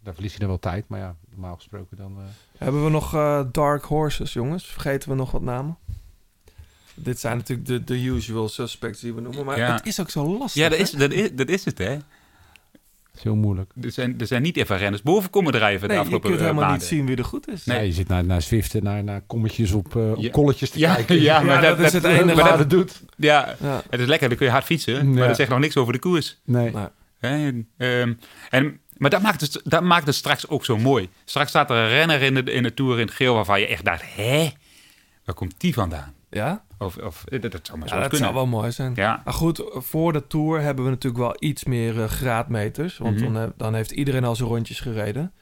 Daar 0.07 0.15
verlies 0.15 0.33
je 0.33 0.39
dan 0.39 0.49
wel 0.49 0.59
tijd, 0.59 0.85
maar 0.89 1.01
ja, 1.01 1.17
normaal 1.31 1.55
gesproken 1.57 1.97
dan... 1.97 2.15
eh, 2.19 2.25
Hebben 2.65 2.85
we 2.85 2.91
nog 2.91 3.15
eh, 3.15 3.41
Dark 3.53 3.85
Horses, 3.85 4.33
jongens? 4.33 4.67
Vergeten 4.67 5.09
we 5.09 5.15
nog 5.15 5.31
wat 5.31 5.43
namen? 5.43 5.77
Dit 6.95 7.19
zijn 7.21 7.37
natuurlijk 7.37 7.69
de, 7.69 7.85
de 7.85 8.05
usual 8.05 8.49
suspects 8.49 9.01
die 9.01 9.15
we 9.15 9.21
noemen. 9.21 9.45
Maar 9.45 9.59
Ja. 9.59 9.75
het 9.75 9.87
is 9.87 10.01
ook 10.01 10.11
zo 10.11 10.39
lastig. 10.39 10.63
Ja, 10.63 10.69
dat 10.69 10.79
is, 10.79 10.91
dat, 10.91 11.11
is, 11.13 11.33
dat 11.33 11.49
is 11.49 11.65
het, 11.65 11.79
hè. 11.79 11.93
is 13.15 13.23
heel 13.23 13.35
moeilijk. 13.37 13.73
Er 13.83 13.91
zijn, 13.93 14.21
er 14.21 14.27
zijn 14.27 14.43
niet 14.43 14.57
even 14.57 14.77
renners 14.79 15.03
boven 15.03 15.31
komen 15.31 15.53
drijven 15.53 15.81
de 15.81 15.87
Nee, 15.87 15.95
je 15.97 16.01
afgelopen 16.01 16.29
kunt 16.31 16.41
eh, 16.41 16.47
helemaal 16.47 16.71
niet 16.71 16.81
maanden. 16.81 16.97
zien 16.99 17.07
wie 17.07 17.17
er 17.17 17.25
goed 17.25 17.49
is. 17.49 17.65
Nee. 17.65 17.87
je 17.87 17.93
zit 17.93 18.09
naar, 18.09 18.25
naar 18.25 18.43
Zwift, 18.43 18.83
naar, 18.83 19.05
naar 19.05 19.21
kommetjes 19.27 19.73
op, 19.73 19.95
op 19.97 20.17
Ja. 20.19 20.31
kolletjes 20.31 20.71
te 20.71 20.79
Ja, 20.79 20.95
kijken. 20.95 21.21
ja, 21.21 21.41
maar 21.41 21.61
dat, 21.63 21.77
dat 21.77 21.87
is 21.87 21.93
het 21.93 22.05
enige 22.05 22.35
wat 22.35 22.49
dat- 22.49 22.59
het 22.59 22.71
doet. 22.71 23.03
Ja, 23.17 23.55
Ja. 23.61 23.83
het 23.91 24.01
is 24.01 24.07
lekker, 24.07 24.29
dan 24.29 24.37
kun 24.37 24.47
je 24.47 24.53
hard 24.53 24.65
fietsen. 24.65 24.95
Ja. 24.95 25.03
Maar 25.03 25.27
dat 25.29 25.37
zegt 25.37 25.51
nog 25.51 25.59
niks 25.59 25.77
over 25.77 25.93
de 25.93 25.99
koers. 25.99 26.41
Nee. 26.45 26.73
En, 27.21 27.69
ehm, 27.77 28.13
en, 28.51 28.81
maar 28.97 29.11
dat 29.11 29.23
maakt, 29.23 29.41
het, 29.41 29.61
dat 29.65 29.83
maakt 29.83 30.07
het 30.07 30.15
straks 30.15 30.49
ook 30.49 30.65
zo 30.65 30.77
mooi. 30.79 31.09
Straks 31.25 31.49
staat 31.49 31.71
er 31.71 31.77
een 31.77 31.89
renner 31.89 32.23
in 32.23 32.35
de, 32.35 32.43
in 32.53 32.63
de 32.63 32.75
Tour 32.75 32.99
in 33.01 33.07
het 33.07 33.15
geel 33.15 33.35
waarvan 33.35 33.61
je 33.61 33.67
echt 33.67 33.85
dacht... 33.85 34.03
Hé, 34.15 34.51
waar 35.25 35.35
komt 35.35 35.55
die 35.61 35.75
vandaan? 35.75 36.15
Ja? 36.31 36.65
Of, 36.79 36.97
of 36.97 37.25
eh, 37.25 37.41
dat, 37.41 37.53
dat 37.53 37.67
zou 37.67 37.79
maar 37.79 37.89
Ja, 37.89 37.95
zo 37.95 38.01
dat 38.01 38.09
kunnen. 38.11 38.29
zou 38.29 38.39
wel 38.41 38.47
mooi 38.61 38.73
zijn. 38.73 38.93
Ja. 38.95 39.23
Maar 39.25 39.35
goed, 39.35 39.63
voor 39.73 40.13
de 40.13 40.27
Tour 40.27 40.61
hebben 40.61 40.85
we 40.85 40.91
natuurlijk 40.91 41.23
wel 41.23 41.37
iets 41.39 41.65
meer 41.65 42.03
eh, 42.03 42.09
graadmeters. 42.09 42.99
Want 42.99 43.21
Mhm. 43.21 43.33
dan, 43.33 43.53
dan 43.57 43.75
heeft 43.75 43.91
iedereen 43.91 44.25
al 44.25 44.37
zijn 44.37 44.49
rondjes 44.49 44.81
gereden. 44.81 45.33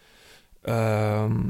Ehm, 0.62 1.40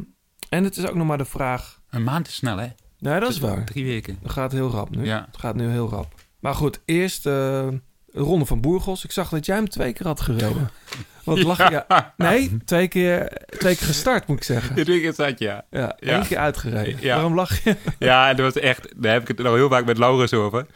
en 0.48 0.64
het 0.64 0.76
is 0.76 0.86
ook 0.86 0.94
nog 0.94 1.06
maar 1.06 1.18
de 1.18 1.24
vraag... 1.24 1.80
Een 1.90 2.02
maand 2.04 2.28
is 2.28 2.34
snel, 2.34 2.56
hè? 2.58 2.66
Nee, 2.98 3.20
dat 3.20 3.28
is 3.30 3.38
waar. 3.38 3.64
Drie 3.64 3.84
weken. 3.84 4.18
Het 4.22 4.30
gaat 4.32 4.52
heel 4.52 4.70
rap 4.70 4.90
nu. 4.90 5.04
Ja. 5.04 5.24
Het 5.30 5.40
gaat 5.40 5.54
nu 5.54 5.68
heel 5.68 5.88
rap. 5.88 6.14
Maar 6.40 6.54
goed, 6.54 6.80
eerst 6.84 7.26
eh, 7.26 7.68
Ronde 8.14 8.44
van 8.46 8.60
Bourgos. 8.60 9.04
Ik 9.04 9.12
zag 9.12 9.28
dat 9.28 9.46
jij 9.46 9.56
hem 9.56 9.68
twee 9.68 9.92
keer 9.92 10.06
had 10.06 10.20
gereden. 10.20 10.70
Wat 11.24 11.42
lach 11.42 11.70
je? 11.70 11.84
Nee, 12.16 12.56
twee 12.64 12.88
keer, 12.88 13.32
twee 13.58 13.76
keer 13.76 13.86
gestart 13.86 14.26
moet 14.26 14.36
ik 14.36 14.44
zeggen. 14.44 14.74
Dit 14.76 14.86
weekend 14.86 15.14
zat 15.14 15.38
ja. 15.38 15.64
Ja, 15.70 15.96
Ja. 16.00 16.12
één 16.12 16.26
keer 16.26 16.38
uitgereden. 16.38 16.96
Ja. 17.00 17.14
Waarom 17.14 17.34
lach 17.34 17.64
je? 17.64 17.76
Ja, 17.98 18.28
en 18.30 18.36
dat 18.36 18.54
was 18.54 18.62
echt... 18.62 18.88
Daar 18.96 19.12
heb 19.12 19.22
ik 19.22 19.28
het 19.28 19.38
nog 19.38 19.54
heel 19.54 19.68
vaak 19.68 19.84
met 19.84 19.98
Laurens 19.98 20.32
over. 20.32 20.66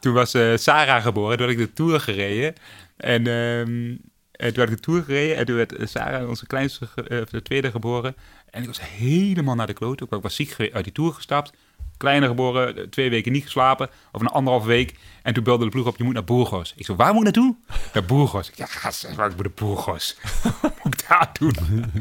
Toen 0.00 0.12
was 0.12 0.34
eh, 0.34 0.56
Sarah 0.56 1.02
geboren. 1.02 1.36
Toen 1.36 1.46
had 1.46 1.56
ik 1.56 1.60
de 1.66 1.72
Tour 1.72 2.00
gereden. 2.00 2.54
En, 2.96 3.26
ehm, 3.26 3.96
en 4.32 4.52
toen 4.52 4.62
had 4.64 4.68
ik 4.68 4.76
de 4.76 4.80
Tour 4.80 5.02
gereden. 5.02 5.36
En 5.36 5.46
toen 5.46 5.56
werd 5.56 5.76
eh, 5.76 5.86
Sarah, 5.86 6.28
onze 6.28 6.46
kleinste, 6.46 6.88
eh, 7.08 7.18
de 7.30 7.42
tweede 7.42 7.70
geboren. 7.70 8.16
En 8.50 8.60
ik 8.60 8.66
was 8.68 8.80
helemaal 8.90 9.54
naar 9.54 9.66
de 9.66 9.72
kloot. 9.72 10.00
Ik 10.00 10.08
was 10.20 10.34
ziek 10.34 10.56
uit 10.72 10.84
die 10.84 10.92
Tour 10.92 11.12
gestapt. 11.12 11.52
Kleine 11.96 12.26
geboren, 12.26 12.76
eh, 12.76 12.82
twee 12.84 13.10
weken 13.10 13.32
niet 13.32 13.44
geslapen. 13.44 13.88
Of 14.12 14.20
een 14.20 14.26
anderhalf 14.26 14.64
week. 14.64 14.94
En 15.24 15.34
toen 15.34 15.44
belde 15.44 15.64
de 15.64 15.70
ploeg 15.70 15.86
op, 15.86 15.96
je 15.96 16.04
moet 16.04 16.14
naar 16.14 16.24
Burgos. 16.24 16.72
Ik 16.76 16.84
zei, 16.84 16.96
waar 16.96 17.14
moet 17.14 17.26
ik 17.28 17.34
naartoe? 17.34 17.54
Naar 17.94 18.04
Burgos. 18.04 18.50
Ja, 18.54 18.64
ik 18.64 19.06
moet 19.08 19.16
naar 19.16 19.50
Burgos. 19.54 20.16
Wat 20.62 20.72
moet 20.82 20.94
ik 21.02 21.08
daar 21.08 21.30
doen? 21.38 21.54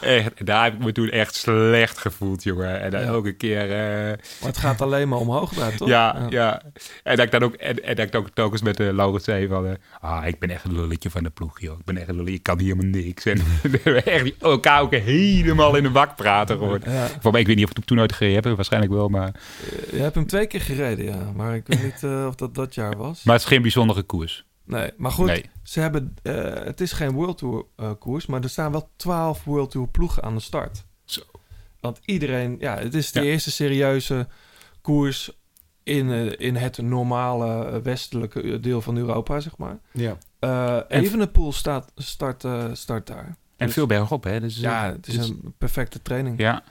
echt, 0.00 0.46
daar 0.46 0.64
heb 0.64 0.72
ik 0.72 0.78
me 0.84 0.92
toen 0.92 1.08
echt 1.08 1.34
slecht 1.34 1.98
gevoeld, 1.98 2.42
jongen. 2.42 2.80
En 2.80 2.90
dan 2.90 3.00
Ja. 3.00 3.06
elke 3.06 3.32
keer... 3.32 3.62
eh, 3.62 4.06
Maar 4.40 4.48
het 4.48 4.56
gaat 4.58 4.80
alleen 4.80 5.08
maar 5.08 5.18
omhoog 5.18 5.52
daar, 5.52 5.76
toch? 5.76 5.88
ja, 5.88 6.26
ja, 6.28 6.62
En 7.02 7.16
dat 7.16 7.24
ik 7.24 7.30
dan 7.30 7.42
ook, 7.42 7.54
en, 7.54 7.84
en 7.84 7.96
dat 7.96 8.06
ik 8.06 8.14
ook 8.14 8.28
telkens 8.34 8.62
met 8.62 8.76
de 8.76 8.92
Laurens 8.94 9.24
zei 9.24 9.48
van... 9.48 9.66
eh, 9.66 9.72
ah, 10.00 10.26
ik 10.26 10.38
ben 10.38 10.50
echt 10.50 10.64
een 10.64 10.74
lulletje 10.74 11.10
van 11.10 11.22
de 11.22 11.30
ploeg, 11.30 11.60
joh. 11.60 11.78
Ik 11.78 11.84
ben 11.84 11.96
echt 11.96 12.08
een 12.08 12.14
lulletje, 12.14 12.36
ik 12.36 12.42
kan 12.42 12.58
hier 12.58 12.74
helemaal 12.76 13.00
niks. 13.02 13.24
En 13.24 13.38
we 13.62 13.80
hebben 13.82 14.04
echt 14.06 14.32
elkaar 14.40 14.80
ook 14.80 14.94
gewoon 14.94 15.76
in 15.76 15.82
de 15.82 15.90
bak 15.90 16.16
praten 16.16 16.58
gewoon. 16.58 16.80
Ja. 16.86 17.06
Voor 17.20 17.32
mij, 17.32 17.40
ik 17.40 17.46
weet 17.46 17.56
niet 17.56 17.64
of 17.70 17.76
ik 17.76 17.84
toen 17.84 17.96
nooit 17.96 18.12
gereden 18.12 18.42
heb, 18.44 18.56
waarschijnlijk 18.56 18.92
wel, 18.92 19.08
maar... 19.08 19.32
Je 19.90 19.98
hebt 19.98 20.14
hem 20.14 20.26
twee 20.26 20.46
keer 20.46 20.60
gereden, 20.60 21.04
ja. 21.04 21.32
Maar 21.36 21.54
ik 21.54 21.62
weet 21.66 21.82
niet 21.82 22.02
eh, 22.02 22.26
of 22.26 22.34
dat 22.34 22.54
dat 22.58 22.74
jaar 22.74 22.96
was. 22.96 23.22
Maar 23.22 23.34
het 23.34 23.42
is 23.42 23.48
geen 23.48 23.62
bijzondere 23.62 24.02
koers. 24.02 24.46
Nee, 24.64 24.90
maar 24.96 25.10
goed. 25.10 25.26
Nee. 25.26 25.44
Ze 25.62 25.80
hebben, 25.80 26.16
eh, 26.22 26.34
het 26.64 26.80
is 26.80 26.92
geen 26.92 27.10
World 27.12 27.38
Tour 27.38 27.64
eh, 27.76 27.90
koers, 27.98 28.26
maar 28.26 28.42
er 28.42 28.48
staan 28.48 28.72
wel 28.72 28.90
twaalf 28.96 29.44
World 29.44 29.70
Tour 29.70 29.88
ploegen 29.88 30.22
aan 30.22 30.34
de 30.34 30.40
start. 30.40 30.84
Zo. 31.04 31.20
Want 31.80 32.00
iedereen, 32.04 32.56
ja, 32.60 32.78
het 32.78 32.94
is 32.94 33.12
de 33.12 33.20
Ja. 33.22 33.26
eerste 33.30 33.50
serieuze 33.50 34.28
koers 34.80 35.30
in, 35.82 36.10
eh, 36.10 36.32
in 36.46 36.56
het 36.56 36.78
normale 36.78 37.80
westelijke 37.82 38.60
deel 38.60 38.80
van 38.80 38.96
Europa, 38.96 39.40
zeg 39.40 39.56
maar. 39.56 39.78
Ja. 39.92 40.16
Eh 40.38 40.76
En- 40.76 40.84
Evenepoel 40.88 41.52
staat, 41.52 41.92
start, 41.96 42.44
start 42.72 43.06
daar. 43.06 43.36
En 43.56 43.66
Dus- 43.66 43.74
veel 43.74 43.86
bergop, 43.86 44.24
hè. 44.24 44.40
Dus, 44.40 44.56
Ja, 44.56 44.92
het 44.92 45.06
is 45.06 45.14
dus- 45.16 45.28
een 45.28 45.54
perfecte 45.58 46.02
training. 46.02 46.38
Ja, 46.38 46.62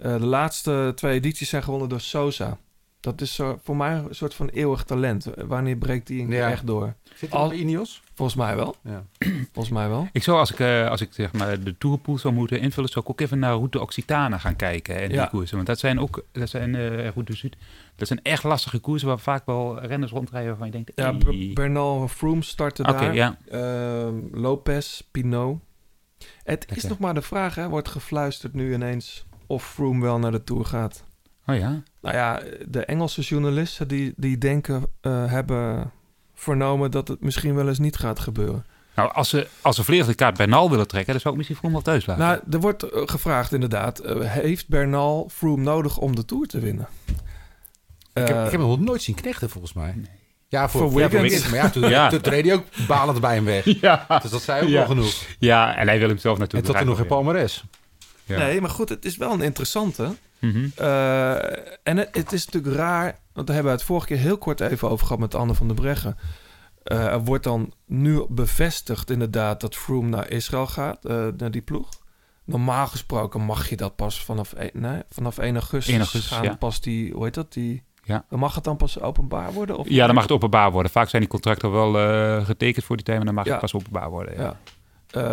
Eh, 0.00 0.18
de 0.18 0.26
laatste 0.26 0.92
twee 0.94 1.12
edities 1.14 1.48
zijn 1.48 1.62
gewonnen 1.62 1.88
door 1.88 2.00
Sosa. 2.00 2.58
Dat 3.00 3.20
is 3.20 3.34
zo, 3.34 3.58
voor 3.62 3.76
mij 3.76 3.92
een 3.94 4.06
soort 4.14 4.34
van 4.34 4.48
eeuwig 4.48 4.82
talent. 4.84 5.26
Wanneer 5.46 5.76
breekt 5.76 6.06
die 6.06 6.20
een 6.22 6.28
keer 6.28 6.36
Ja. 6.38 6.50
echt 6.50 6.66
door? 6.66 6.94
Zit 7.14 7.30
Al- 7.30 7.42
er 7.42 7.48
bij 7.48 7.58
Ineos? 7.58 8.02
Volgens 8.14 8.38
mij 8.38 8.56
wel. 8.56 8.76
Ja. 8.84 9.04
Volgens 9.52 9.68
mij 9.74 9.88
wel. 9.88 10.08
ik 10.12 10.22
zou 10.22 10.38
als 10.38 10.52
ik, 10.52 10.60
eh, 10.60 10.88
als 10.88 11.00
ik 11.00 11.08
zeg 11.12 11.32
maar 11.32 11.60
de 11.62 11.78
Tourpool 11.78 12.18
zou 12.18 12.34
moeten 12.34 12.60
invullen, 12.60 12.88
zou 12.90 13.04
ik 13.04 13.10
ook 13.10 13.20
even 13.20 13.38
naar 13.38 13.52
Route 13.54 13.80
Occitane 13.80 14.38
gaan 14.38 14.56
kijken 14.56 14.96
en 15.00 15.10
Ja. 15.10 15.20
die 15.20 15.30
koersen. 15.30 15.54
Want 15.56 15.66
dat 15.68 15.78
zijn 15.78 16.00
ook, 16.00 16.24
dat 16.32 16.48
zijn 16.48 16.74
eh 16.74 17.08
Route 17.08 17.36
Zuid, 17.36 17.56
dat 17.96 18.06
zijn 18.08 18.22
echt 18.22 18.42
lastige 18.44 18.78
koersen 18.78 19.08
waar 19.08 19.18
vaak 19.18 19.46
wel 19.46 19.80
renners 19.80 20.12
rondrijden 20.12 20.48
waarvan 20.48 20.66
je 20.66 20.72
denkt, 20.72 20.92
Ja, 20.94 21.52
Bernal 21.54 22.08
Froome 22.08 22.42
startte 22.42 22.82
Oké, 22.82 22.92
daar. 22.92 23.14
ja. 23.14 23.36
Ehm, 23.50 24.14
Lopez, 24.32 25.00
Pinot. 25.10 25.58
Het 26.44 26.66
is 26.76 26.84
nog 26.84 26.98
maar 26.98 27.14
de 27.14 27.22
vraag, 27.22 27.54
hè. 27.54 27.68
Wordt 27.68 27.88
gefluisterd 27.88 28.54
nu 28.54 28.74
ineens 28.74 29.26
of 29.46 29.64
Froome 29.70 30.00
wel 30.02 30.18
naar 30.18 30.32
de 30.32 30.44
Tour 30.44 30.64
gaat. 30.64 31.04
Oh 31.50 31.56
ja. 31.58 31.82
Nou 32.00 32.16
ja, 32.16 32.42
de 32.68 32.84
Engelse 32.84 33.20
journalisten 33.20 33.88
die, 33.88 34.12
die 34.16 34.38
denken, 34.38 34.86
eh, 35.00 35.26
hebben 35.26 35.90
vernomen 36.34 36.90
dat 36.90 37.08
het 37.08 37.20
misschien 37.20 37.54
wel 37.54 37.68
eens 37.68 37.78
niet 37.78 37.96
gaat 37.96 38.20
gebeuren. 38.20 38.66
Nou, 38.94 39.12
als 39.12 39.28
ze, 39.28 39.46
als 39.60 39.76
ze 39.76 39.84
volledig 39.84 40.06
de 40.06 40.14
kaart 40.14 40.36
Bernal 40.36 40.70
willen 40.70 40.88
trekken, 40.88 41.12
dan 41.12 41.20
zou 41.20 41.32
ik 41.32 41.38
misschien 41.38 41.58
Vroom 41.60 41.72
wel 41.72 41.82
thuis 41.82 42.06
laten. 42.06 42.24
Nou, 42.24 42.40
er 42.50 42.60
wordt 42.60 42.82
eh, 42.82 43.02
gevraagd 43.04 43.52
inderdaad, 43.52 43.98
eh, 43.98 44.20
heeft 44.20 44.68
Bernal 44.68 45.28
Froome 45.32 45.62
nodig 45.62 45.98
om 45.98 46.14
de 46.16 46.24
Tour 46.24 46.46
te 46.46 46.58
winnen? 46.58 46.88
Ik 48.12 48.26
heb, 48.28 48.28
ik 48.28 48.34
heb 48.50 48.50
hem 48.50 48.60
nog 48.60 48.80
nooit 48.80 49.02
zien 49.02 49.14
knechten, 49.14 49.50
volgens 49.50 49.72
mij. 49.72 49.94
Ja, 50.48 50.68
voor, 50.68 50.80
Voor 50.80 50.90
voor, 50.90 51.00
ja, 51.00 51.10
voor 51.10 51.20
Wiggins. 51.20 51.42
Wiggins. 51.50 51.62
Maar 51.62 51.64
ja, 51.64 51.70
toen, 51.80 51.88
Ja. 51.90 52.08
toen 52.08 52.32
reed 52.32 52.44
hij 52.44 52.54
ook 52.54 52.64
balend 52.88 53.20
bij 53.20 53.34
hem 53.34 53.44
weg. 53.44 53.64
ja. 53.80 54.06
Dus 54.22 54.30
dat 54.30 54.42
zei 54.42 54.62
ook 54.62 54.68
Ja. 54.68 54.74
wel 54.76 54.86
genoeg. 54.86 55.12
ja, 55.38 55.76
en 55.76 55.86
hij 55.88 55.98
wil 55.98 56.08
hem 56.08 56.18
zelf 56.18 56.34
En 56.34 56.40
natuurlijk 56.40 56.72
tot 56.72 56.80
er 56.80 56.86
nog 56.86 56.96
geen 56.96 57.06
palmares. 57.06 57.64
Ja. 58.24 58.38
Nee, 58.38 58.60
maar 58.60 58.70
goed, 58.70 58.88
het 58.88 59.04
is 59.04 59.16
wel 59.16 59.32
een 59.32 59.40
interessante. 59.42 60.14
Mhm. 60.40 60.68
Eh, 60.76 61.34
en 61.82 61.96
het, 61.96 62.08
het 62.12 62.32
is 62.32 62.44
natuurlijk 62.46 62.76
raar, 62.76 63.18
want 63.32 63.46
daar 63.46 63.54
hebben 63.56 63.72
we 63.72 63.78
het 63.78 63.88
vorige 63.88 64.06
keer 64.06 64.16
heel 64.16 64.38
kort 64.38 64.60
even 64.60 64.90
over 64.90 65.06
gehad 65.06 65.20
met 65.20 65.34
Anne 65.34 65.54
van 65.54 65.66
der 65.66 65.76
Breggen. 65.76 66.16
Eh, 66.82 67.06
er 67.06 67.24
wordt 67.24 67.44
dan 67.44 67.72
nu 67.86 68.24
bevestigd 68.28 69.10
inderdaad 69.10 69.60
dat 69.60 69.76
Froome 69.76 70.08
naar 70.08 70.30
Israël 70.30 70.66
gaat, 70.66 71.04
eh, 71.04 71.26
naar 71.36 71.50
die 71.50 71.62
ploeg. 71.62 71.88
Normaal 72.44 72.86
gesproken 72.86 73.40
mag 73.40 73.68
je 73.68 73.76
dat 73.76 73.96
pas 73.96 74.24
vanaf, 74.24 74.52
e- 74.56 74.70
nee, 74.72 75.02
vanaf 75.10 75.38
1 75.38 75.54
augustus, 75.54 75.92
1 75.94 76.00
augustus, 76.00 76.30
gaan 76.30 76.44
ja. 76.44 76.54
pas 76.56 76.80
die, 76.80 77.12
hoe 77.12 77.24
heet 77.24 77.34
dat, 77.34 77.52
die... 77.52 77.82
Ja. 78.02 78.24
Dan 78.28 78.38
mag 78.38 78.54
het 78.54 78.64
dan 78.64 78.76
pas 78.76 79.00
openbaar 79.00 79.52
worden? 79.52 79.76
Of 79.78 79.88
Ja, 79.88 80.06
dan 80.06 80.14
mag 80.14 80.22
het 80.22 80.32
openbaar 80.32 80.72
worden. 80.72 80.92
Vaak 80.92 81.08
zijn 81.08 81.22
die 81.22 81.30
contracten 81.30 81.72
wel 81.72 81.92
getekend 82.44 82.84
voor 82.84 82.96
die 82.96 83.04
tijd, 83.04 83.16
maar 83.16 83.26
dan 83.26 83.34
mag 83.34 83.44
Ja. 83.44 83.50
het 83.50 83.60
pas 83.60 83.74
openbaar 83.74 84.10
worden. 84.10 84.34
Ja. 84.40 84.56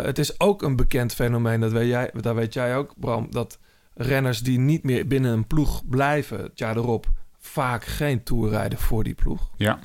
Het 0.04 0.18
is 0.18 0.40
ook 0.40 0.62
een 0.62 0.76
bekend 0.76 1.14
fenomeen, 1.14 1.60
dat 1.60 1.72
weet 1.72 1.88
jij, 1.88 2.10
daar 2.20 2.34
weet 2.34 2.54
jij 2.54 2.76
ook, 2.76 2.92
Bram, 2.96 3.26
dat 3.30 3.58
renners 3.98 4.40
die 4.40 4.58
niet 4.58 4.82
meer 4.82 5.06
binnen 5.06 5.32
een 5.32 5.46
ploeg 5.46 5.82
blijven 5.88 6.38
het 6.42 6.58
jaar 6.58 6.76
erop, 6.76 7.06
vaak 7.38 7.84
geen 7.84 8.22
tour 8.22 8.50
rijden 8.50 8.78
voor 8.78 9.04
die 9.04 9.14
ploeg. 9.14 9.50
Ja. 9.56 9.78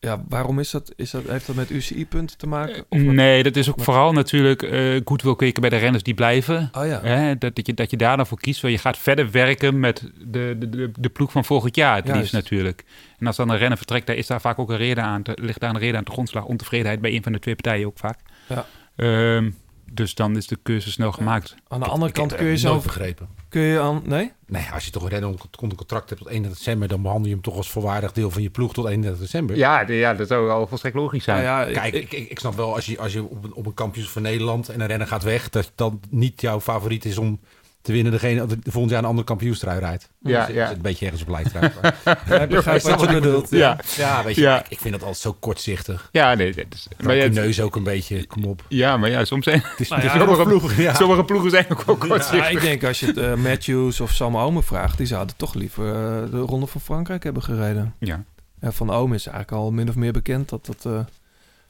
Ja, 0.00 0.24
waarom 0.28 0.58
is 0.58 0.70
dat? 0.70 0.92
Is 0.96 1.10
dat 1.10 1.22
heeft 1.28 1.46
dat 1.46 1.56
met 1.56 1.70
UCI-punten 1.70 2.38
te 2.38 2.46
maken? 2.46 2.84
Of 2.88 2.98
met- 2.98 3.14
Nee, 3.14 3.42
dat 3.42 3.56
is 3.56 3.68
ook 3.68 3.76
met- 3.76 3.84
vooral 3.84 4.12
natuurlijk 4.12 4.62
eh 4.62 5.00
goed 5.04 5.22
wil 5.22 5.36
kweken 5.36 5.60
bij 5.60 5.70
de 5.70 5.76
renners 5.76 6.02
die 6.02 6.14
blijven. 6.14 6.68
Oh 6.72 6.86
ja. 6.86 7.00
Hè, 7.02 7.38
dat, 7.38 7.56
dat, 7.56 7.66
je, 7.66 7.74
dat 7.74 7.90
je 7.90 7.96
daar 7.96 8.16
dan 8.16 8.26
voor 8.26 8.40
kiest. 8.40 8.60
Want 8.60 8.74
je 8.74 8.80
gaat 8.80 8.98
verder 8.98 9.30
werken 9.30 9.80
met 9.80 10.10
de, 10.26 10.56
de, 10.58 10.68
de, 10.68 10.90
de 11.00 11.08
ploeg 11.08 11.32
van 11.32 11.44
volgend 11.44 11.76
jaar, 11.76 11.96
het 11.96 12.04
Juist. 12.06 12.20
liefst 12.20 12.34
natuurlijk. 12.34 12.84
En 13.18 13.26
als 13.26 13.36
dan 13.36 13.48
een 13.50 13.58
renner 13.58 13.76
vertrekt, 13.76 14.06
daar 14.06 14.16
is 14.16 14.26
daar 14.26 14.40
vaak 14.40 14.58
ook 14.58 14.70
een 14.70 14.76
reden 14.76 15.04
aan. 15.04 15.22
te- 15.22 15.38
ligt 15.40 15.60
daar 15.60 15.70
een 15.70 15.78
reden 15.78 15.96
aan 15.96 16.04
te 16.04 16.12
grondslag. 16.12 16.44
Ontevredenheid 16.44 17.00
bij 17.00 17.14
een 17.14 17.22
van 17.22 17.32
de 17.32 17.38
twee 17.38 17.54
partijen 17.54 17.86
ook 17.86 17.98
vaak. 17.98 18.18
Ja. 18.48 18.66
Ehm, 18.96 19.50
dus 19.92 20.14
dan 20.14 20.36
is 20.36 20.46
de 20.46 20.58
keuze 20.62 20.90
snel 20.90 21.12
gemaakt. 21.12 21.54
Aan 21.68 21.80
de 21.80 21.86
andere 21.86 22.08
Ik 22.08 22.14
kant 22.14 22.34
kun 22.34 22.46
je 22.46 22.56
zo... 22.56 22.70
nooit 22.70 22.82
begrepen. 22.82 23.28
Kun 23.48 23.60
je 23.62 23.80
aan... 23.80 24.02
Nee? 24.04 24.32
Nee, 24.46 24.66
als 24.72 24.84
je 24.84 24.90
toch 24.90 25.02
een 25.02 25.08
renner 25.08 25.28
onder 25.28 25.76
contract 25.76 26.08
hebt 26.08 26.20
tot 26.20 26.30
31 26.30 26.58
december, 26.64 26.88
dan 26.88 27.02
behandel 27.02 27.26
je 27.28 27.32
hem 27.32 27.42
toch 27.42 27.56
als 27.56 27.70
volwaardig 27.70 28.12
deel 28.12 28.30
van 28.30 28.42
je 28.42 28.50
ploeg 28.50 28.72
tot 28.72 28.86
31 28.86 29.20
december. 29.20 29.56
Ja, 29.56 29.84
de- 29.84 29.94
ja 29.94 30.14
dat 30.14 30.28
zou 30.28 30.50
al 30.50 30.66
volstrekt 30.66 30.96
logisch 30.96 31.24
zijn. 31.24 31.44
Nou 31.44 31.68
ja, 31.68 31.80
Kijk, 31.80 31.94
ik- 31.94 32.02
ik, 32.02 32.12
ik, 32.20 32.30
ik 32.30 32.38
snap 32.38 32.54
wel 32.54 32.74
als 32.74 32.86
je, 32.86 32.98
als 32.98 33.12
je 33.12 33.22
op 33.22 33.44
een, 33.44 33.54
op 33.54 33.66
een 33.66 33.74
kampioen 33.74 34.06
van 34.06 34.22
Nederland 34.22 34.68
en 34.68 34.80
een 34.80 34.86
renner 34.86 35.06
gaat 35.06 35.22
weg, 35.22 35.48
dat 35.50 35.72
dan 35.74 36.00
niet 36.10 36.40
jouw 36.40 36.60
favoriet 36.60 37.04
is 37.04 37.18
om 37.18 37.40
te 37.82 37.92
winnen 37.92 38.12
degene 38.12 38.46
dat 38.46 38.56
volgend 38.62 38.90
jaar 38.90 38.98
een 39.02 39.08
andere 39.08 39.26
kampioenstrui 39.26 39.78
rijdt. 39.78 40.10
Ja, 40.20 40.46
Dus 40.46 40.54
ja. 40.54 40.66
het 40.66 40.76
een 40.76 40.82
beetje 40.82 41.04
ergens 41.04 41.22
op 41.22 41.28
lijkt 41.28 41.48
trouwens. 41.48 41.76
Ja, 42.28 42.40
ik 42.40 42.48
begrijp 42.48 42.82
wat 42.82 43.00
je 43.00 43.06
bedoelt. 43.06 43.50
Ja, 43.50 43.78
ja, 43.96 44.24
weet 44.24 44.34
je, 44.34 44.40
Ja. 44.40 44.58
Ik, 44.58 44.68
ik 44.68 44.78
vind 44.78 44.92
dat 44.92 45.02
altijd 45.02 45.20
zo 45.20 45.32
kortzichtig. 45.32 46.08
ja 46.12 46.34
nee. 46.34 46.54
Dat 46.54 46.64
is, 46.70 46.88
maar 47.02 47.14
je 47.14 47.28
neus 47.28 47.60
ook 47.60 47.76
een 47.76 47.82
beetje, 47.82 48.26
kom 48.26 48.44
op. 48.44 48.62
ja, 48.68 48.96
maar 48.96 49.10
ja, 49.10 49.24
soms 49.24 49.44
zijn 49.44 49.60
Het 49.64 49.80
is, 49.80 49.88
Nou 49.88 50.00
het 50.02 50.10
ja, 50.10 50.16
is 50.16 50.24
sommige, 50.26 50.48
ploegen. 50.48 50.82
Ja. 50.82 50.94
sommige 50.94 51.24
ploegen 51.24 51.50
zijn 51.50 51.66
ook 51.68 51.82
wel 51.82 51.96
kortzichtig. 51.96 52.38
Ja, 52.38 52.48
ik 52.48 52.60
denk 52.60 52.84
als 52.84 53.00
je 53.00 53.06
het, 53.06 53.16
eh, 53.16 53.34
Matthews 53.34 54.00
of 54.00 54.10
Sam 54.10 54.36
Omen 54.36 54.62
vraagt, 54.62 54.96
die 54.98 55.06
zouden 55.06 55.36
toch 55.36 55.54
liever 55.54 55.86
eh, 55.94 56.30
de 56.30 56.38
Ronde 56.38 56.66
van 56.66 56.80
Frankrijk 56.80 57.22
hebben 57.24 57.42
gereden. 57.42 57.94
Ja. 57.98 58.24
En 58.60 58.72
van 58.72 58.90
Oom 58.90 59.12
is 59.14 59.26
eigenlijk 59.26 59.62
al 59.62 59.70
min 59.70 59.88
of 59.88 59.94
meer 59.94 60.12
bekend 60.12 60.48
dat 60.48 60.66
dat 60.66 60.84
eh, 60.84 61.00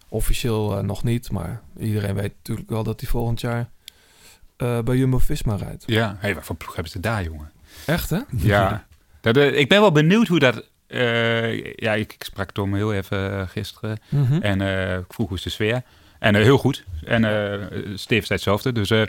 officieel 0.08 0.82
nog 0.84 1.04
niet. 1.04 1.30
Maar 1.30 1.60
iedereen 1.78 2.14
weet 2.14 2.32
natuurlijk 2.36 2.70
wel 2.70 2.82
dat 2.82 3.00
hij 3.00 3.10
volgend 3.10 3.40
jaar 3.40 3.68
eh, 4.58 4.78
bij 4.78 4.96
Jumbo-Visma 4.96 5.56
rijdt. 5.56 5.82
Ja, 5.86 6.16
hey, 6.18 6.34
wat 6.34 6.44
voor 6.44 6.56
ploeg 6.56 6.74
hebben 6.74 6.92
ze 6.92 7.00
daar, 7.00 7.22
jongen? 7.22 7.50
Echt, 7.86 8.10
hè? 8.10 8.18
Ja. 8.36 8.86
Dat, 9.20 9.36
eh, 9.36 9.58
ik 9.58 9.68
ben 9.68 9.80
wel 9.80 9.92
benieuwd 9.92 10.26
hoe 10.26 10.38
dat... 10.38 10.64
eh, 10.86 11.74
ja, 11.74 11.94
ik, 11.94 12.12
ik 12.12 12.24
sprak 12.24 12.50
Tom 12.50 12.74
heel 12.74 12.94
even 12.94 13.48
gisteren. 13.48 13.98
Mhm. 14.08 14.42
En 14.42 14.60
eh, 14.60 14.98
ik 14.98 15.12
vroeg 15.12 15.28
hoe 15.28 15.36
is 15.36 15.42
de 15.42 15.50
sfeer. 15.50 15.82
En 16.18 16.34
heel 16.34 16.58
goed. 16.58 16.84
En 17.04 17.24
eh 17.24 17.66
Steve 17.94 18.26
zei 18.26 18.28
hetzelfde. 18.28 18.72
Dus 18.72 18.90
op 18.92 19.08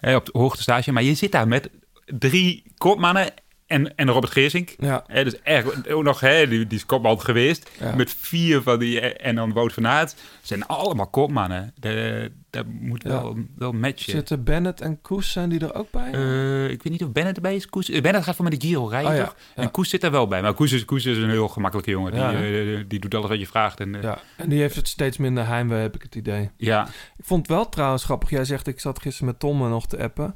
het 0.00 0.28
hoogtestage. 0.32 0.92
Maar 0.92 1.02
je 1.02 1.14
zit 1.14 1.32
daar 1.32 1.48
met 1.48 1.70
drie 2.04 2.62
kopmannen 2.76 3.32
en, 3.70 3.96
en 3.96 4.10
Robert 4.10 4.32
Geesink. 4.32 4.74
Ja. 4.78 5.04
Hè, 5.06 5.24
dus 5.24 5.42
echt 5.42 5.92
ook 5.92 6.02
nog, 6.02 6.20
hè, 6.20 6.48
die, 6.48 6.66
die 6.66 6.78
is 6.78 6.86
kopman 6.86 7.20
geweest. 7.20 7.70
Ja. 7.80 7.94
Met 7.94 8.14
vier 8.18 8.62
van 8.62 8.78
die, 8.78 9.00
eh, 9.00 9.26
en 9.28 9.34
dan 9.34 9.52
Wout 9.52 9.72
van 9.72 9.86
Aert. 9.86 10.14
zijn 10.42 10.66
allemaal 10.66 11.06
kopmannen. 11.06 11.72
De- 11.78 12.32
Dat 12.50 12.66
moet 12.66 13.02
Ja. 13.02 13.08
wel, 13.08 13.36
wel 13.56 13.72
matchen. 13.72 14.12
Zitten 14.12 14.44
Bennett 14.44 14.80
en 14.80 15.00
Koes, 15.00 15.32
zijn 15.32 15.48
die 15.48 15.60
er 15.60 15.74
ook 15.74 15.90
bij? 15.90 16.12
Eh, 16.12 16.64
ik 16.70 16.82
weet 16.82 16.92
niet 16.92 17.04
of 17.04 17.12
Bennett 17.12 17.36
erbij 17.36 17.54
is. 17.54 17.66
Koes, 17.68 17.88
eh, 17.90 18.02
Bennett 18.02 18.24
gaat 18.24 18.34
voor 18.36 18.44
mij 18.48 18.58
de 18.58 18.66
Giro 18.66 18.86
rijden, 18.86 19.10
Oh 19.10 19.16
ja. 19.16 19.32
En 19.54 19.70
Koes 19.70 19.88
zit 19.88 20.02
er 20.04 20.10
wel 20.10 20.26
bij. 20.28 20.42
Maar 20.42 20.54
Koes 20.54 20.72
is, 20.72 20.84
Koes 20.84 21.04
is 21.06 21.16
een 21.16 21.30
heel 21.30 21.48
gemakkelijke 21.48 21.90
jongen. 21.90 22.12
Die, 22.42 22.86
die 22.86 22.98
doet 23.00 23.14
alles 23.14 23.28
wat 23.28 23.38
je 23.38 23.46
vraagt. 23.46 23.80
En, 23.80 23.96
ja, 24.02 24.18
en 24.36 24.48
die 24.48 24.60
heeft 24.60 24.76
het 24.76 24.88
steeds 24.88 25.16
minder 25.16 25.46
heimwee, 25.46 25.80
heb 25.80 25.94
ik 25.94 26.02
het 26.02 26.14
idee. 26.14 26.50
ja. 26.56 26.86
Ik 27.16 27.24
vond 27.24 27.46
het 27.46 27.56
wel 27.56 27.68
trouwens 27.68 28.04
grappig. 28.04 28.30
Jij 28.30 28.44
zegt, 28.44 28.66
ik 28.66 28.80
zat 28.80 29.00
gisteren 29.00 29.26
met 29.28 29.38
Tom 29.40 29.58
nog 29.58 29.86
te 29.86 29.98
appen. 30.02 30.34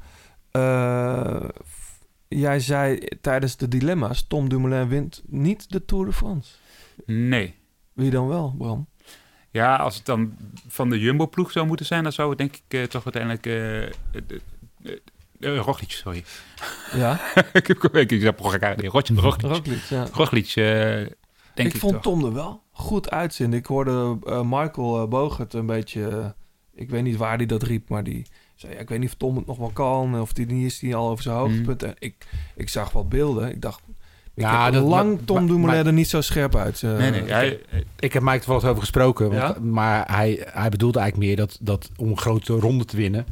Jij 2.27 2.59
zei 2.59 2.99
tijdens 3.21 3.57
de 3.57 3.67
dilemma's, 3.67 4.27
Tom 4.27 4.49
Dumoulin 4.49 4.87
wint 4.87 5.21
niet 5.25 5.71
de 5.71 5.85
Tour 5.85 6.05
de 6.05 6.13
France. 6.13 6.53
Nee. 7.05 7.55
Wie 7.93 8.11
dan 8.11 8.27
wel, 8.27 8.55
Bram? 8.57 8.87
Ja, 9.51 9.75
als 9.75 9.95
het 9.95 10.05
dan 10.05 10.35
van 10.67 10.89
de 10.89 10.99
Jumbo-ploeg 10.99 11.51
zou 11.51 11.67
moeten 11.67 11.85
zijn... 11.85 12.03
dan 12.03 12.11
zou 12.11 12.29
het 12.29 12.37
denk 12.37 12.55
ik 12.55 12.63
eh, 12.67 12.83
toch 12.83 13.03
uiteindelijk... 13.03 13.45
eh, 15.39 15.57
Roglic, 15.57 15.91
sorry. 15.91 16.23
Ja, 16.93 17.19
ik 17.53 17.67
heb 17.67 17.83
ik 17.93 18.11
ik 18.11 18.23
Roglic. 18.23 18.89
Roglic. 19.19 19.41
Roglic, 19.51 19.81
ja. 19.81 20.07
Roglic, 20.11 20.53
denk 20.53 21.67
ik, 21.67 21.73
ik 21.73 21.77
vond 21.77 21.93
toch. 21.93 22.01
Tom 22.01 22.25
er 22.25 22.33
wel 22.33 22.63
goed 22.71 23.11
uitzien. 23.11 23.53
Ik 23.53 23.65
hoorde 23.65 24.17
Michael 24.43 25.01
uh, 25.01 25.07
Bogert 25.07 25.53
een 25.53 25.65
beetje... 25.65 26.35
ik 26.73 26.89
weet 26.89 27.03
niet 27.03 27.17
waar 27.17 27.37
hij 27.37 27.45
dat 27.45 27.63
riep, 27.63 27.89
maar 27.89 28.03
die 28.03 28.25
zei... 28.55 28.73
Ja, 28.73 28.79
ik 28.79 28.89
weet 28.89 28.99
niet 28.99 29.09
of 29.09 29.15
Tom 29.15 29.35
het 29.35 29.45
nog 29.45 29.57
wel 29.57 29.69
kan. 29.73 30.19
Of 30.21 30.33
die 30.33 30.45
niet 30.45 30.65
is 30.65 30.79
die 30.79 30.95
al 30.95 31.09
over 31.09 31.23
zijn 31.23 31.35
hoogtepunt. 31.35 31.83
En 31.83 31.95
ik, 31.99 32.15
ik 32.55 32.69
zag 32.69 32.91
wel 32.91 33.07
beelden. 33.07 33.49
Ik 33.51 33.61
dacht... 33.61 33.81
Ik 34.33 34.41
Ja, 34.43 34.63
heb 34.63 34.73
dat- 34.73 34.83
lang 34.83 35.19
Tom 35.25 35.35
maar- 35.37 35.45
Dumoulin 35.47 35.75
maar- 35.77 35.85
er 35.85 35.93
niet 35.93 36.09
zo 36.09 36.21
scherp 36.21 36.55
uit. 36.55 36.83
eh. 36.83 36.97
Nee, 36.97 37.11
nee. 37.11 37.21
Hij, 37.31 37.59
Ik 37.99 38.13
heb 38.13 38.23
Mike 38.23 38.37
er 38.39 38.45
wel 38.47 38.55
eens 38.55 38.65
over 38.65 38.79
gesproken. 38.79 39.25
Want, 39.29 39.41
Ja? 39.41 39.55
Maar 39.61 40.11
hij, 40.11 40.47
hij 40.49 40.69
bedoelde 40.69 40.99
eigenlijk 40.99 41.27
meer 41.29 41.37
dat, 41.45 41.57
dat 41.61 41.89
om 41.95 42.09
een 42.09 42.17
grote 42.17 42.53
ronde 42.53 42.85
te 42.85 42.97
winnen... 42.97 43.25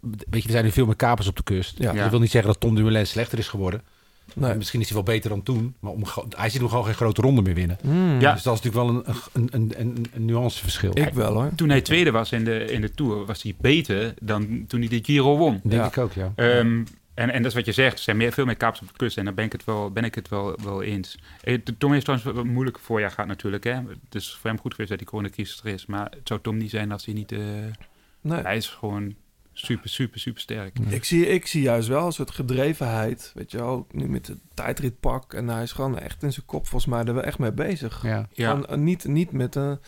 Weet 0.00 0.40
je, 0.40 0.42
er 0.46 0.50
zijn 0.50 0.64
nu 0.64 0.70
veel 0.70 0.86
meer 0.86 0.96
kapers 0.96 1.28
op 1.28 1.36
de 1.36 1.42
kust. 1.42 1.78
Ja. 1.78 1.92
Dat 1.92 2.10
wil 2.10 2.20
niet 2.20 2.30
zeggen 2.30 2.50
dat 2.52 2.60
Tom 2.60 2.74
Dumoulin 2.74 3.06
slechter 3.06 3.38
is 3.38 3.48
geworden. 3.48 3.82
Nee. 4.34 4.54
Misschien 4.54 4.80
is 4.80 4.86
hij 4.86 4.94
wel 4.94 5.14
beter 5.14 5.30
dan 5.30 5.42
toen. 5.42 5.74
Maar 5.80 5.92
om, 5.92 6.02
hij 6.36 6.48
ziet 6.50 6.60
hem 6.60 6.68
gewoon 6.68 6.84
geen 6.84 6.94
grote 6.94 7.20
ronde 7.20 7.42
meer 7.42 7.54
winnen. 7.54 7.78
Hmm. 7.82 8.20
Ja. 8.20 8.32
Dus 8.32 8.42
dat 8.42 8.54
is 8.58 8.62
natuurlijk 8.62 9.04
wel 9.04 9.04
een, 9.04 9.14
een, 9.32 9.48
een, 9.52 9.80
een, 9.80 10.06
een 10.14 10.24
nuanceverschil. 10.24 10.90
Ik 10.98 11.14
wel 11.14 11.32
hoor. 11.34 11.50
toen 11.56 11.68
hij 11.68 11.80
tweede 11.80 12.10
was 12.10 12.32
in 12.32 12.44
de, 12.44 12.64
in 12.64 12.80
de 12.80 12.90
Tour... 12.90 13.24
was 13.24 13.42
hij 13.42 13.54
beter 13.60 14.14
dan 14.20 14.64
toen 14.68 14.80
hij 14.80 14.88
de 14.88 15.00
Giro 15.02 15.36
won. 15.36 15.60
Denk 15.62 15.82
Ja. 15.82 15.86
ik 15.86 15.98
ook, 15.98 16.12
ja. 16.12 16.32
Ehm, 16.36 16.84
en, 17.14 17.30
en 17.30 17.42
dat 17.42 17.50
is 17.50 17.54
wat 17.56 17.66
je 17.66 17.72
zegt. 17.72 17.96
Er 17.96 18.02
zijn 18.02 18.16
meer, 18.16 18.32
veel 18.32 18.44
meer 18.44 18.56
kapers 18.56 18.80
op 18.80 18.88
de 18.88 18.94
kust. 18.96 19.16
En 19.18 19.24
daar 19.24 19.34
ben 19.34 19.44
ik 19.44 19.52
het 19.52 19.64
wel, 19.64 19.90
ben 19.90 20.04
ik 20.04 20.14
het 20.14 20.28
wel, 20.28 20.58
wel 20.64 20.82
eens. 20.82 21.18
Eh, 21.44 21.58
Tom 21.78 21.92
heeft 21.92 22.04
trouwens 22.04 22.38
een 22.38 22.52
moeilijk 22.52 22.78
voorjaar 22.78 23.10
gehad 23.10 23.26
natuurlijk. 23.26 23.64
Hè? 23.64 23.72
Het 23.72 24.14
is 24.14 24.36
voor 24.40 24.50
hem 24.50 24.58
goed 24.58 24.70
geweest 24.70 24.90
dat 24.90 24.98
die 24.98 25.08
coronacrisis 25.08 25.60
er 25.64 25.70
is. 25.72 25.86
Maar 25.86 26.04
het 26.10 26.28
zou 26.28 26.40
Tom 26.40 26.56
niet 26.56 26.70
zijn 26.70 26.92
als 26.92 27.04
hij 27.04 27.14
niet... 27.14 27.32
eh, 27.32 27.38
Nee. 28.20 28.42
Hij 28.42 28.56
is 28.56 28.66
gewoon 28.68 29.14
super, 29.52 29.88
super, 29.90 30.20
super 30.20 30.40
sterk. 30.40 30.78
Ik 30.88 31.04
zie, 31.04 31.26
ik 31.26 31.46
zie 31.46 31.62
juist 31.62 31.88
wel 31.88 32.06
een 32.06 32.12
soort 32.12 32.30
gedrevenheid. 32.30 33.32
Weet 33.34 33.50
je 33.50 33.58
wel, 33.58 33.86
nu 33.90 34.08
met 34.08 34.26
het 34.26 34.38
tijdritpak. 34.54 35.34
En 35.34 35.48
hij 35.48 35.62
is 35.62 35.72
gewoon 35.72 35.98
echt 35.98 36.22
in 36.22 36.32
zijn 36.32 36.46
kop 36.46 36.66
volgens 36.66 36.92
mij 36.92 37.04
er 37.04 37.14
wel 37.14 37.22
echt 37.22 37.38
mee 37.38 37.52
bezig. 37.52 38.02
ja. 38.02 38.28
Ja, 38.32 38.50
Gewoon, 38.50 38.66
eh, 38.66 38.76
niet, 38.76 39.04
niet, 39.04 39.32
met 39.32 39.54
een, 39.54 39.78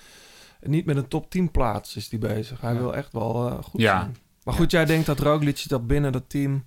niet 0.61 0.85
met 0.85 0.97
een 0.97 1.09
top 1.09 1.31
10 1.31 1.51
plaats 1.51 1.97
is 1.97 2.11
hij 2.11 2.19
bezig. 2.19 2.61
Hij 2.61 2.73
Ja. 2.73 2.78
wil 2.78 2.95
echt 2.97 3.12
wel 3.12 3.49
eh, 3.51 3.62
goed 3.62 3.81
Ja. 3.81 4.01
zijn. 4.01 4.16
Maar 4.45 4.55
goed, 4.55 4.70
jij 4.70 4.85
denkt 4.85 5.07
dat 5.07 5.19
Roglic 5.20 5.69
dat 5.69 5.86
binnen 5.86 6.12
dat 6.12 6.24
team... 6.28 6.65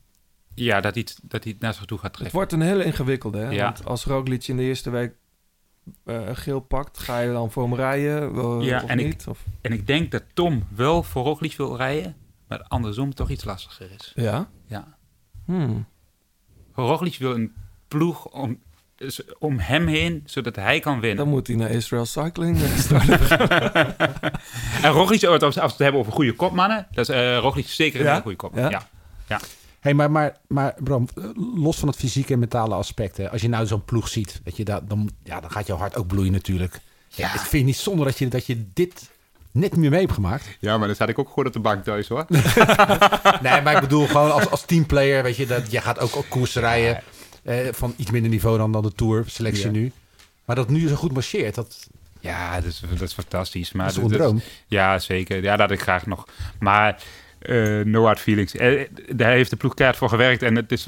ja 0.53 0.81
dat, 0.81 0.93
hij, 0.93 1.03
het- 1.07 1.19
dat 1.23 1.43
hij 1.43 1.51
het 1.53 1.61
naar 1.61 1.73
zich 1.73 1.85
toe 1.85 1.97
gaat 1.97 2.05
Het 2.05 2.13
trekken. 2.13 2.35
wordt 2.37 2.51
een 2.51 2.61
hele 2.61 2.83
ingewikkelde, 2.83 3.37
hè? 3.37 3.49
Ja. 3.49 3.63
Want 3.63 3.85
als 3.85 4.05
Roglic 4.05 4.47
in 4.47 4.57
de 4.57 4.63
eerste 4.63 4.89
week 4.89 5.13
eh, 6.05 6.21
geel 6.33 6.59
pakt... 6.59 6.97
ga 6.97 7.19
je 7.19 7.31
dan 7.31 7.51
voor 7.51 7.63
hem 7.63 7.75
rijden 7.75 8.33
Ja, 8.63 8.81
of 8.83 8.89
en 8.89 8.99
ik- 8.99 9.05
niet? 9.05 9.25
Of, 9.27 9.43
En 9.61 9.71
ik 9.71 9.87
denk 9.87 10.11
dat 10.11 10.23
Tom 10.33 10.63
wel 10.75 11.03
voor 11.03 11.23
Roglic 11.23 11.53
wil 11.57 11.77
rijden. 11.77 12.15
Maar 12.47 12.63
andersom 12.67 13.13
toch 13.13 13.29
iets 13.29 13.43
lastiger 13.43 13.89
is. 13.99 14.11
ja? 14.15 14.49
Ja. 14.65 14.97
Hmm. 15.45 15.85
Roglic 16.73 17.15
wil 17.17 17.33
een 17.33 17.53
ploeg 17.87 18.25
om, 18.25 18.59
dus 18.95 19.21
om 19.39 19.59
hem 19.59 19.87
heen, 19.87 20.23
zodat 20.25 20.55
hij 20.55 20.79
kan 20.79 20.99
winnen. 20.99 21.17
Dan 21.17 21.27
moet 21.27 21.47
hij 21.47 21.55
naar 21.55 21.69
Israel 21.69 22.05
Cycling 22.05 22.61
eh, 22.61 22.77
starten. 22.85 23.19
En 24.83 24.91
Roglic, 24.91 25.23
als 25.23 25.39
we 25.39 25.45
als 25.45 25.55
we 25.55 25.61
het 25.61 25.77
hebben 25.77 26.01
over 26.01 26.13
goede 26.13 26.33
kopmannen, 26.35 26.87
dat 26.91 27.09
is 27.09 27.15
uh, 27.15 27.37
Roglic 27.37 27.67
zeker 27.67 27.99
een 27.99 28.05
Ja? 28.05 28.21
goede 28.21 28.37
kopman. 28.37 28.69
Ja? 28.69 28.87
Ja. 29.27 29.39
Hey, 29.79 29.93
maar, 29.93 30.11
maar, 30.11 30.37
maar 30.47 30.75
Bram, 30.83 31.07
eh, 31.15 31.23
los 31.55 31.77
van 31.79 31.87
het 31.87 31.97
fysieke 31.97 32.33
en 32.33 32.39
mentale 32.39 32.75
aspect. 32.75 33.17
Hè, 33.17 33.29
als 33.29 33.41
je 33.41 33.49
nou 33.49 33.65
zo'n 33.65 33.85
ploeg 33.85 34.07
ziet, 34.07 34.41
weet 34.43 34.57
je, 34.57 34.63
dat, 34.65 34.89
dan, 34.89 35.09
ja, 35.23 35.39
dan 35.39 35.51
gaat 35.51 35.67
jouw 35.67 35.77
hart 35.77 35.95
ook 35.95 36.07
bloeien 36.07 36.31
natuurlijk. 36.31 36.79
Ja. 37.07 37.33
Ik 37.33 37.39
vind 37.39 37.65
niet 37.65 37.75
zonder 37.77 38.05
dat 38.05 38.17
je, 38.17 38.27
dat 38.27 38.45
je 38.45 38.67
dit 38.73 39.09
net 39.59 39.71
niet 39.71 39.79
meer 39.79 39.89
mee 39.89 39.99
hebt 39.99 40.13
gemaakt. 40.13 40.45
ja, 40.59 40.77
maar 40.77 40.87
dan 40.87 40.95
zat 40.95 41.09
ik 41.09 41.19
ook 41.19 41.27
gewoon 41.29 41.45
op 41.45 41.53
de 41.53 41.59
bank 41.59 41.83
thuis 41.83 42.07
hoor. 42.07 42.25
Nee, 43.41 43.61
maar 43.61 43.73
ik 43.75 43.79
bedoel 43.81 44.07
gewoon 44.07 44.31
als, 44.31 44.49
als 44.49 44.65
teamplayer, 44.65 45.23
weet 45.23 45.35
je, 45.35 45.45
dat 45.45 45.71
je 45.71 45.81
gaat 45.81 45.99
ook, 45.99 46.15
ook 46.15 46.25
koersen 46.29 46.61
rijden. 46.61 47.03
Eh, 47.43 47.55
van 47.71 47.93
iets 47.97 48.11
minder 48.11 48.31
niveau 48.31 48.57
dan, 48.57 48.71
dan 48.71 48.81
de 48.83 48.93
Tour 48.95 49.23
selectie 49.27 49.65
Ja. 49.65 49.71
nu. 49.71 49.91
Maar 50.45 50.55
dat 50.55 50.69
nu 50.69 50.87
zo 50.87 50.95
goed 50.95 51.11
marcheert, 51.13 51.55
dat, 51.55 51.87
Ja, 52.19 52.55
dat 52.55 52.63
is, 52.63 52.81
dat 52.89 53.01
is 53.01 53.13
fantastisch. 53.13 53.71
Maar 53.71 53.85
dat 53.87 53.97
is 53.97 54.03
een 54.03 54.09
droom. 54.09 54.41
Ja, 54.67 54.99
zeker. 54.99 55.43
Ja, 55.43 55.55
dat 55.57 55.71
ik 55.71 55.81
graag 55.81 56.05
nog. 56.05 56.27
Maar 56.59 57.01
eh 57.47 57.85
no 57.85 58.03
hard 58.05 58.19
feelings. 58.19 58.55
Eh, 58.55 58.81
daar 59.15 59.31
heeft 59.31 59.49
de 59.49 59.55
ploeg 59.55 59.73
keihard 59.73 59.99
voor 59.99 60.09
gewerkt. 60.09 60.43
En 60.43 60.55
het 60.55 60.71
is 60.71 60.87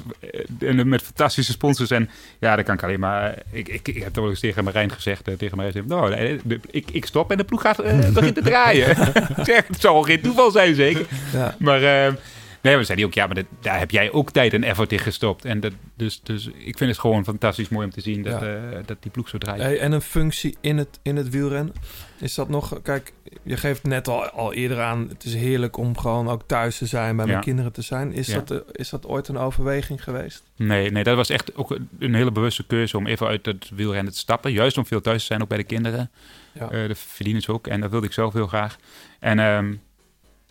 eh, 0.59 0.83
met 0.83 1.01
fantastische 1.01 1.51
sponsors. 1.51 1.91
En 1.91 2.09
ja, 2.39 2.55
dat 2.55 2.65
kan 2.65 2.73
ik 2.75 2.83
alleen 2.83 2.99
maar... 2.99 3.35
Ik, 3.51 3.67
ik, 3.67 3.87
ik 3.87 4.03
heb 4.03 4.13
toch 4.13 4.21
wel 4.23 4.29
eens 4.29 4.39
tegen 4.39 4.63
Marijn 4.63 4.91
gezegd. 4.91 5.27
eh, 5.27 5.33
tegen 5.33 5.57
Marijn 5.57 5.73
gezegd, 5.75 5.93
nou, 5.93 6.11
eh, 6.13 6.39
de- 6.43 6.59
ik, 6.71 6.91
ik 6.91 7.05
stop 7.05 7.31
en 7.31 7.37
de 7.37 7.43
ploeg 7.43 7.61
gaat 7.61 7.79
eh 7.79 8.09
begint 8.13 8.35
te 8.35 8.41
draaien. 8.41 8.95
Het 9.67 9.79
zal 9.79 10.01
geen 10.01 10.21
toeval 10.21 10.51
zijn, 10.51 10.75
zeker. 10.75 11.05
ja. 11.33 11.55
Maar... 11.59 12.13
eh, 12.61 12.63
Nee, 12.69 12.77
we 12.77 12.83
zeiden 12.83 13.05
ook, 13.07 13.13
ja, 13.13 13.25
maar 13.25 13.35
dat, 13.35 13.45
daar 13.61 13.79
heb 13.79 13.91
jij 13.91 14.11
ook 14.11 14.31
tijd 14.31 14.53
en 14.53 14.63
effort 14.63 14.91
in 14.91 14.99
gestopt. 14.99 15.45
En 15.45 15.59
dat, 15.59 15.73
dus, 15.95 16.21
dus 16.23 16.47
ik 16.47 16.77
vind 16.77 16.89
het 16.89 16.99
gewoon 16.99 17.23
fantastisch 17.23 17.69
mooi 17.69 17.85
om 17.85 17.91
te 17.91 18.01
zien 18.01 18.23
dat, 18.23 18.41
Ja. 18.41 18.47
eh, 18.71 18.77
dat 18.85 18.97
die 19.01 19.11
ploeg 19.11 19.29
zo 19.29 19.37
draait. 19.37 19.61
Hey, 19.61 19.79
en 19.79 19.91
een 19.91 20.01
functie 20.01 20.57
in 20.61 20.77
het, 20.77 20.99
in 21.01 21.15
het 21.15 21.29
wielrennen. 21.29 21.73
Is 22.19 22.33
dat 22.35 22.49
nog... 22.49 22.81
Kijk, 22.81 23.13
je 23.43 23.57
geeft 23.57 23.83
net 23.83 24.07
al, 24.07 24.25
al 24.29 24.53
eerder 24.53 24.79
aan... 24.81 25.07
Het 25.09 25.23
is 25.23 25.33
heerlijk 25.35 25.77
om 25.77 25.97
gewoon 25.97 26.29
ook 26.29 26.41
thuis 26.45 26.77
te 26.77 26.85
zijn, 26.85 27.15
bij 27.15 27.25
mijn 27.25 27.39
kinderen 27.41 27.71
te 27.71 27.81
zijn. 27.81 28.13
Is, 28.13 28.27
Ja. 28.27 28.39
dat, 28.39 28.51
eh, 28.51 28.57
is 28.71 28.89
dat 28.89 29.05
ooit 29.07 29.27
een 29.27 29.37
overweging 29.37 30.03
geweest? 30.03 30.43
Nee, 30.55 30.91
nee, 30.91 31.03
dat 31.03 31.15
was 31.15 31.29
echt 31.29 31.55
ook 31.55 31.77
een 31.99 32.13
hele 32.13 32.31
bewuste 32.31 32.65
keuze 32.67 32.97
om 32.97 33.07
even 33.07 33.27
uit 33.27 33.45
het 33.45 33.69
wielrennen 33.73 34.13
te 34.13 34.19
stappen. 34.19 34.51
Juist 34.51 34.77
om 34.77 34.85
veel 34.85 35.01
thuis 35.01 35.19
te 35.19 35.25
zijn, 35.25 35.41
ook 35.41 35.47
bij 35.49 35.57
de 35.57 35.63
kinderen. 35.63 36.11
Ja. 36.51 36.69
Eh 36.71 36.87
dat 36.87 36.97
verdienen 36.97 37.41
ze 37.41 37.51
ook 37.51 37.67
en 37.67 37.81
dat 37.81 37.91
wilde 37.91 38.05
ik 38.05 38.13
zelf 38.13 38.33
heel 38.33 38.47
graag. 38.47 38.77
En 39.19 39.39
ehm, 39.39 39.73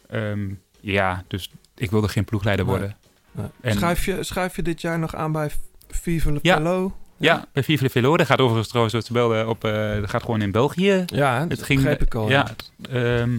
ehm, 0.08 0.48
ja, 0.80 1.24
dus 1.28 1.50
ik 1.78 1.90
wilde 1.90 2.08
geen 2.08 2.24
ploegleider 2.24 2.64
worden. 2.64 2.96
Nee. 3.32 3.46
En- 3.60 3.74
Schrijf, 3.74 4.04
je, 4.04 4.22
schrijf 4.22 4.56
je 4.56 4.62
dit 4.62 4.80
jaar 4.80 4.98
nog 4.98 5.14
aan 5.14 5.32
bij 5.32 5.50
Vive 5.88 6.32
le 6.32 6.38
Ja. 6.42 6.56
Velo? 6.56 6.96
Ja, 7.16 7.44
bij 7.52 7.62
Vive 7.62 7.82
le 7.82 7.90
Velo. 7.90 8.16
Dat 8.16 8.26
gaat 8.26 8.38
overigens 8.38 8.68
trouwens, 8.68 8.94
wat 8.94 9.04
ze 9.06 9.12
belden, 9.12 9.48
op, 9.48 9.64
eh, 9.64 9.94
dat 10.00 10.10
gaat 10.10 10.22
gewoon 10.22 10.42
in 10.42 10.50
België. 10.50 11.04
Ja, 11.06 11.40
Het 11.40 11.50
dat 11.50 11.62
ging, 11.62 11.80
begreep 11.80 12.02
ik 12.02 12.14
al. 12.14 12.28
Ja, 12.28 12.46
ehm, 12.90 13.38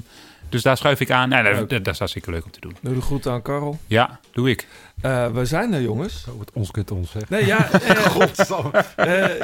dus 0.49 0.61
daar 0.61 0.77
schuif 0.77 0.99
ik 0.99 1.11
aan. 1.11 1.29
Nou, 1.29 1.43
dat, 1.43 1.69
dat, 1.69 1.83
dat 1.83 1.93
is 1.93 1.97
hartstikke 1.99 2.31
leuk 2.31 2.45
om 2.45 2.51
te 2.51 2.59
doen. 2.59 2.75
Doe 2.81 2.93
de 2.93 3.01
groeten 3.01 3.31
aan 3.31 3.41
Karel. 3.41 3.79
Ja, 3.87 4.19
doe 4.31 4.49
ik. 4.49 4.67
Eh, 5.01 5.27
we 5.27 5.45
zijn 5.45 5.73
er, 5.73 5.81
jongens. 5.81 6.21
Zo, 6.21 6.39
het 6.39 6.51
ons 6.53 6.71
kunt 6.71 6.91
ons, 6.91 7.11
zeg. 7.11 7.29
Nee, 7.29 7.45
ja. 7.45 7.71
eh, 7.71 8.15
eh, 8.29 8.45
Zal 8.45 8.71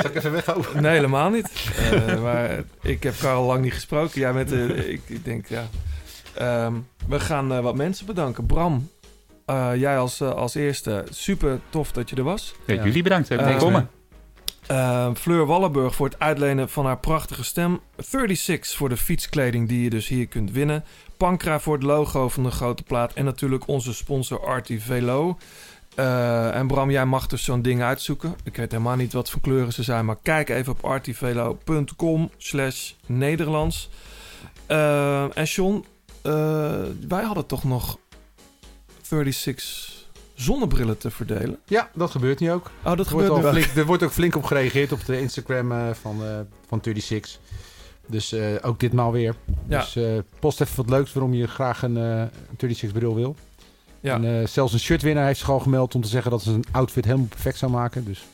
ik 0.05 0.15
even 0.15 0.31
weghouden? 0.31 0.81
nee, 0.81 0.91
helemaal 0.95 1.29
niet. 1.29 1.49
Eh, 1.91 2.21
maar 2.21 2.49
ik 2.81 3.03
heb 3.03 3.13
Karel 3.19 3.43
lang 3.45 3.61
niet 3.61 3.73
gesproken. 3.73 4.19
Jij 4.19 4.33
met 4.33 4.51
ik 4.51 5.23
denk, 5.25 5.47
ja... 5.47 5.63
Ehm, 6.37 6.73
we 7.07 7.19
gaan 7.19 7.51
eh, 7.53 7.59
wat 7.59 7.75
mensen 7.75 8.05
bedanken. 8.05 8.45
Bram, 8.45 8.89
eh, 9.45 9.71
jij 9.75 9.97
als, 9.97 10.21
eh, 10.21 10.29
als 10.31 10.55
eerste. 10.55 11.03
Super 11.09 11.59
tof 11.69 11.91
dat 11.91 12.09
je 12.09 12.15
er 12.15 12.23
was. 12.23 12.55
Ja, 12.65 12.73
Ja. 12.73 12.83
Jullie 12.83 13.03
bedankt 13.03 13.35
komen. 13.57 13.89
Eh, 14.67 15.09
Fleur 15.15 15.45
Wallenburg 15.45 15.95
voor 15.95 16.05
het 16.05 16.19
uitlenen 16.19 16.69
van 16.69 16.85
haar 16.85 16.97
prachtige 16.99 17.43
stem. 17.43 17.79
36 17.97 18.75
voor 18.77 18.89
de 18.89 18.97
fietskleding 18.97 19.67
die 19.67 19.81
je 19.83 19.89
dus 19.89 20.07
hier 20.07 20.27
kunt 20.27 20.51
winnen. 20.51 20.83
Pankra 21.17 21.59
voor 21.59 21.73
het 21.73 21.83
logo 21.83 22.29
van 22.29 22.43
de 22.43 22.51
grote 22.51 22.83
plaat. 22.83 23.13
En 23.13 23.25
natuurlijk 23.25 23.67
onze 23.67 23.93
sponsor 23.93 24.45
Arti 24.45 24.79
Velo. 24.79 25.37
Eh, 25.95 26.55
en 26.55 26.67
Bram, 26.67 26.91
jij 26.91 27.05
mag 27.05 27.27
dus 27.27 27.43
zo'n 27.43 27.61
ding 27.61 27.81
uitzoeken. 27.81 28.35
Ik 28.43 28.55
weet 28.55 28.71
helemaal 28.71 28.95
niet 28.95 29.13
wat 29.13 29.29
voor 29.29 29.41
kleuren 29.41 29.73
ze 29.73 29.83
zijn, 29.83 30.05
maar 30.05 30.17
kijk 30.23 30.49
even 30.49 30.71
op 30.71 30.85
artivelo.com 30.85 32.29
slash 32.37 32.91
Nederlands. 33.05 33.89
En 34.67 35.43
John, 35.43 35.85
eh, 36.25 36.81
wij 37.07 37.23
hadden 37.23 37.45
toch 37.45 37.63
nog 37.63 37.97
36 39.01 39.93
zonnebrillen 40.33 40.97
te 40.97 41.11
verdelen? 41.11 41.59
Ja, 41.65 41.89
dat 41.93 42.11
gebeurt 42.11 42.39
nu 42.39 42.51
ook. 42.51 42.71
Oh, 42.83 42.97
dat 42.97 43.07
Er 43.07 43.13
wordt, 43.13 43.27
gebeurt 43.27 43.53
flink, 43.53 43.75
er 43.75 43.85
wordt 43.85 44.03
ook 44.03 44.11
flink 44.11 44.35
op 44.35 44.43
gereageerd 44.43 44.91
op 44.91 45.05
de 45.05 45.19
Instagram 45.19 45.71
eh, 45.71 45.89
van, 46.01 46.23
eh 46.23 46.39
van 46.67 46.79
36. 46.83 47.39
Dus 48.07 48.35
ook 48.61 48.79
ditmaal 48.79 49.11
weer. 49.11 49.35
Ja. 49.67 49.79
Dus 49.79 49.97
post 50.39 50.61
even 50.61 50.75
wat 50.75 50.89
leuks 50.89 51.13
waarom 51.13 51.33
je 51.33 51.47
graag 51.47 51.81
een, 51.81 51.97
eh, 51.97 52.19
een 52.19 52.57
36 52.57 52.91
bril 52.91 53.15
wil. 53.15 53.35
Ja. 53.99 54.21
En 54.21 54.49
zelfs 54.49 54.73
een 54.73 54.79
shirtwinnaar 54.79 55.25
heeft 55.25 55.39
zich 55.39 55.49
al 55.49 55.59
gemeld 55.59 55.95
om 55.95 56.01
te 56.01 56.07
zeggen 56.07 56.31
dat 56.31 56.41
ze 56.41 56.51
een 56.51 56.65
outfit 56.71 57.05
helemaal 57.05 57.25
perfect 57.25 57.57
zou 57.57 57.71
maken. 57.71 58.05
Dus 58.05 58.25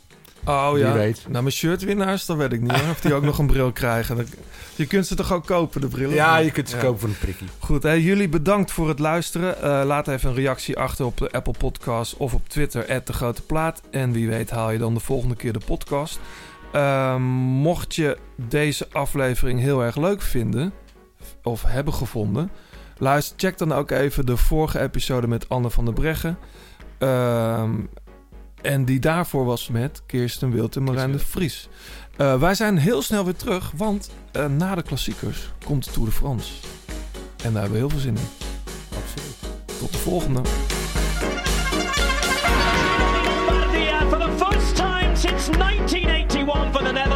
Oh 0.46 0.72
Wie 0.72 0.84
ja, 0.84 0.94
weet. 0.94 1.22
nou 1.30 1.44
mijn 1.44 1.52
shirtwinnaars, 1.56 2.26
dat 2.26 2.38
weet 2.38 2.54
ik 2.54 2.62
niet 2.62 2.72
hoor. 2.72 2.90
Of 2.90 3.00
die 3.00 3.14
ook 3.14 3.24
nog 3.32 3.38
een 3.38 3.48
bril 3.48 3.72
krijgen. 3.72 4.28
Je 4.76 4.86
kunt 4.86 5.08
ze 5.08 5.16
toch 5.16 5.34
ook 5.34 5.46
kopen, 5.46 5.82
de 5.82 5.88
brillen? 5.88 6.16
ja, 6.16 6.38
je 6.38 6.52
kunt 6.52 6.70
ze 6.70 6.76
Ja. 6.76 6.82
kopen 6.82 7.00
voor 7.00 7.10
een 7.10 7.18
prikkie. 7.18 7.48
Goed, 7.60 7.84
hè, 7.84 7.92
jullie 7.92 8.30
bedankt 8.30 8.72
voor 8.72 8.88
het 8.88 9.00
luisteren. 9.00 9.62
Eh, 9.62 9.82
laat 9.86 10.08
even 10.08 10.30
een 10.30 10.36
reactie 10.36 10.78
achter 10.78 11.06
op 11.06 11.18
de 11.18 11.32
Apple 11.32 11.54
Podcast 11.58 12.18
of 12.18 12.34
op 12.34 12.50
Twitter, 12.50 13.02
de 13.06 13.14
Grote 13.14 13.42
Plaat. 13.42 13.82
En 13.92 14.12
wie 14.12 14.30
weet 14.30 14.50
haal 14.50 14.72
je 14.72 14.78
dan 14.78 14.94
de 14.94 15.00
volgende 15.00 15.36
keer 15.36 15.54
de 15.54 15.62
podcast. 15.66 16.20
Ehm, 16.72 17.22
mocht 17.62 17.96
je 17.96 18.18
deze 18.36 18.88
aflevering 18.92 19.60
heel 19.60 19.84
erg 19.84 19.96
leuk 19.96 20.22
vinden, 20.22 20.74
of 21.44 21.64
hebben 21.64 21.94
gevonden... 21.94 22.52
Luister, 22.98 23.34
check 23.38 23.58
dan 23.58 23.72
ook 23.74 23.92
even 23.92 24.26
de 24.26 24.38
vorige 24.38 24.80
episode 24.80 25.28
met 25.28 25.50
Anne 25.50 25.70
van 25.70 25.86
der 25.86 25.94
Breggen. 25.94 26.38
Ehm, 26.98 27.72
en 28.62 28.86
die 28.86 29.00
daarvoor 29.00 29.46
was 29.46 29.68
met 29.68 30.02
Kirsten 30.06 30.52
Wild 30.52 30.76
en 30.76 30.84
Marijn 30.84 31.12
de 31.12 31.20
Vries. 31.20 31.70
Eh, 32.18 32.40
wij 32.40 32.56
zijn 32.56 32.78
heel 32.78 33.02
snel 33.02 33.26
weer 33.26 33.36
terug, 33.36 33.72
want 33.76 34.12
eh, 34.32 34.46
na 34.46 34.76
de 34.76 34.82
klassiekers 34.82 35.52
komt 35.66 35.86
de 35.86 35.92
Tour 35.92 36.08
de 36.08 36.16
France. 36.16 36.54
En 37.44 37.54
daar 37.54 37.62
hebben 37.62 37.72
we 37.72 37.78
heel 37.78 37.90
veel 37.90 38.00
zin 38.00 38.16
in. 38.16 38.28
Absoluut. 38.90 39.36
Tot 39.80 39.92
de 39.92 39.98
volgende. 39.98 40.42
Bardia 43.48 44.08
for 44.10 44.20
the 44.20 44.46
first 44.46 44.76
time 44.76 45.16
since 45.16 45.52
1981 45.52 46.72
for 46.72 46.84
the 46.84 46.92
Netherlands. 46.92 47.11